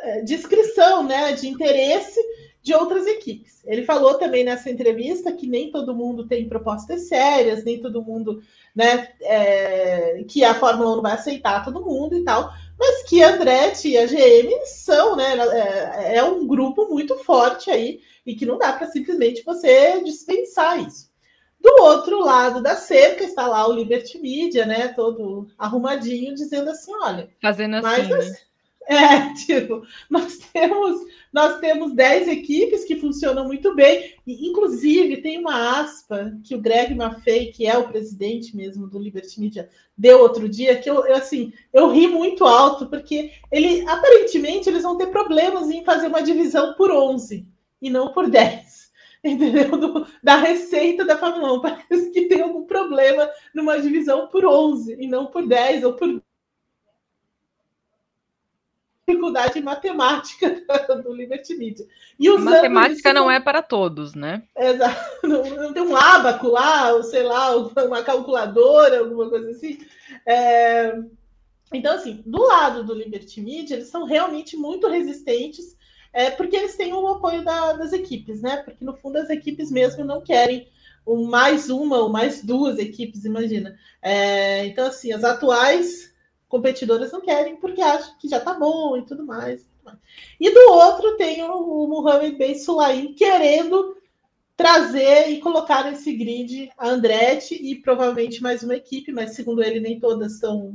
é, 0.00 0.20
descrição 0.22 1.04
né, 1.04 1.32
de 1.32 1.48
interesse 1.48 2.20
de 2.62 2.74
outras 2.74 3.06
equipes. 3.06 3.62
Ele 3.64 3.84
falou 3.84 4.14
também 4.14 4.44
nessa 4.44 4.70
entrevista 4.70 5.32
que 5.32 5.46
nem 5.46 5.70
todo 5.70 5.94
mundo 5.94 6.26
tem 6.26 6.48
propostas 6.48 7.08
sérias, 7.08 7.64
nem 7.64 7.80
todo 7.80 8.02
mundo, 8.02 8.42
né, 8.74 9.08
é, 9.22 10.24
que 10.28 10.44
a 10.44 10.54
Fórmula 10.54 10.92
1 10.92 10.94
não 10.96 11.02
vai 11.02 11.12
aceitar 11.12 11.64
todo 11.64 11.84
mundo 11.84 12.16
e 12.16 12.24
tal, 12.24 12.52
mas 12.78 13.02
que 13.04 13.22
a 13.22 13.34
Andretti 13.34 13.88
e 13.88 13.98
a 13.98 14.06
GM 14.06 14.66
são, 14.66 15.16
né, 15.16 15.36
é, 15.36 16.16
é 16.16 16.24
um 16.24 16.46
grupo 16.46 16.86
muito 16.88 17.16
forte 17.18 17.70
aí 17.70 18.00
e 18.26 18.34
que 18.34 18.46
não 18.46 18.58
dá 18.58 18.72
para 18.72 18.88
simplesmente 18.88 19.42
você 19.42 20.02
dispensar 20.02 20.86
isso. 20.86 21.09
Do 21.60 21.82
outro 21.82 22.20
lado 22.20 22.62
da 22.62 22.74
cerca 22.74 23.22
está 23.22 23.46
lá 23.46 23.68
o 23.68 23.72
Liberty 23.72 24.18
Media, 24.18 24.64
né? 24.64 24.88
Todo 24.88 25.48
arrumadinho, 25.58 26.34
dizendo 26.34 26.70
assim: 26.70 26.92
olha. 27.02 27.28
Fazendo 27.40 27.76
assim. 27.76 27.86
Mas, 27.86 28.08
né? 28.08 28.36
É, 28.88 29.32
tipo, 29.34 29.82
nós 30.08 30.38
temos, 30.52 31.06
nós 31.32 31.60
temos 31.60 31.94
10 31.94 32.26
equipes 32.26 32.82
que 32.82 32.96
funcionam 32.96 33.44
muito 33.46 33.72
bem, 33.72 34.16
e 34.26 34.48
inclusive 34.48 35.18
tem 35.18 35.38
uma 35.38 35.80
aspa 35.80 36.36
que 36.42 36.56
o 36.56 36.60
Greg 36.60 36.92
Maffei, 36.96 37.52
que 37.52 37.66
é 37.66 37.78
o 37.78 37.86
presidente 37.86 38.56
mesmo 38.56 38.88
do 38.88 38.98
Liberty 38.98 39.38
Media, 39.38 39.68
deu 39.96 40.20
outro 40.20 40.48
dia, 40.48 40.76
que 40.76 40.90
eu, 40.90 41.06
eu 41.06 41.14
assim, 41.14 41.52
eu 41.72 41.88
ri 41.88 42.08
muito 42.08 42.44
alto, 42.44 42.86
porque 42.86 43.30
ele 43.52 43.88
aparentemente 43.88 44.68
eles 44.68 44.82
vão 44.82 44.98
ter 44.98 45.06
problemas 45.06 45.70
em 45.70 45.84
fazer 45.84 46.08
uma 46.08 46.22
divisão 46.22 46.74
por 46.74 46.90
11 46.90 47.46
e 47.80 47.90
não 47.90 48.12
por 48.12 48.28
10 48.28 48.79
entendeu? 49.24 49.70
Do, 49.76 50.06
da 50.22 50.36
receita 50.36 51.04
da 51.04 51.16
Fórmula 51.16 51.52
1. 51.54 51.60
Parece 51.62 52.10
que 52.10 52.26
tem 52.26 52.40
algum 52.40 52.64
problema 52.64 53.30
numa 53.54 53.80
divisão 53.80 54.28
por 54.28 54.44
11 54.44 54.96
e 54.98 55.06
não 55.06 55.26
por 55.26 55.46
10 55.46 55.84
ou 55.84 55.92
por 55.92 56.22
dificuldade 59.06 59.60
matemática 59.60 60.62
do 61.02 61.12
Liberty 61.12 61.54
Media. 61.56 61.86
E 62.18 62.30
matemática 62.38 63.12
não 63.12 63.30
é 63.30 63.40
para 63.40 63.62
todos, 63.62 64.14
né? 64.14 64.44
Exato. 64.56 65.26
Não, 65.26 65.42
não, 65.42 65.72
tem 65.72 65.82
um 65.82 65.96
ábaco 65.96 66.48
lá, 66.48 66.92
ou 66.92 67.02
sei 67.02 67.22
lá, 67.22 67.56
uma 67.56 68.02
calculadora, 68.02 69.00
alguma 69.00 69.28
coisa 69.28 69.50
assim. 69.50 69.78
É... 70.26 70.96
Então, 71.72 71.94
assim, 71.94 72.22
do 72.26 72.42
lado 72.42 72.84
do 72.84 72.94
Liberty 72.94 73.40
Media, 73.40 73.76
eles 73.76 73.88
são 73.88 74.04
realmente 74.04 74.56
muito 74.56 74.88
resistentes 74.88 75.76
é 76.12 76.30
porque 76.30 76.56
eles 76.56 76.76
têm 76.76 76.92
o 76.92 77.06
apoio 77.06 77.44
da, 77.44 77.72
das 77.74 77.92
equipes, 77.92 78.42
né? 78.42 78.58
Porque 78.58 78.84
no 78.84 78.96
fundo 78.96 79.16
as 79.16 79.30
equipes 79.30 79.70
mesmo 79.70 80.04
não 80.04 80.20
querem 80.20 80.68
um, 81.06 81.24
mais 81.24 81.70
uma 81.70 81.98
ou 81.98 82.08
mais 82.08 82.42
duas 82.42 82.78
equipes, 82.78 83.24
imagina. 83.24 83.76
É, 84.02 84.66
então, 84.66 84.86
assim, 84.86 85.12
as 85.12 85.24
atuais 85.24 86.12
competidoras 86.48 87.12
não 87.12 87.20
querem 87.20 87.56
porque 87.56 87.80
acham 87.80 88.16
que 88.18 88.28
já 88.28 88.40
tá 88.40 88.54
bom 88.54 88.96
e 88.96 89.02
tudo 89.02 89.24
mais. 89.24 89.68
E 90.38 90.50
do 90.50 90.72
outro 90.72 91.16
tem 91.16 91.42
o, 91.42 91.84
o 91.84 91.88
Mohamed 91.88 92.36
Ben 92.36 92.58
Sulaim 92.58 93.14
querendo 93.14 93.96
trazer 94.56 95.30
e 95.30 95.40
colocar 95.40 95.84
nesse 95.84 96.12
grid 96.12 96.70
a 96.76 96.88
Andretti 96.88 97.54
e 97.54 97.76
provavelmente 97.76 98.42
mais 98.42 98.62
uma 98.62 98.76
equipe, 98.76 99.10
mas 99.10 99.34
segundo 99.34 99.62
ele 99.62 99.80
nem 99.80 99.98
todas 99.98 100.34
estão 100.34 100.74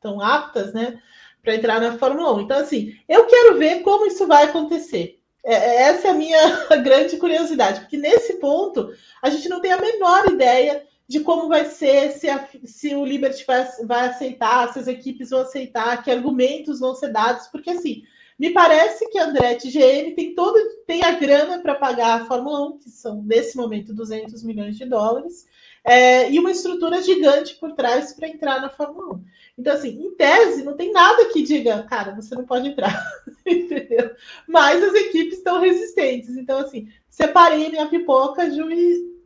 tão 0.00 0.20
aptas, 0.20 0.72
né? 0.72 1.00
Para 1.48 1.56
entrar 1.56 1.80
na 1.80 1.96
Fórmula 1.96 2.34
1. 2.34 2.40
Então, 2.42 2.58
assim, 2.58 2.94
eu 3.08 3.24
quero 3.24 3.56
ver 3.56 3.80
como 3.80 4.04
isso 4.04 4.26
vai 4.26 4.44
acontecer. 4.44 5.18
É, 5.42 5.54
é 5.54 5.82
essa 5.84 6.08
é 6.08 6.10
a 6.10 6.14
minha 6.14 6.38
grande 6.84 7.16
curiosidade, 7.16 7.80
porque 7.80 7.96
nesse 7.96 8.34
ponto 8.34 8.92
a 9.22 9.30
gente 9.30 9.48
não 9.48 9.58
tem 9.58 9.72
a 9.72 9.80
menor 9.80 10.30
ideia 10.30 10.84
de 11.08 11.20
como 11.20 11.48
vai 11.48 11.64
ser, 11.64 12.12
se, 12.12 12.28
a, 12.28 12.46
se 12.64 12.94
o 12.94 13.02
Liberty 13.02 13.46
vai, 13.46 13.66
vai 13.84 14.08
aceitar, 14.08 14.70
se 14.70 14.78
as 14.78 14.86
equipes 14.86 15.30
vão 15.30 15.40
aceitar, 15.40 16.02
que 16.02 16.10
argumentos 16.10 16.80
vão 16.80 16.94
ser 16.94 17.08
dados, 17.08 17.46
porque 17.46 17.70
assim, 17.70 18.02
me 18.38 18.50
parece 18.50 19.08
que 19.08 19.18
a 19.18 19.24
Andretti 19.24 19.70
GM 19.70 20.14
tem 20.14 20.34
todo 20.34 20.58
tem 20.86 21.02
a 21.02 21.12
grana 21.12 21.60
para 21.60 21.76
pagar 21.76 22.20
a 22.20 22.26
Fórmula 22.26 22.68
1, 22.68 22.78
que 22.78 22.90
são 22.90 23.22
nesse 23.22 23.56
momento 23.56 23.94
200 23.94 24.42
milhões 24.42 24.76
de 24.76 24.84
dólares, 24.84 25.46
é, 25.84 26.30
e 26.30 26.38
uma 26.38 26.50
estrutura 26.50 27.02
gigante 27.02 27.54
por 27.56 27.72
trás 27.72 28.12
para 28.12 28.28
entrar 28.28 28.60
na 28.60 28.68
Fórmula 28.68 29.14
1. 29.14 29.24
Então, 29.58 29.74
assim, 29.74 29.88
em 29.88 30.14
tese, 30.14 30.62
não 30.62 30.76
tem 30.76 30.92
nada 30.92 31.26
que 31.26 31.42
diga, 31.42 31.82
cara, 31.84 32.14
você 32.14 32.34
não 32.34 32.44
pode 32.44 32.68
entrar, 32.68 33.04
entendeu? 33.46 34.10
Mas 34.46 34.82
as 34.82 34.94
equipes 34.94 35.38
estão 35.38 35.60
resistentes. 35.60 36.36
Então, 36.36 36.58
assim, 36.60 36.88
separei 37.08 37.68
minha 37.68 37.88
pipoca, 37.88 38.50
Ju, 38.50 38.70
e... 38.70 39.18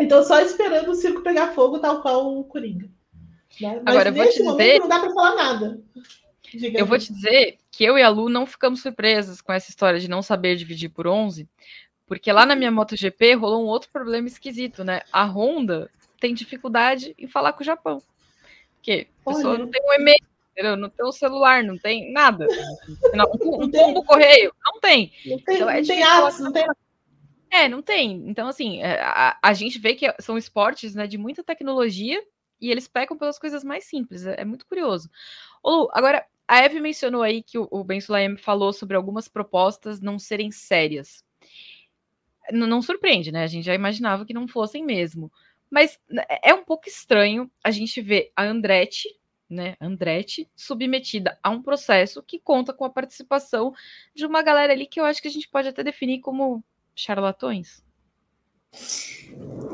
então 0.00 0.24
só 0.24 0.40
esperando 0.40 0.90
o 0.90 0.94
circo 0.94 1.22
pegar 1.22 1.52
fogo, 1.52 1.78
tal 1.78 2.00
qual 2.00 2.38
o 2.38 2.44
Coringa. 2.44 2.88
Né? 3.60 3.80
Mas 3.84 3.94
Agora, 3.94 4.08
eu 4.08 4.14
vou 4.14 4.26
te 4.26 4.42
dizer... 4.42 4.78
não 4.80 4.88
dá 4.88 5.00
para 5.00 5.12
falar 5.12 5.34
nada. 5.34 5.80
Diga 6.54 6.78
eu 6.78 6.86
vou 6.86 6.98
te 6.98 7.12
dizer 7.12 7.58
que 7.70 7.84
eu 7.84 7.98
e 7.98 8.02
a 8.02 8.08
Lu 8.08 8.28
não 8.28 8.46
ficamos 8.46 8.80
surpresas 8.80 9.40
com 9.40 9.52
essa 9.52 9.68
história 9.68 9.98
de 9.98 10.08
não 10.08 10.22
saber 10.22 10.56
dividir 10.56 10.88
por 10.88 11.06
11, 11.06 11.48
porque 12.06 12.30
lá 12.32 12.46
na 12.46 12.54
minha 12.54 12.70
MotoGP 12.70 13.34
rolou 13.34 13.64
um 13.64 13.68
outro 13.68 13.90
problema 13.90 14.28
esquisito, 14.28 14.84
né? 14.84 15.02
A 15.12 15.24
Honda 15.24 15.90
tem 16.20 16.32
dificuldade 16.32 17.14
em 17.18 17.26
falar 17.26 17.52
com 17.52 17.62
o 17.62 17.66
Japão. 17.66 18.02
Porque 18.76 19.08
a 19.24 19.30
pessoa 19.30 19.54
Olha. 19.54 19.64
não 19.64 19.70
tem 19.70 19.82
um 19.84 19.92
e-mail, 19.94 20.24
entendeu? 20.52 20.76
não 20.76 20.88
tem 20.88 21.04
um 21.04 21.12
celular, 21.12 21.64
não 21.64 21.76
tem 21.76 22.12
nada. 22.12 22.46
Não, 23.12 23.26
um, 23.40 23.64
um 23.64 23.70
pombo 23.70 24.04
correio, 24.04 24.54
não 24.64 24.80
tem. 24.80 25.12
Não 25.26 25.38
tem, 25.40 25.56
então, 25.56 25.70
é 25.70 25.80
não 25.80 25.86
tem 25.86 26.02
apps, 26.02 26.40
não 26.40 26.52
tem 26.52 26.66
é, 27.50 27.68
não 27.68 27.82
tem. 27.82 28.24
Então, 28.28 28.48
assim, 28.48 28.82
é, 28.82 29.00
a, 29.00 29.38
a, 29.40 29.52
gente 29.54 29.78
vê 29.78 29.94
que 29.94 30.12
são 30.20 30.36
esportes 30.36 30.94
né, 30.94 31.06
de 31.06 31.16
muita 31.16 31.44
tecnologia 31.44 32.22
e 32.60 32.70
eles 32.70 32.88
pecam 32.88 33.16
pelas 33.16 33.38
coisas 33.38 33.64
mais 33.64 33.84
simples. 33.84 34.26
É, 34.26 34.42
é 34.42 34.44
muito 34.44 34.66
curioso. 34.66 35.08
Ô, 35.62 35.88
agora, 35.92 36.24
a 36.46 36.58
Eve 36.64 36.80
mencionou 36.80 37.22
aí 37.22 37.42
que 37.42 37.58
o, 37.58 37.66
o 37.70 37.82
Ben 37.82 38.00
Sulaim 38.00 38.36
falou 38.36 38.72
sobre 38.72 38.96
algumas 38.96 39.28
propostas 39.28 40.00
não 40.00 40.18
serem 40.18 40.50
sérias 40.50 41.25
não, 42.52 42.66
não 42.66 42.82
surpreende, 42.82 43.32
né? 43.32 43.42
A 43.42 43.46
gente 43.46 43.64
já 43.64 43.74
imaginava 43.74 44.24
que 44.24 44.34
não 44.34 44.48
fossem 44.48 44.84
mesmo. 44.84 45.30
Mas 45.70 45.98
né, 46.08 46.24
é 46.42 46.54
um 46.54 46.64
pouco 46.64 46.88
estranho 46.88 47.50
a 47.62 47.70
gente 47.70 48.00
ver 48.00 48.30
a 48.36 48.44
Andretti, 48.44 49.08
né, 49.48 49.76
Andretti, 49.80 50.48
submetida 50.56 51.38
a 51.42 51.50
um 51.50 51.62
processo 51.62 52.22
que 52.22 52.38
conta 52.38 52.72
com 52.72 52.84
a 52.84 52.90
participação 52.90 53.72
de 54.14 54.26
uma 54.26 54.42
galera 54.42 54.72
ali 54.72 54.86
que 54.86 54.98
eu 55.00 55.04
acho 55.04 55.22
que 55.22 55.28
a 55.28 55.30
gente 55.30 55.48
pode 55.48 55.68
até 55.68 55.84
definir 55.84 56.20
como 56.20 56.64
charlatões. 56.94 57.85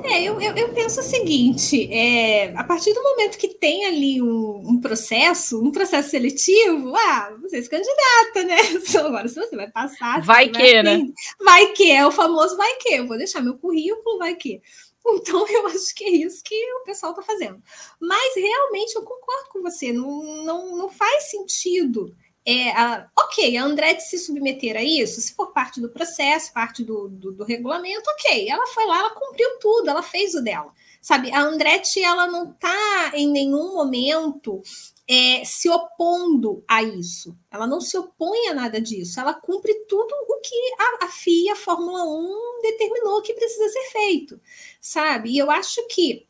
É, 0.05 0.15
É, 0.15 0.23
eu, 0.23 0.41
eu, 0.41 0.55
eu, 0.57 0.75
penso 0.75 1.01
o 1.01 1.03
seguinte: 1.03 1.89
é, 1.93 2.53
a 2.57 2.65
partir 2.65 2.93
do 2.93 3.03
momento 3.03 3.39
que 3.39 3.49
tem 3.49 3.87
ali 3.87 4.21
um, 4.21 4.71
um, 4.71 4.81
processo, 4.81 5.63
um 5.63 5.71
processo 5.71 6.11
seletivo, 6.11 6.95
ah, 6.97 7.37
você 7.41 7.63
se 7.63 7.71
candidata, 7.71 8.45
né? 8.45 8.57
Agora, 9.07 9.29
se 9.29 9.37
você 9.37 9.57
vai 9.57 9.71
passar. 9.71 10.23
Vai 10.23 10.49
que, 10.49 10.59
vai, 10.59 10.83
né? 10.83 11.07
Vai 11.41 11.73
que, 11.73 11.91
é 11.91 12.07
o 12.07 12.13
famoso 12.13 12.57
vai 12.57 12.75
que. 12.77 12.95
Eu 12.95 13.07
vou 13.07 13.17
deixar 13.17 13.41
meu 13.41 13.57
currículo, 13.57 14.19
vai 14.19 14.35
que. 14.35 14.61
Então, 15.07 15.47
eu 15.49 15.67
acho 15.69 15.95
que 15.95 16.05
é 16.05 16.11
isso 16.11 16.43
que 16.45 16.55
o 16.75 16.85
pessoal 16.85 17.13
está 17.13 17.23
fazendo. 17.23 17.63
Mas, 18.01 18.35
realmente, 18.37 18.95
eu 18.95 19.03
concordo 19.03 19.49
com 19.51 19.63
você. 19.63 19.93
Não, 19.93 20.45
não, 20.45 20.77
não 20.77 20.89
faz 20.89 21.31
sentido 21.31 22.15
é, 22.45 22.71
a, 22.71 23.09
ok, 23.17 23.57
a 23.57 23.65
Andretti 23.65 24.03
se 24.03 24.19
submeter 24.19 24.77
a 24.77 24.83
isso, 24.83 25.21
se 25.21 25.35
for 25.35 25.53
parte 25.53 25.81
do 25.81 25.89
processo, 25.89 26.53
parte 26.53 26.83
do, 26.83 27.09
do, 27.09 27.33
do, 27.33 27.45
regulamento, 27.45 28.11
ok. 28.11 28.49
Ela 28.49 28.67
foi 28.67 28.85
lá, 28.87 28.99
ela 28.99 29.11
cumpriu 29.11 29.59
tudo, 29.61 29.89
ela 29.89 30.03
fez 30.03 30.35
o 30.35 30.43
dela. 30.43 30.73
Sabe, 31.01 31.33
a 31.33 31.41
Andretti, 31.41 32.03
ela 32.03 32.27
não 32.27 32.51
está 32.51 33.13
em 33.15 33.29
nenhum 33.29 33.75
momento 33.75 34.63
é, 35.09 35.45
se 35.45 35.69
opondo 35.69 36.65
a 36.67 36.83
isso. 36.83 37.37
Ela 37.51 37.67
não 37.67 37.81
se 37.81 37.97
opõe 37.97 38.49
a 38.49 38.55
nada 38.55 38.81
disso. 38.81 39.21
Ela 39.21 39.35
cumpre 39.35 39.75
tudo 39.89 40.13
o 40.29 40.41
que 40.41 40.75
a, 40.79 41.05
a 41.05 41.09
FIA, 41.09 41.53
a 41.53 41.57
Fórmula 41.57 42.05
1, 42.05 42.63
determinou 42.63 43.23
que 43.23 43.35
precisa 43.35 43.69
ser 43.69 43.91
feito, 43.91 44.41
sabe? 44.81 45.31
E 45.31 45.39
eu 45.39 45.51
acho 45.51 45.87
que 45.89 46.27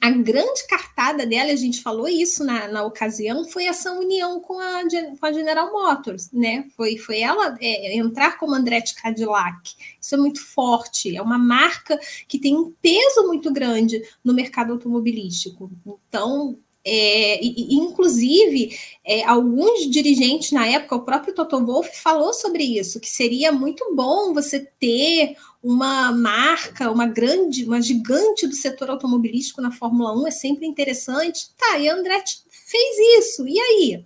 a 0.00 0.10
grande 0.10 0.66
cartada 0.68 1.26
dela, 1.26 1.52
a 1.52 1.56
gente 1.56 1.80
falou 1.80 2.08
isso 2.08 2.44
na, 2.44 2.68
na 2.68 2.84
ocasião, 2.84 3.44
foi 3.44 3.66
essa 3.66 3.92
união 3.92 4.40
com 4.40 4.58
a, 4.58 4.82
com 5.18 5.26
a 5.26 5.32
General 5.32 5.72
Motors, 5.72 6.30
né? 6.32 6.66
Foi, 6.76 6.96
foi 6.96 7.20
ela 7.20 7.56
é, 7.60 7.96
entrar 7.96 8.38
como 8.38 8.54
Andretti 8.54 8.94
Cadillac. 8.94 9.74
Isso 10.00 10.14
é 10.14 10.18
muito 10.18 10.44
forte, 10.44 11.16
é 11.16 11.22
uma 11.22 11.38
marca 11.38 11.98
que 12.26 12.38
tem 12.38 12.56
um 12.56 12.72
peso 12.82 13.26
muito 13.26 13.52
grande 13.52 14.02
no 14.22 14.34
mercado 14.34 14.72
automobilístico. 14.72 15.70
Então, 16.08 16.58
é, 16.86 17.42
e, 17.42 17.74
inclusive, 17.74 18.76
é, 19.04 19.24
alguns 19.24 19.90
dirigentes 19.90 20.52
na 20.52 20.66
época, 20.66 20.96
o 20.96 21.04
próprio 21.04 21.34
Toto 21.34 21.64
Wolff 21.64 21.90
falou 22.02 22.34
sobre 22.34 22.62
isso, 22.62 23.00
que 23.00 23.08
seria 23.08 23.50
muito 23.50 23.94
bom 23.94 24.34
você 24.34 24.60
ter 24.78 25.34
uma 25.64 26.12
marca, 26.12 26.90
uma 26.90 27.06
grande, 27.06 27.64
uma 27.64 27.80
gigante 27.80 28.46
do 28.46 28.54
setor 28.54 28.90
automobilístico 28.90 29.62
na 29.62 29.70
Fórmula 29.70 30.12
1 30.12 30.26
é 30.26 30.30
sempre 30.30 30.66
interessante. 30.66 31.48
Tá, 31.56 31.78
e 31.78 31.88
a 31.88 31.94
Andretti 31.94 32.42
fez 32.50 33.24
isso. 33.24 33.48
E 33.48 33.58
aí? 33.58 34.04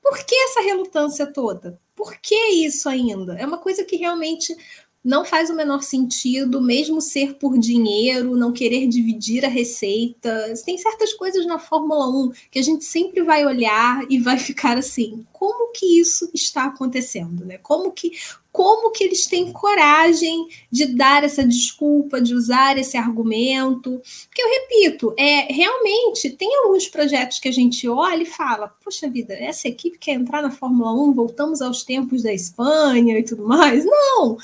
Por 0.00 0.16
que 0.24 0.32
essa 0.32 0.60
relutância 0.60 1.26
toda? 1.26 1.76
Por 1.96 2.14
que 2.18 2.36
isso 2.50 2.88
ainda? 2.88 3.34
É 3.34 3.44
uma 3.44 3.58
coisa 3.58 3.84
que 3.84 3.96
realmente 3.96 4.56
não 5.04 5.24
faz 5.24 5.50
o 5.50 5.56
menor 5.56 5.82
sentido, 5.82 6.60
mesmo 6.60 7.00
ser 7.00 7.34
por 7.34 7.58
dinheiro, 7.58 8.36
não 8.36 8.52
querer 8.52 8.86
dividir 8.86 9.44
a 9.44 9.48
receita. 9.48 10.54
Tem 10.64 10.78
certas 10.78 11.12
coisas 11.12 11.44
na 11.44 11.58
Fórmula 11.58 12.08
1 12.08 12.32
que 12.48 12.60
a 12.60 12.62
gente 12.62 12.84
sempre 12.84 13.22
vai 13.24 13.44
olhar 13.44 14.04
e 14.08 14.20
vai 14.20 14.38
ficar 14.38 14.78
assim: 14.78 15.26
como 15.32 15.72
que 15.72 15.98
isso 15.98 16.30
está 16.32 16.66
acontecendo? 16.66 17.44
Né? 17.44 17.58
Como 17.58 17.90
que 17.90 18.12
como 18.52 18.90
que 18.90 19.02
eles 19.02 19.26
têm 19.26 19.50
coragem 19.50 20.46
de 20.70 20.84
dar 20.84 21.24
essa 21.24 21.42
desculpa, 21.42 22.20
de 22.20 22.34
usar 22.34 22.76
esse 22.78 22.98
argumento. 22.98 24.00
Porque 24.28 24.42
eu 24.42 24.48
repito, 24.48 25.14
é 25.18 25.52
realmente 25.52 26.30
tem 26.30 26.54
alguns 26.58 26.86
projetos 26.86 27.38
que 27.38 27.48
a 27.48 27.52
gente 27.52 27.88
olha 27.88 28.22
e 28.22 28.26
fala: 28.26 28.68
poxa 28.84 29.08
vida, 29.08 29.32
essa 29.32 29.66
equipe 29.68 29.98
quer 29.98 30.12
entrar 30.12 30.42
na 30.42 30.50
Fórmula 30.50 30.92
1, 30.92 31.14
voltamos 31.14 31.62
aos 31.62 31.82
tempos 31.82 32.22
da 32.22 32.32
Espanha 32.32 33.18
e 33.18 33.22
tudo 33.22 33.44
mais. 33.44 33.84
Não, 33.86 34.36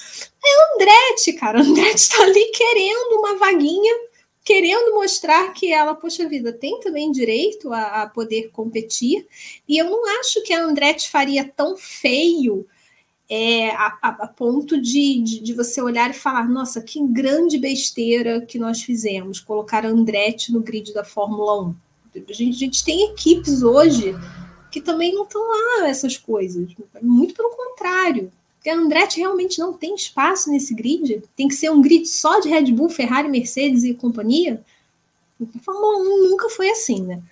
é 0.42 0.74
Andretti, 0.74 1.34
cara. 1.34 1.60
Andretti 1.62 1.96
está 1.96 2.22
ali 2.22 2.46
querendo 2.52 3.18
uma 3.18 3.36
vaguinha 3.36 4.08
querendo 4.42 4.94
mostrar 4.94 5.52
que 5.52 5.70
ela, 5.70 5.94
poxa 5.94 6.26
vida, 6.26 6.50
tem 6.50 6.80
também 6.80 7.12
direito 7.12 7.70
a, 7.70 8.04
a, 8.04 8.06
poder 8.06 8.48
competir. 8.50 9.26
E 9.68 9.76
eu 9.76 9.90
não 9.90 10.02
acho 10.20 10.42
que 10.42 10.54
a 10.54 10.64
Andretti 10.64 11.10
faria 11.10 11.44
tão 11.44 11.76
feio 11.76 12.66
é, 13.30 13.70
a, 13.70 13.98
a, 14.02 14.26
ponto 14.26 14.80
de, 14.80 15.20
de, 15.22 15.40
de, 15.40 15.52
você 15.52 15.82
olhar 15.82 16.10
e 16.10 16.14
falar: 16.14 16.48
nossa, 16.48 16.80
que 16.80 17.04
grande 17.08 17.58
besteira 17.58 18.40
que 18.40 18.58
nós 18.58 18.82
fizemos, 18.82 19.38
colocar 19.38 19.84
Andretti 19.84 20.52
no 20.52 20.60
grid 20.60 20.94
da 20.94 21.04
Fórmula 21.04 21.62
1. 21.62 21.74
A 22.16 22.32
gente, 22.32 22.56
a 22.56 22.58
gente 22.58 22.84
tem 22.84 23.10
equipes 23.10 23.62
hoje 23.62 24.14
que 24.70 24.80
também 24.80 25.14
não 25.14 25.24
estão 25.24 25.42
lá 25.42 25.88
essas 25.88 26.16
coisas. 26.16 26.70
Muito 27.02 27.34
pelo 27.34 27.50
contrário. 27.50 28.32
Porque 28.56 28.70
a 28.70 28.76
Andretti 28.76 29.20
realmente 29.20 29.58
não 29.58 29.72
tem 29.72 29.94
espaço 29.94 30.50
nesse 30.50 30.74
grid. 30.74 31.22
Tem 31.36 31.48
que 31.48 31.54
ser 31.54 31.70
um 31.70 31.80
grid 31.80 32.06
só 32.06 32.40
de 32.40 32.48
Red 32.48 32.72
Bull, 32.72 32.88
Ferrari, 32.88 33.28
Mercedes 33.28 33.84
e 33.84 33.94
companhia. 33.94 34.62
A 35.40 35.58
Fórmula 35.60 35.98
1 35.98 36.30
nunca 36.30 36.48
foi 36.50 36.70
assim, 36.70 37.02
né? 37.02 37.22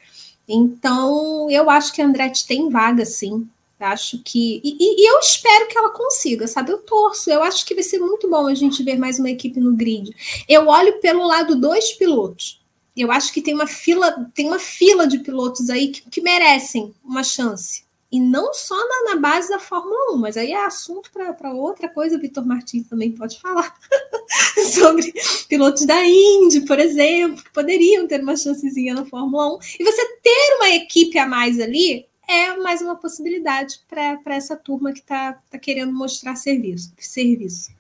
Então, 0.49 1.51
eu 1.51 1.69
acho 1.69 1.93
que 1.93 2.01
a 2.01 2.07
Andretti 2.07 2.47
tem 2.47 2.71
vaga, 2.71 3.05
sim. 3.05 3.49
Acho 3.79 4.23
que. 4.23 4.61
E, 4.65 4.77
e, 4.81 5.11
eu 5.11 5.19
espero 5.19 5.69
que 5.69 5.77
ela 5.77 5.91
consiga, 5.91 6.47
sabe? 6.47 6.73
Eu 6.73 6.79
torço. 6.79 7.31
Eu 7.31 7.43
acho 7.43 7.65
que 7.67 7.75
vai 7.75 7.85
ser 7.85 7.99
muito 7.99 8.29
bom 8.29 8.47
a 8.47 8.55
gente 8.55 8.83
ver 8.83 8.99
mais 8.99 9.19
uma 9.19 9.31
equipe 9.31 9.61
no 9.61 9.75
grid. 9.75 10.15
Eu 10.49 10.67
olho 10.67 10.99
pelo 11.01 11.27
lado 11.27 11.55
dos 11.55 11.93
pilotos. 11.93 12.65
Eu 12.97 13.13
acho 13.13 13.33
que 13.33 13.43
tem 13.43 13.53
uma 13.53 13.67
fila, 13.67 14.31
tem 14.35 14.47
uma 14.47 14.59
fila 14.59 15.07
de 15.07 15.19
pilotos 15.19 15.69
aí 15.69 15.89
que, 15.89 16.09
que 16.09 16.21
merecem 16.23 16.95
uma 17.05 17.23
chance. 17.23 17.85
E 18.11 18.19
não 18.19 18.55
só 18.55 18.77
na, 18.77 19.15
na, 19.15 19.21
base 19.21 19.51
da 19.51 19.59
Fórmula 19.59 20.15
1, 20.15 20.17
mas 20.17 20.37
aí 20.39 20.53
é 20.53 20.65
assunto 20.65 21.11
para 21.13 21.53
outra 21.53 21.89
coisa. 21.89 22.19
Vitor 22.19 22.47
Martins 22.47 22.89
também 22.89 23.13
pode 23.13 23.39
falar 23.39 23.75
sobre 24.73 25.13
pilotos 25.49 25.85
da 25.85 26.03
Indy, 26.03 26.63
por 26.63 26.79
exemplo, 26.79 27.43
que 27.43 27.53
poderiam 27.53 28.07
ter 28.07 28.23
uma 28.23 28.37
chancezinha 28.37 28.95
na 28.95 29.05
Fórmula 29.05 29.57
1. 29.57 29.59
E 29.81 29.85
você 29.85 30.07
ter 30.23 30.57
uma 30.57 30.71
equipe 30.71 31.19
a 31.19 31.27
mais 31.27 31.61
ali 31.61 32.07
é 32.27 32.57
mais 32.57 32.83
uma 32.83 32.97
possibilidade 32.97 33.81
para 33.89 34.35
essa 34.35 34.57
turma 34.57 34.93
que 34.93 34.99
está 34.99 35.35
tá 35.51 35.59
querendo 35.59 35.93
mostrar 35.93 36.35
serviço. 36.35 36.93
serviço. 36.99 37.75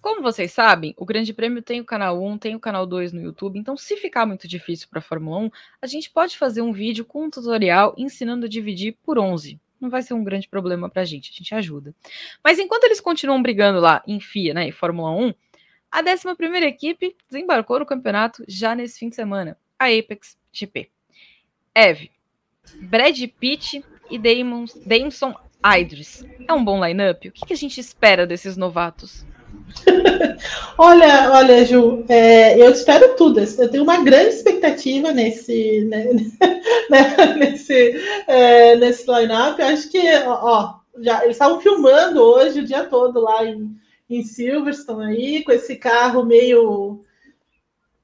Como 0.00 0.22
vocês 0.22 0.50
sabem, 0.52 0.94
o 0.96 1.04
Grande 1.04 1.32
Prêmio 1.32 1.62
tem 1.62 1.80
o 1.80 1.84
canal 1.84 2.22
1, 2.22 2.38
tem 2.38 2.54
o 2.56 2.60
canal 2.60 2.86
2 2.86 3.12
no 3.12 3.20
YouTube, 3.20 3.58
então 3.58 3.76
se 3.76 3.96
ficar 3.98 4.24
muito 4.24 4.48
difícil 4.48 4.88
para 4.88 4.98
a 4.98 5.02
Fórmula 5.02 5.38
1, 5.38 5.50
a 5.82 5.86
gente 5.86 6.10
pode 6.10 6.38
fazer 6.38 6.62
um 6.62 6.72
vídeo 6.72 7.04
com 7.04 7.24
um 7.24 7.30
tutorial 7.30 7.94
ensinando 7.98 8.46
a 8.46 8.48
dividir 8.48 8.96
por 9.04 9.18
11. 9.18 9.60
Não 9.78 9.90
vai 9.90 10.02
ser 10.02 10.14
um 10.14 10.24
grande 10.24 10.48
problema 10.48 10.88
para 10.88 11.02
a 11.02 11.04
gente, 11.04 11.30
a 11.30 11.36
gente 11.36 11.54
ajuda. 11.54 11.94
Mas 12.42 12.58
enquanto 12.58 12.84
eles 12.84 13.00
continuam 13.00 13.42
brigando 13.42 13.78
lá 13.78 14.02
em 14.06 14.20
FIA 14.20 14.54
né, 14.54 14.68
e 14.68 14.72
Fórmula 14.72 15.10
1, 15.10 15.34
a 15.90 16.00
11 16.00 16.66
equipe 16.66 17.14
desembarcou 17.28 17.78
no 17.78 17.86
campeonato 17.86 18.42
já 18.48 18.74
nesse 18.74 18.98
fim 18.98 19.10
de 19.10 19.16
semana, 19.16 19.56
a 19.78 19.86
Apex 19.86 20.38
GP. 20.50 20.90
Eve, 21.74 22.10
Brad 22.80 23.18
Pitt 23.38 23.84
e 24.10 24.18
Damon, 24.18 24.64
Damson 24.84 25.34
Idris. 25.64 26.24
É 26.46 26.52
um 26.52 26.64
bom 26.64 26.84
lineup? 26.84 27.26
O 27.26 27.32
que, 27.32 27.46
que 27.46 27.52
a 27.52 27.56
gente 27.56 27.80
espera 27.80 28.26
desses 28.26 28.56
novatos? 28.56 29.24
olha, 30.78 31.30
olha, 31.32 31.64
Ju, 31.64 32.04
é, 32.08 32.60
eu 32.60 32.70
espero 32.70 33.14
tudo. 33.16 33.40
Eu 33.40 33.70
tenho 33.70 33.82
uma 33.82 34.02
grande 34.02 34.34
expectativa 34.34 35.12
nesse, 35.12 35.84
né, 35.84 36.06
né, 36.90 37.34
nesse, 37.36 38.00
é, 38.26 38.76
nesse 38.76 39.10
line-up. 39.10 39.60
Eu 39.60 39.68
acho 39.68 39.90
que, 39.90 40.00
ó, 40.26 40.74
já, 41.00 41.22
eles 41.22 41.36
estavam 41.36 41.60
filmando 41.60 42.20
hoje 42.20 42.60
o 42.60 42.66
dia 42.66 42.84
todo 42.84 43.20
lá 43.20 43.44
em, 43.44 43.76
em 44.08 44.22
Silverstone 44.22 45.12
aí, 45.12 45.44
com 45.44 45.52
esse 45.52 45.76
carro 45.76 46.24
meio 46.24 47.04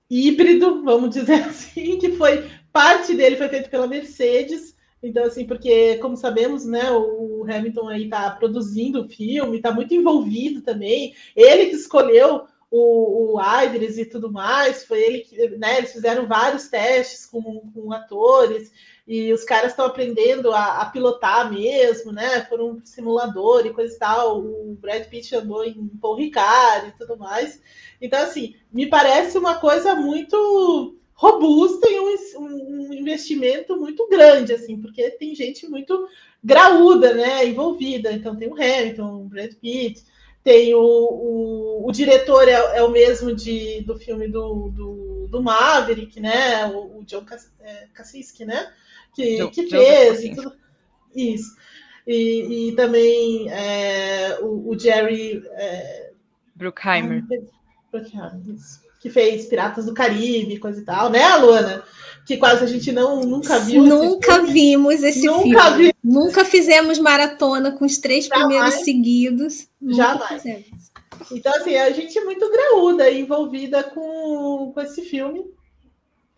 híbrido, 0.09 0.83
vamos 0.85 1.11
dizer 1.11 1.43
assim, 1.45 1.99
que 1.99 2.13
foi 2.13 2.45
parte 2.77 3.15
dele 3.15 3.37
foi 3.37 3.49
feito 3.49 3.71
pela 3.71 3.87
Mercedes. 3.87 4.77
Então, 5.03 5.25
assim, 5.25 5.47
porque, 5.47 5.97
como 5.97 6.15
sabemos, 6.15 6.67
né, 6.67 6.91
o 6.91 7.43
Hamilton 7.49 7.89
aí 7.89 8.05
está 8.05 8.31
produzindo 8.33 9.01
o 9.01 9.09
filme, 9.09 9.57
está 9.57 9.73
muito 9.73 9.95
envolvido 9.95 10.61
também. 10.61 11.15
Ele 11.35 11.71
que 11.71 11.77
escolheu 11.77 12.43
o, 12.71 13.37
o 13.37 13.41
Idris 13.65 13.97
e 13.97 14.05
tudo 14.05 14.31
mais, 14.31 14.85
foi 14.85 15.01
ele 15.01 15.21
que, 15.21 15.49
né, 15.57 15.79
eles 15.79 15.93
fizeram 15.93 16.27
vários 16.27 16.69
testes 16.69 17.25
com, 17.25 17.43
com 17.73 17.93
atores 17.95 18.71
e 19.07 19.33
os 19.33 19.43
caras 19.43 19.71
estão 19.71 19.87
aprendendo 19.87 20.53
a, 20.53 20.83
a, 20.83 20.87
pilotar 20.87 21.51
mesmo, 21.51 22.13
né? 22.13 22.45
Foram 22.47 22.73
um 22.73 22.81
simulador 22.85 23.65
e 23.65 23.73
coisa 23.73 23.95
e 23.95 23.99
tal. 23.99 24.41
O 24.41 24.77
Brad 24.79 25.05
Pitt 25.05 25.35
andou 25.35 25.65
em 25.65 25.89
Paul 25.99 26.17
Ricard 26.17 26.89
e 26.89 26.99
tudo 26.99 27.17
mais. 27.17 27.63
Então, 28.03 28.21
assim, 28.21 28.55
me 28.71 28.87
parece 28.87 29.39
uma 29.39 29.55
coisa 29.55 29.95
muito 29.95 30.99
robusta 31.17 31.89
e 31.89 31.99
um, 31.99 32.11
um, 32.39 32.93
investimento 32.93 33.75
muito 33.77 34.07
grande, 34.07 34.53
assim, 34.53 34.79
porque 34.79 35.11
tem 35.13 35.35
gente 35.35 35.67
muito 35.67 36.07
graúda, 36.45 37.15
né, 37.15 37.47
envolvida. 37.47 38.13
Então 38.13 38.37
tem 38.37 38.49
o 38.49 38.55
Hamilton, 38.55 39.23
o 39.23 39.25
Brad 39.25 39.55
Pitt, 39.55 40.05
tem 40.45 40.75
o, 40.75 40.81
o, 40.81 41.89
o 41.89 41.91
diretor 41.91 42.47
é, 42.47 42.53
é, 42.77 42.83
o 42.83 42.91
mesmo 42.91 43.35
de, 43.35 43.81
do 43.81 43.99
filme 43.99 44.29
do, 44.29 44.69
do, 44.69 45.27
do 45.29 45.43
Maverick, 45.43 46.21
né, 46.21 46.67
o, 46.67 46.99
o 46.99 47.05
John 47.05 47.25
Kaczynski, 47.95 48.43
é, 48.43 48.47
né, 48.47 48.73
que, 49.15 49.49
que 49.49 49.67
fez. 49.69 50.21
Isso. 51.15 51.57
E, 52.07 52.69
e 52.69 52.73
também 52.77 53.51
é, 53.51 54.39
o, 54.43 54.69
o, 54.69 54.79
Jerry... 54.79 55.43
É, 55.53 56.13
Bruckheimer. 56.55 57.25
Bruckheimer, 57.91 58.41
isso 58.55 58.86
que 59.01 59.11
fez 59.11 59.47
Piratas 59.47 59.87
do 59.87 59.95
Caribe, 59.95 60.59
coisa 60.59 60.81
e 60.81 60.85
tal, 60.85 61.11
né, 61.11 61.37
Luana? 61.37 61.83
Que 62.25 62.37
quase 62.37 62.65
a 62.65 62.67
gente 62.67 62.91
não 62.91 63.21
nunca 63.21 63.59
viu. 63.61 63.83
Nunca 63.83 64.43
esse 64.43 64.53
vimos 64.53 65.03
esse 65.03 65.27
nunca 65.27 65.71
filme. 65.71 65.85
Vi. 65.85 65.95
Nunca 66.03 66.45
fizemos 66.45 66.99
maratona 66.99 67.73
com 67.73 67.85
os 67.85 67.99
três 67.99 68.27
Jamais. 68.27 68.47
primeiros 68.47 68.85
seguidos. 68.85 69.69
Jamais. 69.89 70.43
Então, 71.31 71.53
assim, 71.55 71.77
a 71.77 71.91
gente 71.91 72.19
é 72.19 72.25
muito 72.25 72.51
graúda 72.51 73.11
envolvida 73.11 73.85
com, 73.85 74.73
com 74.75 74.81
esse 74.81 75.03
filme. 75.03 75.45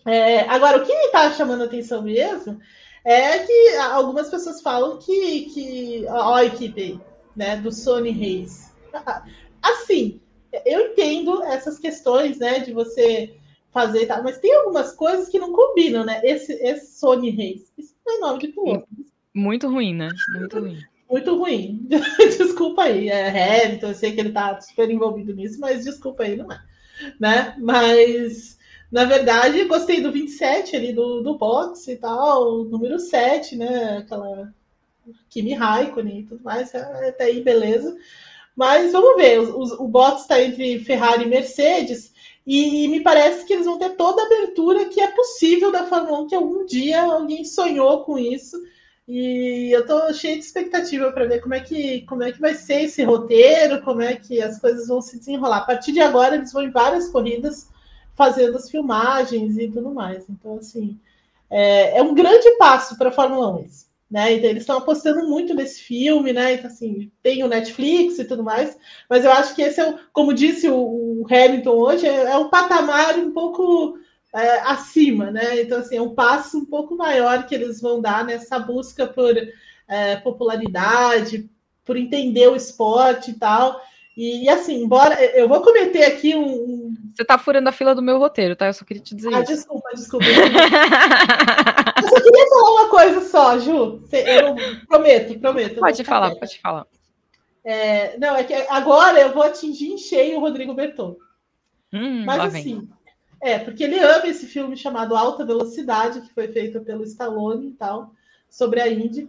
É, 0.07 0.41
agora, 0.41 0.79
o 0.79 0.87
que 0.87 0.95
me 0.95 1.07
está 1.07 1.31
chamando 1.33 1.63
a 1.63 1.67
atenção 1.67 2.03
mesmo 2.03 2.59
é 3.05 3.39
que 3.39 3.77
algumas 3.77 4.29
pessoas 4.29 4.61
falam 4.61 4.99
que, 4.99 5.43
que 5.47 6.07
ó, 6.09 6.35
a 6.35 6.45
equipe 6.45 7.01
né, 7.35 7.57
do 7.57 7.73
Sony 7.73 8.11
Reis. 8.11 8.73
Assim, 9.63 10.21
eu 10.65 10.93
entendo 10.93 11.43
essas 11.45 11.79
questões, 11.79 12.39
né, 12.39 12.61
de 12.61 12.73
você 12.73 13.35
fazer, 13.71 14.07
tá, 14.07 14.23
mas 14.23 14.39
tem 14.39 14.55
algumas 14.55 14.93
coisas 14.95 15.29
que 15.29 15.39
não 15.39 15.53
combinam, 15.53 16.05
né? 16.05 16.21
Esse, 16.25 16.53
esse 16.55 16.99
Sony 16.99 17.31
Reis, 17.31 17.73
isso 17.77 17.95
não 18.07 18.17
é 18.17 18.21
nome 18.21 18.41
de 18.41 18.49
piloto. 18.49 18.89
Muito 19.35 19.69
ruim, 19.69 19.95
né? 19.95 20.09
Muito 20.35 20.59
ruim. 20.61 20.79
Muito 21.11 21.37
ruim. 21.37 21.89
desculpa 22.37 22.85
aí, 22.85 23.09
é 23.09 23.65
Hamilton, 23.65 23.89
eu 23.89 23.95
sei 23.95 24.13
que 24.13 24.21
ele 24.21 24.33
tá 24.33 24.61
super 24.61 24.91
envolvido 24.91 25.35
nisso, 25.35 25.61
mas 25.61 25.85
desculpa 25.85 26.25
aí, 26.25 26.37
não 26.37 26.51
é. 26.51 26.61
Né? 27.21 27.55
Mas, 27.59 28.59
na 28.91 29.05
verdade, 29.05 29.65
gostei 29.65 30.01
do 30.01 30.11
27 30.11 30.75
ali, 30.75 30.93
do, 30.93 31.21
do 31.23 31.39
boxe 31.39 31.93
e 31.93 31.97
tal, 31.97 32.65
número 32.65 32.99
7, 32.99 33.57
né? 33.57 33.99
Aquela 33.99 34.53
Kimi 35.31 35.55
Raikkonen 35.55 36.21
e 36.21 36.25
tudo 36.25 36.43
mais, 36.43 36.75
é, 36.75 37.09
até 37.09 37.25
aí, 37.25 37.43
beleza. 37.43 37.97
Mas 38.59 38.91
vamos 38.91 39.15
ver, 39.15 39.39
o, 39.39 39.85
o 39.85 39.87
box 39.87 40.23
está 40.23 40.43
entre 40.43 40.81
Ferrari 40.81 41.23
e 41.23 41.29
Mercedes, 41.29 42.13
e, 42.45 42.85
e, 42.85 42.89
me 42.89 43.01
parece 43.01 43.45
que 43.45 43.53
eles 43.53 43.67
vão 43.67 43.79
ter 43.79 43.91
toda 43.91 44.21
a 44.21 44.27
abertura 44.27 44.87
que 44.87 45.01
é 45.01 45.07
possível 45.13 45.71
da 45.71 45.87
Fórmula 45.87 46.23
1, 46.23 46.27
que 46.27 46.35
algum 46.35 46.67
dia 46.67 47.03
alguém 47.03 47.45
sonhou 47.45 48.03
com 48.03 48.19
isso. 48.19 48.61
E 49.07 49.71
eu 49.71 49.83
estou 49.83 50.13
cheia 50.13 50.35
de 50.35 50.45
expectativa 50.45 51.13
para 51.13 51.27
ver 51.27 51.41
como 51.41 51.55
é, 51.55 51.61
que, 51.61 52.03
como 52.03 52.25
é 52.25 52.33
que 52.33 52.41
vai 52.41 52.55
ser 52.55 52.83
esse 52.83 53.05
roteiro, 53.05 53.81
como 53.83 54.03
é 54.03 54.17
que 54.17 54.43
as 54.43 54.59
coisas 54.59 54.89
vão 54.89 55.01
se 55.01 55.21
desenrolar. 55.21 55.59
A 55.59 55.67
partir 55.67 55.93
de 55.93 56.01
agora, 56.01 56.35
eles 56.35 56.53
vão 56.53 56.65
em 56.65 56.71
várias 56.71 57.09
corridas 57.11 57.69
fazendo 58.17 58.57
as 58.57 58.69
filmagens 58.69 59.57
e 59.57 59.69
tudo 59.69 59.95
mais. 59.95 60.25
Então, 60.29 60.57
assim, 60.57 60.99
é, 61.49 61.99
é 61.99 62.03
um 62.03 62.13
grande 62.13 62.51
passo 62.59 62.99
para 62.99 63.11
a 63.11 63.13
Fórmula 63.13 63.57
1 63.57 63.67
isso. 63.67 63.88
Né? 64.11 64.35
Então, 64.35 64.49
eles 64.49 64.63
estão 64.63 64.79
apostando 64.79 65.29
muito 65.29 65.55
nesse 65.55 65.83
filme, 65.83 66.33
né? 66.33 66.55
Então, 66.55 66.69
assim, 66.69 67.11
tem 67.23 67.45
o 67.45 67.49
Netflix 67.49 68.19
e 68.19 68.25
tudo 68.25 68.43
mais, 68.43 68.77
mas 69.09 69.25
eu 69.25 69.31
acho 69.31 69.55
que 69.55 69.61
esse 69.61 69.81
é, 69.81 69.91
o, 69.91 69.99
como 70.13 70.33
disse 70.33 70.67
o, 70.69 70.77
o 70.77 71.27
Hamilton 71.31 71.71
hoje, 71.71 72.07
é, 72.07 72.25
é 72.25 72.37
um 72.39 72.49
patamar 72.49 73.19
um 73.19 73.33
pouco 73.33 73.99
é, 74.35 74.61
acima, 74.61 75.31
né? 75.31 75.61
Então, 75.61 75.79
assim, 75.79 75.97
é 75.97 76.03
um 76.03 76.15
passo 76.15 76.59
um 76.59 76.65
pouco 76.65 76.97
maior 76.97 77.47
que 77.47 77.55
eles 77.55 77.81
vão 77.81 78.01
dar 78.01 78.25
nessa 78.25 78.59
busca 78.59 79.07
por 79.07 79.35
é, 79.87 80.17
popularidade, 80.17 81.49
por 81.85 81.97
entender 81.97 82.49
o 82.49 82.57
esporte 82.57 83.33
e 83.33 83.35
tal. 83.35 83.81
E, 84.17 84.49
assim, 84.49 84.83
embora 84.83 85.23
eu 85.37 85.49
vou 85.49 85.63
cometer 85.63 86.05
aqui 86.05 86.35
um. 86.35 86.88
Você 87.19 87.25
tá 87.25 87.37
furando 87.37 87.69
a 87.69 87.73
fila 87.73 87.97
do 87.97 88.03
meu 88.03 88.17
roteiro, 88.17 88.55
tá? 88.55 88.69
Eu 88.69 88.73
só 88.73 88.85
queria 88.85 89.03
te 89.03 89.13
dizer 89.13 89.35
ah, 89.35 89.41
isso. 89.41 89.53
desculpa, 89.53 89.89
desculpa. 89.93 90.25
eu 90.31 92.09
só 92.09 92.15
queria 92.15 92.49
falar 92.49 92.71
uma 92.71 92.89
coisa 92.89 93.21
só, 93.23 93.59
Ju. 93.59 94.05
Eu 94.13 94.55
prometo, 94.87 95.41
prometo. 95.41 95.81
Pode 95.81 96.05
falar, 96.05 96.37
pode 96.37 96.61
falar. 96.61 96.87
É, 97.65 98.17
não, 98.19 98.37
é 98.37 98.45
que 98.45 98.55
agora 98.55 99.21
eu 99.21 99.33
vou 99.33 99.43
atingir 99.43 99.89
em 99.89 99.99
cheio 99.99 100.37
o 100.37 100.41
Rodrigo 100.41 100.75
Berton. 100.75 101.17
Hum, 101.93 102.25
Mas 102.25 102.55
assim, 102.55 102.77
vem. 102.83 102.89
é, 103.43 103.59
porque 103.59 103.83
ele 103.83 103.99
ama 103.99 104.29
esse 104.29 104.47
filme 104.47 104.77
chamado 104.77 105.17
Alta 105.17 105.45
Velocidade, 105.45 106.21
que 106.21 106.33
foi 106.33 106.47
feito 106.47 106.81
pelo 106.83 107.03
Stallone 107.03 107.71
e 107.71 107.73
tal, 107.73 108.13
sobre 108.49 108.81
a 108.81 108.89
Indy 108.89 109.29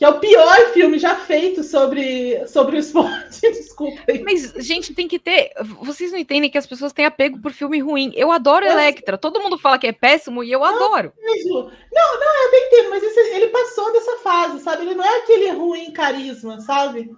que 0.00 0.04
é 0.06 0.08
o 0.08 0.18
pior 0.18 0.56
filme 0.72 0.98
já 0.98 1.14
feito 1.14 1.62
sobre, 1.62 2.46
sobre 2.46 2.76
o 2.76 2.78
esporte. 2.78 3.38
Desculpa. 3.52 4.00
Aí. 4.08 4.22
Mas, 4.22 4.50
gente, 4.56 4.94
tem 4.94 5.06
que 5.06 5.18
ter. 5.18 5.52
Vocês 5.82 6.10
não 6.10 6.18
entendem 6.18 6.48
que 6.48 6.56
as 6.56 6.66
pessoas 6.66 6.90
têm 6.90 7.04
apego 7.04 7.38
por 7.38 7.52
filme 7.52 7.80
ruim. 7.80 8.10
Eu 8.16 8.32
adoro 8.32 8.64
é. 8.64 8.72
Electra. 8.72 9.18
Todo 9.18 9.42
mundo 9.42 9.58
fala 9.58 9.78
que 9.78 9.86
é 9.86 9.92
péssimo 9.92 10.42
e 10.42 10.50
eu 10.50 10.60
não, 10.60 10.66
adoro. 10.66 11.12
Mesmo. 11.20 11.70
Não, 11.92 12.18
não, 12.18 12.44
eu 12.44 12.66
entendo, 12.66 12.88
mas 12.88 13.02
esse, 13.02 13.20
ele 13.36 13.48
passou 13.48 13.92
dessa 13.92 14.16
fase, 14.20 14.60
sabe? 14.60 14.86
Ele 14.86 14.94
não 14.94 15.04
é 15.04 15.18
aquele 15.18 15.50
ruim 15.50 15.92
carisma, 15.92 16.58
sabe? 16.62 17.10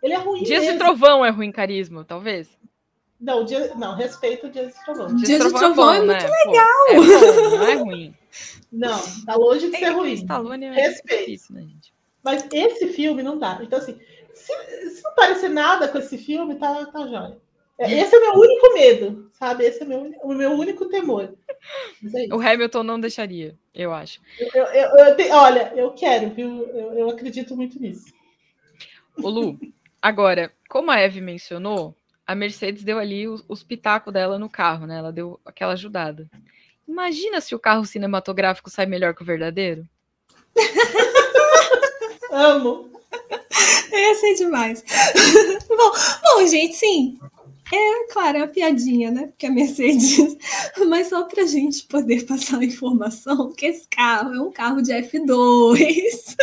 Ele 0.00 0.14
é 0.14 0.18
ruim. 0.18 0.44
Dias 0.44 0.60
mesmo. 0.60 0.78
de 0.78 0.84
Trovão 0.84 1.26
é 1.26 1.30
ruim 1.30 1.50
carisma, 1.50 2.04
talvez. 2.04 2.48
Não, 3.20 3.44
dia, 3.44 3.74
não, 3.74 3.96
respeito 3.96 4.46
o 4.46 4.50
Dias 4.50 4.72
de 4.72 4.84
Trovão. 4.84 5.08
Dias, 5.16 5.22
Dias 5.22 5.44
de 5.46 5.52
Trovão, 5.52 5.94
é, 5.94 5.96
bom, 5.98 6.12
é 6.12 6.14
muito 6.14 6.30
né? 6.30 6.44
legal. 6.46 6.86
Pô, 6.86 6.92
é 6.92 7.32
bom, 7.32 7.56
não 7.56 7.66
é 7.66 7.74
ruim. 7.74 8.14
Não, 8.70 9.00
tá 9.26 9.34
longe 9.34 9.68
de 9.68 9.74
é, 9.74 9.78
ser 9.80 9.90
ruim. 9.90 10.12
Stallone 10.12 10.66
é 10.66 10.72
respeito. 10.72 11.24
Difícil, 11.24 11.56
né, 11.56 11.62
gente? 11.62 11.89
Mas 12.22 12.46
esse 12.52 12.88
filme 12.88 13.22
não 13.22 13.38
dá. 13.38 13.58
Então, 13.62 13.78
assim, 13.78 13.98
se, 14.34 14.90
se 14.90 15.02
não 15.02 15.14
parecer 15.14 15.48
nada 15.48 15.88
com 15.88 15.98
esse 15.98 16.18
filme, 16.18 16.56
tá, 16.56 16.86
tá 16.86 17.06
jóia. 17.06 17.38
É, 17.80 17.98
esse 17.98 18.14
é 18.14 18.18
o 18.18 18.20
meu 18.20 18.34
único 18.34 18.74
medo, 18.74 19.30
sabe? 19.32 19.64
Esse 19.64 19.82
é 19.82 19.86
meu, 19.86 20.12
o 20.22 20.34
meu 20.34 20.52
único 20.52 20.86
temor. 20.90 21.34
É 22.28 22.34
o 22.34 22.38
Hamilton 22.38 22.82
não 22.82 23.00
deixaria, 23.00 23.56
eu 23.74 23.92
acho. 23.92 24.20
Eu, 24.38 24.64
eu, 24.66 25.16
eu 25.16 25.34
olha, 25.34 25.72
eu 25.74 25.90
quero, 25.92 26.28
viu? 26.28 26.66
Eu, 26.66 27.08
acredito 27.08 27.56
muito 27.56 27.80
nisso. 27.80 28.12
O 29.16 29.30
Lu, 29.30 29.58
agora, 30.00 30.52
como 30.68 30.90
a 30.90 31.00
Eve 31.00 31.22
mencionou, 31.22 31.96
a 32.26 32.34
Mercedes 32.34 32.84
deu 32.84 32.98
ali 32.98 33.26
os, 33.26 33.42
os 33.48 33.62
pitacos 33.62 34.12
dela 34.12 34.38
no 34.38 34.50
carro, 34.50 34.86
né? 34.86 34.98
Ela 34.98 35.10
deu 35.10 35.40
aquela 35.42 35.72
ajudada. 35.72 36.28
Imagina 36.86 37.40
se 37.40 37.54
o 37.54 37.58
carro 37.58 37.86
cinematográfico 37.86 38.68
sai 38.68 38.84
melhor 38.84 39.14
que 39.14 39.22
o 39.22 39.26
verdadeiro. 39.26 39.88
Amo. 42.30 42.90
Ia 43.92 44.14
ser 44.14 44.34
demais. 44.34 44.84
bom, 45.68 45.92
bom, 46.22 46.46
gente, 46.46 46.76
sim. 46.76 47.18
É, 47.72 48.12
claro, 48.12 48.38
é 48.38 48.40
uma 48.40 48.48
piadinha, 48.48 49.10
né? 49.10 49.26
Porque 49.28 49.46
a 49.46 49.50
Mercedes. 49.50 50.36
Mas 50.88 51.08
só 51.08 51.24
para 51.24 51.42
a 51.42 51.46
gente 51.46 51.84
poder 51.86 52.26
passar 52.26 52.58
a 52.58 52.64
informação 52.64 53.52
que 53.52 53.66
esse 53.66 53.86
carro 53.88 54.34
é 54.34 54.40
um 54.40 54.50
carro 54.50 54.82
de 54.82 54.92
F2. 54.92 56.36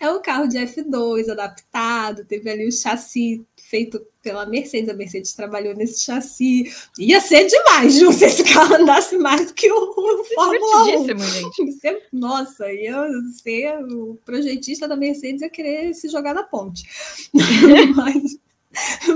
É 0.00 0.10
um 0.10 0.20
carro 0.20 0.48
de 0.48 0.58
F2 0.58 1.30
adaptado, 1.30 2.24
teve 2.24 2.50
ali 2.50 2.66
o 2.66 2.72
chassi 2.72 3.46
feito 3.74 4.06
pela 4.22 4.46
Mercedes, 4.46 4.88
a 4.88 4.94
Mercedes 4.94 5.32
trabalhou 5.32 5.74
nesse 5.74 6.04
chassi. 6.04 6.72
Ia 6.96 7.20
ser 7.20 7.44
demais, 7.44 7.94
Ju, 7.94 8.12
se 8.12 8.26
esse 8.26 8.44
carro 8.44 8.76
andasse 8.76 9.18
mais 9.18 9.48
do 9.48 9.52
que 9.52 9.68
o, 9.68 9.76
o 9.76 10.24
Fórmula 10.32 10.84
1. 11.00 11.06
Gente. 11.06 12.02
nossa, 12.12 12.72
ia 12.72 13.04
ser 13.42 13.76
o 13.92 14.16
projetista 14.24 14.86
da 14.86 14.94
Mercedes 14.94 15.42
ia 15.42 15.50
querer 15.50 15.92
se 15.92 16.08
jogar 16.08 16.34
na 16.34 16.44
ponte. 16.44 16.84
mas, 17.96 18.38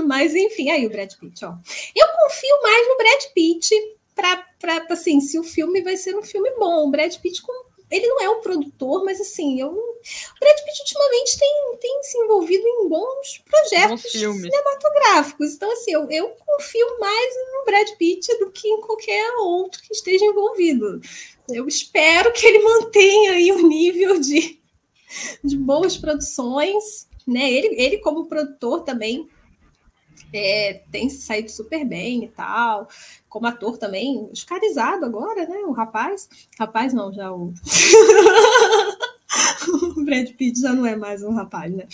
mas, 0.05 0.35
enfim, 0.35 0.69
aí 0.71 0.85
o 0.85 0.89
Brad 0.89 1.13
Pitt, 1.13 1.45
ó. 1.45 1.53
Eu 1.95 2.07
confio 2.21 2.61
mais 2.61 2.87
no 2.89 2.97
Brad 2.97 3.23
Pitt 3.33 3.69
para, 4.13 4.85
assim, 4.89 5.21
se 5.21 5.39
o 5.39 5.43
filme 5.43 5.81
vai 5.81 5.95
ser 5.95 6.17
um 6.17 6.21
filme 6.21 6.51
bom. 6.59 6.85
O 6.85 6.91
Brad 6.91 7.15
Pitt 7.15 7.41
com 7.41 7.68
ele 7.91 8.07
não 8.07 8.21
é 8.21 8.29
o 8.29 8.41
produtor, 8.41 9.03
mas 9.03 9.19
assim, 9.19 9.59
eu, 9.59 9.69
o 9.69 10.39
Brad 10.39 10.57
Pitt 10.63 10.81
ultimamente 10.81 11.39
tem, 11.39 11.77
tem 11.79 12.03
se 12.03 12.17
envolvido 12.19 12.67
em 12.67 12.87
bons 12.87 13.41
projetos 13.45 14.03
bons 14.03 14.41
cinematográficos. 14.41 15.53
Então, 15.53 15.71
assim, 15.71 15.93
eu, 15.93 16.09
eu 16.11 16.29
confio 16.45 16.99
mais 16.99 17.35
no 17.53 17.65
Brad 17.65 17.89
Pitt 17.97 18.37
do 18.37 18.51
que 18.51 18.67
em 18.67 18.81
qualquer 18.81 19.31
outro 19.37 19.81
que 19.81 19.93
esteja 19.93 20.23
envolvido. 20.25 21.01
Eu 21.49 21.67
espero 21.67 22.31
que 22.31 22.45
ele 22.45 22.59
mantenha 22.63 23.31
aí 23.31 23.51
o 23.51 23.67
nível 23.67 24.19
de, 24.19 24.59
de 25.43 25.57
boas 25.57 25.97
produções. 25.97 27.07
Né? 27.27 27.51
Ele, 27.51 27.81
ele, 27.81 27.97
como 27.99 28.27
produtor, 28.27 28.83
também 28.83 29.27
é, 30.33 30.81
tem 30.91 31.09
saído 31.09 31.49
super 31.49 31.85
bem 31.85 32.25
e 32.25 32.27
tal 32.29 32.87
como 33.29 33.45
ator 33.45 33.77
também, 33.77 34.27
oscarizado 34.31 35.05
agora, 35.05 35.47
né? 35.47 35.59
O 35.59 35.71
rapaz. 35.71 36.27
Rapaz 36.59 36.93
não, 36.93 37.13
já 37.13 37.31
o. 37.31 37.53
o 39.95 40.03
Brad 40.03 40.27
Pitt 40.31 40.59
já 40.59 40.73
não 40.73 40.85
é 40.85 40.95
mais 40.95 41.21
um 41.21 41.31
rapaz, 41.31 41.71
né? 41.71 41.85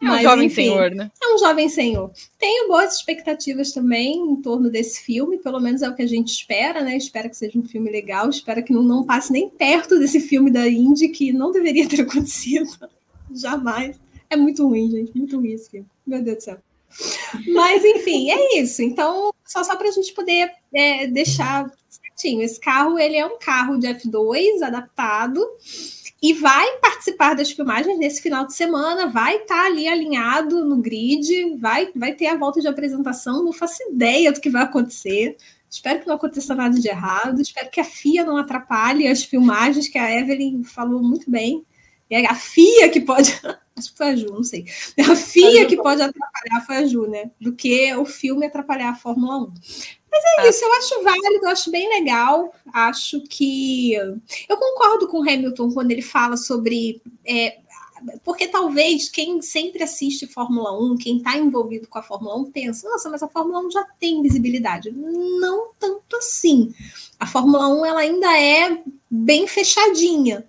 É 0.00 0.04
um 0.04 0.08
Mas, 0.08 0.22
jovem 0.22 0.46
enfim, 0.46 0.62
senhor, 0.62 0.90
né? 0.92 1.10
É 1.20 1.34
um 1.34 1.38
jovem 1.38 1.68
senhor. 1.68 2.12
Tenho 2.38 2.68
boas 2.68 2.94
expectativas 2.94 3.72
também 3.72 4.16
em 4.16 4.36
torno 4.36 4.70
desse 4.70 5.00
filme, 5.00 5.38
pelo 5.38 5.58
menos 5.58 5.82
é 5.82 5.88
o 5.88 5.94
que 5.94 6.02
a 6.02 6.08
gente 6.08 6.28
espera, 6.28 6.82
né? 6.82 6.96
Espero 6.96 7.28
que 7.28 7.36
seja 7.36 7.58
um 7.58 7.64
filme 7.64 7.90
legal, 7.90 8.30
espero 8.30 8.62
que 8.62 8.72
não, 8.72 8.82
não 8.82 9.04
passe 9.04 9.32
nem 9.32 9.50
perto 9.50 9.98
desse 9.98 10.20
filme 10.20 10.50
da 10.50 10.68
Indy, 10.68 11.08
que 11.08 11.32
não 11.32 11.50
deveria 11.50 11.88
ter 11.88 12.02
acontecido. 12.02 12.70
Jamais. 13.34 13.98
É 14.30 14.36
muito 14.36 14.66
ruim, 14.66 14.90
gente, 14.90 15.16
muito 15.16 15.36
ruim 15.36 15.52
esse 15.52 15.70
filme. 15.70 15.86
Meu 16.06 16.22
Deus 16.22 16.36
do 16.36 16.42
céu. 16.42 16.58
Mas, 17.48 17.84
enfim, 17.84 18.30
é 18.30 18.58
isso. 18.58 18.82
Então, 18.82 19.32
só, 19.44 19.62
só 19.64 19.76
para 19.76 19.88
a 19.88 19.92
gente 19.92 20.12
poder 20.12 20.50
é, 20.74 21.06
deixar 21.06 21.70
certinho. 21.88 22.42
Esse 22.42 22.60
carro, 22.60 22.98
ele 22.98 23.16
é 23.16 23.26
um 23.26 23.38
carro 23.38 23.78
de 23.78 23.86
F2 23.86 24.62
adaptado 24.62 25.40
e 26.22 26.32
vai 26.32 26.78
participar 26.78 27.34
das 27.34 27.50
filmagens 27.50 27.98
nesse 27.98 28.22
final 28.22 28.46
de 28.46 28.54
semana, 28.54 29.06
vai 29.06 29.36
estar 29.36 29.54
tá 29.54 29.66
ali 29.66 29.86
alinhado 29.86 30.64
no 30.64 30.78
grid, 30.78 31.56
vai, 31.58 31.90
vai 31.94 32.14
ter 32.14 32.26
a 32.26 32.36
volta 32.36 32.60
de 32.60 32.66
apresentação, 32.66 33.44
não 33.44 33.52
faço 33.52 33.82
ideia 33.90 34.32
do 34.32 34.40
que 34.40 34.50
vai 34.50 34.62
acontecer. 34.62 35.36
Espero 35.68 36.00
que 36.00 36.06
não 36.06 36.14
aconteça 36.14 36.54
nada 36.54 36.78
de 36.78 36.88
errado. 36.88 37.40
Espero 37.40 37.70
que 37.70 37.80
a 37.80 37.84
FIA 37.84 38.24
não 38.24 38.36
atrapalhe 38.36 39.06
as 39.06 39.24
filmagens, 39.24 39.88
que 39.88 39.98
a 39.98 40.10
Evelyn 40.10 40.62
falou 40.64 41.02
muito 41.02 41.30
bem. 41.30 41.64
É 42.10 42.24
a 42.26 42.34
FIA 42.34 42.88
que 42.88 43.00
pode. 43.00 43.32
Acho 43.76 43.90
que 43.90 43.98
foi 43.98 44.06
a 44.06 44.16
Ju, 44.16 44.26
não 44.32 44.42
sei. 44.42 44.64
A 44.98 45.14
FIA 45.14 45.66
que 45.66 45.76
pode 45.76 46.00
atrapalhar 46.00 46.64
foi 46.64 46.76
a 46.76 46.86
Ju, 46.86 47.06
né? 47.06 47.30
Do 47.38 47.52
que 47.52 47.94
o 47.94 48.06
filme 48.06 48.46
atrapalhar 48.46 48.90
a 48.90 48.94
Fórmula 48.94 49.36
1. 49.38 49.52
Mas 50.10 50.24
é 50.24 50.40
ah. 50.40 50.48
isso, 50.48 50.64
eu 50.64 50.72
acho 50.72 51.02
válido, 51.02 51.44
eu 51.44 51.48
acho 51.48 51.70
bem 51.70 51.86
legal. 51.88 52.54
Acho 52.72 53.20
que. 53.28 53.92
Eu 53.92 54.56
concordo 54.56 55.08
com 55.08 55.18
o 55.18 55.22
Hamilton 55.22 55.70
quando 55.72 55.90
ele 55.90 56.00
fala 56.00 56.38
sobre. 56.38 57.02
É, 57.22 57.58
porque 58.24 58.48
talvez 58.48 59.10
quem 59.10 59.42
sempre 59.42 59.82
assiste 59.82 60.26
Fórmula 60.26 60.72
1, 60.78 60.96
quem 60.96 61.18
está 61.18 61.36
envolvido 61.36 61.86
com 61.88 61.98
a 61.98 62.02
Fórmula 62.02 62.36
1, 62.36 62.50
pensa, 62.52 62.88
nossa, 62.88 63.10
mas 63.10 63.22
a 63.22 63.28
Fórmula 63.28 63.60
1 63.66 63.70
já 63.70 63.84
tem 64.00 64.22
visibilidade. 64.22 64.90
Não 64.90 65.72
tanto 65.78 66.16
assim. 66.16 66.72
A 67.20 67.26
Fórmula 67.26 67.68
1 67.68 67.84
ela 67.84 68.00
ainda 68.00 68.38
é 68.38 68.82
bem 69.10 69.46
fechadinha 69.46 70.46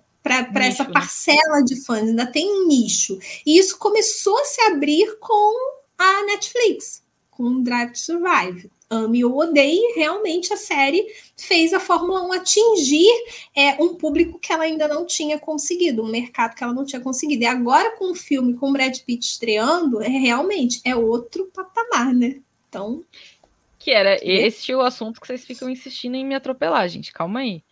para 0.50 0.66
essa 0.66 0.84
né? 0.84 0.90
parcela 0.92 1.62
de 1.64 1.84
fãs, 1.84 2.08
ainda 2.08 2.26
tem 2.26 2.50
um 2.50 2.66
nicho. 2.66 3.18
E 3.46 3.58
isso 3.58 3.78
começou 3.78 4.38
a 4.38 4.44
se 4.44 4.60
abrir 4.62 5.18
com 5.18 5.72
a 5.98 6.24
Netflix, 6.26 7.02
com 7.30 7.62
Drive 7.62 7.92
to 7.92 7.98
Survive 7.98 8.70
ame 8.90 9.24
ou 9.24 9.38
odeie, 9.38 9.94
realmente 9.94 10.52
a 10.52 10.56
série 10.56 11.06
fez 11.36 11.72
a 11.72 11.80
Fórmula 11.80 12.22
1 12.26 12.32
atingir 12.32 13.10
é, 13.54 13.82
um 13.82 13.94
público 13.94 14.38
que 14.38 14.52
ela 14.52 14.64
ainda 14.64 14.88
não 14.88 15.04
tinha 15.04 15.38
conseguido, 15.38 16.02
um 16.02 16.08
mercado 16.08 16.54
que 16.54 16.64
ela 16.64 16.72
não 16.72 16.84
tinha 16.84 17.00
conseguido. 17.00 17.42
E 17.42 17.46
agora 17.46 17.96
com 17.96 18.12
o 18.12 18.14
filme 18.14 18.54
com 18.54 18.72
Brad 18.72 18.98
Pitt 19.00 19.26
estreando, 19.26 20.02
é, 20.02 20.08
realmente 20.08 20.80
é 20.84 20.96
outro 20.96 21.50
patamar, 21.52 22.14
né? 22.14 22.40
Então. 22.68 23.04
Que 23.78 23.90
era 23.90 24.18
esse 24.22 24.74
o 24.74 24.80
assunto 24.80 25.20
que 25.20 25.26
vocês 25.26 25.44
ficam 25.44 25.68
insistindo 25.68 26.16
em 26.16 26.24
me 26.24 26.34
atropelar, 26.34 26.88
gente. 26.88 27.12
Calma 27.12 27.40
aí. 27.40 27.62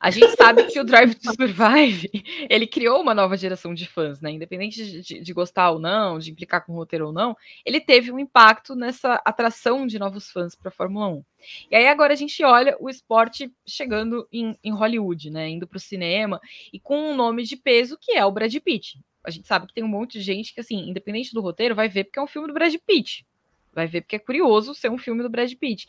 A 0.00 0.10
gente 0.10 0.34
sabe 0.34 0.64
que 0.64 0.80
o 0.80 0.84
Drive 0.84 1.14
to 1.14 1.34
Survive, 1.34 2.08
ele 2.48 2.66
criou 2.66 3.02
uma 3.02 3.14
nova 3.14 3.36
geração 3.36 3.74
de 3.74 3.86
fãs, 3.86 4.18
né? 4.22 4.30
Independente 4.30 5.02
de, 5.02 5.20
de, 5.20 5.32
gostar 5.34 5.70
ou 5.72 5.78
não, 5.78 6.18
de 6.18 6.30
implicar 6.30 6.64
com 6.64 6.72
o 6.72 6.76
roteiro 6.76 7.08
ou 7.08 7.12
não, 7.12 7.36
ele 7.66 7.78
teve 7.78 8.10
um 8.10 8.18
impacto 8.18 8.74
nessa 8.74 9.20
atração 9.26 9.86
de 9.86 9.98
novos 9.98 10.30
fãs 10.30 10.54
para 10.54 10.70
a 10.70 10.72
Fórmula 10.72 11.08
1. 11.08 11.24
E 11.70 11.76
aí 11.76 11.86
agora 11.86 12.14
a 12.14 12.16
gente 12.16 12.42
olha 12.42 12.74
o 12.80 12.88
esporte 12.88 13.52
chegando 13.66 14.26
em, 14.32 14.58
em 14.64 14.72
Hollywood, 14.72 15.30
né? 15.30 15.50
Indo 15.50 15.66
para 15.66 15.76
o 15.76 15.80
cinema 15.80 16.40
e 16.72 16.80
com 16.80 17.12
um 17.12 17.14
nome 17.14 17.42
de 17.42 17.58
peso 17.58 17.98
que 18.00 18.12
é 18.12 18.24
o 18.24 18.32
Brad 18.32 18.54
Pitt. 18.56 18.98
A 19.22 19.30
gente 19.30 19.46
sabe 19.46 19.66
que 19.66 19.74
tem 19.74 19.84
um 19.84 19.88
monte 19.88 20.12
de 20.12 20.22
gente 20.22 20.54
que, 20.54 20.60
assim, 20.60 20.88
independente 20.88 21.34
do 21.34 21.42
roteiro, 21.42 21.74
vai 21.74 21.90
ver 21.90 22.04
porque 22.04 22.18
é 22.18 22.22
um 22.22 22.26
filme 22.26 22.48
do 22.48 22.54
Brad 22.54 22.74
Pitt. 22.86 23.26
Vai 23.70 23.86
ver 23.86 24.00
porque 24.00 24.16
é 24.16 24.18
curioso 24.18 24.74
ser 24.74 24.90
um 24.90 24.96
filme 24.96 25.22
do 25.22 25.28
Brad 25.28 25.52
Pitt. 25.56 25.86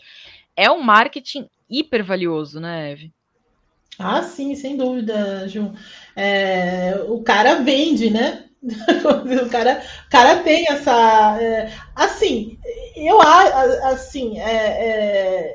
É 0.53 0.69
um 0.69 0.81
marketing 0.81 1.47
hiper 1.69 2.03
valioso, 2.03 2.59
né, 2.59 2.91
Eve? 2.91 3.13
Ah, 4.03 4.23
sim, 4.23 4.55
sem 4.55 4.75
dúvida, 4.75 5.47
Ju. 5.47 5.73
É, 6.15 6.95
o 7.07 7.21
cara 7.23 7.55
vende, 7.55 8.09
né? 8.09 8.45
o 8.63 9.49
cara, 9.49 9.83
cara 10.09 10.43
tem 10.43 10.65
essa. 10.69 11.37
É, 11.41 11.71
assim, 11.95 12.57
eu 12.95 13.19
assim, 13.21 14.39
é, 14.39 14.51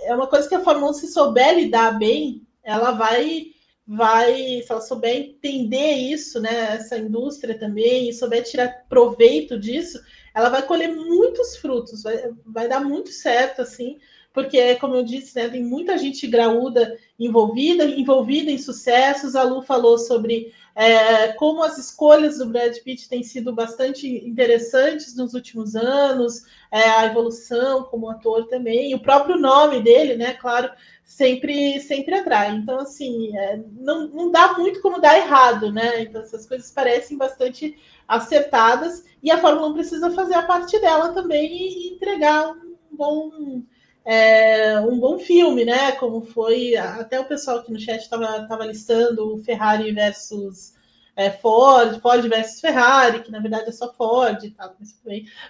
é, 0.05 0.09
é, 0.09 0.15
uma 0.15 0.27
coisa 0.29 0.49
que 0.49 0.55
a 0.55 0.61
Fórmula 0.61 0.91
1, 0.91 0.95
se 0.95 1.09
souber 1.09 1.55
lidar 1.57 1.99
bem, 1.99 2.47
ela 2.63 2.93
vai, 2.93 3.47
vai, 3.87 4.63
se 4.63 4.67
ela 4.71 4.81
souber 4.81 5.17
entender 5.17 5.93
isso, 5.93 6.41
né? 6.41 6.75
Essa 6.77 6.99
indústria 6.99 7.59
também, 7.59 8.09
e 8.09 8.15
souber 8.15 8.45
tirar 8.45 8.87
proveito 8.89 9.59
disso, 9.59 10.01
ela 10.35 10.49
vai 10.51 10.63
colher 10.63 10.95
muitos 10.95 11.57
frutos, 11.57 12.03
vai, 12.03 12.31
vai 12.45 12.69
dar 12.69 12.81
muito 12.81 13.11
certo, 13.11 13.63
assim 13.63 13.99
porque, 14.37 14.75
como 14.75 14.95
eu 14.95 15.03
disse, 15.03 15.35
né, 15.35 15.49
tem 15.49 15.65
muita 15.65 15.97
gente 15.97 16.27
graúda 16.27 16.99
envolvida, 17.19 17.87
envolvida 17.87 18.51
em 18.51 18.59
sucessos. 18.59 19.35
A 19.35 19.43
Lu 19.43 19.63
falou 19.63 19.97
sobre 19.97 20.53
é, 20.75 21.29
como 21.29 21.65
as 21.65 21.79
escolhas 21.79 22.37
do 22.37 22.45
Brad 22.45 22.77
Pitt 22.81 23.09
têm 23.09 23.23
sido 23.23 23.55
bastante 23.55 24.07
interessantes 24.07 25.17
nos 25.17 25.33
últimos 25.33 25.75
anos, 25.75 26.45
é, 26.71 26.83
a 26.83 27.07
evolução 27.07 27.85
como 27.85 28.11
ator 28.11 28.47
também, 28.47 28.95
o 28.95 29.01
próprio 29.01 29.39
nome 29.39 29.81
dele, 29.81 30.17
né, 30.17 30.35
claro, 30.35 30.71
sempre, 31.03 31.81
sempre 31.81 32.17
atrai. 32.17 32.57
Então, 32.57 32.81
assim, 32.81 33.35
é, 33.39 33.59
não, 33.73 34.07
não 34.09 34.31
dá 34.31 34.53
muito 34.53 34.83
como 34.83 35.01
dar 35.01 35.17
errado, 35.17 35.73
né? 35.73 36.03
Então, 36.03 36.21
essas 36.21 36.45
coisas 36.45 36.71
parecem 36.71 37.17
bastante 37.17 37.75
acertadas 38.07 39.03
e 39.23 39.31
a 39.31 39.39
Fórmula 39.39 39.69
1 39.69 39.73
precisa 39.73 40.11
fazer 40.11 40.35
a 40.35 40.43
parte 40.43 40.79
dela 40.79 41.15
também 41.15 41.57
e 41.57 41.95
entregar 41.95 42.51
um 42.51 42.77
bom 42.93 43.63
é, 44.07 44.79
um 44.81 45.01
bom 45.01 45.19
filme, 45.19 45.65
né? 45.65 45.91
Como 45.93 46.23
foi. 46.23 46.77
Até 46.77 47.19
o 47.19 47.25
pessoal 47.25 47.59
aqui 47.59 47.73
no 47.73 47.81
chat 47.81 48.01
estava 48.01 48.65
listando 48.65 49.35
o 49.35 49.39
Ferrari 49.39 49.91
versus 49.91 50.75
é, 51.17 51.29
Ford, 51.29 52.01
Ford 52.01 52.29
versus 52.29 52.61
Ferrari, 52.61 53.25
que 53.25 53.33
na 53.33 53.41
verdade 53.41 53.69
é 53.69 53.73
só 53.73 53.93
Ford 53.93 54.45
e 54.45 54.51
tal, 54.51 54.77
mas, 54.79 54.95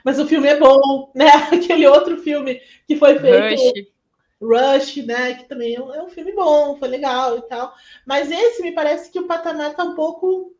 mas 0.03 0.19
o 0.19 0.27
filme 0.27 0.49
é 0.49 0.59
bom, 0.59 1.11
né? 1.15 1.29
Aquele 1.53 1.87
outro 1.87 2.17
filme 2.23 2.59
que 2.89 2.97
foi 2.97 3.19
feito. 3.19 3.61
Rush. 3.61 3.97
Rush, 4.41 4.97
né? 5.05 5.35
Que 5.35 5.45
também 5.45 5.75
é 5.75 5.81
um, 5.83 5.95
é 5.95 6.03
um 6.03 6.09
filme 6.09 6.33
bom, 6.33 6.79
foi 6.79 6.89
legal 6.89 7.37
e 7.37 7.43
tal. 7.43 7.75
Mas 8.07 8.31
esse 8.31 8.63
me 8.63 8.73
parece 8.73 9.11
que 9.11 9.21
o 9.21 9.27
patamar 9.27 9.73
está 9.73 9.85
um 9.85 9.95
pouco 9.95 10.57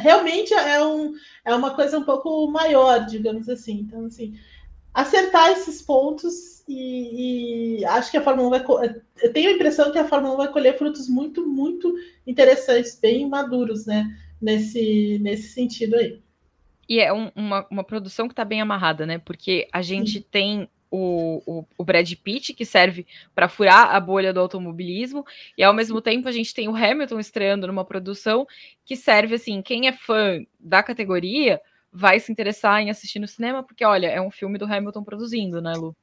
realmente 0.00 0.54
é, 0.54 0.82
um, 0.82 1.12
é 1.44 1.54
uma 1.54 1.74
coisa 1.74 1.98
um 1.98 2.04
pouco 2.04 2.46
maior, 2.46 3.04
digamos 3.04 3.48
assim. 3.48 3.80
Então, 3.80 4.06
assim, 4.06 4.38
acertar 4.92 5.50
esses 5.50 5.80
pontos 5.82 6.62
e, 6.68 7.80
e, 7.80 7.84
acho 7.84 8.10
que 8.10 8.16
a 8.16 8.22
Fórmula 8.22 8.48
1 8.48 8.50
vai. 8.50 8.94
Eu 9.22 9.32
tenho 9.32 9.50
a 9.50 9.52
impressão 9.52 9.90
que 9.90 9.98
a 9.98 10.06
Fórmula 10.06 10.34
1 10.34 10.36
vai 10.36 10.52
colher 10.52 10.78
frutos 10.78 11.08
muito, 11.08 11.46
muito 11.46 11.94
interessantes, 12.26 12.98
bem 13.00 13.28
maduros, 13.28 13.86
né? 13.86 14.06
Nesse, 14.40 15.18
nesse 15.20 15.48
sentido 15.48 15.96
aí. 15.96 16.22
E 16.88 16.98
é 16.98 17.12
um, 17.12 17.30
uma, 17.36 17.66
uma 17.70 17.84
produção 17.84 18.26
que 18.26 18.32
está 18.32 18.44
bem 18.44 18.60
amarrada, 18.60 19.04
né? 19.04 19.18
Porque 19.18 19.68
a 19.72 19.82
gente 19.82 20.18
Sim. 20.18 20.24
tem 20.30 20.68
o, 20.90 21.42
o, 21.46 21.64
o, 21.78 21.84
Brad 21.84 22.12
Pitt, 22.14 22.52
que 22.52 22.64
serve 22.64 23.06
para 23.34 23.48
furar 23.48 23.94
a 23.94 24.00
bolha 24.00 24.32
do 24.32 24.40
automobilismo, 24.40 25.24
e 25.56 25.62
ao 25.62 25.72
mesmo 25.72 26.00
tempo 26.00 26.28
a 26.28 26.32
gente 26.32 26.52
tem 26.52 26.68
o 26.68 26.74
Hamilton 26.74 27.20
estreando 27.20 27.66
numa 27.66 27.84
produção 27.84 28.46
que 28.84 28.96
serve 28.96 29.36
assim, 29.36 29.62
quem 29.62 29.86
é 29.86 29.92
fã 29.92 30.44
da 30.58 30.82
categoria 30.82 31.60
vai 31.92 32.20
se 32.20 32.30
interessar 32.30 32.80
em 32.80 32.90
assistir 32.90 33.18
no 33.18 33.28
cinema, 33.28 33.62
porque, 33.62 33.84
olha, 33.84 34.06
é 34.06 34.20
um 34.20 34.30
filme 34.30 34.58
do 34.58 34.64
Hamilton 34.64 35.02
produzindo, 35.02 35.60
né, 35.60 35.72
Lu? 35.74 35.94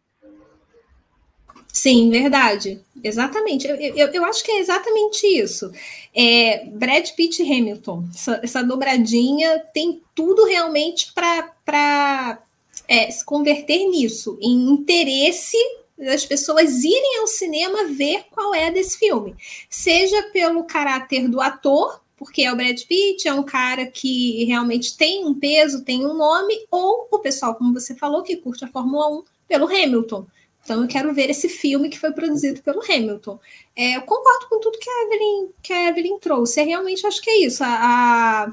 Sim, 1.72 2.10
verdade. 2.10 2.82
Exatamente. 3.04 3.68
Eu, 3.68 3.76
eu, 3.76 4.08
eu, 4.08 4.26
acho 4.26 4.44
que 4.44 4.52
é 4.52 4.60
exatamente 4.60 5.28
isso. 5.28 5.72
É, 6.14 6.66
Brad 6.66 7.08
Pitt 7.12 7.44
e 7.44 7.46
Hamilton, 7.46 8.04
essa, 8.14 8.40
essa 8.44 8.64
dobradinha 8.64 9.60
tem 9.74 10.02
tudo 10.16 10.46
realmente 10.46 11.14
para 11.14 12.42
é, 12.88 13.12
se 13.12 13.24
converter 13.24 13.86
nisso, 13.90 14.40
em 14.42 14.72
interesse 14.72 15.58
das 15.98 16.26
pessoas 16.26 16.84
irem 16.84 17.20
ao 17.20 17.28
cinema 17.28 17.86
ver 17.86 18.26
qual 18.32 18.54
é 18.54 18.72
desse 18.72 18.98
filme. 18.98 19.36
Seja 19.70 20.24
pelo 20.34 20.64
caráter 20.64 21.28
do 21.28 21.42
ator, 21.42 22.02
porque 22.18 22.42
é 22.42 22.52
o 22.52 22.56
Brad 22.56 22.82
Pitt, 22.84 23.28
é 23.28 23.34
um 23.34 23.44
cara 23.44 23.86
que 23.86 24.44
realmente 24.46 24.98
tem 24.98 25.24
um 25.26 25.36
peso, 25.36 25.84
tem 25.84 26.06
um 26.06 26.16
nome, 26.16 26.66
ou 26.72 27.08
o 27.12 27.20
pessoal, 27.20 27.56
como 27.56 27.74
você 27.74 27.96
falou, 27.96 28.24
que 28.24 28.36
curte 28.36 28.66
a 28.66 28.68
Fórmula 28.68 29.08
1 29.20 29.24
pelo 29.48 29.68
Hamilton. 29.68 30.26
Então 30.64 30.82
eu 30.82 30.88
quero 30.88 31.14
ver 31.14 31.30
esse 31.30 31.48
filme 31.48 31.88
que 31.88 32.00
foi 32.00 32.12
produzido 32.12 32.62
pelo 32.62 32.82
Hamilton. 32.84 33.40
É, 33.76 33.96
eu 33.96 34.02
concordo 34.02 34.50
com 34.50 34.60
tudo 34.60 34.80
que 34.80 34.90
a 34.90 35.04
Evelyn, 35.06 35.50
que 35.62 35.72
a 35.72 35.90
Evelyn 35.90 36.20
trouxe. 36.20 36.60
É 36.60 36.64
realmente 36.64 37.08
acho 37.08 37.22
que 37.22 37.30
é 37.30 37.46
isso. 37.46 37.64
A, 37.64 38.52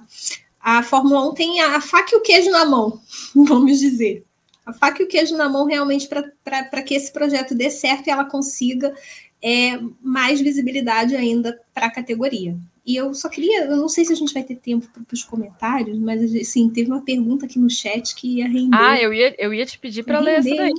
a, 0.63 0.79
a 0.79 0.83
Fórmula 0.85 1.29
1 1.31 1.35
tem 1.35 1.61
a, 1.61 1.77
a 1.77 1.81
faca 1.81 2.15
e 2.15 2.19
o 2.19 2.23
queijo 2.23 2.51
na 2.51 2.65
mão, 2.65 3.01
vamos 3.35 3.81
dizer. 3.81 4.25
A 4.65 4.73
faca 4.73 5.03
e 5.03 5.07
o 5.07 5.09
queijo 5.09 5.37
na 5.37 5.49
mão 5.49 5.65
realmente 5.65 6.07
para 6.07 6.83
que 6.83 6.95
esse 6.95 7.13
projeto 7.13 7.55
dê 7.55 7.69
certo 7.69 8.07
e 8.07 8.11
ela 8.11 8.27
consiga 8.27 8.95
é, 9.43 9.81
mais 10.01 10.41
visibilidade 10.41 11.17
ainda 11.17 11.61
para 11.75 11.87
a 11.87 11.91
categoria. 11.91 12.57
E 12.87 12.97
eu 12.97 13.15
só 13.15 13.31
queria, 13.31 13.65
eu 13.65 13.77
não 13.77 13.89
sei 13.89 14.05
se 14.05 14.13
a 14.13 14.17
gente 14.17 14.35
vai 14.35 14.43
ter 14.43 14.57
tempo 14.57 14.87
para 14.93 15.15
os 15.15 15.25
comentários, 15.25 15.99
mas 15.99 16.35
assim, 16.35 16.69
teve 16.69 16.91
uma 16.91 17.03
pergunta 17.03 17.47
aqui 17.47 17.59
no 17.59 17.71
chat 17.71 18.15
que 18.15 18.41
ia 18.41 18.47
render. 18.47 18.77
Ah, 18.77 19.01
eu 19.01 19.13
ia, 19.15 19.35
eu 19.39 19.55
ia 19.55 19.65
te 19.65 19.79
pedir 19.79 20.03
para 20.03 20.21
ler 20.21 20.41
essa 20.41 20.55
daí. 20.55 20.73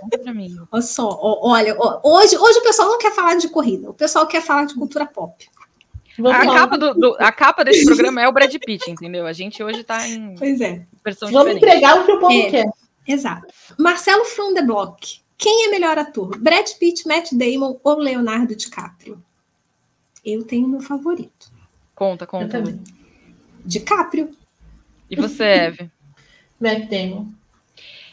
Conta 0.00 0.18
para 0.18 0.32
mim. 0.32 0.56
Olha 0.70 0.82
só, 0.82 1.08
ó, 1.08 1.50
olha, 1.50 1.76
ó, 1.76 2.00
hoje, 2.04 2.38
hoje 2.38 2.58
o 2.60 2.62
pessoal 2.62 2.88
não 2.88 2.98
quer 2.98 3.12
falar 3.12 3.34
de 3.34 3.48
corrida, 3.48 3.90
o 3.90 3.94
pessoal 3.94 4.24
quer 4.24 4.40
falar 4.40 4.66
de 4.66 4.74
cultura 4.74 5.04
pop. 5.04 5.34
A 6.28 6.46
capa, 6.46 6.78
do, 6.78 6.94
do, 6.94 7.16
a 7.18 7.32
capa 7.32 7.64
desse 7.64 7.84
programa 7.84 8.20
é 8.20 8.28
o 8.28 8.32
Brad 8.32 8.54
Pitt, 8.64 8.90
entendeu? 8.90 9.26
A 9.26 9.32
gente 9.32 9.62
hoje 9.62 9.80
está 9.80 10.06
em 10.06 10.34
pois 10.36 10.60
é. 10.60 10.84
versão 11.04 11.30
Vamos 11.30 11.54
diferente. 11.54 11.76
entregar 11.78 12.00
o 12.00 12.04
que 12.04 12.12
o 12.12 12.20
povo 12.20 12.32
é, 12.32 12.50
quer. 12.50 12.66
Exato. 13.08 13.46
Marcelo 13.78 14.24
from 14.26 14.54
the 14.54 14.62
Block. 14.62 15.20
Quem 15.36 15.66
é 15.66 15.70
melhor 15.70 15.98
ator? 15.98 16.38
Brad 16.38 16.68
Pitt, 16.78 17.08
Matt 17.08 17.32
Damon 17.32 17.80
ou 17.82 17.98
Leonardo 17.98 18.54
DiCaprio? 18.54 19.20
Eu 20.24 20.44
tenho 20.44 20.68
meu 20.68 20.80
favorito. 20.80 21.50
Conta, 21.94 22.26
conta. 22.26 22.62
DiCaprio. 23.64 24.30
E 25.10 25.16
você, 25.16 25.44
Eve? 25.68 25.90
Matt 26.58 26.88
Damon. 26.88 27.26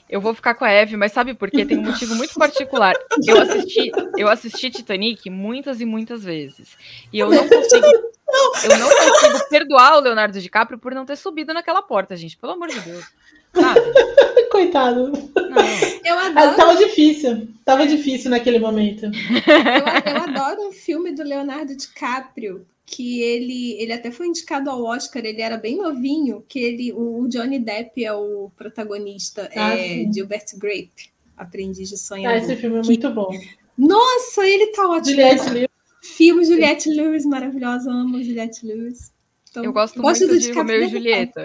Eu 0.09 0.21
vou 0.21 0.33
ficar 0.33 0.55
com 0.55 0.63
a 0.63 0.71
Eve, 0.71 0.95
mas 0.95 1.11
sabe 1.11 1.33
por 1.33 1.51
quê? 1.51 1.65
Tem 1.65 1.77
um 1.77 1.83
motivo 1.83 2.15
muito 2.15 2.33
particular. 2.35 2.95
Eu 3.25 3.41
assisti, 3.41 3.91
eu 4.17 4.29
assisti 4.29 4.69
Titanic 4.69 5.29
muitas 5.29 5.81
e 5.81 5.85
muitas 5.85 6.23
vezes. 6.23 6.77
E 7.11 7.19
eu 7.19 7.29
não 7.29 7.47
consigo. 7.47 7.85
Eu 8.63 8.77
não 8.77 8.89
consigo 8.89 9.49
perdoar 9.49 9.97
o 9.97 10.01
Leonardo 10.01 10.39
DiCaprio 10.39 10.77
por 10.77 10.93
não 10.93 11.05
ter 11.05 11.15
subido 11.15 11.53
naquela 11.53 11.81
porta, 11.81 12.15
gente. 12.15 12.37
Pelo 12.37 12.53
amor 12.53 12.67
de 12.67 12.79
Deus. 12.81 13.05
Sabe? 13.53 13.81
Coitado. 14.51 15.11
Não. 15.11 16.05
Eu 16.05 16.19
adoro. 16.19 16.55
Tava 16.55 16.75
difícil. 16.75 17.47
Tava 17.63 17.87
difícil 17.87 18.29
naquele 18.29 18.59
momento. 18.59 19.05
Eu, 19.05 20.13
eu 20.13 20.21
adoro 20.21 20.67
um 20.67 20.71
filme 20.71 21.11
do 21.13 21.23
Leonardo 21.23 21.75
DiCaprio 21.75 22.65
que 22.87 23.21
ele, 23.21 23.73
ele 23.81 23.91
até 23.91 24.09
foi 24.09 24.27
indicado 24.27 24.69
ao 24.69 24.81
Oscar, 24.81 25.23
ele 25.25 25.41
era 25.41 25.57
bem 25.57 25.75
novinho, 25.75 26.43
que 26.47 26.57
ele, 26.57 26.93
o 26.93 27.27
Johnny 27.27 27.59
Depp 27.59 28.03
é 28.03 28.13
o 28.13 28.49
protagonista, 28.55 29.49
ah, 29.53 29.77
é 29.77 30.09
Gilbert 30.11 30.45
Grape, 30.55 31.11
Aprendiz 31.35 31.89
de 31.89 31.97
Sonhador. 31.97 32.39
Ah, 32.39 32.41
esse 32.41 32.55
filme 32.55 32.77
é 32.77 32.81
que... 32.81 32.87
muito 32.87 33.09
bom. 33.09 33.29
Nossa, 33.77 34.47
ele 34.47 34.67
tá 34.67 34.87
ótimo. 34.87 35.17
Juliette 35.17 35.49
Lewis. 35.49 35.66
Filme 36.15 36.45
Juliette 36.45 36.89
Lewis, 36.89 37.25
maravilhosa, 37.25 37.91
amo 37.91 38.23
Juliette 38.23 38.65
Lewis. 38.65 39.11
Então, 39.49 39.63
eu 39.63 39.73
gosto, 39.73 40.01
gosto 40.01 40.27
muito 40.27 40.39
de 40.39 40.51
Romeu 40.51 40.83
e 40.83 40.89
Julieta. 40.89 41.43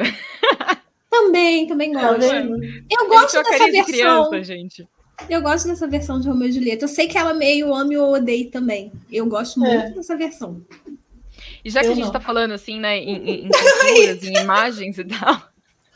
Também, 1.10 1.66
também 1.66 1.92
tá 1.92 2.14
gosto. 2.14 2.32
eu 2.32 3.08
gosto 3.08 3.42
dessa 3.42 3.66
versão. 3.66 3.84
De 3.84 3.84
criança, 3.84 4.42
gente. 4.42 4.88
Eu 5.28 5.42
gosto 5.42 5.68
dessa 5.68 5.86
versão 5.86 6.18
de 6.18 6.26
Romeu 6.26 6.48
e 6.48 6.52
Julieta. 6.52 6.84
Eu 6.84 6.88
sei 6.88 7.06
que 7.06 7.18
ela 7.18 7.34
meio 7.34 7.74
ame 7.74 7.96
ou 7.98 8.14
odeia 8.14 8.50
também. 8.50 8.90
Eu 9.10 9.26
gosto 9.26 9.62
é. 9.64 9.68
muito 9.68 9.96
dessa 9.96 10.16
versão. 10.16 10.64
E 11.64 11.70
já 11.70 11.80
que 11.80 11.88
eu 11.88 11.92
a 11.92 11.94
gente 11.94 12.06
está 12.06 12.18
falando 12.18 12.52
assim, 12.52 12.80
né, 12.80 12.98
em, 12.98 13.16
em, 13.16 13.46
em 13.46 13.48
culturas, 13.52 14.24
em 14.24 14.42
imagens 14.42 14.98
e 14.98 15.04
tal, 15.04 15.42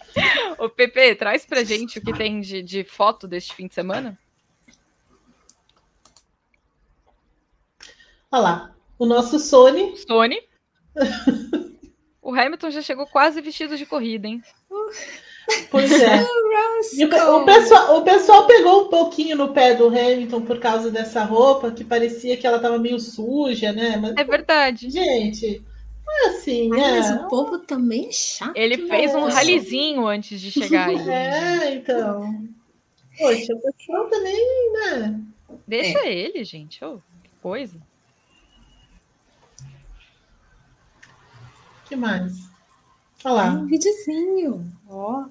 o 0.58 0.68
Pepe, 0.68 1.14
traz 1.14 1.44
pra 1.44 1.64
gente 1.64 1.98
o 1.98 2.02
que 2.02 2.12
tem 2.12 2.40
de, 2.40 2.62
de 2.62 2.84
foto 2.84 3.26
deste 3.26 3.54
fim 3.54 3.66
de 3.66 3.74
semana. 3.74 4.18
Olha 8.36 8.42
lá, 8.42 8.70
o 8.98 9.06
nosso 9.06 9.38
Sony. 9.38 9.96
Sony. 9.96 10.38
o 12.20 12.34
Hamilton 12.34 12.70
já 12.70 12.82
chegou 12.82 13.06
quase 13.06 13.40
vestido 13.40 13.78
de 13.78 13.86
corrida, 13.86 14.28
hein? 14.28 14.42
Pois 15.70 15.90
é. 15.90 16.20
o, 17.32 17.44
pessoal, 17.46 17.96
o 17.96 18.02
pessoal 18.02 18.46
pegou 18.46 18.84
um 18.84 18.88
pouquinho 18.90 19.38
no 19.38 19.54
pé 19.54 19.72
do 19.72 19.86
Hamilton 19.86 20.42
por 20.42 20.58
causa 20.60 20.90
dessa 20.90 21.24
roupa, 21.24 21.70
que 21.70 21.82
parecia 21.82 22.36
que 22.36 22.46
ela 22.46 22.56
estava 22.58 22.78
meio 22.78 23.00
suja, 23.00 23.72
né? 23.72 23.96
Mas, 23.96 24.14
é 24.18 24.24
verdade. 24.24 24.90
Gente, 24.90 25.64
é 26.06 26.28
assim, 26.28 26.70
Ai, 26.74 26.78
né? 26.78 26.98
Mas 26.98 27.10
o 27.12 27.28
povo 27.28 27.60
também 27.60 28.08
é 28.08 28.12
chato. 28.12 28.54
Ele 28.54 28.86
fez 28.86 29.14
um 29.14 29.28
ralizinho 29.28 30.06
antes 30.06 30.42
de 30.42 30.50
chegar 30.50 30.90
aí. 30.90 30.98
é, 31.08 31.74
então. 31.74 32.44
Poxa, 33.16 33.54
o 33.54 33.60
pessoal 33.62 34.10
também, 34.10 34.72
né? 34.74 35.22
Deixa 35.66 36.00
é. 36.00 36.12
ele, 36.12 36.44
gente. 36.44 36.84
Oh, 36.84 36.98
que 37.24 37.30
coisa. 37.40 37.80
Que 41.88 41.96
mais? 41.96 42.46
Olha 43.24 43.34
lá. 43.34 43.44
um 43.50 43.66
videozinho. 43.66 44.64
Oh, 44.88 45.24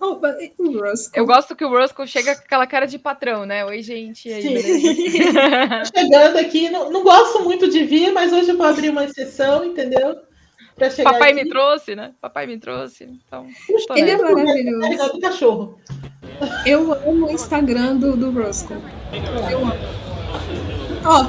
Eu 1.13 1.25
gosto 1.25 1.55
que 1.55 1.63
o 1.63 1.69
Roscoe 1.69 2.07
chega 2.07 2.35
com 2.35 2.41
aquela 2.41 2.67
cara 2.67 2.85
de 2.85 2.99
patrão, 2.99 3.45
né? 3.45 3.63
Oi, 3.63 3.81
gente. 3.81 4.31
Aí, 4.31 4.41
Chegando 5.95 6.37
aqui, 6.37 6.69
não, 6.69 6.91
não 6.91 7.03
gosto 7.03 7.43
muito 7.43 7.69
de 7.69 7.85
vir, 7.85 8.11
mas 8.11 8.33
hoje 8.33 8.49
eu 8.49 8.57
vou 8.57 8.65
abrir 8.65 8.89
uma 8.89 9.05
exceção, 9.05 9.63
entendeu? 9.63 10.17
Papai 11.03 11.31
aqui. 11.31 11.43
me 11.43 11.49
trouxe, 11.49 11.95
né? 11.95 12.13
Papai 12.19 12.45
me 12.47 12.57
trouxe. 12.57 13.05
Então, 13.05 13.47
Ele 13.95 14.11
é 14.11 14.17
maravilhoso. 14.17 15.19
cachorro. 15.21 15.79
Eu 16.65 16.91
amo 16.91 17.27
o 17.27 17.31
Instagram 17.31 17.95
do, 17.95 18.17
do 18.17 18.31
Roscoe. 18.31 18.75
Eu 19.49 19.59
amo. 19.59 19.73
Ó, 21.05 21.25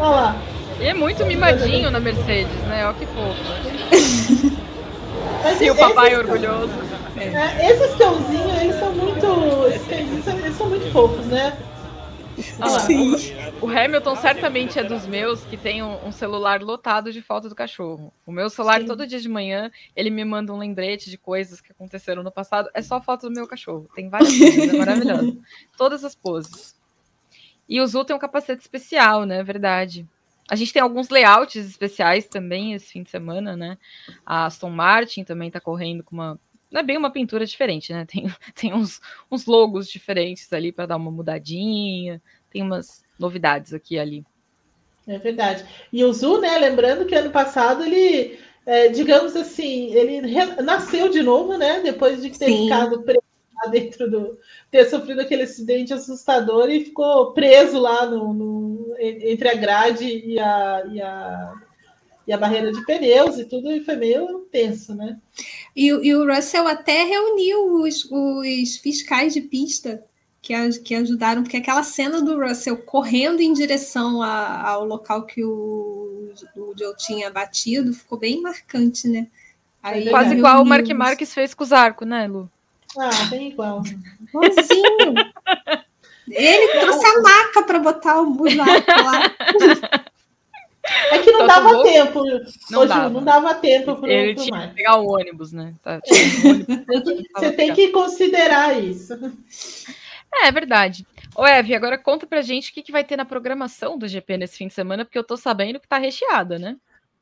olha 0.00 0.10
lá. 0.10 0.53
E 0.80 0.86
é 0.86 0.94
muito 0.94 1.24
mimadinho 1.24 1.90
na 1.90 2.00
Mercedes, 2.00 2.54
né? 2.68 2.86
Olha 2.86 2.94
que 2.94 3.06
fofo. 3.06 3.40
Mas 5.42 5.60
e 5.60 5.70
o 5.70 5.76
papai 5.76 6.12
esses, 6.12 6.18
orgulhoso. 6.18 6.72
É, 7.16 7.70
esses 7.70 7.94
cãozinhos, 7.96 8.62
eles 8.62 8.76
são 8.76 8.92
muito. 8.92 9.26
Eles 9.90 10.56
são 10.56 10.68
muito 10.68 10.90
fofos, 10.90 11.26
né? 11.26 11.56
Ah, 12.60 12.80
Sim. 12.80 13.14
O, 13.60 13.66
o, 13.66 13.68
Hamilton 13.68 14.16
certamente 14.16 14.78
é 14.78 14.82
dos 14.82 15.06
meus 15.06 15.44
que 15.44 15.56
tem 15.56 15.82
um, 15.82 16.06
um, 16.06 16.10
celular 16.10 16.60
lotado 16.62 17.12
de 17.12 17.22
foto 17.22 17.48
do 17.48 17.54
cachorro. 17.54 18.12
O 18.26 18.32
meu 18.32 18.50
celular, 18.50 18.80
Sim. 18.80 18.86
todo 18.86 19.06
dia 19.06 19.20
de 19.20 19.28
manhã, 19.28 19.70
ele 19.94 20.10
me 20.10 20.24
manda 20.24 20.52
um 20.52 20.58
lembrete 20.58 21.10
de 21.10 21.16
coisas 21.16 21.60
que 21.60 21.70
aconteceram 21.70 22.22
no 22.22 22.32
passado. 22.32 22.68
É 22.74 22.82
só 22.82 23.00
foto 23.00 23.28
do 23.28 23.34
meu 23.34 23.46
cachorro. 23.46 23.88
Tem 23.94 24.08
várias 24.08 24.36
coisas, 24.36 24.68
é 24.68 24.76
maravilhoso. 24.76 25.40
Todas 25.76 26.04
as 26.04 26.14
poses. 26.14 26.74
E 27.68 27.80
o 27.80 27.86
Zul 27.86 28.04
tem 28.04 28.16
um 28.16 28.18
capacete 28.18 28.62
especial, 28.62 29.24
né? 29.24 29.42
Verdade. 29.42 30.06
A 30.48 30.56
gente 30.56 30.72
tem 30.72 30.82
alguns 30.82 31.08
layouts 31.08 31.56
especiais 31.56 32.26
também 32.26 32.74
esse 32.74 32.92
fim 32.92 33.02
de 33.02 33.10
semana, 33.10 33.56
né? 33.56 33.78
A 34.24 34.46
Aston 34.46 34.70
Martin 34.70 35.24
também 35.24 35.48
está 35.48 35.60
correndo 35.60 36.02
com 36.02 36.14
uma. 36.14 36.38
Não 36.70 36.80
é 36.80 36.82
bem 36.82 36.98
uma 36.98 37.10
pintura 37.10 37.46
diferente, 37.46 37.92
né? 37.92 38.04
Tem, 38.10 38.26
tem 38.54 38.74
uns, 38.74 39.00
uns 39.30 39.46
logos 39.46 39.88
diferentes 39.88 40.52
ali 40.52 40.72
para 40.72 40.86
dar 40.86 40.96
uma 40.96 41.10
mudadinha. 41.10 42.20
Tem 42.50 42.62
umas 42.62 43.04
novidades 43.18 43.72
aqui 43.72 43.94
e 43.94 43.98
ali. 43.98 44.24
É 45.06 45.18
verdade. 45.18 45.64
E 45.92 46.04
o 46.04 46.12
Zu, 46.12 46.40
né? 46.40 46.58
Lembrando 46.58 47.06
que 47.06 47.14
ano 47.14 47.30
passado 47.30 47.84
ele, 47.84 48.38
é, 48.66 48.88
digamos 48.88 49.36
assim, 49.36 49.92
ele 49.94 50.20
nasceu 50.62 51.08
de 51.08 51.22
novo, 51.22 51.56
né? 51.56 51.80
Depois 51.80 52.22
de 52.22 52.30
ter 52.30 52.46
Sim. 52.46 52.64
ficado 52.64 53.02
preso 53.02 53.23
dentro 53.66 54.10
do. 54.10 54.38
ter 54.70 54.84
sofrido 54.86 55.20
aquele 55.20 55.42
acidente 55.42 55.92
assustador 55.92 56.70
e 56.70 56.84
ficou 56.84 57.32
preso 57.32 57.78
lá 57.78 58.06
no, 58.06 58.32
no 58.32 58.94
entre 58.98 59.48
a 59.48 59.54
grade 59.54 60.04
e 60.04 60.38
a, 60.38 60.84
e 60.90 61.02
a, 61.02 61.54
e 62.26 62.32
a 62.32 62.38
barreira 62.38 62.72
de 62.72 62.84
pneus 62.84 63.38
e 63.38 63.44
tudo, 63.44 63.70
e 63.70 63.84
foi 63.84 63.96
meio 63.96 64.40
tenso, 64.50 64.94
né? 64.94 65.18
E, 65.74 65.86
e 65.86 66.14
o 66.14 66.26
Russell 66.26 66.66
até 66.66 67.04
reuniu 67.04 67.82
os, 67.82 68.08
os 68.10 68.76
fiscais 68.76 69.34
de 69.34 69.40
pista 69.40 70.02
que, 70.40 70.54
que 70.80 70.94
ajudaram, 70.94 71.42
porque 71.42 71.56
aquela 71.56 71.82
cena 71.82 72.20
do 72.20 72.38
Russell 72.38 72.76
correndo 72.76 73.40
em 73.40 73.52
direção 73.52 74.22
a, 74.22 74.70
ao 74.70 74.84
local 74.84 75.24
que 75.24 75.42
o, 75.42 76.32
o 76.56 76.74
Joe 76.78 76.94
tinha 76.96 77.30
batido 77.30 77.92
ficou 77.92 78.18
bem 78.18 78.40
marcante, 78.40 79.08
né? 79.08 79.26
Aí, 79.82 80.08
Quase 80.08 80.34
igual 80.34 80.62
o 80.62 80.66
Mark 80.66 80.88
Marques 80.88 81.34
fez 81.34 81.52
com 81.52 81.62
os 81.62 81.72
arcos, 81.72 82.08
né, 82.08 82.26
Lu? 82.26 82.50
Ah, 82.98 83.24
bem 83.30 83.48
igual. 83.48 83.82
Igualzinho. 84.28 85.14
Ele 86.28 86.80
trouxe 86.80 87.06
a 87.06 87.20
maca 87.20 87.62
para 87.64 87.78
botar 87.78 88.20
o 88.20 88.30
buraco 88.30 88.90
lá. 89.04 89.34
É 91.10 91.18
que 91.18 91.30
não 91.32 91.46
dava 91.46 91.82
tempo. 91.82 92.22
Não, 92.70 92.82
Ô, 92.82 92.86
dava. 92.86 93.08
Ju, 93.08 93.14
não 93.14 93.24
dava 93.24 93.54
tempo 93.54 93.96
para 93.96 94.12
Ele 94.12 94.34
pro 94.34 94.44
tinha 94.44 94.68
que 94.68 94.74
pegar 94.74 94.96
o 94.98 95.12
ônibus, 95.12 95.52
né? 95.52 95.74
Tá, 95.82 96.00
um 96.44 96.50
ônibus, 96.50 97.24
Você 97.34 97.52
tem 97.52 97.72
que 97.72 97.88
considerar 97.88 98.78
isso. 98.78 99.14
É, 100.32 100.48
é 100.48 100.52
verdade. 100.52 101.06
Ô, 101.34 101.46
Eve, 101.46 101.74
agora 101.74 101.96
conta 101.96 102.26
pra 102.26 102.42
gente 102.42 102.70
o 102.70 102.74
que, 102.74 102.82
que 102.82 102.92
vai 102.92 103.02
ter 103.02 103.16
na 103.16 103.24
programação 103.24 103.98
do 103.98 104.06
GP 104.06 104.36
nesse 104.36 104.58
fim 104.58 104.68
de 104.68 104.74
semana, 104.74 105.04
porque 105.04 105.18
eu 105.18 105.24
tô 105.24 105.36
sabendo 105.36 105.80
que 105.80 105.88
tá 105.88 105.98
recheada, 105.98 106.58
né? 106.58 106.76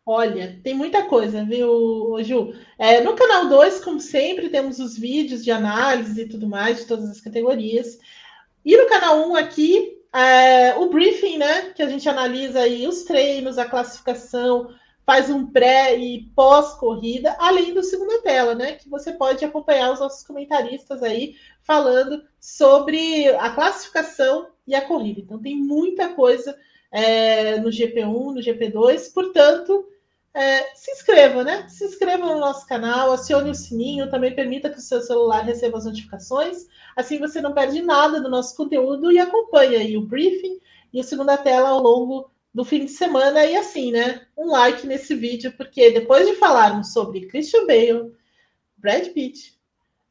Olha, 0.04 0.58
tem 0.64 0.74
muita 0.74 1.04
coisa, 1.04 1.44
viu, 1.44 2.16
Ju? 2.24 2.52
É, 2.76 3.00
no 3.00 3.14
canal 3.14 3.48
2, 3.48 3.84
como 3.84 4.00
sempre, 4.00 4.48
temos 4.48 4.80
os 4.80 4.98
vídeos 4.98 5.44
de 5.44 5.50
análise 5.52 6.22
e 6.22 6.28
tudo 6.28 6.48
mais, 6.48 6.80
de 6.80 6.86
todas 6.86 7.08
as 7.08 7.20
categorias. 7.20 7.98
E 8.64 8.76
no 8.76 8.88
canal 8.88 9.28
1 9.28 9.30
um 9.30 9.36
aqui, 9.36 9.96
é, 10.12 10.74
o 10.74 10.88
briefing, 10.88 11.38
né? 11.38 11.70
Que 11.70 11.82
a 11.82 11.88
gente 11.88 12.08
analisa 12.08 12.60
aí 12.60 12.86
os 12.86 13.04
treinos, 13.04 13.58
a 13.58 13.64
classificação, 13.64 14.74
faz 15.06 15.30
um 15.30 15.46
pré 15.46 15.96
e 15.96 16.24
pós-corrida, 16.34 17.36
além 17.38 17.72
do 17.72 17.82
segunda 17.84 18.20
tela, 18.22 18.56
né? 18.56 18.72
Que 18.72 18.88
você 18.88 19.12
pode 19.12 19.44
acompanhar 19.44 19.92
os 19.92 20.00
nossos 20.00 20.26
comentaristas 20.26 21.00
aí 21.00 21.36
falando 21.62 22.24
sobre 22.40 23.28
a 23.36 23.50
classificação 23.50 24.48
e 24.66 24.74
a 24.74 24.82
corrida. 24.82 25.20
Então 25.20 25.40
tem 25.40 25.56
muita 25.56 26.08
coisa 26.08 26.58
é, 26.90 27.58
no 27.58 27.68
GP1, 27.68 28.34
no 28.34 28.40
GP2, 28.40 29.12
portanto, 29.14 29.86
é, 30.34 30.74
se 30.74 30.90
inscreva, 30.92 31.44
né? 31.44 31.68
Se 31.68 31.84
inscreva 31.84 32.24
no 32.26 32.40
nosso 32.40 32.66
canal, 32.66 33.12
acione 33.12 33.50
o 33.50 33.54
sininho, 33.54 34.10
também 34.10 34.34
permita 34.34 34.70
que 34.70 34.78
o 34.78 34.82
seu 34.82 35.00
celular 35.02 35.44
receba 35.44 35.78
as 35.78 35.84
notificações. 35.84 36.66
Assim 36.96 37.18
você 37.18 37.40
não 37.40 37.52
perde 37.52 37.82
nada 37.82 38.20
do 38.20 38.30
nosso 38.30 38.56
conteúdo 38.56 39.12
e 39.12 39.18
acompanha 39.18 39.78
aí 39.78 39.96
o 39.96 40.06
briefing 40.06 40.58
e 40.92 41.00
a 41.00 41.04
segunda 41.04 41.36
tela 41.36 41.68
ao 41.70 41.82
longo 41.82 42.30
do 42.54 42.64
fim 42.64 42.84
de 42.84 42.90
semana. 42.90 43.44
E 43.44 43.56
assim, 43.56 43.92
né? 43.92 44.26
Um 44.36 44.50
like 44.50 44.86
nesse 44.86 45.14
vídeo, 45.14 45.52
porque 45.56 45.90
depois 45.90 46.26
de 46.26 46.36
falarmos 46.36 46.92
sobre 46.92 47.26
Christian 47.26 47.66
Bale, 47.66 48.14
Brad 48.76 49.08
Pitt, 49.08 49.58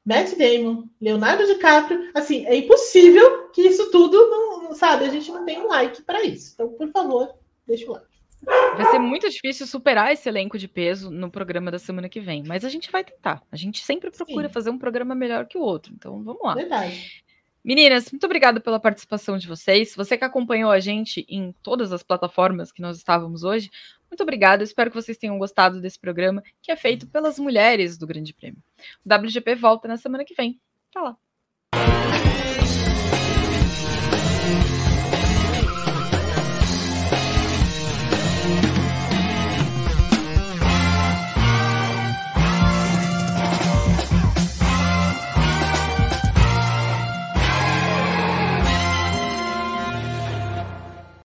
Matt 0.06 0.35
Damon, 0.35 0.88
Leonardo 0.99 1.45
DiCaprio, 1.45 2.10
assim, 2.14 2.45
é 2.45 2.56
impossível 2.56 3.49
que 3.49 3.61
isso 3.61 3.91
tudo 3.91 4.18
não, 4.30 4.73
sabe, 4.73 5.06
a 5.06 5.10
gente 5.10 5.31
não 5.31 5.45
tem 5.45 5.60
um 5.60 5.68
like 5.68 6.02
para 6.02 6.23
isso. 6.23 6.53
Então, 6.53 6.69
por 6.69 6.89
favor, 6.91 7.35
deixa 7.68 7.88
o 7.88 7.93
like. 7.93 8.11
Vai 8.46 8.86
ser 8.90 9.00
muito 9.00 9.30
difícil 9.30 9.68
superar 9.68 10.12
esse 10.12 10.28
elenco 10.28 10.58
de 10.58 10.68
peso 10.68 11.12
no 11.12 11.30
programa 11.30 11.70
da 11.70 11.78
semana 11.78 12.10
que 12.10 12.20
vem, 12.20 12.44
mas 12.46 12.66
a 12.66 12.70
gente 12.70 12.92
vai 12.92 13.04
tentar. 13.04 13.44
A 13.52 13.56
gente 13.56 13.84
sempre 13.84 14.10
procura 14.10 14.48
Sim. 14.48 14.54
fazer 14.54 14.70
um 14.70 14.78
programa 14.78 15.14
melhor 15.14 15.46
que 15.46 15.58
o 15.58 15.62
outro, 15.62 15.94
então 15.94 16.24
vamos 16.24 16.42
lá. 16.42 16.56
Verdade. 16.56 17.24
Meninas, 17.64 18.12
muito 18.12 18.26
obrigada 18.26 18.60
pela 18.60 18.80
participação 18.80 19.38
de 19.38 19.48
vocês. 19.48 19.96
Você 19.96 20.18
que 20.18 20.24
acompanhou 20.24 20.72
a 20.72 20.80
gente 20.80 21.24
em 21.30 21.54
todas 21.62 21.94
as 21.94 22.02
plataformas 22.02 22.72
que 22.72 22.82
nós 22.82 22.98
estávamos 22.98 23.44
hoje, 23.44 23.70
muito 24.10 24.24
obrigada. 24.24 24.64
Espero 24.64 24.90
que 24.90 24.96
vocês 24.96 25.18
tenham 25.18 25.38
gostado 25.38 25.80
desse 25.80 26.00
programa 26.00 26.42
que 26.62 26.72
é 26.72 26.76
feito 26.76 27.08
pelas 27.08 27.38
mulheres 27.38 27.98
do 27.98 28.08
Grande 28.08 28.34
Prêmio. 28.34 28.62
O 29.06 29.14
WGP 29.14 29.54
volta 29.56 29.88
na 29.88 29.98
semana 29.98 30.26
que 30.26 30.34
vem. 30.34 30.60
Até 30.90 31.00
lá. 31.00 31.18